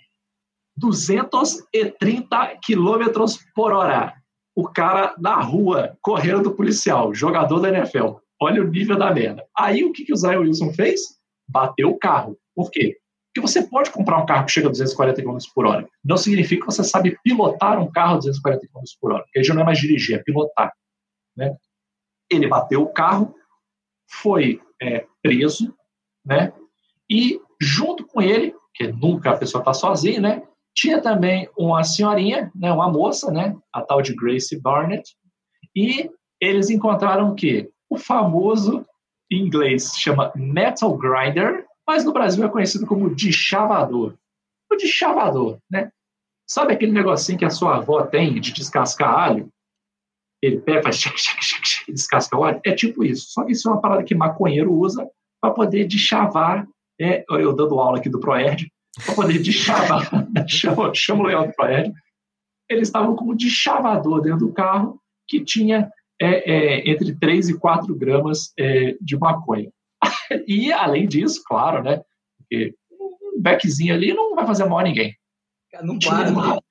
230 0.77 2.59
km 2.65 3.25
por 3.55 3.73
hora. 3.73 4.15
O 4.55 4.69
cara 4.69 5.15
na 5.19 5.41
rua, 5.41 5.97
correndo 6.01 6.45
do 6.45 6.55
policial, 6.55 7.15
jogador 7.15 7.61
da 7.61 7.69
NFL. 7.69 8.17
Olha 8.41 8.63
o 8.63 8.69
nível 8.69 8.99
da 8.99 9.13
merda. 9.13 9.45
Aí 9.57 9.85
o 9.85 9.93
que, 9.93 10.05
que 10.05 10.13
o 10.13 10.17
Zion 10.17 10.41
Wilson 10.41 10.73
fez? 10.73 11.01
Bateu 11.49 11.91
o 11.91 11.99
carro. 11.99 12.39
Por 12.55 12.71
quê? 12.71 12.97
Porque 13.37 13.47
você 13.47 13.67
pode 13.67 13.91
comprar 13.91 14.19
um 14.19 14.27
carro 14.27 14.47
que 14.47 14.53
chega 14.53 14.69
a 14.69 14.71
240 14.71 15.23
km 15.23 15.37
por 15.55 15.67
hora. 15.67 15.87
Não 16.05 16.17
significa 16.17 16.65
que 16.67 16.73
você 16.73 16.83
sabe 16.83 17.19
pilotar 17.23 17.79
um 17.79 17.91
carro 17.91 18.15
a 18.15 18.19
240 18.19 18.67
km 18.67 18.81
por 19.01 19.13
hora. 19.13 19.23
Porque 19.25 19.39
aí 19.39 19.45
já 19.45 19.53
não 19.53 19.63
é 19.63 19.65
mais 19.65 19.79
dirigir, 19.79 20.17
é 20.17 20.23
pilotar. 20.23 20.73
Né? 21.37 21.55
Ele 22.31 22.49
bateu 22.49 22.83
o 22.83 22.93
carro, 22.93 23.35
foi 24.09 24.61
é, 24.81 25.07
preso, 25.23 25.75
né? 26.25 26.53
E 27.11 27.41
junto 27.61 28.07
com 28.07 28.21
ele, 28.21 28.55
que 28.75 28.89
nunca 28.89 29.31
a 29.31 29.37
pessoa 29.37 29.61
está 29.61 29.73
sozinha, 29.73 30.21
né? 30.21 30.43
Tinha 30.75 31.01
também 31.01 31.49
uma 31.57 31.83
senhorinha, 31.85 32.51
né? 32.55 32.73
Uma 32.73 32.91
moça, 32.91 33.31
né? 33.31 33.57
A 33.73 33.83
tal 33.83 34.03
de 34.03 34.15
Grace 34.15 34.61
Barnett. 34.61 35.17
E 35.75 36.11
eles 36.41 36.71
encontraram 36.71 37.31
o 37.31 37.35
quê? 37.35 37.71
O 37.89 37.97
famoso, 37.97 38.85
em 39.31 39.47
inglês, 39.47 39.93
chama 39.97 40.33
metal 40.35 40.97
grinder, 40.97 41.65
mas 41.87 42.05
no 42.05 42.13
Brasil 42.13 42.45
é 42.45 42.49
conhecido 42.49 42.87
como 42.87 43.15
deschavador. 43.15 44.15
O 44.71 44.77
deschavador, 44.77 45.59
né? 45.71 45.91
Sabe 46.47 46.73
aquele 46.73 46.93
negocinho 46.93 47.39
que 47.39 47.45
a 47.45 47.51
sua 47.51 47.77
avó 47.77 48.03
tem 48.03 48.41
de 48.41 48.53
descascar 48.53 49.15
alho? 49.15 49.51
Ele 50.47 50.61
pega, 50.61 50.85
faz 50.85 50.97
xac, 50.97 51.21
xac, 51.21 51.45
xac, 51.45 51.69
xac, 51.69 51.93
descasca 51.93 52.37
o 52.37 52.41
óleo. 52.41 52.61
É 52.65 52.73
tipo 52.73 53.05
isso. 53.05 53.27
Só 53.31 53.45
que 53.45 53.53
isso 53.53 53.69
é 53.69 53.73
uma 53.73 53.81
parada 53.81 54.05
que 54.05 54.15
maconheiro 54.15 54.73
usa 54.73 55.09
para 55.41 55.53
poder 55.53 55.87
deschavar. 55.87 56.67
É, 57.01 57.25
eu 57.29 57.55
dando 57.55 57.79
aula 57.79 57.99
aqui 57.99 58.09
do 58.09 58.21
Proerd, 58.21 58.71
para 59.05 59.15
poder 59.15 59.39
deschavar. 59.41 60.09
chama, 60.49 60.93
chama 60.95 61.25
o 61.25 61.27
leão 61.27 61.47
do 61.47 61.53
Proerd. 61.53 61.93
Eles 62.69 62.89
estavam 62.89 63.15
com 63.15 63.33
um 63.33 63.37
deschavador 63.37 64.23
dentro 64.23 64.47
do 64.47 64.53
carro 64.53 65.01
que 65.29 65.45
tinha 65.45 65.91
é, 66.21 66.51
é, 66.51 66.91
entre 66.91 67.15
3 67.15 67.51
e 67.51 67.59
4 67.59 67.95
gramas 67.95 68.53
é, 68.59 68.97
de 69.01 69.17
maconha. 69.19 69.71
e, 70.47 70.73
além 70.73 71.07
disso, 71.07 71.43
claro, 71.45 71.83
né? 71.83 72.03
Porque 72.39 72.75
um 72.91 73.43
beckzinho 73.43 73.95
ali 73.95 74.15
não 74.15 74.35
vai 74.35 74.47
fazer 74.47 74.65
mal 74.65 74.79
a 74.79 74.85
ninguém. 74.85 75.15
Não, 75.83 75.99
tinha, 75.99 76.31
não, 76.31 76.63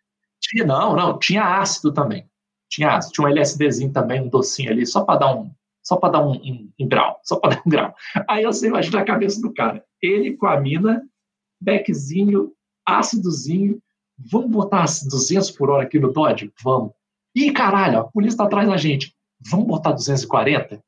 tinha, 0.42 0.66
não, 0.66 0.96
não, 0.96 1.20
tinha 1.20 1.60
ácido 1.60 1.94
também. 1.94 2.28
Tinha, 2.70 3.00
tinha 3.00 3.28
um 3.28 3.30
LSDzinho 3.30 3.92
também, 3.92 4.22
um 4.22 4.30
docinho 4.30 4.72
ali, 4.72 4.86
só 4.86 5.04
para 5.04 5.20
dar 5.20 5.36
um 5.36 5.52
só 5.84 5.98
para 5.98 6.14
dar 6.14 6.26
um, 6.26 6.32
um, 6.32 6.72
um, 6.80 6.88
grau, 6.88 7.20
só 7.24 7.40
para 7.40 7.56
dar 7.56 7.62
um 7.64 7.70
grau. 7.70 7.94
Aí 8.28 8.44
você 8.44 8.68
imagina 8.68 9.00
a 9.00 9.06
cabeça 9.06 9.40
do 9.40 9.54
cara. 9.54 9.86
Ele 10.02 10.36
com 10.36 10.48
a 10.48 10.60
mina, 10.60 11.08
beckzinho, 11.62 12.52
ácidozinho, 12.84 13.80
vamos 14.18 14.50
botar 14.50 14.86
200 14.86 15.52
por 15.52 15.70
hora 15.70 15.84
aqui 15.84 16.00
no 16.00 16.12
Dodge? 16.12 16.52
Vamos. 16.64 16.92
Ih, 17.36 17.52
caralho, 17.52 18.00
a 18.00 18.04
polícia 18.04 18.38
tá 18.38 18.46
atrás 18.46 18.68
da 18.68 18.78
gente. 18.78 19.14
Vamos 19.40 19.68
botar 19.68 19.92
240? 19.92 20.82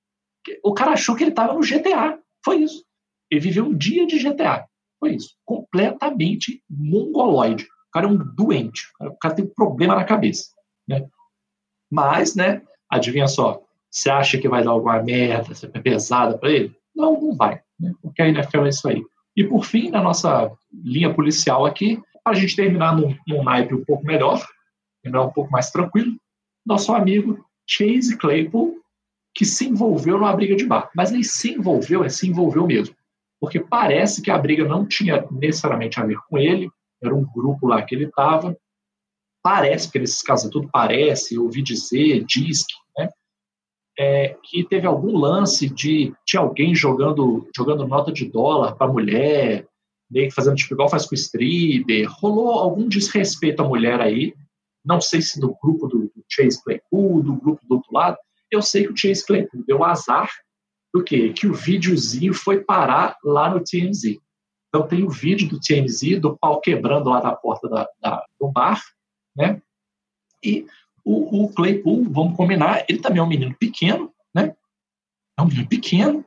O 0.63 0.73
cara 0.73 0.91
achou 0.91 1.15
que 1.15 1.23
ele 1.23 1.31
tava 1.31 1.53
no 1.53 1.59
GTA. 1.59 2.17
Foi 2.43 2.57
isso. 2.57 2.83
Ele 3.29 3.41
viveu 3.41 3.65
um 3.65 3.77
dia 3.77 4.07
de 4.07 4.17
GTA. 4.17 4.65
Foi 4.99 5.15
isso. 5.15 5.35
Completamente 5.45 6.63
mongoloide. 6.69 7.65
O 7.65 7.91
cara 7.91 8.07
é 8.07 8.09
um 8.09 8.17
doente. 8.17 8.83
O 9.01 9.17
cara 9.17 9.35
tem 9.35 9.45
um 9.45 9.53
problema 9.53 9.95
na 9.95 10.05
cabeça. 10.05 10.51
Né? 10.87 11.07
Mas, 11.91 12.35
né, 12.35 12.61
adivinha 12.89 13.27
só, 13.27 13.61
você 13.89 14.09
acha 14.09 14.37
que 14.37 14.49
vai 14.49 14.63
dar 14.63 14.71
alguma 14.71 15.01
merda, 15.01 15.53
é 15.73 15.79
pesada 15.79 16.37
para 16.37 16.51
ele? 16.51 16.75
Não, 16.95 17.19
não 17.19 17.35
vai, 17.35 17.61
né? 17.79 17.93
porque 18.01 18.21
a 18.21 18.27
NFL 18.27 18.65
é 18.65 18.69
isso 18.69 18.87
aí. 18.87 19.03
E 19.35 19.43
por 19.43 19.65
fim, 19.65 19.89
na 19.89 20.01
nossa 20.01 20.51
linha 20.73 21.13
policial 21.13 21.65
aqui, 21.65 22.01
para 22.23 22.33
a 22.33 22.39
gente 22.39 22.55
terminar 22.55 22.95
num, 22.95 23.15
num 23.27 23.43
naipe 23.43 23.73
um 23.73 23.85
pouco 23.85 24.05
melhor, 24.05 24.45
terminar 25.01 25.25
um 25.25 25.31
pouco 25.31 25.51
mais 25.51 25.71
tranquilo, 25.71 26.15
nosso 26.65 26.93
amigo 26.93 27.45
Chase 27.65 28.17
Claypool, 28.17 28.75
que 29.33 29.45
se 29.45 29.67
envolveu 29.67 30.17
numa 30.17 30.35
briga 30.35 30.55
de 30.55 30.65
bar. 30.65 30.89
Mas 30.95 31.11
ele 31.11 31.23
se 31.23 31.53
envolveu, 31.53 32.03
é 32.03 32.09
se 32.09 32.27
envolveu 32.27 32.65
mesmo. 32.65 32.95
Porque 33.39 33.59
parece 33.59 34.21
que 34.21 34.31
a 34.31 34.37
briga 34.37 34.65
não 34.65 34.85
tinha 34.85 35.25
necessariamente 35.31 35.99
a 35.99 36.05
ver 36.05 36.17
com 36.27 36.37
ele, 36.37 36.69
era 37.01 37.13
um 37.13 37.23
grupo 37.23 37.67
lá 37.67 37.81
que 37.83 37.93
ele 37.93 38.05
estava, 38.05 38.57
parece, 39.47 39.87
porque 39.87 39.99
nesses 39.99 40.21
casos 40.21 40.51
tudo 40.51 40.67
parece, 40.69 41.39
ouvi 41.39 41.61
dizer, 41.61 42.25
diz 42.25 42.65
que, 42.65 42.73
né, 42.97 43.09
é, 43.97 44.35
que 44.43 44.65
teve 44.65 44.85
algum 44.85 45.17
lance 45.17 45.69
de 45.69 46.13
tinha 46.25 46.41
alguém 46.41 46.75
jogando, 46.75 47.49
jogando 47.55 47.87
nota 47.87 48.11
de 48.11 48.29
dólar 48.29 48.75
para 48.75 48.91
mulher, 48.91 49.65
meio 50.11 50.27
que 50.27 50.35
fazendo 50.35 50.57
tipo 50.57 50.73
igual 50.73 50.89
faz 50.89 51.05
com 51.05 51.15
o 51.15 51.17
stripper, 51.17 52.09
rolou 52.19 52.59
algum 52.59 52.89
desrespeito 52.89 53.61
à 53.61 53.65
mulher 53.65 54.01
aí, 54.01 54.33
não 54.83 54.99
sei 54.99 55.21
se 55.21 55.39
do 55.39 55.55
grupo 55.63 55.87
do, 55.87 55.99
do 55.99 56.25
Chase 56.29 56.61
Claypool, 56.61 57.23
do 57.23 57.35
grupo 57.37 57.61
do 57.65 57.75
outro 57.75 57.93
lado, 57.93 58.17
eu 58.51 58.61
sei 58.61 58.83
que 58.85 58.91
o 58.91 58.97
Chase 58.97 59.25
Claypool 59.25 59.63
deu 59.65 59.81
azar 59.81 60.29
do 60.93 61.01
quê? 61.01 61.31
Que 61.31 61.47
o 61.47 61.53
videozinho 61.53 62.33
foi 62.33 62.65
parar 62.65 63.15
lá 63.23 63.49
no 63.49 63.63
TMZ. 63.63 64.17
Então 64.67 64.85
tem 64.85 65.05
o 65.05 65.09
vídeo 65.09 65.47
do 65.47 65.57
TMZ, 65.57 66.19
do 66.19 66.37
pau 66.37 66.59
quebrando 66.59 67.09
lá 67.09 67.21
da 67.21 67.33
porta 67.33 67.69
da, 67.69 67.87
da 68.01 68.25
do 68.37 68.51
bar, 68.51 68.81
né? 69.37 69.61
E 70.43 70.65
o, 71.05 71.43
o 71.43 71.53
Claypool, 71.53 72.03
vamos 72.09 72.35
combinar, 72.35 72.83
ele 72.89 72.99
também 72.99 73.19
é 73.19 73.23
um 73.23 73.27
menino 73.27 73.55
pequeno, 73.57 74.11
né? 74.35 74.55
É 75.37 75.41
um 75.41 75.45
menino 75.45 75.67
pequeno, 75.67 76.25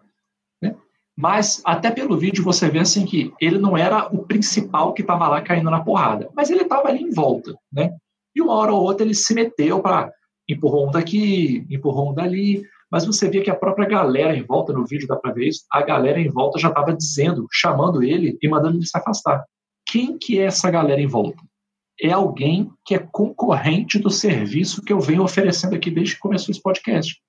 né? 0.62 0.74
Mas 1.16 1.60
até 1.64 1.90
pelo 1.90 2.16
vídeo 2.16 2.44
você 2.44 2.70
vê 2.70 2.78
assim 2.78 3.04
que 3.04 3.32
ele 3.40 3.58
não 3.58 3.76
era 3.76 4.06
o 4.06 4.24
principal 4.24 4.94
que 4.94 5.02
estava 5.02 5.28
lá 5.28 5.42
caindo 5.42 5.70
na 5.70 5.82
porrada, 5.82 6.30
mas 6.34 6.50
ele 6.50 6.62
estava 6.62 6.88
ali 6.88 7.02
em 7.02 7.10
volta, 7.10 7.54
né? 7.72 7.94
E 8.34 8.40
uma 8.40 8.54
hora 8.54 8.72
ou 8.72 8.82
outra 8.82 9.04
ele 9.04 9.14
se 9.14 9.34
meteu 9.34 9.82
para 9.82 10.10
empurrou 10.48 10.88
um 10.88 10.90
daqui, 10.90 11.66
empurrou 11.70 12.10
um 12.10 12.14
dali, 12.14 12.62
mas 12.90 13.06
você 13.06 13.28
vê 13.28 13.40
que 13.40 13.50
a 13.50 13.54
própria 13.54 13.86
galera 13.86 14.36
em 14.36 14.42
volta, 14.42 14.72
no 14.72 14.84
vídeo 14.84 15.06
dá 15.06 15.16
para 15.16 15.32
ver 15.32 15.48
isso, 15.48 15.64
a 15.70 15.82
galera 15.82 16.20
em 16.20 16.28
volta 16.28 16.58
já 16.58 16.68
estava 16.68 16.92
dizendo, 16.92 17.46
chamando 17.52 18.02
ele 18.02 18.36
e 18.42 18.48
mandando 18.48 18.76
ele 18.76 18.86
se 18.86 18.96
afastar. 18.96 19.44
Quem 19.86 20.18
que 20.18 20.38
é 20.40 20.44
essa 20.44 20.70
galera 20.70 21.00
em 21.00 21.06
volta? 21.06 21.40
É 22.00 22.10
alguém 22.10 22.70
que 22.84 22.94
é 22.94 22.98
concorrente 22.98 23.98
do 23.98 24.10
serviço 24.10 24.82
que 24.82 24.92
eu 24.92 25.00
venho 25.00 25.22
oferecendo 25.22 25.74
aqui 25.74 25.90
desde 25.90 26.14
que 26.14 26.20
começou 26.20 26.50
esse 26.50 26.62
podcast. 26.62 27.20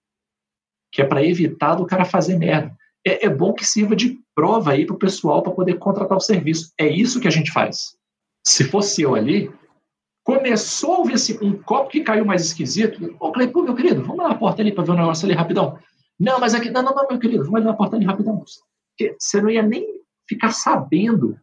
Que 0.91 1.01
é 1.01 1.05
para 1.05 1.23
evitar 1.23 1.75
do 1.75 1.85
cara 1.85 2.05
fazer 2.05 2.37
merda. 2.37 2.75
É, 3.05 3.25
é, 3.25 3.29
bom 3.29 3.53
que 3.53 3.65
sirva 3.65 3.95
de 3.95 4.19
prova 4.35 4.71
aí 4.71 4.85
para 4.85 4.95
o 4.95 4.99
pessoal 4.99 5.41
para 5.41 5.51
poder 5.51 5.77
contratar 5.77 6.17
o 6.17 6.21
serviço. 6.21 6.71
É 6.79 6.87
isso 6.87 7.19
que 7.19 7.27
a 7.27 7.31
gente 7.31 7.51
faz. 7.51 7.95
Se 8.45 8.63
fosse 8.63 9.01
eu 9.01 9.15
ali, 9.15 9.51
começou 10.23 10.95
a 10.95 10.97
ouvir 10.99 11.13
assim, 11.13 11.37
um 11.41 11.61
copo 11.61 11.89
que 11.89 12.03
caiu 12.03 12.25
mais 12.25 12.43
esquisito. 12.45 13.15
Ô, 13.19 13.31
Cleiton, 13.31 13.63
meu 13.63 13.75
querido, 13.75 14.03
vamos 14.03 14.17
lá 14.17 14.29
na 14.29 14.35
porta 14.35 14.61
ali 14.61 14.71
para 14.71 14.83
ver 14.83 14.91
o 14.91 14.93
um 14.93 14.97
negócio 14.97 15.25
ali 15.25 15.33
rapidão. 15.33 15.77
Não, 16.19 16.39
mas 16.39 16.53
aqui, 16.53 16.69
não, 16.69 16.83
não, 16.83 16.93
não, 16.93 17.07
meu 17.07 17.19
querido, 17.19 17.43
vamos 17.43 17.55
ali 17.55 17.65
na 17.65 17.73
porta 17.73 17.95
ali 17.95 18.05
rapidão. 18.05 18.37
Porque 18.37 19.15
você 19.19 19.41
não 19.41 19.49
ia 19.49 19.63
nem 19.63 19.85
ficar 20.27 20.51
sabendo 20.51 21.37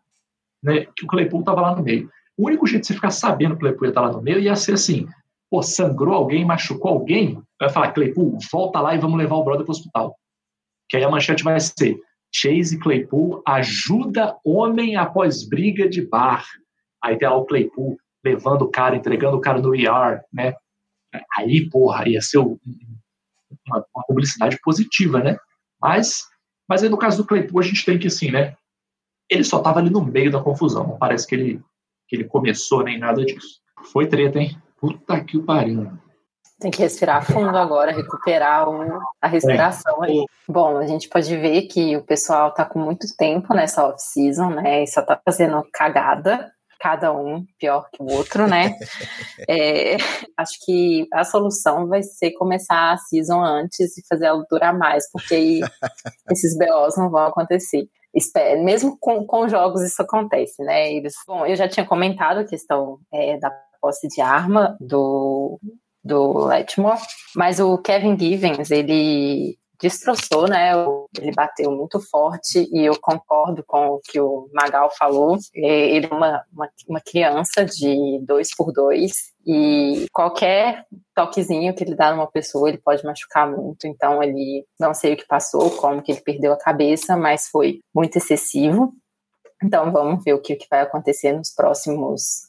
né, 0.63 0.87
que 0.97 1.05
o 1.05 1.09
Claypool 1.09 1.41
estava 1.41 1.61
lá 1.61 1.75
no 1.75 1.83
meio. 1.83 2.09
O 2.39 2.47
único 2.47 2.67
jeito 2.67 2.83
de 2.83 2.87
você 2.89 2.95
ficar 2.95 3.11
sabendo 3.11 3.57
que 3.57 3.65
o 3.65 3.69
Lepuia 3.69 3.89
está 3.89 4.01
lá 4.01 4.13
no 4.13 4.23
meio 4.23 4.39
ia 4.39 4.55
ser 4.55 4.75
assim: 4.75 5.07
pô, 5.51 5.63
sangrou 5.63 6.15
alguém, 6.15 6.45
machucou 6.45 6.93
alguém, 6.93 7.43
vai 7.61 7.69
falar, 7.69 7.93
Claypool, 7.93 8.39
volta 8.53 8.81
lá 8.81 8.95
e 8.95 8.99
vamos 8.99 9.19
levar 9.19 9.37
o 9.37 9.45
brother 9.45 9.65
para 9.65 9.73
o 9.73 9.77
hospital. 9.77 10.17
Que 10.89 10.97
aí 10.97 11.05
a 11.05 11.11
manchete 11.11 11.43
vai 11.43 11.59
ser, 11.59 11.99
Chase 12.33 12.79
Claypool 12.79 13.43
ajuda 13.47 14.37
homem 14.45 14.97
após 14.97 15.47
briga 15.47 15.89
de 15.89 16.07
bar. 16.07 16.47
Aí 17.03 17.17
tem 17.17 17.29
lá 17.29 17.37
o 17.37 17.45
Claypool 17.45 17.97
levando 18.25 18.63
o 18.63 18.71
cara, 18.71 18.97
entregando 18.97 19.37
o 19.37 19.41
cara 19.41 19.61
no 19.61 19.75
ER, 19.75 20.23
né? 20.33 20.55
Aí, 21.37 21.69
porra, 21.71 22.09
ia 22.09 22.21
ser 22.21 22.39
uma, 22.39 22.59
uma 23.95 24.05
publicidade 24.07 24.59
positiva, 24.63 25.21
né? 25.23 25.39
Mas, 25.81 26.25
mas 26.69 26.83
aí 26.83 26.89
no 26.89 26.99
caso 26.99 27.19
do 27.19 27.27
Claypool 27.27 27.61
a 27.61 27.65
gente 27.65 27.85
tem 27.85 27.99
que, 27.99 28.09
assim, 28.09 28.31
né? 28.31 28.57
Ele 29.31 29.45
só 29.45 29.61
tava 29.61 29.79
ali 29.79 29.91
no 29.91 30.05
meio 30.05 30.31
da 30.31 30.43
confusão, 30.43 30.97
parece 30.99 31.27
que 31.27 31.35
ele, 31.35 31.63
que 32.09 32.17
ele 32.17 32.25
começou 32.25 32.83
nem 32.83 32.99
nada 32.99 33.25
disso. 33.25 33.61
Foi 33.93 34.07
treta, 34.07 34.39
hein? 34.39 34.57
Puta 34.81 35.23
que 35.23 35.37
o 35.37 35.45
pariu. 35.45 35.93
Tem 36.61 36.73
que 36.73 36.83
respirar 36.83 37.25
fundo 37.25 37.57
agora, 37.57 37.93
recuperar 37.93 38.69
o, 38.69 39.01
a 39.21 39.29
respiração 39.29 40.03
aí. 40.03 40.25
Bom, 40.49 40.77
a 40.79 40.87
gente 40.87 41.09
pode 41.09 41.37
ver 41.37 41.63
que 41.63 41.97
o 41.97 42.03
pessoal 42.03 42.53
tá 42.53 42.65
com 42.65 42.81
muito 42.81 43.07
tempo 43.17 43.55
nessa 43.55 43.87
off-season, 43.87 44.51
né? 44.51 44.83
E 44.83 44.87
só 44.89 45.03
tá 45.03 45.21
fazendo 45.25 45.65
cagada, 45.73 46.51
cada 46.81 47.13
um 47.13 47.45
pior 47.61 47.89
que 47.93 48.03
o 48.03 48.11
outro, 48.11 48.49
né? 48.49 48.75
é, 49.49 49.97
acho 50.37 50.59
que 50.65 51.07
a 51.13 51.23
solução 51.23 51.87
vai 51.87 52.03
ser 52.03 52.33
começar 52.33 52.93
a 52.93 52.97
season 52.97 53.41
antes 53.41 53.97
e 53.97 54.07
fazer 54.09 54.27
ela 54.27 54.45
durar 54.51 54.77
mais, 54.77 55.09
porque 55.13 55.35
aí 55.35 55.61
esses 56.31 56.59
BOs 56.59 56.97
não 56.97 57.09
vão 57.09 57.27
acontecer. 57.27 57.89
Mesmo 58.57 58.97
com, 58.99 59.25
com 59.25 59.49
jogos 59.49 59.83
isso 59.83 60.03
acontece, 60.03 60.63
né? 60.63 60.93
Eles, 60.93 61.15
bom, 61.27 61.47
eu 61.47 61.57
já 61.57 61.69
tinha 61.69 61.87
comentado 61.87 62.39
a 62.39 62.45
questão 62.45 62.99
é, 63.13 63.39
da 63.39 63.51
posse 63.81 64.09
de 64.09 64.21
arma 64.21 64.77
do 64.81 65.61
do 66.03 66.47
Letmore, 66.47 67.01
mas 67.37 67.61
o 67.61 67.77
Kevin 67.77 68.19
Givens, 68.19 68.71
ele 68.71 69.59
destroçou, 69.81 70.49
né? 70.49 70.73
Ele 71.19 71.33
bateu 71.33 71.71
muito 71.71 72.01
forte 72.01 72.69
e 72.73 72.85
eu 72.85 72.99
concordo 73.01 73.63
com 73.67 73.89
o 73.89 74.01
que 74.01 74.21
o 74.21 74.49
Magal 74.53 74.91
falou. 74.97 75.39
Ele 75.55 76.07
é 76.07 76.15
uma, 76.15 76.45
uma, 76.53 76.71
uma 76.89 77.01
criança 77.01 77.65
de 77.65 78.21
dois 78.23 78.55
por 78.55 78.73
dois 78.73 79.33
e 79.47 80.07
qualquer 80.13 80.85
toquezinho 81.15 81.75
que 81.75 81.85
ele 81.85 81.95
dá 81.95 82.13
numa 82.13 82.31
pessoa, 82.31 82.69
ele 82.69 82.79
pode 82.79 83.05
machucar 83.05 83.51
muito. 83.51 83.87
Então 83.87 84.23
ele 84.23 84.67
não 84.79 84.93
sei 84.93 85.15
o 85.15 85.17
que 85.17 85.27
passou, 85.27 85.71
como 85.73 86.03
que 86.03 86.13
ele 86.13 86.21
perdeu 86.21 86.53
a 86.53 86.59
cabeça, 86.59 87.17
mas 87.17 87.49
foi 87.49 87.81
muito 87.95 88.17
excessivo. 88.17 88.93
Então 89.63 89.91
vamos 89.93 90.23
ver 90.25 90.35
o 90.35 90.41
que, 90.41 90.57
que 90.57 90.67
vai 90.71 90.81
acontecer 90.81 91.33
nos 91.33 91.51
próximos 91.51 92.49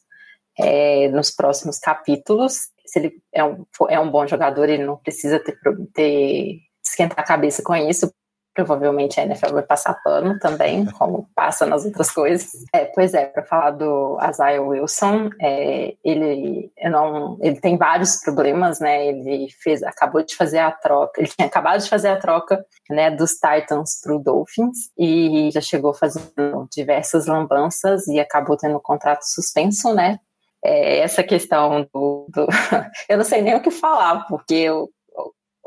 é, 0.57 1.07
nos 1.09 1.31
próximos 1.31 1.79
capítulos 1.79 2.69
se 2.89 2.99
ele 2.99 3.21
é 3.31 3.43
um, 3.43 3.65
é 3.87 3.99
um 3.99 4.09
bom 4.09 4.25
jogador, 4.25 4.67
ele 4.67 4.83
não 4.83 4.97
precisa 4.97 5.39
ter, 5.39 5.57
ter 5.93 6.59
esquentar 6.85 7.19
a 7.19 7.23
cabeça 7.23 7.61
com 7.63 7.75
isso. 7.75 8.11
Provavelmente 8.53 9.19
a 9.19 9.23
NFL 9.23 9.53
vai 9.53 9.63
passar 9.63 9.93
pano 10.03 10.37
também, 10.39 10.85
como 10.97 11.29
passa 11.33 11.65
nas 11.65 11.85
outras 11.85 12.11
coisas. 12.11 12.49
É, 12.73 12.85
pois 12.85 13.13
é, 13.13 13.25
para 13.25 13.45
falar 13.45 13.71
do 13.71 14.17
Isaiah 14.27 14.61
Wilson, 14.61 15.29
é, 15.39 15.95
ele, 16.03 16.69
não, 16.83 17.37
ele 17.41 17.61
tem 17.61 17.77
vários 17.77 18.17
problemas, 18.17 18.79
né? 18.79 19.07
Ele 19.07 19.47
fez, 19.61 19.81
acabou 19.83 20.23
de 20.23 20.35
fazer 20.35 20.57
a 20.57 20.71
troca, 20.71 21.21
ele 21.21 21.29
tinha 21.29 21.47
acabado 21.47 21.81
de 21.81 21.89
fazer 21.89 22.09
a 22.09 22.17
troca 22.19 22.65
né, 22.89 23.11
dos 23.11 23.33
Titans 23.33 24.01
para 24.03 24.15
o 24.15 24.19
Dolphins 24.19 24.89
e 24.97 25.49
já 25.53 25.61
chegou 25.61 25.93
fazendo 25.93 26.67
diversas 26.71 27.27
lambanças 27.27 28.07
e 28.07 28.19
acabou 28.19 28.57
tendo 28.57 28.75
um 28.75 28.81
contrato 28.81 29.21
suspenso, 29.21 29.93
né? 29.93 30.19
é, 30.63 30.99
essa 30.99 31.23
questão 31.23 31.87
do, 31.93 32.27
do, 32.29 32.47
Eu 33.07 33.17
não 33.17 33.25
sei 33.25 33.41
nem 33.41 33.55
o 33.55 33.61
que 33.61 33.71
falar, 33.71 34.25
porque 34.27 34.69
o, 34.69 34.89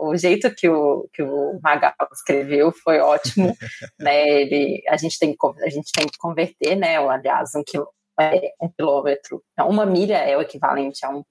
o 0.02 0.16
jeito 0.16 0.52
que 0.54 0.68
o, 0.68 1.08
que 1.12 1.22
o 1.22 1.60
Magal 1.62 1.92
escreveu 2.12 2.72
foi 2.72 2.98
ótimo. 2.98 3.54
né? 3.98 4.28
Ele, 4.28 4.82
a, 4.88 4.96
gente 4.96 5.18
tem, 5.18 5.36
a 5.64 5.68
gente 5.70 5.92
tem 5.92 6.06
que 6.06 6.18
converter, 6.18 6.76
né? 6.76 6.96
aliás, 6.96 7.54
um 7.54 7.62
quilômetro 7.62 7.92
um 8.60 8.68
quilômetro, 8.68 9.42
uma 9.60 9.86
milha 9.86 10.18
é 10.18 10.36
o 10.36 10.42
equivalente 10.42 11.04
a 11.04 11.10
1,6 11.10 11.22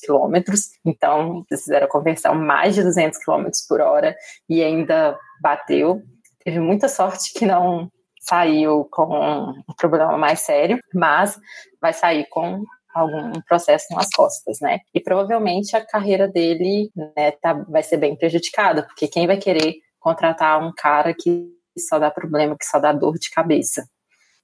quilômetros, 0.00 0.70
então 0.84 1.44
eles 1.50 1.62
fizeram 1.62 1.86
a 1.86 1.90
conversão 1.90 2.34
mais 2.34 2.74
de 2.74 2.82
200 2.82 3.18
quilômetros 3.18 3.64
por 3.68 3.80
hora 3.80 4.16
e 4.48 4.62
ainda 4.62 5.16
bateu. 5.40 6.02
Teve 6.42 6.58
muita 6.58 6.88
sorte 6.88 7.32
que 7.34 7.46
não 7.46 7.88
saiu 8.20 8.88
com 8.90 9.52
um 9.68 9.74
problema 9.76 10.16
mais 10.16 10.40
sério, 10.40 10.78
mas 10.94 11.38
vai 11.80 11.92
sair 11.92 12.26
com 12.30 12.64
algum 12.94 13.40
processo 13.42 13.86
nas 13.94 14.08
costas, 14.10 14.60
né? 14.60 14.80
E 14.94 15.00
provavelmente 15.00 15.76
a 15.76 15.84
carreira 15.84 16.28
dele 16.28 16.90
né, 16.94 17.30
tá, 17.32 17.54
vai 17.68 17.82
ser 17.82 17.96
bem 17.96 18.16
prejudicada, 18.16 18.82
porque 18.82 19.08
quem 19.08 19.26
vai 19.26 19.36
querer 19.36 19.76
contratar 19.98 20.62
um 20.62 20.72
cara 20.76 21.14
que 21.14 21.48
só 21.78 21.98
dá 21.98 22.10
problema, 22.10 22.56
que 22.58 22.66
só 22.66 22.78
dá 22.78 22.92
dor 22.92 23.18
de 23.18 23.30
cabeça? 23.30 23.84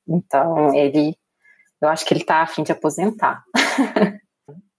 Então, 0.08 0.74
ele, 0.74 1.14
eu 1.80 1.88
acho 1.88 2.06
que 2.06 2.14
ele 2.14 2.24
tá 2.24 2.42
afim 2.42 2.62
de 2.62 2.72
aposentar. 2.72 3.44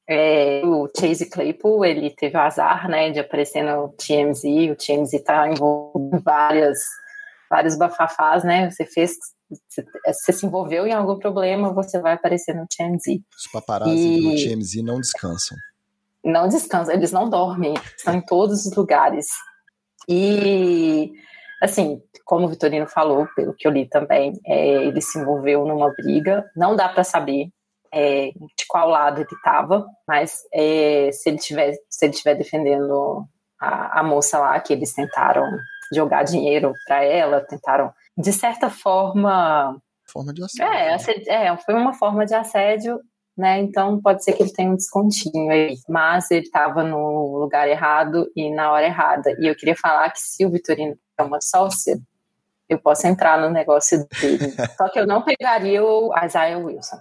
é, 0.10 0.62
o 0.66 0.90
Chase 0.98 1.30
Claypool, 1.30 1.86
ele 1.86 2.10
teve 2.10 2.36
o 2.36 2.42
azar, 2.42 2.90
né, 2.90 3.12
de 3.12 3.20
aparecer 3.20 3.62
no 3.62 3.90
TMZ, 3.90 4.44
o 4.72 4.76
TMZ 4.76 5.24
tá 5.24 5.48
envolvido 5.48 6.18
em 6.18 6.20
várias, 6.20 6.80
vários 7.50 7.78
bafafás, 7.78 8.44
né, 8.44 8.72
você 8.72 8.86
fez 8.86 9.12
você 10.06 10.34
se 10.34 10.46
envolveu 10.46 10.86
em 10.86 10.94
algum 10.94 11.18
problema, 11.18 11.74
você 11.74 12.00
vai 12.00 12.14
aparecer 12.14 12.56
no 12.56 12.68
TMZ. 12.68 13.22
Os 13.36 13.52
paparazzi 13.52 13.98
e... 13.98 14.22
do 14.22 14.36
TMZ 14.36 14.84
não 14.84 15.00
descansam. 15.00 15.58
Não 16.24 16.48
descansam, 16.48 16.94
eles 16.94 17.12
não 17.12 17.30
dormem, 17.30 17.74
estão 17.98 18.14
em 18.14 18.22
todos 18.22 18.66
os 18.66 18.76
lugares. 18.76 19.28
E, 20.08 21.12
assim, 21.62 22.02
como 22.26 22.46
o 22.46 22.50
Vitorino 22.50 22.88
falou, 22.88 23.28
pelo 23.36 23.56
que 23.56 23.68
eu 23.68 23.72
li 23.72 23.88
também, 23.88 24.34
é, 24.46 24.84
ele 24.86 25.02
se 25.02 25.18
envolveu 25.18 25.66
numa 25.66 25.92
briga, 25.94 26.50
não 26.56 26.76
dá 26.76 26.90
para 26.90 27.04
saber 27.04 27.50
é, 27.94 28.32
de 28.58 28.66
qual 28.68 28.90
lado 28.90 29.22
ele 29.22 29.28
estava, 29.32 29.86
mas 30.08 30.42
é, 30.54 31.10
se 31.12 31.30
ele 31.30 31.38
tiver 31.38 31.74
se 31.90 32.06
ele 32.06 32.14
estiver 32.14 32.36
defendendo 32.36 33.26
a, 33.60 34.00
a 34.00 34.04
moça 34.04 34.38
lá, 34.38 34.60
que 34.60 34.74
eles 34.74 34.94
tentaram 34.94 35.46
jogar 35.94 36.24
dinheiro 36.24 36.72
para 36.88 37.04
ela, 37.04 37.42
tentaram 37.42 37.92
de 38.20 38.34
certa 38.34 38.70
forma. 38.70 39.82
Forma 40.06 40.34
de 40.34 40.44
assédio. 40.44 41.32
É, 41.32 41.48
é, 41.48 41.58
foi 41.58 41.74
uma 41.74 41.94
forma 41.94 42.26
de 42.26 42.34
assédio, 42.34 43.00
né? 43.38 43.60
Então 43.60 44.02
pode 44.02 44.24
ser 44.24 44.34
que 44.34 44.44
ele 44.44 44.52
tenha 44.52 44.70
um 44.70 44.76
descontinho 44.76 45.50
aí. 45.50 45.78
Mas 45.88 46.30
ele 46.30 46.46
estava 46.46 46.84
no 46.84 47.38
lugar 47.38 47.68
errado 47.70 48.30
e 48.36 48.54
na 48.54 48.72
hora 48.72 48.86
errada. 48.86 49.32
E 49.40 49.48
eu 49.48 49.56
queria 49.56 49.76
falar 49.76 50.12
que 50.12 50.20
se 50.20 50.46
o 50.46 50.52
Vitorino 50.52 50.98
é 51.18 51.24
uma 51.24 51.40
sócia, 51.40 51.98
eu 52.68 52.78
posso 52.80 53.08
entrar 53.08 53.40
no 53.40 53.50
negócio 53.50 54.06
dele. 54.22 54.52
Só 54.78 54.90
que 54.90 55.00
eu 55.00 55.08
não 55.08 55.24
pegaria 55.24 55.84
o 55.84 56.12
Isaiah 56.24 56.58
Wilson. 56.58 57.00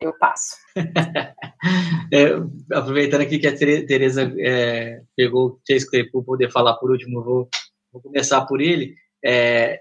Eu 0.00 0.16
passo. 0.18 0.56
é, 2.12 2.76
aproveitando 2.76 3.22
aqui 3.22 3.38
que 3.38 3.48
a 3.48 3.56
Tereza 3.56 4.32
é, 4.38 5.00
pegou 5.16 5.46
o 5.46 5.60
Chase 5.66 5.88
Claypool 5.88 6.22
para 6.22 6.32
poder 6.32 6.52
falar 6.52 6.74
por 6.74 6.90
último, 6.90 7.24
vou, 7.24 7.48
vou 7.92 8.02
começar 8.02 8.44
por 8.46 8.60
ele. 8.60 8.94
É, 9.24 9.80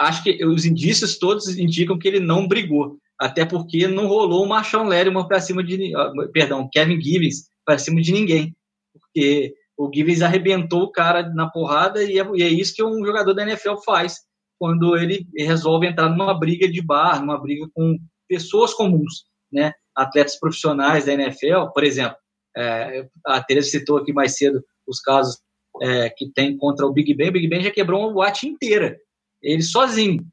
acho 0.00 0.22
que 0.22 0.42
os 0.44 0.64
indícios 0.64 1.18
todos 1.18 1.46
indicam 1.58 1.98
que 1.98 2.08
ele 2.08 2.20
não 2.20 2.48
brigou, 2.48 2.96
até 3.18 3.44
porque 3.44 3.86
não 3.86 4.06
rolou 4.06 4.44
o 4.44 4.48
Marshall 4.48 4.86
Lerman 4.86 5.28
para 5.28 5.40
cima 5.40 5.62
de, 5.62 5.92
perdão, 6.32 6.68
Kevin 6.72 7.00
Gibbs 7.00 7.50
para 7.66 7.78
cima 7.78 8.00
de 8.00 8.10
ninguém, 8.10 8.56
porque 8.94 9.54
o 9.76 9.90
Gibbs 9.92 10.22
arrebentou 10.22 10.84
o 10.84 10.90
cara 10.90 11.28
na 11.34 11.50
porrada 11.50 12.02
e 12.02 12.18
é, 12.18 12.26
e 12.34 12.42
é, 12.42 12.48
isso 12.48 12.74
que 12.74 12.82
um 12.82 13.04
jogador 13.04 13.34
da 13.34 13.42
NFL 13.42 13.76
faz 13.84 14.16
quando 14.58 14.96
ele 14.96 15.26
resolve 15.36 15.86
entrar 15.86 16.08
numa 16.08 16.38
briga 16.38 16.66
de 16.66 16.80
bar, 16.82 17.20
numa 17.20 17.40
briga 17.40 17.66
com 17.74 17.98
pessoas 18.26 18.72
comuns, 18.72 19.24
né? 19.52 19.72
Atletas 19.94 20.38
profissionais 20.38 21.04
da 21.04 21.12
NFL, 21.12 21.72
por 21.74 21.84
exemplo, 21.84 22.16
é, 22.56 23.06
a 23.26 23.42
Teresa 23.42 23.68
citou 23.68 23.98
aqui 23.98 24.12
mais 24.12 24.36
cedo 24.36 24.62
os 24.86 25.00
casos 25.00 25.38
é, 25.82 26.10
que 26.10 26.30
tem 26.30 26.56
contra 26.56 26.86
o 26.86 26.92
Big 26.92 27.12
Ben, 27.14 27.28
o 27.28 27.32
Big 27.32 27.48
Ben 27.48 27.62
já 27.62 27.70
quebrou 27.70 28.00
uma 28.00 28.12
boate 28.12 28.46
inteira 28.46 28.98
ele 29.42 29.62
sozinho. 29.62 30.24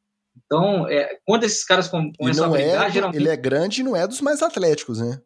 Então, 0.45 0.87
é, 0.87 1.17
quando 1.25 1.43
esses 1.43 1.63
caras 1.65 1.89
começam 1.89 2.45
a 2.45 2.49
brigar, 2.49 2.87
é, 2.87 2.91
geralmente... 2.91 3.21
Ele 3.21 3.29
é 3.29 3.35
grande 3.35 3.81
e 3.81 3.83
não 3.83 3.95
é 3.95 4.07
dos 4.07 4.21
mais 4.21 4.41
atléticos, 4.41 4.99
né? 4.99 5.19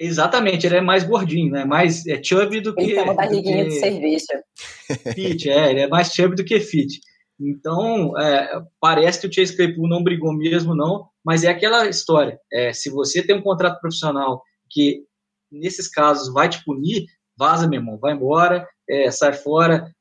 Exatamente, 0.00 0.66
ele 0.66 0.76
é 0.76 0.80
mais 0.80 1.04
gordinho, 1.04 1.52
né? 1.52 1.64
Mais 1.64 2.06
é 2.06 2.22
chubby 2.22 2.60
do 2.60 2.74
que... 2.74 2.82
Ele 2.82 2.94
tem 2.94 3.02
uma 3.02 3.14
barriguinha 3.14 3.64
que... 3.64 3.70
de 3.70 3.80
cerveja. 3.80 4.44
Fit, 5.14 5.50
é, 5.50 5.70
ele 5.70 5.80
é 5.80 5.88
mais 5.88 6.12
chubby 6.12 6.36
do 6.36 6.44
que 6.44 6.60
fit. 6.60 7.00
Então, 7.40 8.18
é, 8.18 8.62
parece 8.80 9.20
que 9.20 9.26
o 9.28 9.32
Chase 9.32 9.56
Claypool 9.56 9.88
não 9.88 10.02
brigou 10.02 10.32
mesmo, 10.32 10.74
não, 10.74 11.08
mas 11.24 11.44
é 11.44 11.48
aquela 11.48 11.86
história. 11.88 12.38
É, 12.52 12.72
se 12.72 12.90
você 12.90 13.22
tem 13.22 13.36
um 13.36 13.42
contrato 13.42 13.80
profissional 13.80 14.42
que, 14.68 15.04
nesses 15.50 15.88
casos, 15.88 16.32
vai 16.32 16.48
te 16.48 16.62
punir, 16.64 17.06
vaza, 17.36 17.68
meu 17.68 17.80
irmão, 17.80 17.98
vai 17.98 18.12
embora, 18.12 18.66
é, 18.88 19.10
sai 19.10 19.32
fora, 19.32 19.92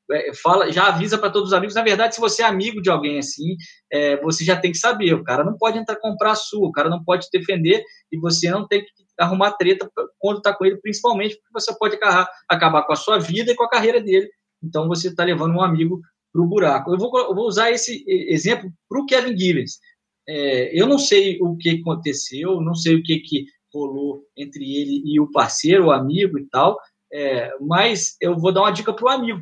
fala, 0.41 0.71
já 0.71 0.87
avisa 0.87 1.17
para 1.17 1.29
todos 1.29 1.49
os 1.49 1.53
amigos. 1.53 1.75
Na 1.75 1.83
verdade, 1.83 2.15
se 2.15 2.21
você 2.21 2.41
é 2.41 2.45
amigo 2.45 2.81
de 2.81 2.89
alguém 2.89 3.19
assim, 3.19 3.55
é, 3.91 4.17
você 4.21 4.43
já 4.43 4.55
tem 4.55 4.71
que 4.71 4.77
saber. 4.77 5.13
O 5.13 5.23
cara 5.23 5.43
não 5.43 5.57
pode 5.57 5.77
entrar 5.77 5.95
comprar 5.97 6.31
a 6.31 6.35
sua, 6.35 6.67
o 6.67 6.71
cara 6.71 6.89
não 6.89 7.03
pode 7.03 7.27
te 7.27 7.37
defender 7.37 7.83
e 8.11 8.17
você 8.19 8.49
não 8.49 8.67
tem 8.67 8.81
que 8.81 8.87
arrumar 9.19 9.53
treta 9.53 9.89
quando 10.19 10.37
está 10.37 10.53
com 10.53 10.65
ele, 10.65 10.77
principalmente 10.77 11.35
porque 11.35 11.49
você 11.51 11.75
pode 11.77 11.95
acabar, 11.95 12.29
acabar 12.47 12.83
com 12.83 12.93
a 12.93 12.97
sua 12.97 13.19
vida 13.19 13.51
e 13.51 13.55
com 13.55 13.63
a 13.63 13.69
carreira 13.69 14.01
dele. 14.01 14.29
Então 14.63 14.87
você 14.87 15.09
está 15.09 15.23
levando 15.23 15.55
um 15.55 15.61
amigo 15.61 16.01
para 16.31 16.41
o 16.41 16.47
buraco. 16.47 16.91
Eu 16.91 16.97
vou, 16.97 17.19
eu 17.19 17.35
vou, 17.35 17.47
usar 17.47 17.71
esse 17.71 18.03
exemplo 18.07 18.71
para 18.87 19.01
o 19.01 19.05
Kevin 19.05 19.37
Givens. 19.37 19.79
É, 20.27 20.79
eu 20.79 20.87
não 20.87 20.99
sei 20.99 21.37
o 21.41 21.55
que 21.57 21.69
aconteceu, 21.69 22.59
não 22.61 22.75
sei 22.75 22.95
o 22.95 23.03
que, 23.03 23.19
que 23.19 23.45
rolou 23.73 24.23
entre 24.35 24.63
ele 24.63 25.01
e 25.05 25.19
o 25.19 25.31
parceiro, 25.31 25.85
o 25.85 25.91
amigo 25.91 26.37
e 26.37 26.45
tal, 26.47 26.77
é, 27.11 27.51
mas 27.61 28.15
eu 28.21 28.37
vou 28.37 28.51
dar 28.51 28.61
uma 28.61 28.71
dica 28.71 28.93
para 28.93 29.05
o 29.05 29.09
amigo. 29.09 29.41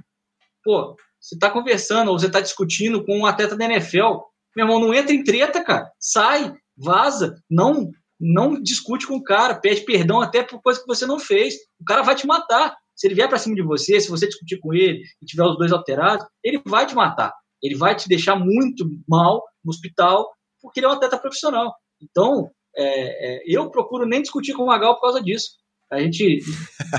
Pô, 0.65 0.95
você 1.19 1.35
está 1.35 1.49
conversando 1.49 2.09
ou 2.09 2.19
você 2.19 2.25
está 2.25 2.41
discutindo 2.41 3.05
com 3.05 3.19
um 3.19 3.25
atleta 3.25 3.55
da 3.55 3.65
NFL, 3.65 4.17
meu 4.55 4.65
irmão, 4.65 4.79
não 4.79 4.93
entra 4.93 5.13
em 5.13 5.23
treta, 5.23 5.63
cara. 5.63 5.91
Sai, 5.99 6.53
vaza, 6.75 7.39
não 7.49 7.91
não 8.17 8.61
discute 8.61 9.05
com 9.05 9.17
o 9.17 9.23
cara, 9.23 9.59
pede 9.59 9.81
perdão 9.81 10.21
até 10.21 10.41
por 10.41 10.61
coisa 10.61 10.79
que 10.79 10.87
você 10.87 11.05
não 11.05 11.19
fez. 11.19 11.55
O 11.79 11.83
cara 11.85 12.01
vai 12.01 12.15
te 12.15 12.25
matar. 12.25 12.75
Se 12.95 13.07
ele 13.07 13.13
vier 13.13 13.27
para 13.27 13.37
cima 13.37 13.55
de 13.55 13.61
você, 13.61 13.99
se 13.99 14.09
você 14.09 14.25
discutir 14.25 14.57
com 14.59 14.73
ele 14.73 15.03
e 15.21 15.25
tiver 15.25 15.43
os 15.43 15.57
dois 15.57 15.71
alterados, 15.73 16.25
ele 16.41 16.61
vai 16.65 16.87
te 16.87 16.95
matar. 16.95 17.33
Ele 17.61 17.75
vai 17.75 17.93
te 17.93 18.07
deixar 18.07 18.37
muito 18.37 18.89
mal 19.07 19.43
no 19.63 19.69
hospital, 19.69 20.31
porque 20.61 20.79
ele 20.79 20.87
é 20.87 20.89
um 20.89 20.93
atleta 20.93 21.17
profissional. 21.17 21.75
Então, 22.01 22.49
é, 22.75 23.35
é, 23.35 23.43
eu 23.45 23.69
procuro 23.69 24.05
nem 24.05 24.21
discutir 24.21 24.53
com 24.53 24.63
o 24.63 24.67
Magal 24.67 24.95
por 24.95 25.01
causa 25.01 25.21
disso. 25.21 25.49
A 25.91 25.99
gente 25.99 26.39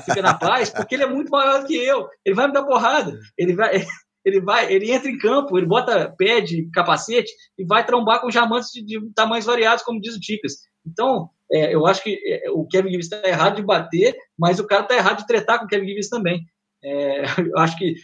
fica 0.05 0.23
na 0.23 0.35
paz, 0.35 0.71
porque 0.71 0.95
ele 0.95 1.05
é 1.05 1.09
muito 1.09 1.31
maior 1.31 1.61
do 1.61 1.67
que 1.67 1.75
eu. 1.75 2.09
Ele 2.25 2.35
vai 2.35 2.47
me 2.47 2.53
dar 2.53 2.65
porrada. 2.65 3.19
Ele 3.37 3.55
vai, 3.55 3.85
ele 4.25 4.41
vai, 4.41 4.73
ele 4.73 4.91
entra 4.91 5.11
em 5.11 5.19
campo, 5.19 5.57
ele 5.57 5.67
bota 5.67 6.15
pé 6.17 6.41
de 6.41 6.71
capacete 6.71 7.33
e 7.59 7.65
vai 7.65 7.85
trombar 7.85 8.21
com 8.21 8.31
jamantes 8.31 8.71
de, 8.71 8.85
de 8.85 9.13
tamanhos 9.15 9.45
variados, 9.45 9.85
como 9.85 10.01
diz 10.01 10.15
o 10.15 10.21
Ticas. 10.21 10.55
Então, 10.87 11.31
é, 11.53 11.75
eu 11.75 11.87
acho 11.87 12.03
que 12.03 12.19
é, 12.25 12.51
o 12.51 12.67
Kevin 12.67 12.91
Gibbs 12.91 13.07
está 13.07 13.29
errado 13.29 13.57
de 13.57 13.63
bater, 13.63 14.17
mas 14.39 14.59
o 14.59 14.67
cara 14.67 14.83
está 14.83 14.95
errado 14.97 15.19
de 15.19 15.27
tretar 15.27 15.59
com 15.59 15.65
o 15.65 15.69
Kevin 15.69 15.87
Gibbs 15.87 16.09
também. 16.09 16.45
É, 16.83 17.23
eu 17.41 17.59
acho 17.59 17.77
que 17.77 17.95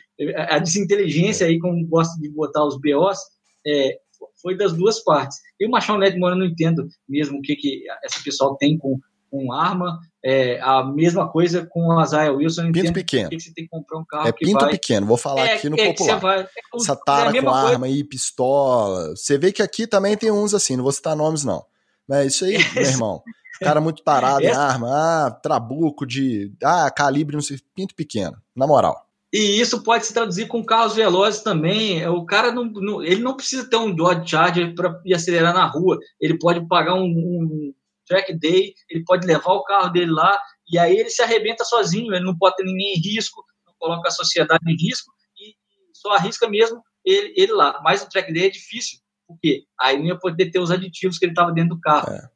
a 0.49 0.59
desinteligência 0.59 1.47
aí, 1.47 1.59
como 1.59 1.87
gosta 1.87 2.21
de 2.21 2.29
botar 2.31 2.65
os 2.65 2.79
BOs, 2.81 3.19
é, 3.67 3.97
foi 4.41 4.57
das 4.57 4.73
duas 4.73 5.03
partes. 5.03 5.39
E 5.59 5.67
o 5.67 5.71
Machão 5.71 5.97
Ledmore 5.97 6.33
eu 6.33 6.39
não 6.39 6.47
entendo 6.47 6.87
mesmo 7.09 7.39
o 7.39 7.43
que, 7.43 7.57
que 7.57 7.85
esse 8.05 8.23
pessoal 8.23 8.57
tem 8.57 8.77
com, 8.79 8.99
com 9.31 9.53
arma. 9.53 9.99
É, 10.25 10.61
a 10.61 10.85
mesma 10.85 11.29
coisa 11.29 11.67
com 11.67 11.99
a 11.99 12.05
Zaya 12.05 12.33
Wilson. 12.33 12.71
Pinto 12.71 12.93
pequeno. 12.93 13.31
Que 13.31 13.41
você 13.41 13.53
tem 13.53 13.65
que 13.65 13.71
comprar 13.71 13.99
um 13.99 14.05
carro 14.05 14.29
é 14.29 14.33
pinto 14.33 14.61
vai... 14.61 14.71
pequeno, 14.71 15.07
vou 15.07 15.17
falar 15.17 15.47
é, 15.47 15.55
aqui 15.55 15.69
no 15.69 15.79
é 15.79 15.89
popular. 15.89 16.21
Vai... 16.21 16.49
Essa 16.77 16.95
tara 16.95 17.33
com 17.33 17.43
coisa. 17.43 17.69
arma 17.69 17.89
e 17.89 18.05
pistola. 18.05 19.17
Você 19.17 19.37
vê 19.37 19.51
que 19.51 19.63
aqui 19.63 19.87
também 19.87 20.17
tem 20.17 20.31
uns 20.31 20.55
assim, 20.55 20.77
não 20.77 20.85
vou 20.85 20.93
citar 20.93 21.17
nomes 21.17 21.45
não. 21.45 21.65
Mas 22.09 22.35
isso 22.35 22.45
aí, 22.45 22.57
meu 22.75 22.85
irmão. 22.85 23.23
Cara 23.61 23.81
muito 23.81 24.03
parado 24.03 24.45
em 24.45 24.51
arma, 24.51 24.89
ah, 24.91 25.31
trabuco 25.31 26.05
de. 26.05 26.53
Ah, 26.63 26.91
calibre, 26.91 27.37
não 27.37 27.43
sei, 27.43 27.59
pinto 27.75 27.95
pequeno, 27.95 28.37
na 28.57 28.67
moral. 28.67 29.07
E 29.33 29.61
isso 29.61 29.83
pode 29.83 30.05
se 30.05 30.13
traduzir 30.13 30.47
com 30.47 30.63
carros 30.63 30.95
velozes 30.95 31.41
também. 31.41 32.07
O 32.07 32.27
cara 32.27 32.53
não, 32.53 32.65
não 32.65 33.03
ele 33.03 33.23
não 33.23 33.35
precisa 33.35 33.69
ter 33.69 33.77
um 33.77 33.95
Dodge 33.95 34.29
Charger 34.29 34.75
para 34.75 35.01
ir 35.07 35.15
acelerar 35.15 35.55
na 35.55 35.65
rua. 35.65 35.99
Ele 36.21 36.39
pode 36.39 36.67
pagar 36.67 36.95
um, 36.95 37.05
um, 37.05 37.75
track 38.07 38.39
day, 38.39 38.75
ele 38.89 39.05
pode 39.05 39.27
levar 39.27 39.53
o 39.53 39.65
carro 39.65 39.91
dele 39.91 40.11
lá 40.11 40.39
e 40.71 40.79
aí 40.79 40.97
ele 40.97 41.11
se 41.11 41.23
arrebenta 41.23 41.65
sozinho. 41.65 42.15
Ele 42.15 42.25
não 42.25 42.37
pode 42.37 42.57
ter 42.57 42.65
ninguém 42.65 42.95
em 42.95 43.01
risco, 43.01 43.45
não 43.67 43.75
coloca 43.79 44.09
a 44.09 44.13
sociedade 44.13 44.63
em 44.67 44.77
risco 44.77 45.13
e 45.39 45.55
só 45.93 46.13
arrisca 46.13 46.49
mesmo 46.49 46.83
ele, 47.05 47.33
ele 47.37 47.53
lá. 47.53 47.81
Mas 47.83 48.03
o 48.03 48.09
track 48.09 48.33
day 48.33 48.47
é 48.47 48.51
difícil, 48.51 48.99
porque 49.27 49.65
aí 49.81 49.99
não 49.99 50.07
ia 50.07 50.19
poder 50.19 50.51
ter 50.51 50.59
os 50.59 50.71
aditivos 50.71 51.19
que 51.19 51.25
ele 51.25 51.33
estava 51.33 51.53
dentro 51.53 51.77
do 51.77 51.81
carro. 51.81 52.13
É. 52.13 52.31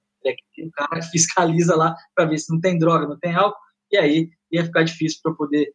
O 0.64 0.70
cara 0.72 1.02
fiscaliza 1.10 1.76
lá 1.76 1.94
para 2.14 2.24
ver 2.24 2.38
se 2.38 2.52
não 2.52 2.60
tem 2.60 2.78
droga, 2.78 3.06
não 3.06 3.18
tem 3.18 3.34
álcool, 3.34 3.58
e 3.90 3.96
aí 3.96 4.28
ia 4.50 4.64
ficar 4.64 4.82
difícil 4.82 5.20
para 5.22 5.34
poder 5.34 5.72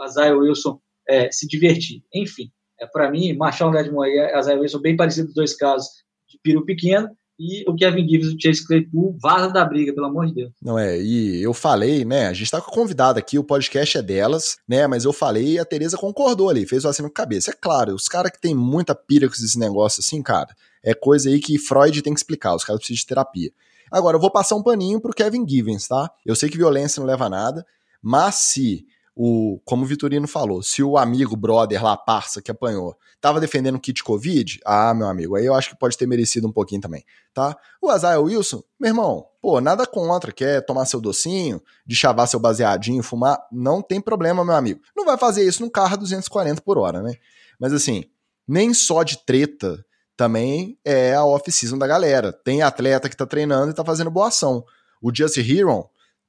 a 0.00 0.08
Zaya 0.08 0.36
Wilson 0.36 0.80
é, 1.08 1.30
se 1.30 1.46
divertir. 1.46 2.02
Enfim, 2.14 2.50
é, 2.80 2.86
para 2.86 3.10
mim, 3.10 3.32
Marshall 3.34 3.70
Ledmore 3.70 4.10
e 4.10 4.18
a 4.18 4.40
Zaya 4.42 4.58
Wilson 4.58 4.80
bem 4.80 4.96
parecidos 4.96 5.30
os 5.30 5.34
dois 5.34 5.54
casos 5.54 5.88
de 6.28 6.38
peru 6.42 6.64
pequeno, 6.64 7.08
e 7.38 7.68
o 7.68 7.74
Kevin 7.74 8.08
Gibbs 8.08 8.28
e 8.28 8.34
o 8.34 8.40
Chase 8.40 8.66
Claypool 8.66 9.16
vaza 9.20 9.48
da 9.48 9.64
briga, 9.64 9.92
pelo 9.92 10.06
amor 10.06 10.26
de 10.26 10.34
Deus. 10.34 10.52
Não 10.60 10.78
é, 10.78 11.00
e 11.00 11.42
eu 11.42 11.52
falei, 11.52 12.04
né, 12.04 12.26
a 12.28 12.32
gente 12.32 12.50
tá 12.50 12.60
com 12.60 12.70
a 12.70 12.74
convidada 12.74 13.18
aqui, 13.18 13.38
o 13.38 13.44
podcast 13.44 13.98
é 13.98 14.02
delas, 14.02 14.58
né, 14.68 14.86
mas 14.86 15.04
eu 15.04 15.12
falei 15.12 15.54
e 15.54 15.58
a 15.58 15.64
Tereza 15.64 15.96
concordou 15.96 16.48
ali, 16.48 16.66
fez 16.66 16.84
o 16.84 16.88
assim 16.88 17.02
no 17.02 17.10
cabeça. 17.10 17.50
É 17.50 17.54
claro, 17.54 17.94
os 17.94 18.08
caras 18.08 18.30
que 18.30 18.40
tem 18.40 18.54
muita 18.54 18.94
pira 18.94 19.28
com 19.28 19.34
esse 19.34 19.58
negócio 19.58 20.00
assim, 20.00 20.22
cara, 20.22 20.54
é 20.84 20.94
coisa 20.94 21.28
aí 21.28 21.40
que 21.40 21.58
Freud 21.58 22.02
tem 22.02 22.12
que 22.12 22.20
explicar, 22.20 22.54
os 22.54 22.64
caras 22.64 22.80
precisam 22.80 23.00
de 23.00 23.06
terapia. 23.06 23.50
Agora, 23.90 24.16
eu 24.16 24.20
vou 24.20 24.30
passar 24.30 24.56
um 24.56 24.62
paninho 24.62 25.00
pro 25.00 25.12
Kevin 25.12 25.46
Givens, 25.46 25.86
tá? 25.86 26.10
Eu 26.24 26.34
sei 26.34 26.48
que 26.48 26.56
violência 26.56 26.98
não 26.98 27.06
leva 27.06 27.26
a 27.26 27.30
nada, 27.30 27.66
mas 28.00 28.36
se 28.36 28.86
o, 29.14 29.60
como 29.64 29.84
o 29.84 29.86
Vitorino 29.86 30.26
falou, 30.26 30.62
se 30.62 30.82
o 30.82 30.96
amigo, 30.96 31.36
brother 31.36 31.82
lá, 31.82 31.96
parça, 31.96 32.40
que 32.40 32.50
apanhou, 32.50 32.96
tava 33.20 33.40
defendendo 33.40 33.78
kit 33.78 34.02
Covid, 34.02 34.60
ah, 34.64 34.94
meu 34.94 35.06
amigo, 35.06 35.36
aí 35.36 35.44
eu 35.44 35.54
acho 35.54 35.70
que 35.70 35.78
pode 35.78 35.96
ter 35.98 36.06
merecido 36.06 36.48
um 36.48 36.52
pouquinho 36.52 36.80
também, 36.80 37.04
tá? 37.34 37.56
O 37.80 37.90
Azael 37.90 38.24
Wilson, 38.24 38.62
meu 38.80 38.88
irmão, 38.88 39.26
pô, 39.40 39.60
nada 39.60 39.86
contra, 39.86 40.32
quer 40.32 40.64
tomar 40.64 40.86
seu 40.86 41.00
docinho, 41.00 41.60
de 41.86 41.94
chavar 41.94 42.26
seu 42.26 42.40
baseadinho, 42.40 43.02
fumar, 43.02 43.38
não 43.52 43.82
tem 43.82 44.00
problema, 44.00 44.44
meu 44.44 44.54
amigo. 44.54 44.80
Não 44.96 45.04
vai 45.04 45.18
fazer 45.18 45.46
isso 45.46 45.62
num 45.62 45.70
carro 45.70 45.94
a 45.94 45.96
240 45.96 46.62
por 46.62 46.78
hora, 46.78 47.02
né? 47.02 47.14
Mas 47.60 47.72
assim, 47.72 48.04
nem 48.48 48.72
só 48.72 49.02
de 49.02 49.18
treta 49.24 49.84
também 50.16 50.78
é 50.84 51.14
a 51.14 51.24
off-season 51.24 51.76
da 51.76 51.86
galera. 51.86 52.32
Tem 52.32 52.62
atleta 52.62 53.08
que 53.08 53.16
tá 53.16 53.26
treinando 53.26 53.72
e 53.72 53.74
tá 53.74 53.84
fazendo 53.84 54.10
boa 54.10 54.28
ação. 54.28 54.64
O 55.00 55.14
Just 55.14 55.36
Hero, 55.38 55.88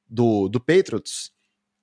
do, 0.10 0.48
do 0.50 0.60
Patriots, 0.60 1.32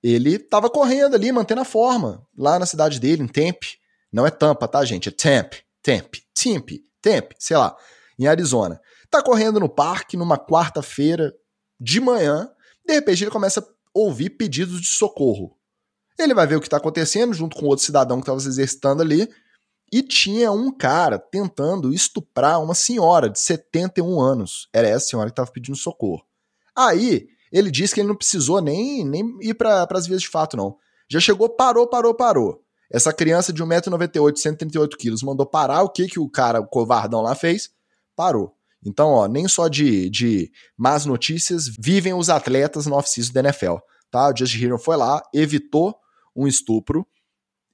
ele 0.03 0.39
tava 0.39 0.69
correndo 0.69 1.15
ali, 1.15 1.31
mantendo 1.31 1.61
a 1.61 1.65
forma, 1.65 2.25
lá 2.37 2.57
na 2.57 2.65
cidade 2.65 2.99
dele, 2.99 3.23
em 3.23 3.27
Tempe. 3.27 3.77
Não 4.11 4.25
é 4.25 4.31
Tampa, 4.31 4.67
tá, 4.67 4.83
gente? 4.83 5.09
É 5.09 5.11
Tempe, 5.11 5.63
Tempe, 5.81 6.23
Tempe, 6.33 6.83
Tempe, 7.01 7.35
sei 7.39 7.57
lá, 7.57 7.75
em 8.17 8.27
Arizona. 8.27 8.81
Tá 9.09 9.21
correndo 9.21 9.59
no 9.59 9.69
parque 9.69 10.17
numa 10.17 10.37
quarta-feira 10.37 11.33
de 11.79 11.99
manhã, 11.99 12.49
de 12.85 12.93
repente 12.93 13.23
ele 13.23 13.31
começa 13.31 13.59
a 13.59 13.65
ouvir 13.93 14.31
pedidos 14.31 14.81
de 14.81 14.87
socorro. 14.87 15.57
Ele 16.17 16.33
vai 16.33 16.45
ver 16.45 16.55
o 16.55 16.61
que 16.61 16.69
tá 16.69 16.77
acontecendo 16.77 17.33
junto 17.33 17.57
com 17.57 17.65
outro 17.65 17.85
cidadão 17.85 18.17
que 18.17 18.23
estava 18.23 18.39
se 18.39 18.47
exercitando 18.47 19.01
ali, 19.01 19.29
e 19.91 20.01
tinha 20.01 20.51
um 20.51 20.71
cara 20.71 21.19
tentando 21.19 21.93
estuprar 21.93 22.63
uma 22.63 22.73
senhora 22.73 23.29
de 23.29 23.39
71 23.39 24.21
anos. 24.21 24.69
Era 24.71 24.87
essa 24.87 25.07
senhora 25.07 25.29
que 25.29 25.33
estava 25.33 25.51
pedindo 25.51 25.77
socorro. 25.77 26.23
Aí, 26.73 27.27
ele 27.51 27.69
disse 27.69 27.93
que 27.93 27.99
ele 27.99 28.07
não 28.07 28.15
precisou 28.15 28.61
nem, 28.61 29.05
nem 29.05 29.37
ir 29.41 29.53
para 29.53 29.87
as 29.91 30.07
vias 30.07 30.21
de 30.21 30.29
fato, 30.29 30.55
não. 30.55 30.77
Já 31.09 31.19
chegou, 31.19 31.49
parou, 31.49 31.87
parou, 31.87 32.13
parou. 32.13 32.61
Essa 32.89 33.11
criança 33.13 33.51
de 33.51 33.63
1,98m, 33.63 34.33
138kg, 34.33 35.23
mandou 35.23 35.45
parar. 35.45 35.81
O 35.83 35.89
que, 35.89 36.07
que 36.07 36.19
o 36.19 36.29
cara, 36.29 36.59
o 36.59 36.67
covardão 36.67 37.21
lá 37.21 37.35
fez? 37.35 37.69
Parou. 38.15 38.53
Então, 38.85 39.09
ó, 39.09 39.27
nem 39.27 39.47
só 39.47 39.67
de, 39.67 40.09
de 40.09 40.51
más 40.77 41.05
notícias 41.05 41.65
vivem 41.79 42.13
os 42.13 42.29
atletas 42.29 42.85
no 42.85 42.95
off-season 42.95 43.33
da 43.33 43.41
NFL. 43.41 43.75
Tá? 44.09 44.29
O 44.29 44.35
Just 44.35 44.61
Hero 44.61 44.77
foi 44.77 44.97
lá, 44.97 45.21
evitou 45.33 45.95
um 46.35 46.47
estupro, 46.47 47.05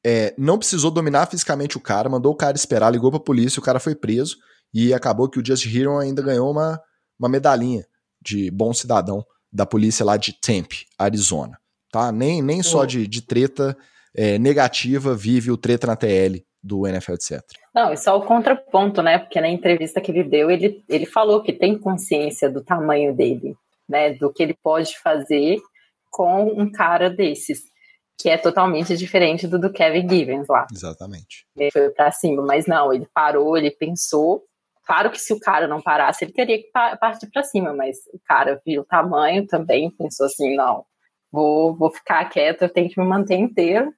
é, 0.04 0.34
não 0.38 0.58
precisou 0.58 0.92
dominar 0.92 1.28
fisicamente 1.28 1.78
o 1.78 1.82
cara, 1.82 2.10
mandou 2.10 2.32
o 2.32 2.36
cara 2.36 2.56
esperar, 2.56 2.92
ligou 2.92 3.12
pra 3.12 3.20
polícia, 3.20 3.60
o 3.60 3.64
cara 3.64 3.80
foi 3.80 3.96
preso 3.96 4.38
e 4.74 4.94
acabou 4.94 5.30
que 5.30 5.40
o 5.40 5.46
Just 5.46 5.66
Hero 5.66 5.98
ainda 5.98 6.22
ganhou 6.22 6.52
uma, 6.52 6.82
uma 7.20 7.30
medalhinha 7.30 7.86
de 8.22 8.52
bom 8.52 8.74
cidadão 8.74 9.26
da 9.52 9.66
polícia 9.66 10.06
lá 10.06 10.18
de 10.18 10.34
Tempe, 10.34 10.86
Arizona. 10.98 11.58
Tá? 11.92 12.12
Nem, 12.12 12.42
nem 12.42 12.62
só 12.62 12.86
de, 12.86 13.08
de 13.08 13.22
treta 13.22 13.78
é, 14.16 14.38
negativa 14.38 15.16
vive 15.16 15.52
o 15.52 15.58
treta 15.58 15.88
na 15.88 15.96
TL 15.96 16.44
do 16.62 16.86
NFL, 16.86 17.14
etc. 17.14 17.42
Não, 17.74 17.94
e 17.94 17.98
só 17.98 18.18
o 18.18 18.26
contraponto, 18.26 19.02
né? 19.02 19.20
Porque 19.20 19.40
na 19.40 19.48
entrevista 19.48 20.02
que 20.02 20.12
ele 20.12 20.24
deu, 20.24 20.50
ele, 20.50 20.84
ele 20.90 21.06
falou 21.06 21.42
que 21.42 21.54
tem 21.54 21.78
consciência 21.78 22.50
do 22.50 22.64
tamanho 22.64 23.16
dele, 23.16 23.56
né? 23.88 24.14
Do 24.14 24.34
que 24.34 24.44
ele 24.44 24.56
pode 24.62 24.98
fazer 25.00 25.60
com 26.12 26.46
um 26.46 26.72
cara 26.72 27.10
desses, 27.10 27.62
que 28.20 28.30
é 28.30 28.38
totalmente 28.38 28.98
diferente 28.98 29.48
do 29.48 29.60
do 29.60 29.72
Kevin 29.72 30.10
Givens 30.10 30.48
lá. 30.50 30.66
Exatamente. 30.74 31.46
Ele 31.56 31.72
foi 31.72 31.90
pra 31.92 32.12
cima, 32.12 32.44
mas 32.44 32.66
não, 32.66 32.92
ele 32.92 33.08
parou, 33.14 33.56
ele 33.56 33.72
pensou 33.72 34.44
Claro 34.88 35.12
que 35.12 35.20
se 35.20 35.34
o 35.34 35.40
cara 35.40 35.68
não 35.68 35.82
parasse, 35.82 36.24
ele 36.24 36.32
teria 36.32 36.58
que 36.58 36.72
partir 36.72 37.30
para 37.30 37.44
cima, 37.44 37.74
mas 37.74 37.98
o 38.14 38.20
cara 38.26 38.62
viu 38.66 38.84
o 38.84 38.86
tamanho 38.86 39.46
também, 39.46 39.92
pensou 39.92 40.28
assim, 40.28 40.56
não, 40.56 40.86
vou, 41.30 41.76
vou 41.76 41.92
ficar 41.92 42.24
quieto, 42.30 42.62
eu 42.62 42.70
tenho 42.70 42.90
que 42.90 42.98
me 42.98 43.06
manter 43.06 43.36
inteiro, 43.36 43.94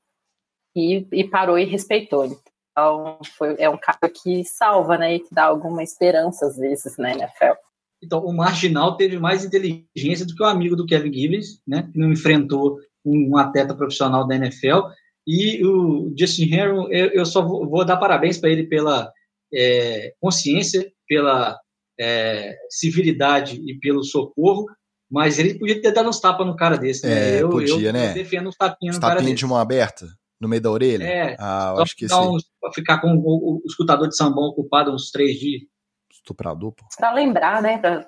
e, 0.75 1.07
e 1.13 1.23
parou 1.23 1.59
e 1.59 1.63
respeitou. 1.63 2.25
Então, 2.71 3.19
foi, 3.37 3.55
é 3.59 3.69
um 3.69 3.77
cara 3.77 4.11
que 4.11 4.43
salva, 4.43 4.97
né, 4.97 5.15
e 5.15 5.19
que 5.19 5.31
dá 5.31 5.43
alguma 5.43 5.83
esperança 5.83 6.47
às 6.47 6.57
vezes, 6.57 6.97
né, 6.97 7.11
NFL. 7.11 7.53
Então, 8.01 8.25
o 8.25 8.35
Marginal 8.35 8.97
teve 8.97 9.19
mais 9.19 9.45
inteligência 9.45 10.25
do 10.25 10.33
que 10.33 10.41
o 10.41 10.47
amigo 10.47 10.75
do 10.75 10.87
Kevin 10.87 11.13
Gibbons, 11.13 11.61
né, 11.67 11.87
que 11.91 11.99
não 11.99 12.11
enfrentou 12.11 12.79
um 13.05 13.37
atleta 13.37 13.75
profissional 13.75 14.25
da 14.25 14.35
NFL, 14.35 14.87
e 15.27 15.63
o 15.63 16.11
Justin 16.17 16.47
Harrow, 16.47 16.91
eu, 16.91 17.09
eu 17.09 17.25
só 17.27 17.45
vou, 17.45 17.69
vou 17.69 17.85
dar 17.85 17.97
parabéns 17.97 18.39
para 18.39 18.49
ele 18.49 18.63
pela 18.63 19.13
é, 19.53 20.13
consciência, 20.19 20.91
pela 21.07 21.57
é, 21.99 22.55
civilidade 22.69 23.61
e 23.65 23.77
pelo 23.79 24.03
socorro, 24.03 24.65
Mas 25.11 25.39
ele 25.39 25.57
podia 25.57 25.81
ter 25.81 25.91
dado 25.91 26.07
uns 26.07 26.19
tapas 26.19 26.45
no 26.45 26.55
cara 26.55 26.77
desse. 26.77 27.05
Né? 27.05 27.37
É, 27.37 27.41
eu, 27.41 27.49
podia, 27.49 27.87
eu, 27.89 27.93
né? 27.93 28.11
Eu 28.11 28.13
defendo 28.13 28.47
uns 28.47 28.55
tapinhas 28.55 28.95
no 28.95 29.01
cara 29.01 29.21
desse. 29.21 29.33
de 29.33 29.45
mão 29.45 29.57
aberta? 29.57 30.07
No 30.39 30.47
meio 30.47 30.61
da 30.61 30.71
orelha? 30.71 31.03
É. 31.03 31.35
Ah, 31.37 31.73
eu 31.75 31.81
acho 31.81 31.95
que. 31.95 32.05
Uns, 32.05 32.45
ficar 32.73 32.99
com 32.99 33.15
o, 33.15 33.57
o, 33.57 33.61
escutador 33.65 34.07
de 34.07 34.15
sambão 34.15 34.45
ocupado 34.45 34.93
uns 34.93 35.11
três 35.11 35.37
dias. 35.37 35.63
Estuprador, 36.11 36.71
pô. 36.71 36.85
Pra 36.97 37.11
lembrar, 37.11 37.61
né? 37.61 37.77
Pra, 37.79 38.07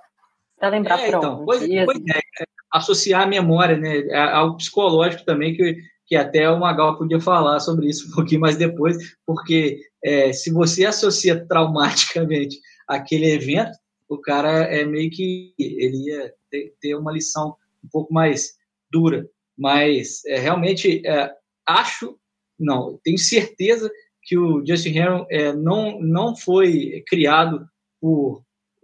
pra 0.57 0.69
lembrar 0.69 0.99
é, 0.99 1.07
então, 1.07 1.43
pois, 1.43 1.59
pois 1.59 1.97
é, 2.09 2.19
é, 2.19 2.45
associar 2.71 3.23
a 3.23 3.27
memória, 3.27 3.77
né? 3.77 4.13
Ao 4.13 4.55
psicológico 4.55 5.25
também, 5.25 5.55
que, 5.55 5.75
que 6.05 6.15
até 6.15 6.49
o 6.49 6.59
Magal 6.59 6.97
podia 6.97 7.19
falar 7.19 7.59
sobre 7.59 7.87
isso 7.87 8.09
um 8.09 8.15
pouquinho 8.15 8.41
mais 8.41 8.55
depois, 8.55 8.95
porque 9.25 9.79
é, 10.03 10.33
se 10.33 10.51
você 10.51 10.85
associa 10.85 11.45
traumaticamente 11.45 12.59
aquele 12.87 13.31
evento, 13.31 13.77
o 14.09 14.17
cara 14.17 14.63
é 14.63 14.83
meio 14.83 15.09
que 15.09 15.53
ele 15.57 16.09
ia 16.09 16.33
ter, 16.81 16.95
uma 16.95 17.13
lição 17.13 17.55
um 17.83 17.87
pouco 17.89 18.13
mais 18.13 18.55
dura. 18.91 19.29
Mas 19.57 20.25
é, 20.25 20.37
realmente 20.37 21.01
é, 21.05 21.33
acho, 21.65 22.17
não, 22.59 22.99
tenho 23.03 23.17
certeza 23.17 23.89
que 24.23 24.37
o 24.37 24.65
Justin 24.65 24.97
Heron 24.97 25.25
é, 25.29 25.53
não, 25.53 25.99
não 26.01 26.35
foi 26.35 27.03
criado 27.07 27.65
por 27.99 28.43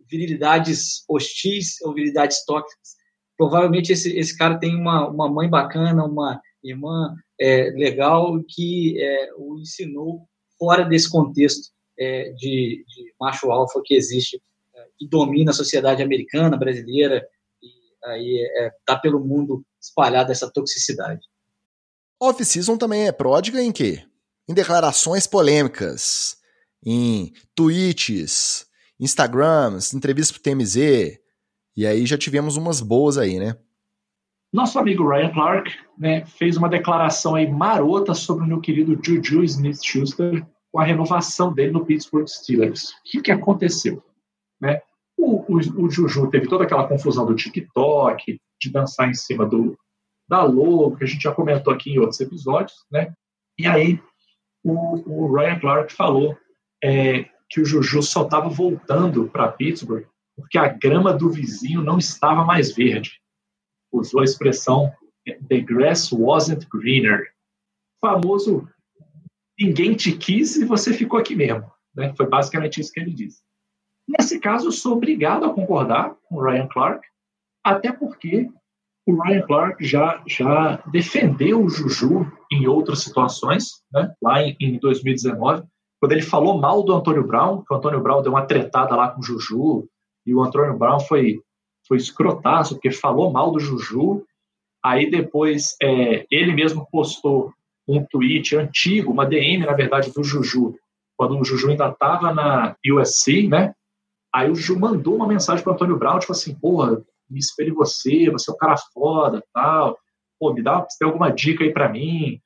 virilidades 0.09 1.03
hostis 1.09 1.81
ou 1.81 1.93
virilidades 1.93 2.45
tóxicas. 2.45 2.95
Provavelmente 3.37 3.91
esse, 3.91 4.17
esse 4.17 4.35
cara 4.35 4.57
tem 4.57 4.75
uma, 4.75 5.07
uma 5.09 5.29
mãe 5.29 5.49
bacana, 5.49 6.05
uma 6.05 6.41
irmã 6.63 7.15
é, 7.39 7.69
legal 7.71 8.41
que 8.47 9.01
é, 9.01 9.31
o 9.35 9.59
ensinou 9.59 10.27
fora 10.57 10.83
desse 10.83 11.09
contexto 11.09 11.71
é, 11.97 12.29
de, 12.31 12.85
de, 12.87 13.13
macho 13.19 13.51
alfa 13.51 13.81
que 13.83 13.95
existe 13.95 14.41
que 14.97 15.07
domina 15.07 15.51
a 15.51 15.53
sociedade 15.53 16.01
americana, 16.01 16.57
brasileira, 16.57 17.25
e 17.61 17.69
aí 18.05 18.51
é, 18.57 18.71
tá 18.85 18.97
pelo 18.97 19.19
mundo 19.19 19.63
espalhada 19.79 20.31
essa 20.31 20.51
toxicidade. 20.51 21.21
Off-season 22.19 22.77
também 22.77 23.07
é 23.07 23.11
pródiga 23.11 23.61
em 23.61 23.71
quê? 23.71 24.03
Em 24.49 24.53
declarações 24.53 25.27
polêmicas, 25.27 26.37
em 26.83 27.31
tweets, 27.53 28.65
Instagrams, 28.99 29.93
entrevistas 29.93 30.35
pro 30.35 30.41
TMZ, 30.41 31.19
e 31.75 31.85
aí 31.85 32.05
já 32.05 32.17
tivemos 32.17 32.57
umas 32.57 32.81
boas 32.81 33.17
aí, 33.17 33.37
né? 33.37 33.55
Nosso 34.57 34.79
amigo 34.79 35.07
Ryan 35.07 35.29
Clark 35.29 35.71
né, 35.95 36.25
fez 36.25 36.57
uma 36.57 36.67
declaração 36.67 37.35
aí 37.35 37.47
marota 37.47 38.15
sobre 38.15 38.43
o 38.43 38.47
meu 38.47 38.59
querido 38.59 38.99
Juju 38.99 39.43
Smith-Schuster 39.43 40.43
com 40.71 40.79
a 40.79 40.83
renovação 40.83 41.53
dele 41.53 41.73
no 41.73 41.85
Pittsburgh 41.85 42.27
Steelers. 42.27 42.89
O 42.89 42.93
que, 43.05 43.21
que 43.21 43.31
aconteceu? 43.31 44.03
Né? 44.59 44.81
O, 45.15 45.41
o, 45.41 45.57
o, 45.57 45.91
Juju 45.91 46.31
teve 46.31 46.47
toda 46.47 46.63
aquela 46.63 46.87
confusão 46.87 47.23
do 47.23 47.35
TikTok, 47.35 48.41
de 48.59 48.71
dançar 48.71 49.07
em 49.07 49.13
cima 49.13 49.45
do, 49.45 49.77
da 50.27 50.41
logo, 50.41 50.97
que 50.97 51.03
a 51.03 51.07
gente 51.07 51.21
já 51.21 51.31
comentou 51.31 51.71
aqui 51.71 51.91
em 51.91 51.99
outros 51.99 52.19
episódios, 52.19 52.73
né? 52.91 53.13
E 53.59 53.67
aí 53.67 54.01
o, 54.63 55.27
o 55.27 55.35
Ryan 55.35 55.59
Clark 55.59 55.93
falou 55.93 56.35
é, 56.83 57.25
que 57.47 57.61
o 57.61 57.65
Juju 57.65 58.01
só 58.01 58.23
estava 58.23 58.49
voltando 58.49 59.29
para 59.29 59.51
Pittsburgh 59.51 60.07
porque 60.35 60.57
a 60.57 60.67
grama 60.67 61.13
do 61.13 61.29
vizinho 61.29 61.83
não 61.83 61.99
estava 61.99 62.43
mais 62.43 62.75
verde. 62.75 63.21
Usou 63.91 64.21
a 64.21 64.23
expressão 64.23 64.91
The 65.49 65.59
grass 65.59 66.11
wasn't 66.11 66.67
greener. 66.71 67.27
Famoso 68.01 68.67
ninguém 69.59 69.95
te 69.95 70.15
quis 70.15 70.55
e 70.55 70.65
você 70.65 70.93
ficou 70.93 71.19
aqui 71.19 71.35
mesmo. 71.35 71.69
Né? 71.95 72.13
Foi 72.15 72.27
basicamente 72.27 72.79
isso 72.79 72.91
que 72.91 72.99
ele 72.99 73.11
disse. 73.11 73.41
Nesse 74.07 74.39
caso, 74.39 74.67
eu 74.67 74.71
sou 74.71 74.93
obrigado 74.93 75.45
a 75.45 75.53
concordar 75.53 76.15
com 76.29 76.35
o 76.35 76.41
Ryan 76.41 76.67
Clark, 76.67 77.05
até 77.63 77.91
porque 77.91 78.49
o 79.05 79.21
Ryan 79.21 79.41
Clark 79.45 79.85
já, 79.85 80.23
já 80.27 80.81
defendeu 80.91 81.63
o 81.63 81.69
Juju 81.69 82.31
em 82.51 82.67
outras 82.67 82.99
situações, 82.99 83.81
né? 83.91 84.13
lá 84.21 84.41
em, 84.41 84.55
em 84.61 84.77
2019, 84.79 85.63
quando 85.99 86.11
ele 86.11 86.21
falou 86.21 86.57
mal 86.57 86.83
do 86.83 86.93
Antônio 86.93 87.25
Brown, 87.25 87.63
que 87.63 87.73
o 87.73 87.77
Antônio 87.77 88.01
Brown 88.01 88.21
deu 88.21 88.31
uma 88.31 88.45
tretada 88.45 88.95
lá 88.95 89.09
com 89.09 89.19
o 89.19 89.23
Juju, 89.23 89.87
e 90.25 90.33
o 90.33 90.43
Antônio 90.43 90.77
Brown 90.77 90.99
foi, 90.99 91.41
foi 91.87 91.97
escrotaço, 91.97 92.75
porque 92.75 92.91
falou 92.91 93.31
mal 93.31 93.51
do 93.51 93.59
Juju. 93.59 94.25
Aí 94.83 95.09
depois 95.09 95.75
é, 95.81 96.25
ele 96.29 96.53
mesmo 96.53 96.87
postou 96.91 97.53
um 97.87 98.05
tweet 98.05 98.55
antigo, 98.55 99.11
uma 99.11 99.25
DM, 99.25 99.65
na 99.65 99.73
verdade, 99.73 100.11
do 100.11 100.23
Juju, 100.23 100.75
quando 101.15 101.39
o 101.39 101.43
Juju 101.43 101.69
ainda 101.69 101.89
estava 101.89 102.33
na 102.33 102.75
USC, 102.85 103.47
né? 103.47 103.73
Aí 104.33 104.51
o 104.51 104.55
Ju 104.55 104.77
mandou 104.77 105.15
uma 105.15 105.27
mensagem 105.27 105.63
para 105.63 105.73
Antônio 105.73 105.97
Brown, 105.97 106.19
tipo 106.19 106.33
assim, 106.33 106.53
porra, 106.53 107.01
me 107.29 107.39
espelho 107.39 107.71
em 107.71 107.75
você, 107.75 108.29
você 108.29 108.51
é 108.51 108.53
um 108.53 108.57
cara 108.57 108.75
foda, 108.93 109.43
tal. 109.53 109.97
Pô, 110.39 110.53
me 110.53 110.61
dá, 110.61 110.85
tem 110.99 111.07
alguma 111.07 111.31
dica 111.31 111.63
aí 111.63 111.71
para 111.71 111.89
mim? 111.89 112.39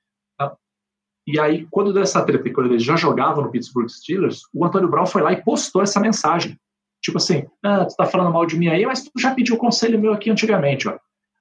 E 1.28 1.40
aí, 1.40 1.68
quando 1.70 1.94
deu 1.94 2.02
essa 2.02 2.24
treta, 2.26 2.52
quando 2.52 2.78
já 2.80 2.96
jogava 2.96 3.42
no 3.42 3.52
Pittsburgh 3.52 3.90
Steelers, 3.90 4.42
o 4.54 4.66
Antônio 4.66 4.90
Brown 4.90 5.06
foi 5.06 5.22
lá 5.22 5.32
e 5.32 5.44
postou 5.44 5.82
essa 5.82 6.00
mensagem. 6.00 6.60
Tipo 7.02 7.18
assim, 7.18 7.46
ah, 7.64 7.86
tu 7.86 7.96
tá 7.96 8.06
falando 8.06 8.32
mal 8.32 8.46
de 8.46 8.58
mim 8.58 8.68
aí, 8.68 8.86
mas 8.86 9.04
tu 9.04 9.12
já 9.20 9.34
pediu 9.34 9.58
conselho 9.58 10.00
meu 10.00 10.14
aqui 10.14 10.30
antigamente, 10.30 10.88
ó. 10.88 10.98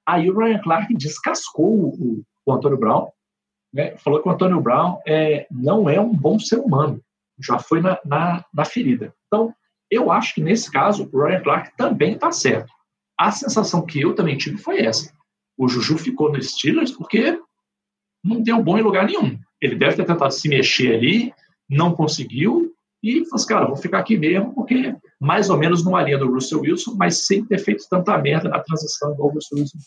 Aí 0.07 0.29
o 0.29 0.37
Ryan 0.37 0.59
Clark 0.59 0.93
descascou 0.95 1.67
o, 1.67 2.23
o 2.45 2.51
Antônio 2.51 2.77
Brown, 2.77 3.09
né? 3.73 3.95
falou 3.97 4.21
que 4.21 4.27
o 4.27 4.31
Antônio 4.31 4.59
Brown 4.59 4.99
é, 5.07 5.45
não 5.51 5.89
é 5.89 5.99
um 5.99 6.13
bom 6.13 6.39
ser 6.39 6.59
humano, 6.59 6.99
já 7.39 7.59
foi 7.59 7.81
na, 7.81 7.99
na, 8.03 8.43
na 8.53 8.65
ferida. 8.65 9.13
Então, 9.27 9.53
eu 9.89 10.11
acho 10.11 10.33
que 10.33 10.41
nesse 10.41 10.71
caso 10.71 11.09
o 11.11 11.23
Ryan 11.23 11.41
Clark 11.41 11.77
também 11.77 12.13
está 12.13 12.31
certo. 12.31 12.71
A 13.19 13.31
sensação 13.31 13.85
que 13.85 14.01
eu 14.01 14.15
também 14.15 14.37
tive 14.37 14.57
foi 14.57 14.81
essa. 14.81 15.13
O 15.57 15.67
Juju 15.67 15.97
ficou 15.97 16.31
no 16.31 16.41
Steelers 16.41 16.91
porque 16.91 17.39
não 18.23 18.41
deu 18.41 18.63
bom 18.63 18.77
em 18.77 18.81
lugar 18.81 19.05
nenhum. 19.05 19.37
Ele 19.61 19.75
deve 19.75 19.95
ter 19.95 20.05
tentado 20.05 20.33
se 20.33 20.49
mexer 20.49 20.95
ali, 20.95 21.33
não 21.69 21.93
conseguiu, 21.93 22.70
e 23.03 23.25
falou 23.25 23.35
assim, 23.35 23.47
cara, 23.47 23.65
vou 23.65 23.75
ficar 23.75 23.99
aqui 23.99 24.17
mesmo, 24.17 24.53
porque 24.53 24.95
mais 25.19 25.49
ou 25.49 25.57
menos 25.57 25.83
numa 25.83 26.03
linha 26.03 26.17
do 26.17 26.31
Russell 26.31 26.61
Wilson, 26.61 26.95
mas 26.95 27.25
sem 27.25 27.45
ter 27.45 27.57
feito 27.59 27.85
tanta 27.89 28.17
merda 28.17 28.49
na 28.49 28.59
transição 28.59 29.13
igual 29.13 29.29
o 29.29 29.33
Russell 29.33 29.59
Wilson. 29.59 29.77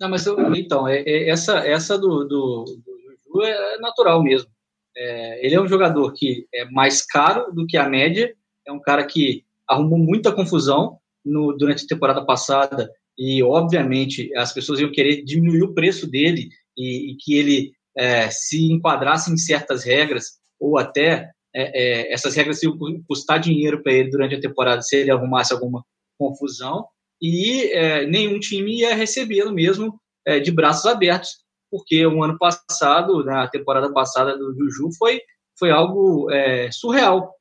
Não, 0.00 0.08
mas 0.08 0.26
eu, 0.26 0.54
então, 0.54 0.88
é, 0.88 1.00
é, 1.02 1.28
essa, 1.28 1.58
essa 1.58 1.96
do, 1.96 2.24
do, 2.24 2.64
do 2.64 3.32
Juju 3.32 3.46
é 3.46 3.78
natural 3.78 4.22
mesmo. 4.22 4.50
É, 4.96 5.46
ele 5.46 5.54
é 5.54 5.60
um 5.60 5.68
jogador 5.68 6.12
que 6.12 6.46
é 6.52 6.64
mais 6.66 7.04
caro 7.04 7.52
do 7.52 7.66
que 7.66 7.76
a 7.76 7.88
média, 7.88 8.34
é 8.66 8.72
um 8.72 8.80
cara 8.80 9.04
que 9.04 9.44
arrumou 9.68 9.98
muita 9.98 10.32
confusão 10.32 10.98
no, 11.24 11.52
durante 11.52 11.84
a 11.84 11.88
temporada 11.88 12.24
passada 12.24 12.90
e, 13.16 13.42
obviamente, 13.42 14.34
as 14.36 14.52
pessoas 14.52 14.80
iam 14.80 14.90
querer 14.90 15.22
diminuir 15.22 15.62
o 15.62 15.74
preço 15.74 16.08
dele 16.08 16.48
e, 16.76 17.12
e 17.12 17.16
que 17.16 17.34
ele 17.34 17.72
é, 17.96 18.28
se 18.30 18.72
enquadrasse 18.72 19.32
em 19.32 19.36
certas 19.36 19.84
regras 19.84 20.38
ou 20.58 20.78
até 20.78 21.30
é, 21.54 22.08
é 22.08 22.12
essas 22.12 22.34
regras 22.34 22.62
iam 22.62 22.76
custar 23.06 23.38
dinheiro 23.38 23.82
para 23.82 23.92
ele 23.92 24.10
durante 24.10 24.34
a 24.34 24.40
temporada 24.40 24.82
se 24.82 24.96
ele 24.96 25.10
arrumasse 25.10 25.52
alguma 25.52 25.84
confusão. 26.18 26.86
E 27.20 27.70
é, 27.72 28.06
nenhum 28.06 28.38
time 28.38 28.80
ia 28.80 28.94
recebê-lo 28.94 29.52
mesmo 29.52 29.98
é, 30.26 30.40
de 30.40 30.50
braços 30.50 30.86
abertos 30.86 31.44
porque 31.70 32.06
o 32.06 32.22
ano 32.22 32.38
passado, 32.38 33.24
na 33.24 33.48
temporada 33.48 33.92
passada 33.92 34.38
do 34.38 34.54
Juju, 34.54 34.90
foi, 34.96 35.20
foi 35.58 35.72
algo 35.72 36.28
surreal. 36.70 37.34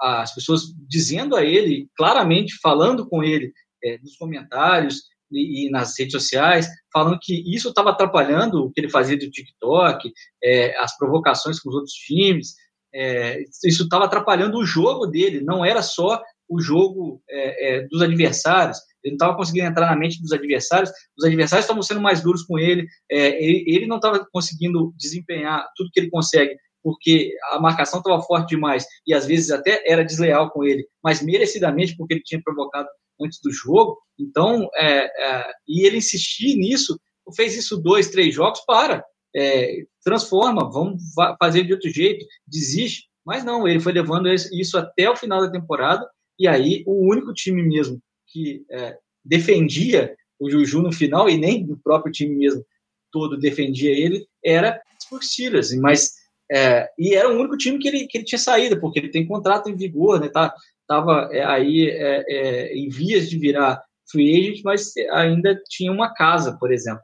As 0.00 0.34
pessoas 0.34 0.62
dizendo 0.88 1.36
a 1.36 1.44
ele, 1.44 1.88
claramente 1.96 2.58
falando 2.60 3.08
com 3.08 3.22
ele 3.22 3.52
é, 3.84 3.98
nos 3.98 4.16
comentários 4.16 5.02
e, 5.30 5.66
e, 5.66 5.70
nas 5.70 5.98
redes 5.98 6.12
sociais, 6.12 6.66
falando 6.92 7.18
que 7.20 7.44
isso 7.54 7.68
estava 7.68 7.90
atrapalhando 7.90 8.64
o 8.64 8.72
que 8.72 8.80
ele 8.80 8.90
fazia 8.90 9.16
do 9.16 9.30
TikTok, 9.30 10.10
é, 10.42 10.76
as 10.78 10.96
provocações 10.96 11.60
com 11.60 11.68
os 11.68 11.74
outros 11.74 11.94
times, 11.94 12.54
é, 12.94 13.42
isso 13.64 13.82
estava 13.82 14.04
atrapalhando 14.04 14.58
o 14.58 14.64
jogo 14.64 15.06
dele, 15.06 15.40
não 15.40 15.64
era 15.64 15.82
só 15.82 16.22
o 16.48 16.60
jogo 16.60 17.22
é, 17.28 17.76
é, 17.78 17.88
dos 17.88 18.02
adversários, 18.02 18.78
ele 19.02 19.12
não 19.12 19.16
estava 19.16 19.36
conseguindo 19.36 19.66
entrar 19.66 19.86
na 19.86 19.96
mente 19.96 20.20
dos 20.20 20.32
adversários, 20.32 20.90
os 21.18 21.24
adversários 21.24 21.64
estavam 21.64 21.82
sendo 21.82 22.00
mais 22.00 22.22
duros 22.22 22.42
com 22.42 22.58
ele, 22.58 22.86
é, 23.10 23.42
ele, 23.42 23.64
ele 23.66 23.86
não 23.86 23.96
estava 23.96 24.24
conseguindo 24.30 24.94
desempenhar 24.96 25.66
tudo 25.76 25.90
que 25.92 26.00
ele 26.00 26.10
consegue 26.10 26.54
porque 26.84 27.34
a 27.52 27.58
marcação 27.58 28.00
estava 28.00 28.20
forte 28.20 28.50
demais 28.50 28.86
e 29.06 29.14
às 29.14 29.26
vezes 29.26 29.50
até 29.50 29.82
era 29.90 30.04
desleal 30.04 30.50
com 30.50 30.62
ele, 30.62 30.86
mas 31.02 31.22
merecidamente 31.22 31.96
porque 31.96 32.12
ele 32.12 32.22
tinha 32.22 32.42
provocado 32.44 32.86
antes 33.20 33.40
do 33.42 33.50
jogo. 33.50 33.98
Então, 34.20 34.68
é, 34.76 35.04
é, 35.06 35.50
e 35.66 35.86
ele 35.86 35.96
insistir 35.96 36.56
nisso, 36.56 37.00
fez 37.34 37.56
isso 37.56 37.78
dois, 37.78 38.10
três 38.10 38.34
jogos, 38.34 38.60
para, 38.66 39.02
é, 39.34 39.84
transforma, 40.02 40.70
vamos 40.70 41.02
fazer 41.38 41.64
de 41.64 41.72
outro 41.72 41.90
jeito, 41.90 42.24
desiste. 42.46 43.08
Mas 43.24 43.42
não, 43.44 43.66
ele 43.66 43.80
foi 43.80 43.92
levando 43.92 44.28
isso 44.28 44.76
até 44.76 45.08
o 45.08 45.16
final 45.16 45.40
da 45.40 45.50
temporada 45.50 46.06
e 46.38 46.46
aí 46.46 46.82
o 46.86 47.08
único 47.08 47.32
time 47.32 47.62
mesmo 47.62 48.00
que 48.26 48.64
é, 48.70 48.98
defendia 49.24 50.14
o 50.38 50.50
Juju 50.50 50.82
no 50.82 50.92
final 50.92 51.28
e 51.28 51.36
nem 51.36 51.64
o 51.70 51.76
próprio 51.76 52.12
time 52.12 52.34
mesmo 52.34 52.64
todo 53.10 53.38
defendia 53.38 53.90
ele 53.90 54.26
era 54.44 54.82
os 55.10 55.30
Steelers, 55.30 55.72
mas 55.76 56.12
é, 56.50 56.88
e 56.98 57.14
era 57.14 57.28
o 57.28 57.38
único 57.38 57.56
time 57.56 57.78
que 57.78 57.88
ele, 57.88 58.06
que 58.06 58.18
ele 58.18 58.24
tinha 58.24 58.38
saído, 58.38 58.80
porque 58.80 58.98
ele 58.98 59.10
tem 59.10 59.26
contrato 59.26 59.70
em 59.70 59.76
vigor, 59.76 60.20
né? 60.20 60.28
Tá, 60.28 60.52
tava 60.86 61.28
é, 61.32 61.44
aí 61.44 61.88
é, 61.88 62.24
é, 62.28 62.76
em 62.76 62.88
vias 62.88 63.30
de 63.30 63.38
virar 63.38 63.82
free 64.10 64.36
agent, 64.36 64.62
mas 64.64 64.92
ainda 65.12 65.58
tinha 65.68 65.90
uma 65.90 66.12
casa, 66.12 66.56
por 66.58 66.72
exemplo. 66.72 67.02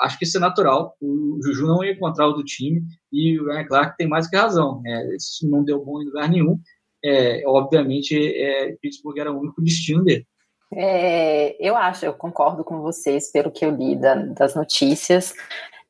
É, 0.00 0.06
acho 0.06 0.18
que 0.18 0.24
isso 0.24 0.36
é 0.36 0.40
natural. 0.40 0.96
O 1.00 1.38
Juju 1.42 1.66
não 1.66 1.84
ia 1.84 1.92
encontrar 1.92 2.28
o 2.28 2.32
do 2.32 2.44
time 2.44 2.82
e 3.12 3.38
o 3.38 3.46
Ryan 3.46 3.66
Clark 3.66 3.96
tem 3.96 4.08
mais 4.08 4.28
que 4.28 4.36
razão. 4.36 4.80
Né? 4.82 5.16
Isso 5.16 5.48
não 5.48 5.64
deu 5.64 5.84
bom 5.84 6.00
em 6.00 6.06
lugar 6.06 6.28
nenhum. 6.28 6.58
É, 7.04 7.42
obviamente, 7.46 8.16
é, 8.16 8.76
Pittsburgh 8.80 9.18
era 9.18 9.32
o 9.32 9.40
único 9.40 9.62
destino 9.62 10.04
dele. 10.04 10.26
É, 10.74 11.56
eu 11.60 11.76
acho, 11.76 12.06
eu 12.06 12.14
concordo 12.14 12.64
com 12.64 12.80
vocês 12.80 13.30
pelo 13.30 13.50
que 13.50 13.64
eu 13.64 13.70
li 13.70 13.94
da, 13.94 14.14
das 14.14 14.54
notícias. 14.54 15.34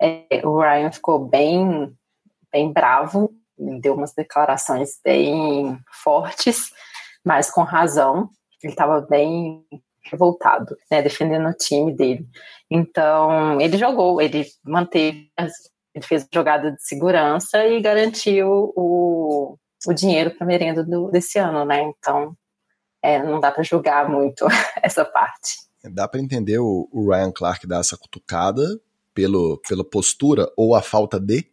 É, 0.01 0.45
o 0.45 0.59
Ryan 0.59 0.91
ficou 0.91 1.25
bem, 1.25 1.95
bem 2.51 2.73
bravo, 2.73 3.33
deu 3.81 3.95
umas 3.95 4.13
declarações 4.13 4.99
bem 5.05 5.79
fortes, 6.03 6.73
mas 7.25 7.51
com 7.51 7.63
razão. 7.63 8.29
Ele 8.63 8.73
estava 8.73 9.01
bem 9.01 9.65
revoltado, 10.05 10.77
né, 10.91 11.03
defendendo 11.03 11.49
o 11.49 11.55
time 11.55 11.95
dele. 11.95 12.27
Então, 12.71 13.61
ele 13.61 13.77
jogou, 13.77 14.21
ele 14.21 14.47
manteve, 14.65 15.31
ele 15.95 16.05
fez 16.05 16.27
jogada 16.33 16.73
de 16.73 16.83
segurança 16.83 17.67
e 17.67 17.81
garantiu 17.81 18.73
o, 18.75 19.57
o 19.87 19.93
dinheiro 19.93 20.31
para 20.31 20.47
merenda 20.47 20.83
do, 20.83 21.11
desse 21.11 21.39
ano, 21.39 21.65
né? 21.65 21.83
Então, 21.83 22.37
é, 23.03 23.23
não 23.23 23.41
dá 23.41 23.51
para 23.51 23.63
julgar 23.63 24.09
muito 24.09 24.47
essa 24.83 25.05
parte. 25.05 25.57
Dá 25.85 26.07
para 26.07 26.21
entender 26.21 26.59
o, 26.59 26.89
o, 26.93 27.11
Ryan 27.11 27.33
Clark 27.33 27.67
dar 27.67 27.81
essa 27.81 27.97
cutucada 27.97 28.63
pelo, 29.13 29.61
pela 29.69 29.85
postura 29.85 30.51
ou 30.57 30.75
a 30.75 30.83
falta 30.83 31.19
de 31.19 31.45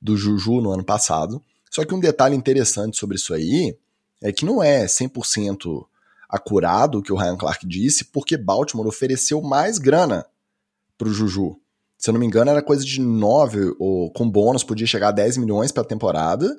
do 0.00 0.16
Juju 0.16 0.60
no 0.60 0.72
ano 0.72 0.84
passado. 0.84 1.42
Só 1.70 1.84
que 1.84 1.94
um 1.94 2.00
detalhe 2.00 2.34
interessante 2.34 2.96
sobre 2.96 3.16
isso 3.16 3.34
aí 3.34 3.76
é 4.22 4.32
que 4.32 4.44
não 4.44 4.62
é 4.62 4.86
100% 4.86 5.86
acurado 6.28 6.98
o 6.98 7.02
que 7.02 7.12
o 7.12 7.16
Ryan 7.16 7.36
Clark 7.36 7.66
disse, 7.66 8.04
porque 8.06 8.36
Baltimore 8.36 8.86
ofereceu 8.86 9.40
mais 9.40 9.78
grana 9.78 10.26
pro 10.98 11.12
Juju. 11.12 11.56
Se 11.98 12.10
eu 12.10 12.12
não 12.12 12.20
me 12.20 12.26
engano, 12.26 12.50
era 12.50 12.62
coisa 12.62 12.84
de 12.84 13.00
9, 13.00 13.74
ou 13.78 14.10
com 14.12 14.28
bônus 14.28 14.62
podia 14.62 14.86
chegar 14.86 15.08
a 15.08 15.12
10 15.12 15.38
milhões 15.38 15.72
a 15.76 15.84
temporada, 15.84 16.56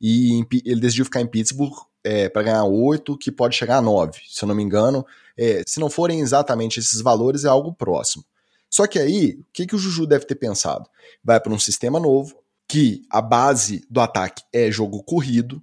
e 0.00 0.44
ele 0.64 0.80
decidiu 0.80 1.04
ficar 1.04 1.20
em 1.20 1.26
Pittsburgh 1.26 1.74
é, 2.02 2.28
para 2.28 2.42
ganhar 2.42 2.64
8, 2.64 3.16
que 3.18 3.30
pode 3.30 3.54
chegar 3.54 3.78
a 3.78 3.82
9, 3.82 4.18
se 4.28 4.42
eu 4.42 4.48
não 4.48 4.54
me 4.54 4.62
engano. 4.62 5.06
É, 5.36 5.62
se 5.66 5.78
não 5.78 5.90
forem 5.90 6.20
exatamente 6.20 6.80
esses 6.80 7.00
valores, 7.00 7.44
é 7.44 7.48
algo 7.48 7.72
próximo. 7.72 8.24
Só 8.68 8.86
que 8.86 8.98
aí, 8.98 9.38
o 9.40 9.44
que, 9.52 9.66
que 9.66 9.74
o 9.74 9.78
Juju 9.78 10.06
deve 10.06 10.24
ter 10.24 10.36
pensado? 10.36 10.88
Vai 11.22 11.40
para 11.40 11.52
um 11.52 11.58
sistema 11.58 11.98
novo, 11.98 12.36
que 12.68 13.02
a 13.10 13.20
base 13.20 13.84
do 13.90 14.00
ataque 14.00 14.42
é 14.52 14.70
jogo 14.70 15.02
corrido, 15.02 15.62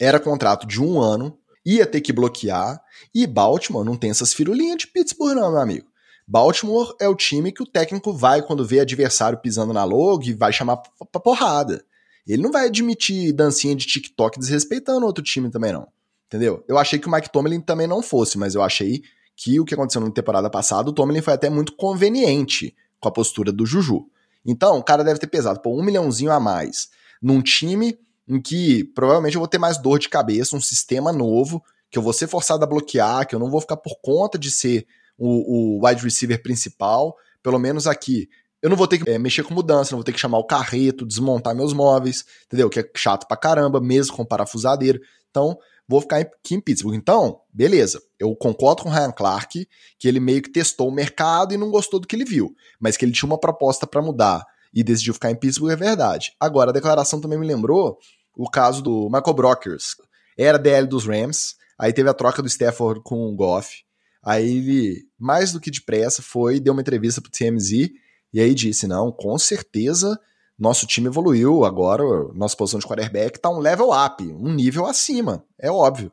era 0.00 0.18
contrato 0.18 0.66
de 0.66 0.82
um 0.82 1.00
ano, 1.00 1.38
ia 1.66 1.84
ter 1.84 2.00
que 2.00 2.12
bloquear, 2.12 2.80
e 3.12 3.26
Baltimore 3.26 3.84
não 3.84 3.96
tem 3.96 4.10
essas 4.10 4.32
firulinhas 4.32 4.78
de 4.78 4.86
Pittsburgh, 4.86 5.34
não, 5.34 5.50
meu 5.50 5.60
amigo. 5.60 5.88
Baltimore 6.28 6.94
é 7.00 7.08
o 7.08 7.14
time 7.14 7.52
que 7.52 7.62
o 7.62 7.66
técnico 7.66 8.12
vai 8.12 8.40
quando 8.40 8.64
vê 8.64 8.80
adversário 8.80 9.38
pisando 9.38 9.72
na 9.72 9.84
logo 9.84 10.24
e 10.24 10.32
vai 10.32 10.52
chamar 10.52 10.76
pra 10.76 11.20
porrada. 11.20 11.84
Ele 12.26 12.42
não 12.42 12.50
vai 12.50 12.66
admitir 12.66 13.32
dancinha 13.32 13.74
de 13.74 13.86
TikTok 13.86 14.38
desrespeitando 14.38 15.06
outro 15.06 15.22
time 15.22 15.50
também, 15.50 15.72
não. 15.72 15.88
Entendeu? 16.26 16.64
Eu 16.66 16.78
achei 16.78 16.98
que 16.98 17.06
o 17.06 17.10
Mike 17.10 17.30
Tomlin 17.30 17.60
também 17.60 17.86
não 17.86 18.02
fosse, 18.02 18.36
mas 18.38 18.54
eu 18.54 18.62
achei 18.62 19.02
que 19.36 19.60
o 19.60 19.64
que 19.64 19.74
aconteceu 19.74 20.00
na 20.00 20.10
temporada 20.10 20.50
passada, 20.50 20.90
o 20.90 20.92
Tomlin 20.92 21.20
foi 21.20 21.34
até 21.34 21.48
muito 21.48 21.72
conveniente 21.74 22.74
com 22.98 23.08
a 23.08 23.12
postura 23.12 23.52
do 23.52 23.66
Juju. 23.66 24.08
Então, 24.44 24.78
o 24.78 24.82
cara 24.82 25.04
deve 25.04 25.20
ter 25.20 25.26
pesado, 25.28 25.60
por 25.60 25.78
um 25.78 25.84
milhãozinho 25.84 26.32
a 26.32 26.40
mais 26.40 26.88
num 27.22 27.40
time 27.40 27.98
em 28.28 28.40
que 28.40 28.84
provavelmente 28.94 29.34
eu 29.34 29.40
vou 29.40 29.48
ter 29.48 29.58
mais 29.58 29.78
dor 29.78 29.98
de 29.98 30.08
cabeça, 30.08 30.56
um 30.56 30.60
sistema 30.60 31.12
novo, 31.12 31.62
que 31.90 31.98
eu 31.98 32.02
vou 32.02 32.12
ser 32.12 32.26
forçado 32.26 32.64
a 32.64 32.66
bloquear, 32.66 33.26
que 33.26 33.34
eu 33.34 33.38
não 33.38 33.50
vou 33.50 33.60
ficar 33.60 33.76
por 33.76 33.98
conta 34.02 34.38
de 34.38 34.50
ser 34.50 34.86
o, 35.16 35.78
o 35.78 35.86
wide 35.86 36.02
receiver 36.02 36.42
principal, 36.42 37.16
pelo 37.42 37.58
menos 37.58 37.86
aqui. 37.86 38.28
Eu 38.60 38.70
não 38.70 38.76
vou 38.76 38.88
ter 38.88 38.98
que 38.98 39.08
é, 39.08 39.18
mexer 39.18 39.44
com 39.44 39.54
mudança, 39.54 39.92
não 39.92 39.98
vou 39.98 40.04
ter 40.04 40.12
que 40.12 40.18
chamar 40.18 40.38
o 40.38 40.44
carreto, 40.44 41.06
desmontar 41.06 41.54
meus 41.54 41.72
móveis, 41.72 42.24
entendeu? 42.46 42.68
Que 42.68 42.80
é 42.80 42.90
chato 42.96 43.26
pra 43.26 43.36
caramba, 43.36 43.80
mesmo 43.80 44.16
com 44.16 44.24
parafusadeiro. 44.24 45.00
Então, 45.30 45.56
vou 45.86 46.00
ficar 46.00 46.18
aqui 46.18 46.54
em 46.54 46.60
Pittsburgh. 46.60 46.96
Então, 46.96 47.40
beleza. 47.52 48.02
Eu 48.18 48.34
concordo 48.34 48.82
com 48.82 48.88
o 48.88 48.92
Ryan 48.92 49.12
Clark 49.12 49.68
que 49.98 50.08
ele 50.08 50.18
meio 50.18 50.42
que 50.42 50.50
testou 50.50 50.88
o 50.88 50.92
mercado 50.92 51.54
e 51.54 51.56
não 51.56 51.70
gostou 51.70 52.00
do 52.00 52.06
que 52.06 52.16
ele 52.16 52.24
viu, 52.24 52.54
mas 52.80 52.96
que 52.96 53.04
ele 53.04 53.12
tinha 53.12 53.28
uma 53.28 53.38
proposta 53.38 53.86
para 53.86 54.02
mudar 54.02 54.44
e 54.74 54.82
decidiu 54.82 55.14
ficar 55.14 55.30
em 55.30 55.36
Pittsburgh 55.36 55.72
é 55.72 55.76
verdade. 55.76 56.34
Agora, 56.40 56.70
a 56.70 56.72
declaração 56.72 57.20
também 57.20 57.38
me 57.38 57.46
lembrou 57.46 57.98
o 58.36 58.48
caso 58.50 58.82
do 58.82 59.08
Michael 59.10 59.34
Brockers. 59.34 59.96
Era 60.38 60.58
DL 60.58 60.86
dos 60.86 61.06
Rams, 61.06 61.56
aí 61.78 61.92
teve 61.92 62.08
a 62.08 62.14
troca 62.14 62.42
do 62.42 62.48
Stafford 62.48 63.00
com 63.02 63.26
o 63.26 63.34
Goff. 63.34 63.84
Aí 64.22 64.58
ele, 64.58 65.08
mais 65.18 65.52
do 65.52 65.60
que 65.60 65.70
depressa, 65.70 66.20
foi, 66.20 66.60
deu 66.60 66.72
uma 66.72 66.82
entrevista 66.82 67.20
pro 67.20 67.30
TMZ 67.30 67.90
e 68.32 68.40
aí 68.40 68.54
disse: 68.54 68.86
não, 68.86 69.10
com 69.10 69.38
certeza 69.38 70.18
nosso 70.58 70.86
time 70.86 71.06
evoluiu, 71.06 71.64
agora 71.64 72.02
nossa 72.34 72.56
posição 72.56 72.80
de 72.80 72.86
quarterback 72.86 73.38
tá 73.38 73.50
um 73.50 73.58
level 73.58 73.90
up, 73.92 74.24
um 74.24 74.52
nível 74.52 74.86
acima, 74.86 75.44
é 75.58 75.70
óbvio. 75.70 76.10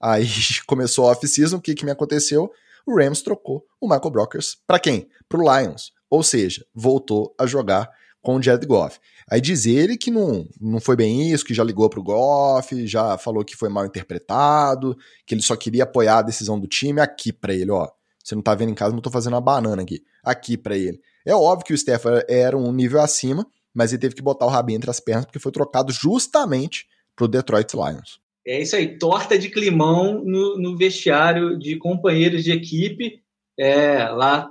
Aí 0.00 0.26
começou 0.66 1.06
a 1.06 1.12
off-season, 1.12 1.56
o 1.56 1.60
que, 1.60 1.74
que 1.74 1.84
me 1.84 1.90
aconteceu? 1.90 2.50
O 2.86 2.96
Rams 2.96 3.22
trocou 3.22 3.64
o 3.80 3.88
Michael 3.88 4.10
Brockers 4.10 4.58
para 4.66 4.78
quem? 4.78 5.08
Pro 5.28 5.42
Lions. 5.42 5.92
Ou 6.10 6.22
seja, 6.22 6.64
voltou 6.74 7.34
a 7.38 7.46
jogar 7.46 7.90
com 8.24 8.36
o 8.36 8.42
Jared 8.42 8.66
Goff. 8.66 8.98
Aí 9.30 9.40
diz 9.40 9.66
ele 9.66 9.96
que 9.96 10.10
não, 10.10 10.48
não 10.58 10.80
foi 10.80 10.96
bem 10.96 11.30
isso, 11.30 11.44
que 11.44 11.54
já 11.54 11.62
ligou 11.62 11.88
pro 11.90 12.02
Goff, 12.02 12.86
já 12.86 13.16
falou 13.18 13.44
que 13.44 13.54
foi 13.54 13.68
mal 13.68 13.84
interpretado, 13.84 14.96
que 15.26 15.34
ele 15.34 15.42
só 15.42 15.54
queria 15.54 15.84
apoiar 15.84 16.18
a 16.18 16.22
decisão 16.22 16.58
do 16.58 16.66
time 16.66 17.00
aqui 17.00 17.32
para 17.32 17.54
ele, 17.54 17.70
ó. 17.70 17.86
Você 18.22 18.34
não 18.34 18.42
tá 18.42 18.54
vendo 18.54 18.70
em 18.70 18.74
casa, 18.74 18.92
mas 18.92 18.98
eu 18.98 19.02
tô 19.02 19.10
fazendo 19.10 19.34
uma 19.34 19.40
banana 19.40 19.82
aqui. 19.82 20.02
Aqui 20.24 20.56
para 20.56 20.76
ele. 20.76 20.98
É 21.26 21.34
óbvio 21.34 21.66
que 21.66 21.74
o 21.74 21.78
Steph 21.78 22.06
era 22.26 22.56
um 22.56 22.72
nível 22.72 23.00
acima, 23.02 23.46
mas 23.74 23.92
ele 23.92 24.00
teve 24.00 24.14
que 24.14 24.22
botar 24.22 24.46
o 24.46 24.48
rabinho 24.48 24.78
entre 24.78 24.90
as 24.90 25.00
pernas 25.00 25.26
porque 25.26 25.38
foi 25.38 25.52
trocado 25.52 25.92
justamente 25.92 26.86
pro 27.14 27.28
Detroit 27.28 27.74
Lions. 27.74 28.18
É 28.46 28.60
isso 28.60 28.74
aí, 28.74 28.98
torta 28.98 29.38
de 29.38 29.50
climão 29.50 30.22
no, 30.24 30.58
no 30.58 30.76
vestiário 30.76 31.58
de 31.58 31.76
companheiros 31.76 32.42
de 32.42 32.52
equipe 32.52 33.22
é, 33.58 34.04
lá, 34.08 34.50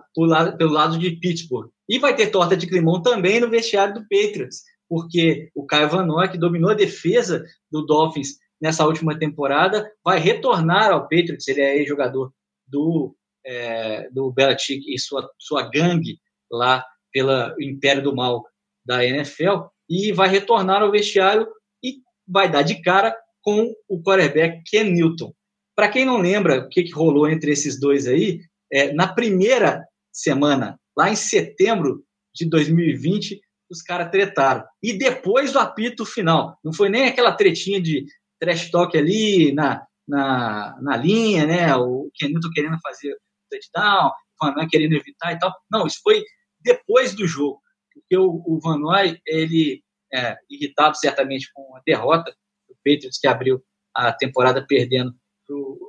pelo 0.58 0.72
lado 0.72 0.98
de 0.98 1.12
Pittsburgh. 1.12 1.70
E 1.88 2.00
vai 2.00 2.16
ter 2.16 2.28
torta 2.28 2.56
de 2.56 2.68
climão 2.68 3.02
também 3.02 3.40
no 3.40 3.50
vestiário 3.50 3.94
do 3.94 4.02
Patriots, 4.02 4.64
porque 4.88 5.50
o 5.54 5.66
Caio 5.66 5.90
Van 5.90 6.06
Noy, 6.06 6.30
que 6.30 6.38
dominou 6.38 6.72
a 6.72 6.76
defesa 6.76 7.44
do 7.72 7.86
Dolphins 7.86 8.38
nessa 8.62 8.86
última 8.86 9.18
temporada, 9.18 9.92
vai 10.04 10.20
retornar 10.20 10.92
ao 10.92 11.02
Patriots. 11.02 11.48
Ele 11.48 11.62
é 11.62 11.86
jogador 11.86 12.32
do, 12.68 13.16
é, 13.46 14.10
do 14.10 14.32
Belichick 14.32 14.94
e 14.94 14.98
sua, 14.98 15.30
sua 15.38 15.70
gangue 15.70 16.20
lá 16.50 16.86
pelo 17.12 17.32
Império 17.62 18.02
do 18.02 18.16
Mal 18.16 18.46
da 18.86 19.06
NFL 19.06 19.68
e 19.90 20.12
vai 20.12 20.30
retornar 20.30 20.82
ao 20.82 20.92
vestiário 20.92 21.48
e 21.84 21.98
vai 22.28 22.50
dar 22.50 22.62
de 22.62 22.82
cara 22.82 23.16
com 23.42 23.74
o 23.90 24.02
quarterback 24.02 24.64
Ken 24.66 24.86
Newton. 24.86 25.34
Para 25.76 25.90
quem 25.90 26.06
não 26.06 26.18
lembra 26.18 26.60
o 26.60 26.70
que, 26.70 26.84
que 26.84 26.94
rolou 26.94 27.28
entre 27.28 27.52
esses 27.52 27.80
dois 27.80 28.08
aí, 28.08 28.42
é, 28.74 28.94
na 28.94 29.08
primeira 29.08 29.84
semana 30.12 30.78
Lá 30.96 31.10
em 31.10 31.16
setembro 31.16 32.04
de 32.34 32.48
2020, 32.48 33.42
os 33.70 33.82
caras 33.82 34.12
tretaram. 34.12 34.64
E 34.82 34.94
depois 34.98 35.52
do 35.52 35.60
apito 35.60 36.06
final, 36.06 36.58
não 36.64 36.72
foi 36.72 36.90
nem 36.90 37.06
aquela 37.06 37.32
tretinha 37.32 37.82
de 37.82 38.06
trash 38.40 38.70
talk 38.70 38.96
ali 38.98 39.52
na, 39.54 39.86
na, 40.08 40.78
na 40.82 40.98
linha, 40.98 41.46
né? 41.46 41.76
O 41.76 42.10
Kenilton 42.14 42.50
querendo 42.54 42.80
fazer 42.82 43.16
touchdown, 43.50 44.08
o 44.10 44.46
Van 44.46 44.54
Noy 44.54 44.68
querendo 44.68 44.94
evitar 44.94 45.34
e 45.34 45.40
tal. 45.40 45.52
Não, 45.70 45.88
isso 45.88 46.00
foi 46.04 46.24
depois 46.60 47.16
do 47.16 47.28
jogo. 47.28 47.62
Porque 47.92 48.18
o, 48.18 48.44
o 48.46 48.60
Van 48.62 48.78
Noy, 48.78 49.20
ele, 49.26 49.84
é, 50.14 50.36
irritado 50.50 50.96
certamente 50.98 51.50
com 51.54 51.76
a 51.76 51.82
derrota 51.86 52.32
do 52.68 52.76
Patriots, 52.84 53.20
que 53.20 53.28
abriu 53.28 53.64
a 53.96 54.12
temporada 54.12 54.66
perdendo 54.68 55.14
pro, 55.46 55.83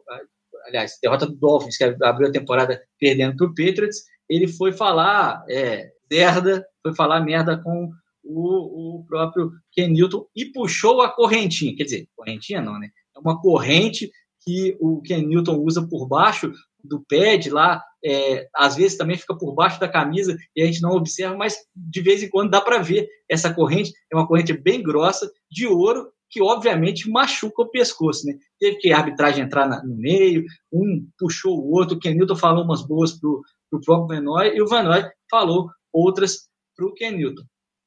aliás, 0.67 0.99
derrota 1.03 1.27
do 1.27 1.35
Dolphins, 1.35 1.77
que 1.77 1.85
abriu 2.03 2.29
a 2.29 2.33
temporada 2.33 2.81
perdendo 2.99 3.37
para 3.37 3.47
o 3.47 3.55
Patriots, 3.55 4.05
ele 4.29 4.49
foi 4.49 4.73
falar 4.73 5.45
é, 5.49 5.91
merda, 6.11 6.67
foi 6.83 6.95
falar 6.95 7.21
merda 7.21 7.61
com 7.63 7.91
o, 8.23 8.99
o 8.99 9.05
próprio 9.05 9.53
Ken 9.73 9.89
Newton 9.89 10.27
e 10.35 10.47
puxou 10.47 11.03
a 11.03 11.11
correntinha. 11.11 11.77
Quer 11.77 11.85
dizer, 11.85 12.09
correntinha 12.17 12.61
não, 12.61 12.79
né? 12.79 12.89
É 13.15 13.19
uma 13.19 13.41
corrente 13.41 14.11
que 14.45 14.77
o 14.81 15.01
Ken 15.03 15.23
Newton 15.23 15.57
usa 15.57 15.87
por 15.87 16.07
baixo 16.07 16.53
do 16.83 17.03
pad 17.09 17.49
lá, 17.49 17.83
é, 18.05 18.47
às 18.55 18.77
vezes 18.77 18.99
também 18.99 19.17
fica 19.17 19.35
por 19.35 19.55
baixo 19.55 19.81
da 19.81 19.89
camisa 19.89 20.37
e 20.55 20.63
a 20.63 20.67
gente 20.67 20.83
não 20.83 20.91
observa, 20.91 21.35
mas 21.35 21.57
de 21.75 22.03
vez 22.03 22.23
em 22.23 22.29
quando 22.29 22.51
dá 22.51 22.61
para 22.61 22.79
ver 22.79 23.09
essa 23.29 23.53
corrente. 23.53 23.93
É 24.13 24.17
uma 24.17 24.27
corrente 24.27 24.53
bem 24.53 24.83
grossa, 24.83 25.31
de 25.51 25.67
ouro, 25.67 26.13
que 26.35 26.43
obviamente 26.43 27.09
machuca 27.09 27.63
o 27.63 27.71
pescoço, 27.71 28.27
né? 28.27 28.35
Teve 28.59 28.79
que 28.79 28.93
a 28.93 28.99
arbitragem 28.99 29.45
entrar 29.45 29.69
na, 29.69 29.85
no 29.85 29.95
meio, 29.95 30.45
um 30.73 31.07
puxou 31.17 31.57
o 31.57 31.71
outro, 31.71 31.97
o 31.97 32.01
Ken 32.01 32.13
Newton 32.13 32.35
falou 32.35 32.65
umas 32.65 32.85
boas 32.85 33.13
pro, 33.13 33.41
para 33.71 33.79
o 33.79 33.81
próprio 33.81 34.19
Van 34.19 34.25
Noy, 34.25 34.57
e 34.57 34.61
o 34.61 34.67
Van 34.67 34.83
Noy 34.83 35.05
falou 35.31 35.71
outras 35.93 36.49
para 36.77 36.87
o 36.87 36.93
Ken 36.93 37.13
Newton. 37.13 37.45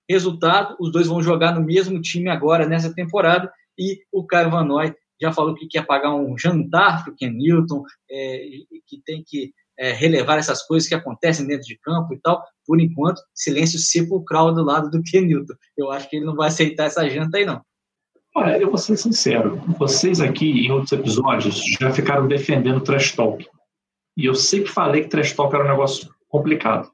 Resultado, 0.09 0.77
os 0.79 0.93
dois 0.93 1.07
vão 1.07 1.21
jogar 1.21 1.53
no 1.53 1.61
mesmo 1.61 2.01
time 2.01 2.29
agora 2.29 2.65
nessa 2.65 2.93
temporada, 2.93 3.51
e 3.77 3.99
o 4.13 4.25
Caio 4.25 4.49
Van 4.49 4.63
Noy 4.63 4.95
já 5.21 5.33
falou 5.33 5.53
que 5.53 5.67
quer 5.67 5.85
pagar 5.85 6.15
um 6.15 6.37
jantar 6.37 7.03
para 7.03 7.11
o 7.11 7.15
Ken 7.17 7.31
Newton, 7.31 7.83
é, 8.09 8.45
que 8.87 9.01
tem 9.05 9.21
que 9.27 9.51
é, 9.77 9.91
relevar 9.91 10.37
essas 10.37 10.65
coisas 10.65 10.87
que 10.87 10.95
acontecem 10.95 11.45
dentro 11.45 11.67
de 11.67 11.77
campo 11.79 12.13
e 12.13 12.19
tal. 12.21 12.41
Por 12.65 12.79
enquanto, 12.79 13.21
silêncio 13.35 13.77
sepulcral 13.77 14.53
do 14.53 14.63
lado 14.63 14.89
do 14.89 15.03
Ken 15.03 15.25
Newton. 15.25 15.55
Eu 15.75 15.91
acho 15.91 16.09
que 16.09 16.15
ele 16.15 16.25
não 16.25 16.35
vai 16.35 16.47
aceitar 16.47 16.85
essa 16.85 17.09
janta 17.09 17.37
aí, 17.37 17.45
não. 17.45 17.61
Olha, 18.37 18.55
eu 18.59 18.69
vou 18.69 18.77
ser 18.77 18.95
sincero. 18.97 19.59
Vocês 19.79 20.21
aqui, 20.21 20.67
em 20.67 20.71
outros 20.71 20.91
episódios, 20.91 21.59
já 21.81 21.91
ficaram 21.91 22.27
defendendo 22.27 22.81
trash 22.81 23.15
talk. 23.15 23.43
E 24.15 24.27
eu 24.27 24.35
sempre 24.35 24.69
falei 24.69 25.01
que 25.01 25.09
trash 25.09 25.33
talk 25.33 25.55
era 25.55 25.65
um 25.65 25.67
negócio 25.67 26.07
complicado. 26.29 26.87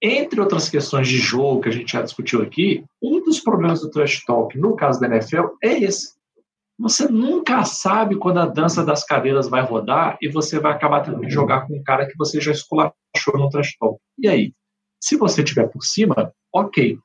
Entre 0.00 0.40
outras 0.40 0.68
questões 0.68 1.08
de 1.08 1.18
jogo 1.18 1.62
que 1.62 1.68
a 1.68 1.72
gente 1.72 1.90
já 1.90 2.00
discutiu 2.00 2.42
aqui, 2.42 2.84
um 3.02 3.20
dos 3.24 3.40
problemas 3.40 3.80
do 3.80 3.90
trash 3.90 4.22
talk, 4.24 4.56
no 4.56 4.76
caso 4.76 5.00
da 5.00 5.08
NFL, 5.08 5.46
é 5.60 5.82
esse. 5.82 6.14
Você 6.78 7.08
nunca 7.08 7.64
sabe 7.64 8.14
quando 8.14 8.38
a 8.38 8.46
dança 8.46 8.84
das 8.84 9.04
cadeiras 9.04 9.48
vai 9.48 9.62
rodar 9.62 10.16
e 10.22 10.28
você 10.28 10.60
vai 10.60 10.70
acabar 10.70 11.00
tendo 11.00 11.22
que 11.22 11.28
jogar 11.28 11.66
com 11.66 11.76
um 11.76 11.82
cara 11.82 12.06
que 12.06 12.16
você 12.16 12.40
já 12.40 12.52
esculachou 12.52 12.94
no 13.34 13.48
trash 13.48 13.76
talk. 13.80 13.98
E 14.16 14.28
aí? 14.28 14.54
Se 15.02 15.16
você 15.16 15.42
tiver 15.42 15.66
por 15.66 15.82
cima, 15.82 16.32
ok. 16.54 16.96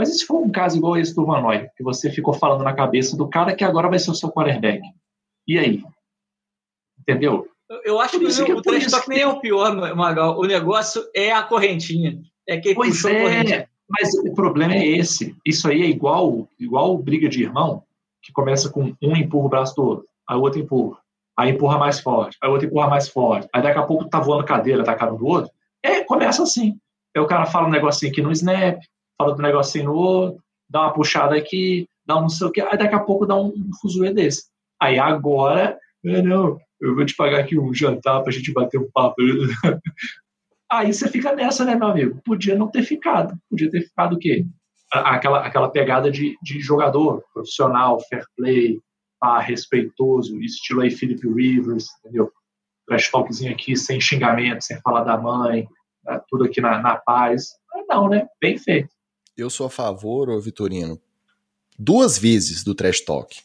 Mas 0.00 0.08
e 0.08 0.14
se 0.18 0.24
for 0.24 0.40
um 0.40 0.50
caso 0.50 0.78
igual 0.78 0.96
esse 0.96 1.14
do 1.14 1.26
Vanoy, 1.26 1.68
que 1.76 1.82
você 1.82 2.10
ficou 2.10 2.32
falando 2.32 2.64
na 2.64 2.72
cabeça 2.72 3.18
do 3.18 3.28
cara 3.28 3.54
que 3.54 3.62
agora 3.62 3.86
vai 3.86 3.98
ser 3.98 4.10
o 4.10 4.14
seu 4.14 4.30
quarterback? 4.30 4.80
E 5.46 5.58
aí? 5.58 5.84
Entendeu? 6.98 7.46
Eu 7.84 8.00
acho 8.00 8.18
que, 8.18 8.44
que, 8.46 8.52
o 8.54 8.62
trash 8.62 8.90
talk 8.90 9.06
nem 9.10 9.20
é 9.20 9.26
o 9.26 9.40
pior, 9.40 9.94
Magal. 9.94 10.40
O 10.40 10.46
negócio 10.46 11.02
é 11.14 11.30
a 11.30 11.42
correntinha. 11.42 12.18
É 12.48 12.58
quem 12.58 12.74
pois 12.74 13.04
é, 13.04 13.18
a 13.18 13.22
correntinha. 13.24 13.68
Mas 13.90 14.14
o 14.14 14.32
problema 14.32 14.72
é 14.72 14.86
esse. 14.86 15.36
Isso 15.44 15.68
aí 15.68 15.82
é 15.82 15.86
igual, 15.86 16.48
igual 16.58 16.96
briga 16.96 17.28
de 17.28 17.42
irmão, 17.42 17.82
que 18.22 18.32
começa 18.32 18.70
com 18.70 18.94
um 19.02 19.14
empurra 19.14 19.44
o 19.44 19.50
braço 19.50 19.76
do 19.76 19.84
outro, 19.84 20.08
aí 20.26 20.38
o 20.38 20.40
outro 20.40 20.60
empurra, 20.60 20.96
aí 21.36 21.50
empurra 21.50 21.76
mais 21.76 22.00
forte, 22.00 22.38
aí 22.42 22.48
o 22.48 22.52
outro 22.52 22.68
empurra 22.68 22.88
mais 22.88 23.06
forte, 23.06 23.46
aí 23.52 23.62
daqui 23.62 23.78
a 23.78 23.82
pouco 23.82 24.08
tá 24.08 24.18
voando 24.18 24.44
cadeira, 24.44 24.82
tá 24.82 24.94
cara 24.94 25.12
do 25.12 25.26
outro. 25.26 25.50
É, 25.82 26.02
começa 26.04 26.42
assim. 26.42 26.78
Aí 27.14 27.20
o 27.20 27.26
cara 27.26 27.44
fala 27.44 27.68
um 27.68 27.70
negocinho 27.70 28.10
aqui 28.10 28.22
no 28.22 28.32
snap, 28.32 28.80
fala 29.20 29.34
do 29.34 29.42
negocinho 29.42 29.84
no 29.84 29.94
outro, 29.94 30.42
dá 30.68 30.80
uma 30.80 30.94
puxada 30.94 31.36
aqui, 31.36 31.86
dá 32.06 32.16
um 32.16 32.22
não 32.22 32.28
sei 32.30 32.46
o 32.46 32.50
que, 32.50 32.62
aí 32.62 32.78
daqui 32.78 32.94
a 32.94 33.00
pouco 33.00 33.26
dá 33.26 33.36
um, 33.36 33.52
fuzuê 33.82 34.14
desse. 34.14 34.44
Aí 34.80 34.98
agora, 34.98 35.78
é, 36.06 36.22
não, 36.22 36.58
eu 36.80 36.94
vou 36.94 37.04
te 37.04 37.14
pagar 37.14 37.40
aqui 37.40 37.58
um 37.58 37.74
jantar 37.74 38.22
pra 38.22 38.32
gente 38.32 38.50
bater 38.52 38.80
um 38.80 38.90
papo. 38.90 39.16
Aí 40.72 40.94
você 40.94 41.08
fica 41.08 41.34
nessa, 41.34 41.64
né, 41.64 41.74
meu 41.74 41.88
amigo? 41.88 42.22
Podia 42.24 42.54
não 42.54 42.68
ter 42.68 42.84
ficado. 42.84 43.36
Podia 43.50 43.68
ter 43.68 43.82
ficado 43.82 44.14
o 44.14 44.18
quê? 44.18 44.46
Aquela, 44.92 45.44
aquela 45.44 45.68
pegada 45.68 46.08
de, 46.12 46.38
de 46.40 46.60
jogador 46.60 47.24
profissional, 47.34 47.98
fair 48.08 48.24
play, 48.36 48.80
ah, 49.20 49.40
respeitoso, 49.40 50.40
estilo 50.40 50.82
aí 50.82 50.90
Philip 50.92 51.28
Rivers, 51.28 51.88
entendeu? 51.98 52.30
Trash 52.86 53.10
talkzinho 53.10 53.52
aqui, 53.52 53.76
sem 53.76 54.00
xingamento, 54.00 54.62
sem 54.62 54.80
falar 54.80 55.02
da 55.02 55.18
mãe, 55.18 55.68
né? 56.04 56.20
tudo 56.28 56.44
aqui 56.44 56.60
na, 56.60 56.80
na 56.80 56.96
paz. 56.96 57.48
Não, 57.88 58.08
né? 58.08 58.28
Bem 58.40 58.56
feito. 58.56 58.90
Eu 59.40 59.50
sou 59.50 59.66
a 59.66 59.70
favor, 59.70 60.28
ô 60.30 60.40
Vitorino, 60.40 61.00
duas 61.78 62.18
vezes 62.18 62.62
do 62.62 62.74
trash 62.74 63.00
talk 63.00 63.42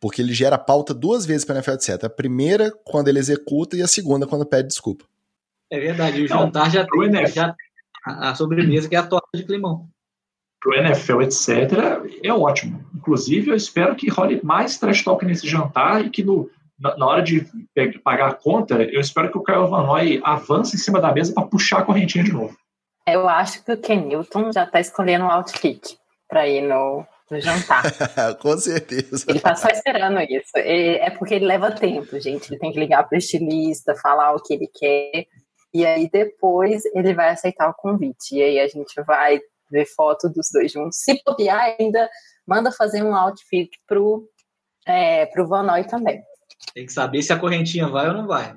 porque 0.00 0.22
ele 0.22 0.32
gera 0.32 0.58
pauta 0.58 0.94
duas 0.94 1.26
vezes 1.26 1.44
para 1.44 1.56
a 1.56 1.58
NFL, 1.58 1.72
etc. 1.72 2.04
A 2.04 2.10
primeira, 2.10 2.72
quando 2.84 3.08
ele 3.08 3.18
executa, 3.18 3.76
e 3.76 3.82
a 3.82 3.86
segunda, 3.86 4.26
quando 4.26 4.46
pede 4.46 4.68
desculpa. 4.68 5.04
É 5.70 5.78
verdade, 5.78 6.22
o 6.22 6.28
jantar 6.28 6.70
já 6.70 6.86
tem 6.86 7.04
NFL, 7.04 7.34
já, 7.34 7.56
a 8.04 8.34
sobremesa 8.34 8.88
que 8.88 8.96
é 8.96 8.98
a 8.98 9.06
torta 9.06 9.28
de 9.34 9.44
climão. 9.44 9.88
Pro 10.60 10.74
NFL, 10.74 11.22
etc., 11.22 11.50
é 12.22 12.32
ótimo. 12.32 12.84
Inclusive, 12.94 13.50
eu 13.50 13.56
espero 13.56 13.94
que 13.94 14.08
role 14.08 14.40
mais 14.42 14.78
trash 14.78 15.04
talk 15.04 15.24
nesse 15.24 15.46
jantar 15.46 16.04
e 16.04 16.10
que 16.10 16.24
no, 16.24 16.50
na, 16.78 16.96
na 16.96 17.06
hora 17.06 17.22
de 17.22 17.46
pagar 18.02 18.30
a 18.30 18.34
conta, 18.34 18.82
eu 18.82 19.00
espero 19.00 19.30
que 19.30 19.38
o 19.38 19.42
Kyle 19.42 19.68
Van 19.68 19.86
Noy 19.86 20.20
avance 20.24 20.74
em 20.74 20.78
cima 20.78 21.00
da 21.00 21.12
mesa 21.12 21.32
para 21.32 21.46
puxar 21.46 21.80
a 21.80 21.84
correntinha 21.84 22.24
de 22.24 22.32
novo. 22.32 22.56
Eu 23.12 23.28
acho 23.28 23.64
que 23.64 23.72
o 23.72 23.80
Ken 23.80 24.04
Newton 24.04 24.52
já 24.52 24.64
está 24.64 24.80
escolhendo 24.80 25.24
um 25.24 25.30
outfit 25.30 25.98
para 26.28 26.46
ir 26.46 26.62
no, 26.62 27.06
no 27.30 27.40
jantar. 27.40 27.84
Com 28.40 28.56
certeza. 28.56 29.24
Ele 29.28 29.40
tá 29.40 29.54
só 29.54 29.68
esperando 29.68 30.20
isso. 30.20 30.50
É 30.54 31.10
porque 31.10 31.34
ele 31.34 31.46
leva 31.46 31.70
tempo, 31.70 32.18
gente. 32.20 32.50
Ele 32.50 32.58
tem 32.58 32.72
que 32.72 32.78
ligar 32.78 33.08
para 33.08 33.16
o 33.16 33.18
estilista, 33.18 33.94
falar 33.96 34.34
o 34.34 34.42
que 34.42 34.54
ele 34.54 34.68
quer. 34.72 35.26
E 35.72 35.84
aí 35.84 36.08
depois 36.10 36.82
ele 36.94 37.14
vai 37.14 37.30
aceitar 37.30 37.68
o 37.68 37.74
convite. 37.74 38.36
E 38.36 38.42
aí 38.42 38.60
a 38.60 38.68
gente 38.68 38.94
vai 39.02 39.40
ver 39.70 39.86
foto 39.86 40.28
dos 40.28 40.48
dois 40.52 40.72
juntos. 40.72 40.98
Se 40.98 41.22
puder 41.22 41.50
ainda 41.50 42.08
manda 42.46 42.72
fazer 42.72 43.02
um 43.02 43.14
outfit 43.14 43.70
pro, 43.86 44.26
é, 44.86 45.26
pro 45.26 45.46
Vanoy 45.46 45.84
também. 45.84 46.22
Tem 46.74 46.86
que 46.86 46.92
saber 46.92 47.22
se 47.22 47.32
a 47.32 47.38
correntinha 47.38 47.88
vai 47.88 48.08
ou 48.08 48.14
não 48.14 48.26
vai. 48.26 48.56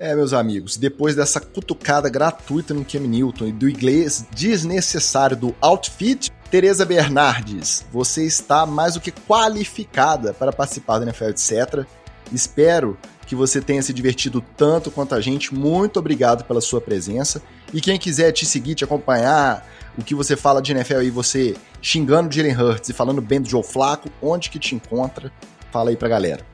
É, 0.00 0.14
meus 0.14 0.32
amigos, 0.32 0.76
depois 0.76 1.16
dessa 1.16 1.40
cutucada 1.40 2.08
gratuita 2.08 2.72
no 2.72 2.84
Cam 2.84 3.00
Newton 3.00 3.46
e 3.46 3.52
do 3.52 3.68
inglês 3.68 4.24
desnecessário 4.30 5.36
do 5.36 5.56
outfit, 5.60 6.30
Tereza 6.48 6.84
Bernardes, 6.86 7.84
você 7.92 8.24
está 8.24 8.64
mais 8.64 8.94
do 8.94 9.00
que 9.00 9.10
qualificada 9.10 10.32
para 10.32 10.52
participar 10.52 10.98
do 10.98 11.04
NFL 11.04 11.30
etc. 11.30 11.84
Espero 12.32 12.96
que 13.26 13.34
você 13.34 13.60
tenha 13.60 13.82
se 13.82 13.92
divertido 13.92 14.40
tanto 14.56 14.88
quanto 14.88 15.16
a 15.16 15.20
gente. 15.20 15.52
Muito 15.52 15.98
obrigado 15.98 16.44
pela 16.44 16.60
sua 16.60 16.80
presença. 16.80 17.42
E 17.74 17.80
quem 17.80 17.98
quiser 17.98 18.30
te 18.30 18.46
seguir, 18.46 18.76
te 18.76 18.84
acompanhar, 18.84 19.66
o 19.98 20.04
que 20.04 20.14
você 20.14 20.36
fala 20.36 20.62
de 20.62 20.70
NFL 20.70 20.98
aí, 20.98 21.10
você 21.10 21.56
xingando 21.82 22.32
Jalen 22.32 22.56
Hurts 22.56 22.88
e 22.88 22.92
falando 22.92 23.20
bem 23.20 23.40
do 23.40 23.48
Joe 23.48 23.64
Flaco, 23.64 24.08
onde 24.22 24.48
que 24.48 24.60
te 24.60 24.76
encontra? 24.76 25.32
Fala 25.72 25.90
aí 25.90 25.96
pra 25.96 26.08
galera. 26.08 26.46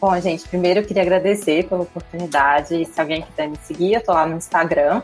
Bom, 0.00 0.18
gente, 0.20 0.48
primeiro 0.48 0.80
eu 0.80 0.86
queria 0.86 1.02
agradecer 1.02 1.66
pela 1.68 1.82
oportunidade. 1.82 2.84
Se 2.84 3.00
alguém 3.00 3.22
quiser 3.22 3.48
me 3.48 3.56
seguir, 3.62 3.94
eu 3.94 4.04
tô 4.04 4.12
lá 4.12 4.26
no 4.26 4.36
Instagram, 4.36 5.02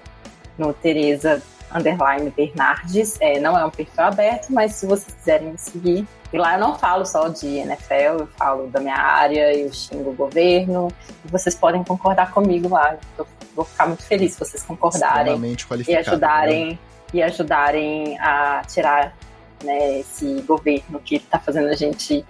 no 0.56 0.72
Tereza 0.72 1.42
underline 1.74 2.30
Bernardes. 2.30 3.16
É, 3.20 3.40
não 3.40 3.58
é 3.58 3.64
um 3.64 3.70
perfil 3.70 4.04
aberto, 4.04 4.52
mas 4.52 4.74
se 4.74 4.86
vocês 4.86 5.14
quiserem 5.14 5.52
me 5.52 5.58
seguir, 5.58 6.06
e 6.32 6.38
lá 6.38 6.54
eu 6.54 6.60
não 6.60 6.78
falo 6.78 7.04
só 7.04 7.28
de 7.28 7.46
NFL, 7.46 8.20
eu 8.20 8.26
falo 8.36 8.66
da 8.68 8.80
minha 8.80 8.96
área, 8.96 9.54
eu 9.54 9.72
xingo 9.72 10.10
o 10.10 10.14
governo. 10.14 10.88
E 11.24 11.30
vocês 11.30 11.54
podem 11.54 11.82
concordar 11.84 12.32
comigo 12.32 12.68
lá. 12.68 12.96
Eu 13.16 13.26
vou 13.54 13.64
ficar 13.64 13.86
muito 13.86 14.02
feliz 14.04 14.32
se 14.32 14.40
vocês 14.40 14.62
concordarem 14.62 15.40
e 15.86 15.96
ajudarem 15.96 16.70
né? 16.72 16.78
e 17.12 17.22
ajudarem 17.22 18.18
a 18.18 18.62
tirar 18.66 19.16
né, 19.62 20.00
esse 20.00 20.42
governo 20.42 20.98
que 21.00 21.16
está 21.16 21.38
fazendo 21.38 21.68
a 21.68 21.74
gente 21.76 22.24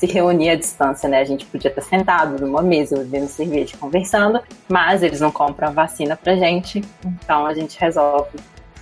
se 0.00 0.06
reunir 0.06 0.48
à 0.48 0.54
distância, 0.56 1.06
né? 1.10 1.20
A 1.20 1.24
gente 1.24 1.44
podia 1.44 1.68
estar 1.68 1.82
sentado 1.82 2.40
numa 2.40 2.62
mesa, 2.62 2.96
bebendo 2.96 3.28
cerveja, 3.28 3.76
conversando, 3.78 4.40
mas 4.66 5.02
eles 5.02 5.20
não 5.20 5.30
compram 5.30 5.68
a 5.68 5.70
vacina 5.70 6.16
pra 6.16 6.34
gente, 6.36 6.82
então 7.04 7.44
a 7.44 7.52
gente 7.52 7.78
resolve 7.78 8.38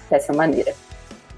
dessa 0.08 0.32
maneira. 0.32 0.72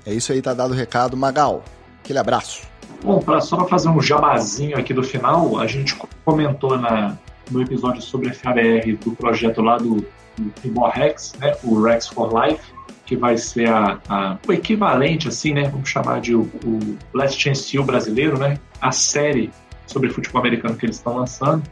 É 0.05 0.13
isso 0.13 0.33
aí, 0.33 0.43
tá 0.43 0.53
dado 0.53 0.73
o 0.73 0.77
recado. 0.77 1.17
Magal, 1.17 1.65
aquele 2.05 2.19
abraço. 2.19 2.69
Bom, 3.03 3.21
pra, 3.21 3.41
só 3.41 3.57
para 3.57 3.69
fazer 3.69 3.89
um 3.89 4.03
jabazinho 4.03 4.77
aqui 4.77 4.93
do 4.93 5.03
final, 5.03 5.59
a 5.59 5.67
gente 5.67 5.97
comentou 6.27 6.77
na, 6.77 7.17
no 7.51 7.63
episódio 7.63 8.03
sobre 8.03 8.29
a 8.29 8.35
FABR 8.35 8.99
do 9.03 9.13
projeto 9.13 9.63
lá 9.63 9.79
do, 9.79 10.07
do 10.37 10.87
Rex, 10.89 11.33
né, 11.41 11.57
o 11.65 11.81
Rex 11.81 12.09
for 12.09 12.31
Life, 12.39 12.63
que 13.07 13.17
vai 13.17 13.39
ser 13.39 13.71
a, 13.71 13.99
a, 14.07 14.39
o 14.47 14.53
equivalente, 14.53 15.27
assim, 15.27 15.55
né, 15.55 15.71
vamos 15.71 15.89
chamar 15.89 16.21
de 16.21 16.35
o, 16.35 16.43
o 16.43 16.99
Last 17.15 17.41
Chance 17.41 17.79
U 17.79 17.83
brasileiro, 17.83 18.39
né, 18.39 18.59
a 18.79 18.93
série 18.93 19.51
sobre 19.91 20.09
futebol 20.11 20.41
americano 20.41 20.77
que 20.77 20.87
eles 20.87 20.97
estão 20.97 21.17
lançando. 21.17 21.63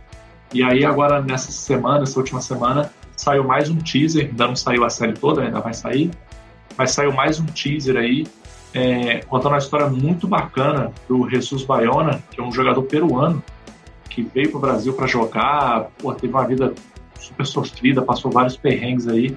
E 0.52 0.62
aí 0.62 0.84
agora 0.84 1.22
nessa 1.22 1.52
semana, 1.52 2.02
essa 2.02 2.18
última 2.18 2.40
semana, 2.40 2.90
saiu 3.16 3.44
mais 3.44 3.70
um 3.70 3.76
teaser, 3.76 4.26
ainda 4.26 4.48
não 4.48 4.56
saiu 4.56 4.84
a 4.84 4.90
série 4.90 5.12
toda, 5.12 5.42
ainda 5.42 5.60
vai 5.60 5.74
sair, 5.74 6.10
mas 6.76 6.92
saiu 6.92 7.12
mais 7.12 7.38
um 7.38 7.46
teaser 7.46 7.96
aí, 7.96 8.26
é, 8.74 9.18
contando 9.20 9.52
uma 9.52 9.58
história 9.58 9.88
muito 9.88 10.26
bacana 10.26 10.92
do 11.08 11.28
Jesus 11.28 11.62
Baiona, 11.64 12.22
que 12.30 12.40
é 12.40 12.44
um 12.44 12.52
jogador 12.52 12.82
peruano, 12.82 13.42
que 14.08 14.22
veio 14.22 14.50
para 14.50 14.58
o 14.58 14.60
Brasil 14.60 14.92
para 14.92 15.06
jogar, 15.06 15.88
pô, 15.98 16.12
teve 16.14 16.32
uma 16.32 16.46
vida 16.46 16.74
super 17.18 17.46
sofrida, 17.46 18.02
passou 18.02 18.30
vários 18.30 18.56
perrengues 18.56 19.06
aí. 19.06 19.36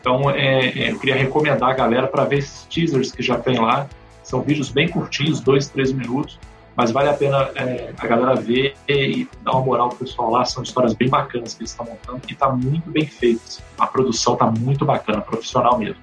Então, 0.00 0.30
é, 0.30 0.68
é, 0.68 0.90
eu 0.92 0.98
queria 0.98 1.16
recomendar 1.16 1.70
a 1.70 1.74
galera 1.74 2.06
para 2.06 2.24
ver 2.24 2.38
esses 2.38 2.64
teasers 2.64 3.10
que 3.10 3.22
já 3.22 3.38
tem 3.38 3.58
lá. 3.58 3.88
São 4.22 4.40
vídeos 4.42 4.70
bem 4.70 4.88
curtinhos, 4.88 5.40
dois, 5.40 5.68
três 5.68 5.92
minutos, 5.92 6.38
mas 6.76 6.90
vale 6.90 7.08
a 7.08 7.14
pena 7.14 7.50
é, 7.54 7.92
a 7.96 8.06
galera 8.06 8.34
ver 8.34 8.74
e 8.86 9.26
dar 9.42 9.52
uma 9.52 9.62
moral 9.62 9.88
pro 9.88 9.98
pessoal 9.98 10.30
lá. 10.30 10.44
São 10.44 10.62
histórias 10.62 10.92
bem 10.92 11.08
bacanas 11.08 11.54
que 11.54 11.62
eles 11.62 11.70
estão 11.70 11.86
montando 11.86 12.20
e 12.28 12.34
tá 12.34 12.50
muito 12.50 12.90
bem 12.90 13.06
feito. 13.06 13.62
A 13.78 13.86
produção 13.86 14.36
tá 14.36 14.46
muito 14.46 14.84
bacana, 14.84 15.22
profissional 15.22 15.78
mesmo. 15.78 16.00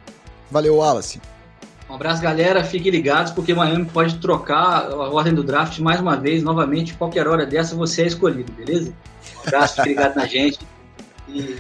Valeu, 0.50 0.78
Wallace. 0.78 1.22
Um 1.88 1.94
abraço, 1.94 2.24
galera. 2.24 2.64
Fiquem 2.64 2.92
ligados, 2.92 3.32
porque 3.32 3.54
Miami 3.54 3.86
pode 3.86 4.18
trocar 4.18 4.88
a 4.92 5.10
ordem 5.12 5.34
do 5.34 5.44
draft 5.44 5.78
mais 5.78 6.00
uma 6.00 6.16
vez, 6.16 6.42
novamente, 6.42 6.96
qualquer 6.96 7.28
hora 7.28 7.46
dessa 7.46 7.76
você 7.76 8.02
é 8.02 8.08
escolhido, 8.08 8.52
beleza? 8.54 8.92
Um 9.38 9.48
abraço, 9.48 9.76
fique 9.76 9.90
ligado 9.90 10.16
na 10.16 10.26
gente 10.26 10.60
e 11.30 11.58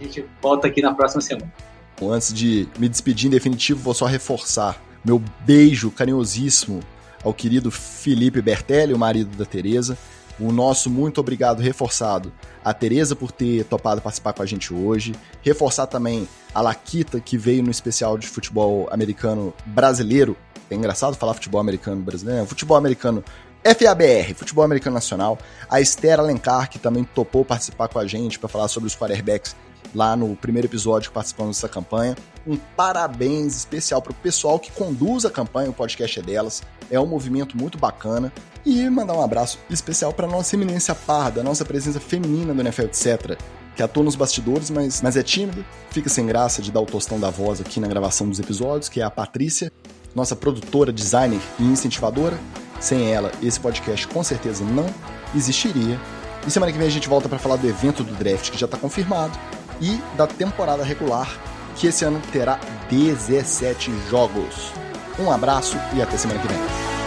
a 0.00 0.04
gente 0.04 0.24
volta 0.40 0.68
aqui 0.68 0.80
na 0.80 0.94
próxima 0.94 1.20
semana. 1.20 1.52
Antes 2.00 2.32
de 2.32 2.68
me 2.78 2.88
despedir 2.88 3.26
em 3.26 3.30
definitivo, 3.30 3.80
vou 3.80 3.94
só 3.94 4.06
reforçar 4.06 4.80
meu 5.04 5.20
beijo 5.40 5.90
carinhosíssimo 5.90 6.80
ao 7.22 7.32
querido 7.32 7.70
Felipe 7.70 8.40
Bertelli, 8.42 8.92
o 8.92 8.98
marido 8.98 9.36
da 9.36 9.44
Tereza. 9.44 9.96
O 10.40 10.50
nosso 10.50 10.90
muito 10.90 11.20
obrigado 11.20 11.60
reforçado 11.60 12.32
a 12.64 12.72
Tereza 12.72 13.14
por 13.14 13.30
ter 13.30 13.64
topado 13.64 14.00
participar 14.00 14.32
com 14.32 14.42
a 14.42 14.46
gente 14.46 14.72
hoje. 14.72 15.14
Reforçar 15.42 15.86
também 15.86 16.28
a 16.54 16.60
Laquita, 16.60 17.20
que 17.20 17.36
veio 17.36 17.62
no 17.62 17.70
especial 17.70 18.16
de 18.16 18.26
futebol 18.26 18.88
americano 18.90 19.54
brasileiro. 19.66 20.36
É 20.70 20.74
engraçado 20.74 21.14
falar 21.16 21.34
futebol 21.34 21.60
americano 21.60 22.00
brasileiro, 22.00 22.46
futebol 22.46 22.76
americano 22.76 23.22
FABR, 23.64 24.34
Futebol 24.34 24.64
Americano 24.64 24.94
Nacional, 24.94 25.38
a 25.70 25.80
Esther 25.80 26.18
Alencar, 26.18 26.68
que 26.68 26.80
também 26.80 27.04
topou 27.04 27.44
participar 27.44 27.86
com 27.86 27.98
a 27.98 28.06
gente 28.06 28.36
para 28.36 28.48
falar 28.48 28.66
sobre 28.66 28.88
os 28.88 28.96
quarterbacks 28.96 29.54
lá 29.94 30.16
no 30.16 30.34
primeiro 30.36 30.66
episódio 30.66 31.10
que 31.10 31.14
participamos 31.14 31.56
dessa 31.56 31.68
campanha. 31.68 32.16
Um 32.46 32.56
parabéns 32.76 33.56
especial 33.56 34.02
para 34.02 34.12
o 34.12 34.14
pessoal 34.14 34.58
que 34.58 34.72
conduz 34.72 35.24
a 35.24 35.30
campanha, 35.30 35.70
o 35.70 35.72
podcast 35.72 36.18
é 36.18 36.22
delas. 36.22 36.62
É 36.90 36.98
um 36.98 37.06
movimento 37.06 37.56
muito 37.56 37.78
bacana. 37.78 38.32
E 38.64 38.88
mandar 38.88 39.14
um 39.14 39.22
abraço 39.22 39.58
especial 39.68 40.12
para 40.12 40.26
nossa 40.26 40.54
eminência 40.54 40.94
parda, 40.94 41.42
nossa 41.42 41.64
presença 41.64 41.98
feminina 41.98 42.54
do 42.54 42.60
NFL, 42.60 42.82
etc., 42.82 43.38
que 43.74 43.82
atua 43.82 44.04
nos 44.04 44.14
bastidores, 44.14 44.70
mas, 44.70 45.00
mas 45.00 45.16
é 45.16 45.22
tímida, 45.22 45.64
fica 45.90 46.08
sem 46.08 46.26
graça 46.26 46.60
de 46.60 46.70
dar 46.70 46.80
o 46.80 46.86
tostão 46.86 47.18
da 47.18 47.30
voz 47.30 47.60
aqui 47.60 47.80
na 47.80 47.88
gravação 47.88 48.28
dos 48.28 48.38
episódios, 48.38 48.88
que 48.88 49.00
é 49.00 49.02
a 49.02 49.10
Patrícia, 49.10 49.72
nossa 50.14 50.36
produtora, 50.36 50.92
designer 50.92 51.40
e 51.58 51.64
incentivadora. 51.64 52.38
Sem 52.78 53.10
ela, 53.10 53.32
esse 53.42 53.58
podcast 53.58 54.06
com 54.08 54.22
certeza 54.22 54.62
não 54.64 54.86
existiria. 55.34 55.98
E 56.46 56.50
semana 56.50 56.72
que 56.72 56.78
vem 56.78 56.86
a 56.86 56.90
gente 56.90 57.08
volta 57.08 57.28
para 57.28 57.38
falar 57.38 57.56
do 57.56 57.68
evento 57.68 58.02
do 58.02 58.12
draft 58.14 58.50
que 58.50 58.58
já 58.58 58.66
está 58.66 58.76
confirmado 58.76 59.38
e 59.82 60.00
da 60.16 60.26
temporada 60.26 60.84
regular, 60.84 61.28
que 61.76 61.88
esse 61.88 62.04
ano 62.04 62.22
terá 62.32 62.58
17 62.88 63.92
jogos. 64.08 64.72
Um 65.18 65.30
abraço 65.30 65.76
e 65.94 66.00
até 66.00 66.16
semana 66.16 66.40
que 66.40 66.48
vem. 66.48 67.01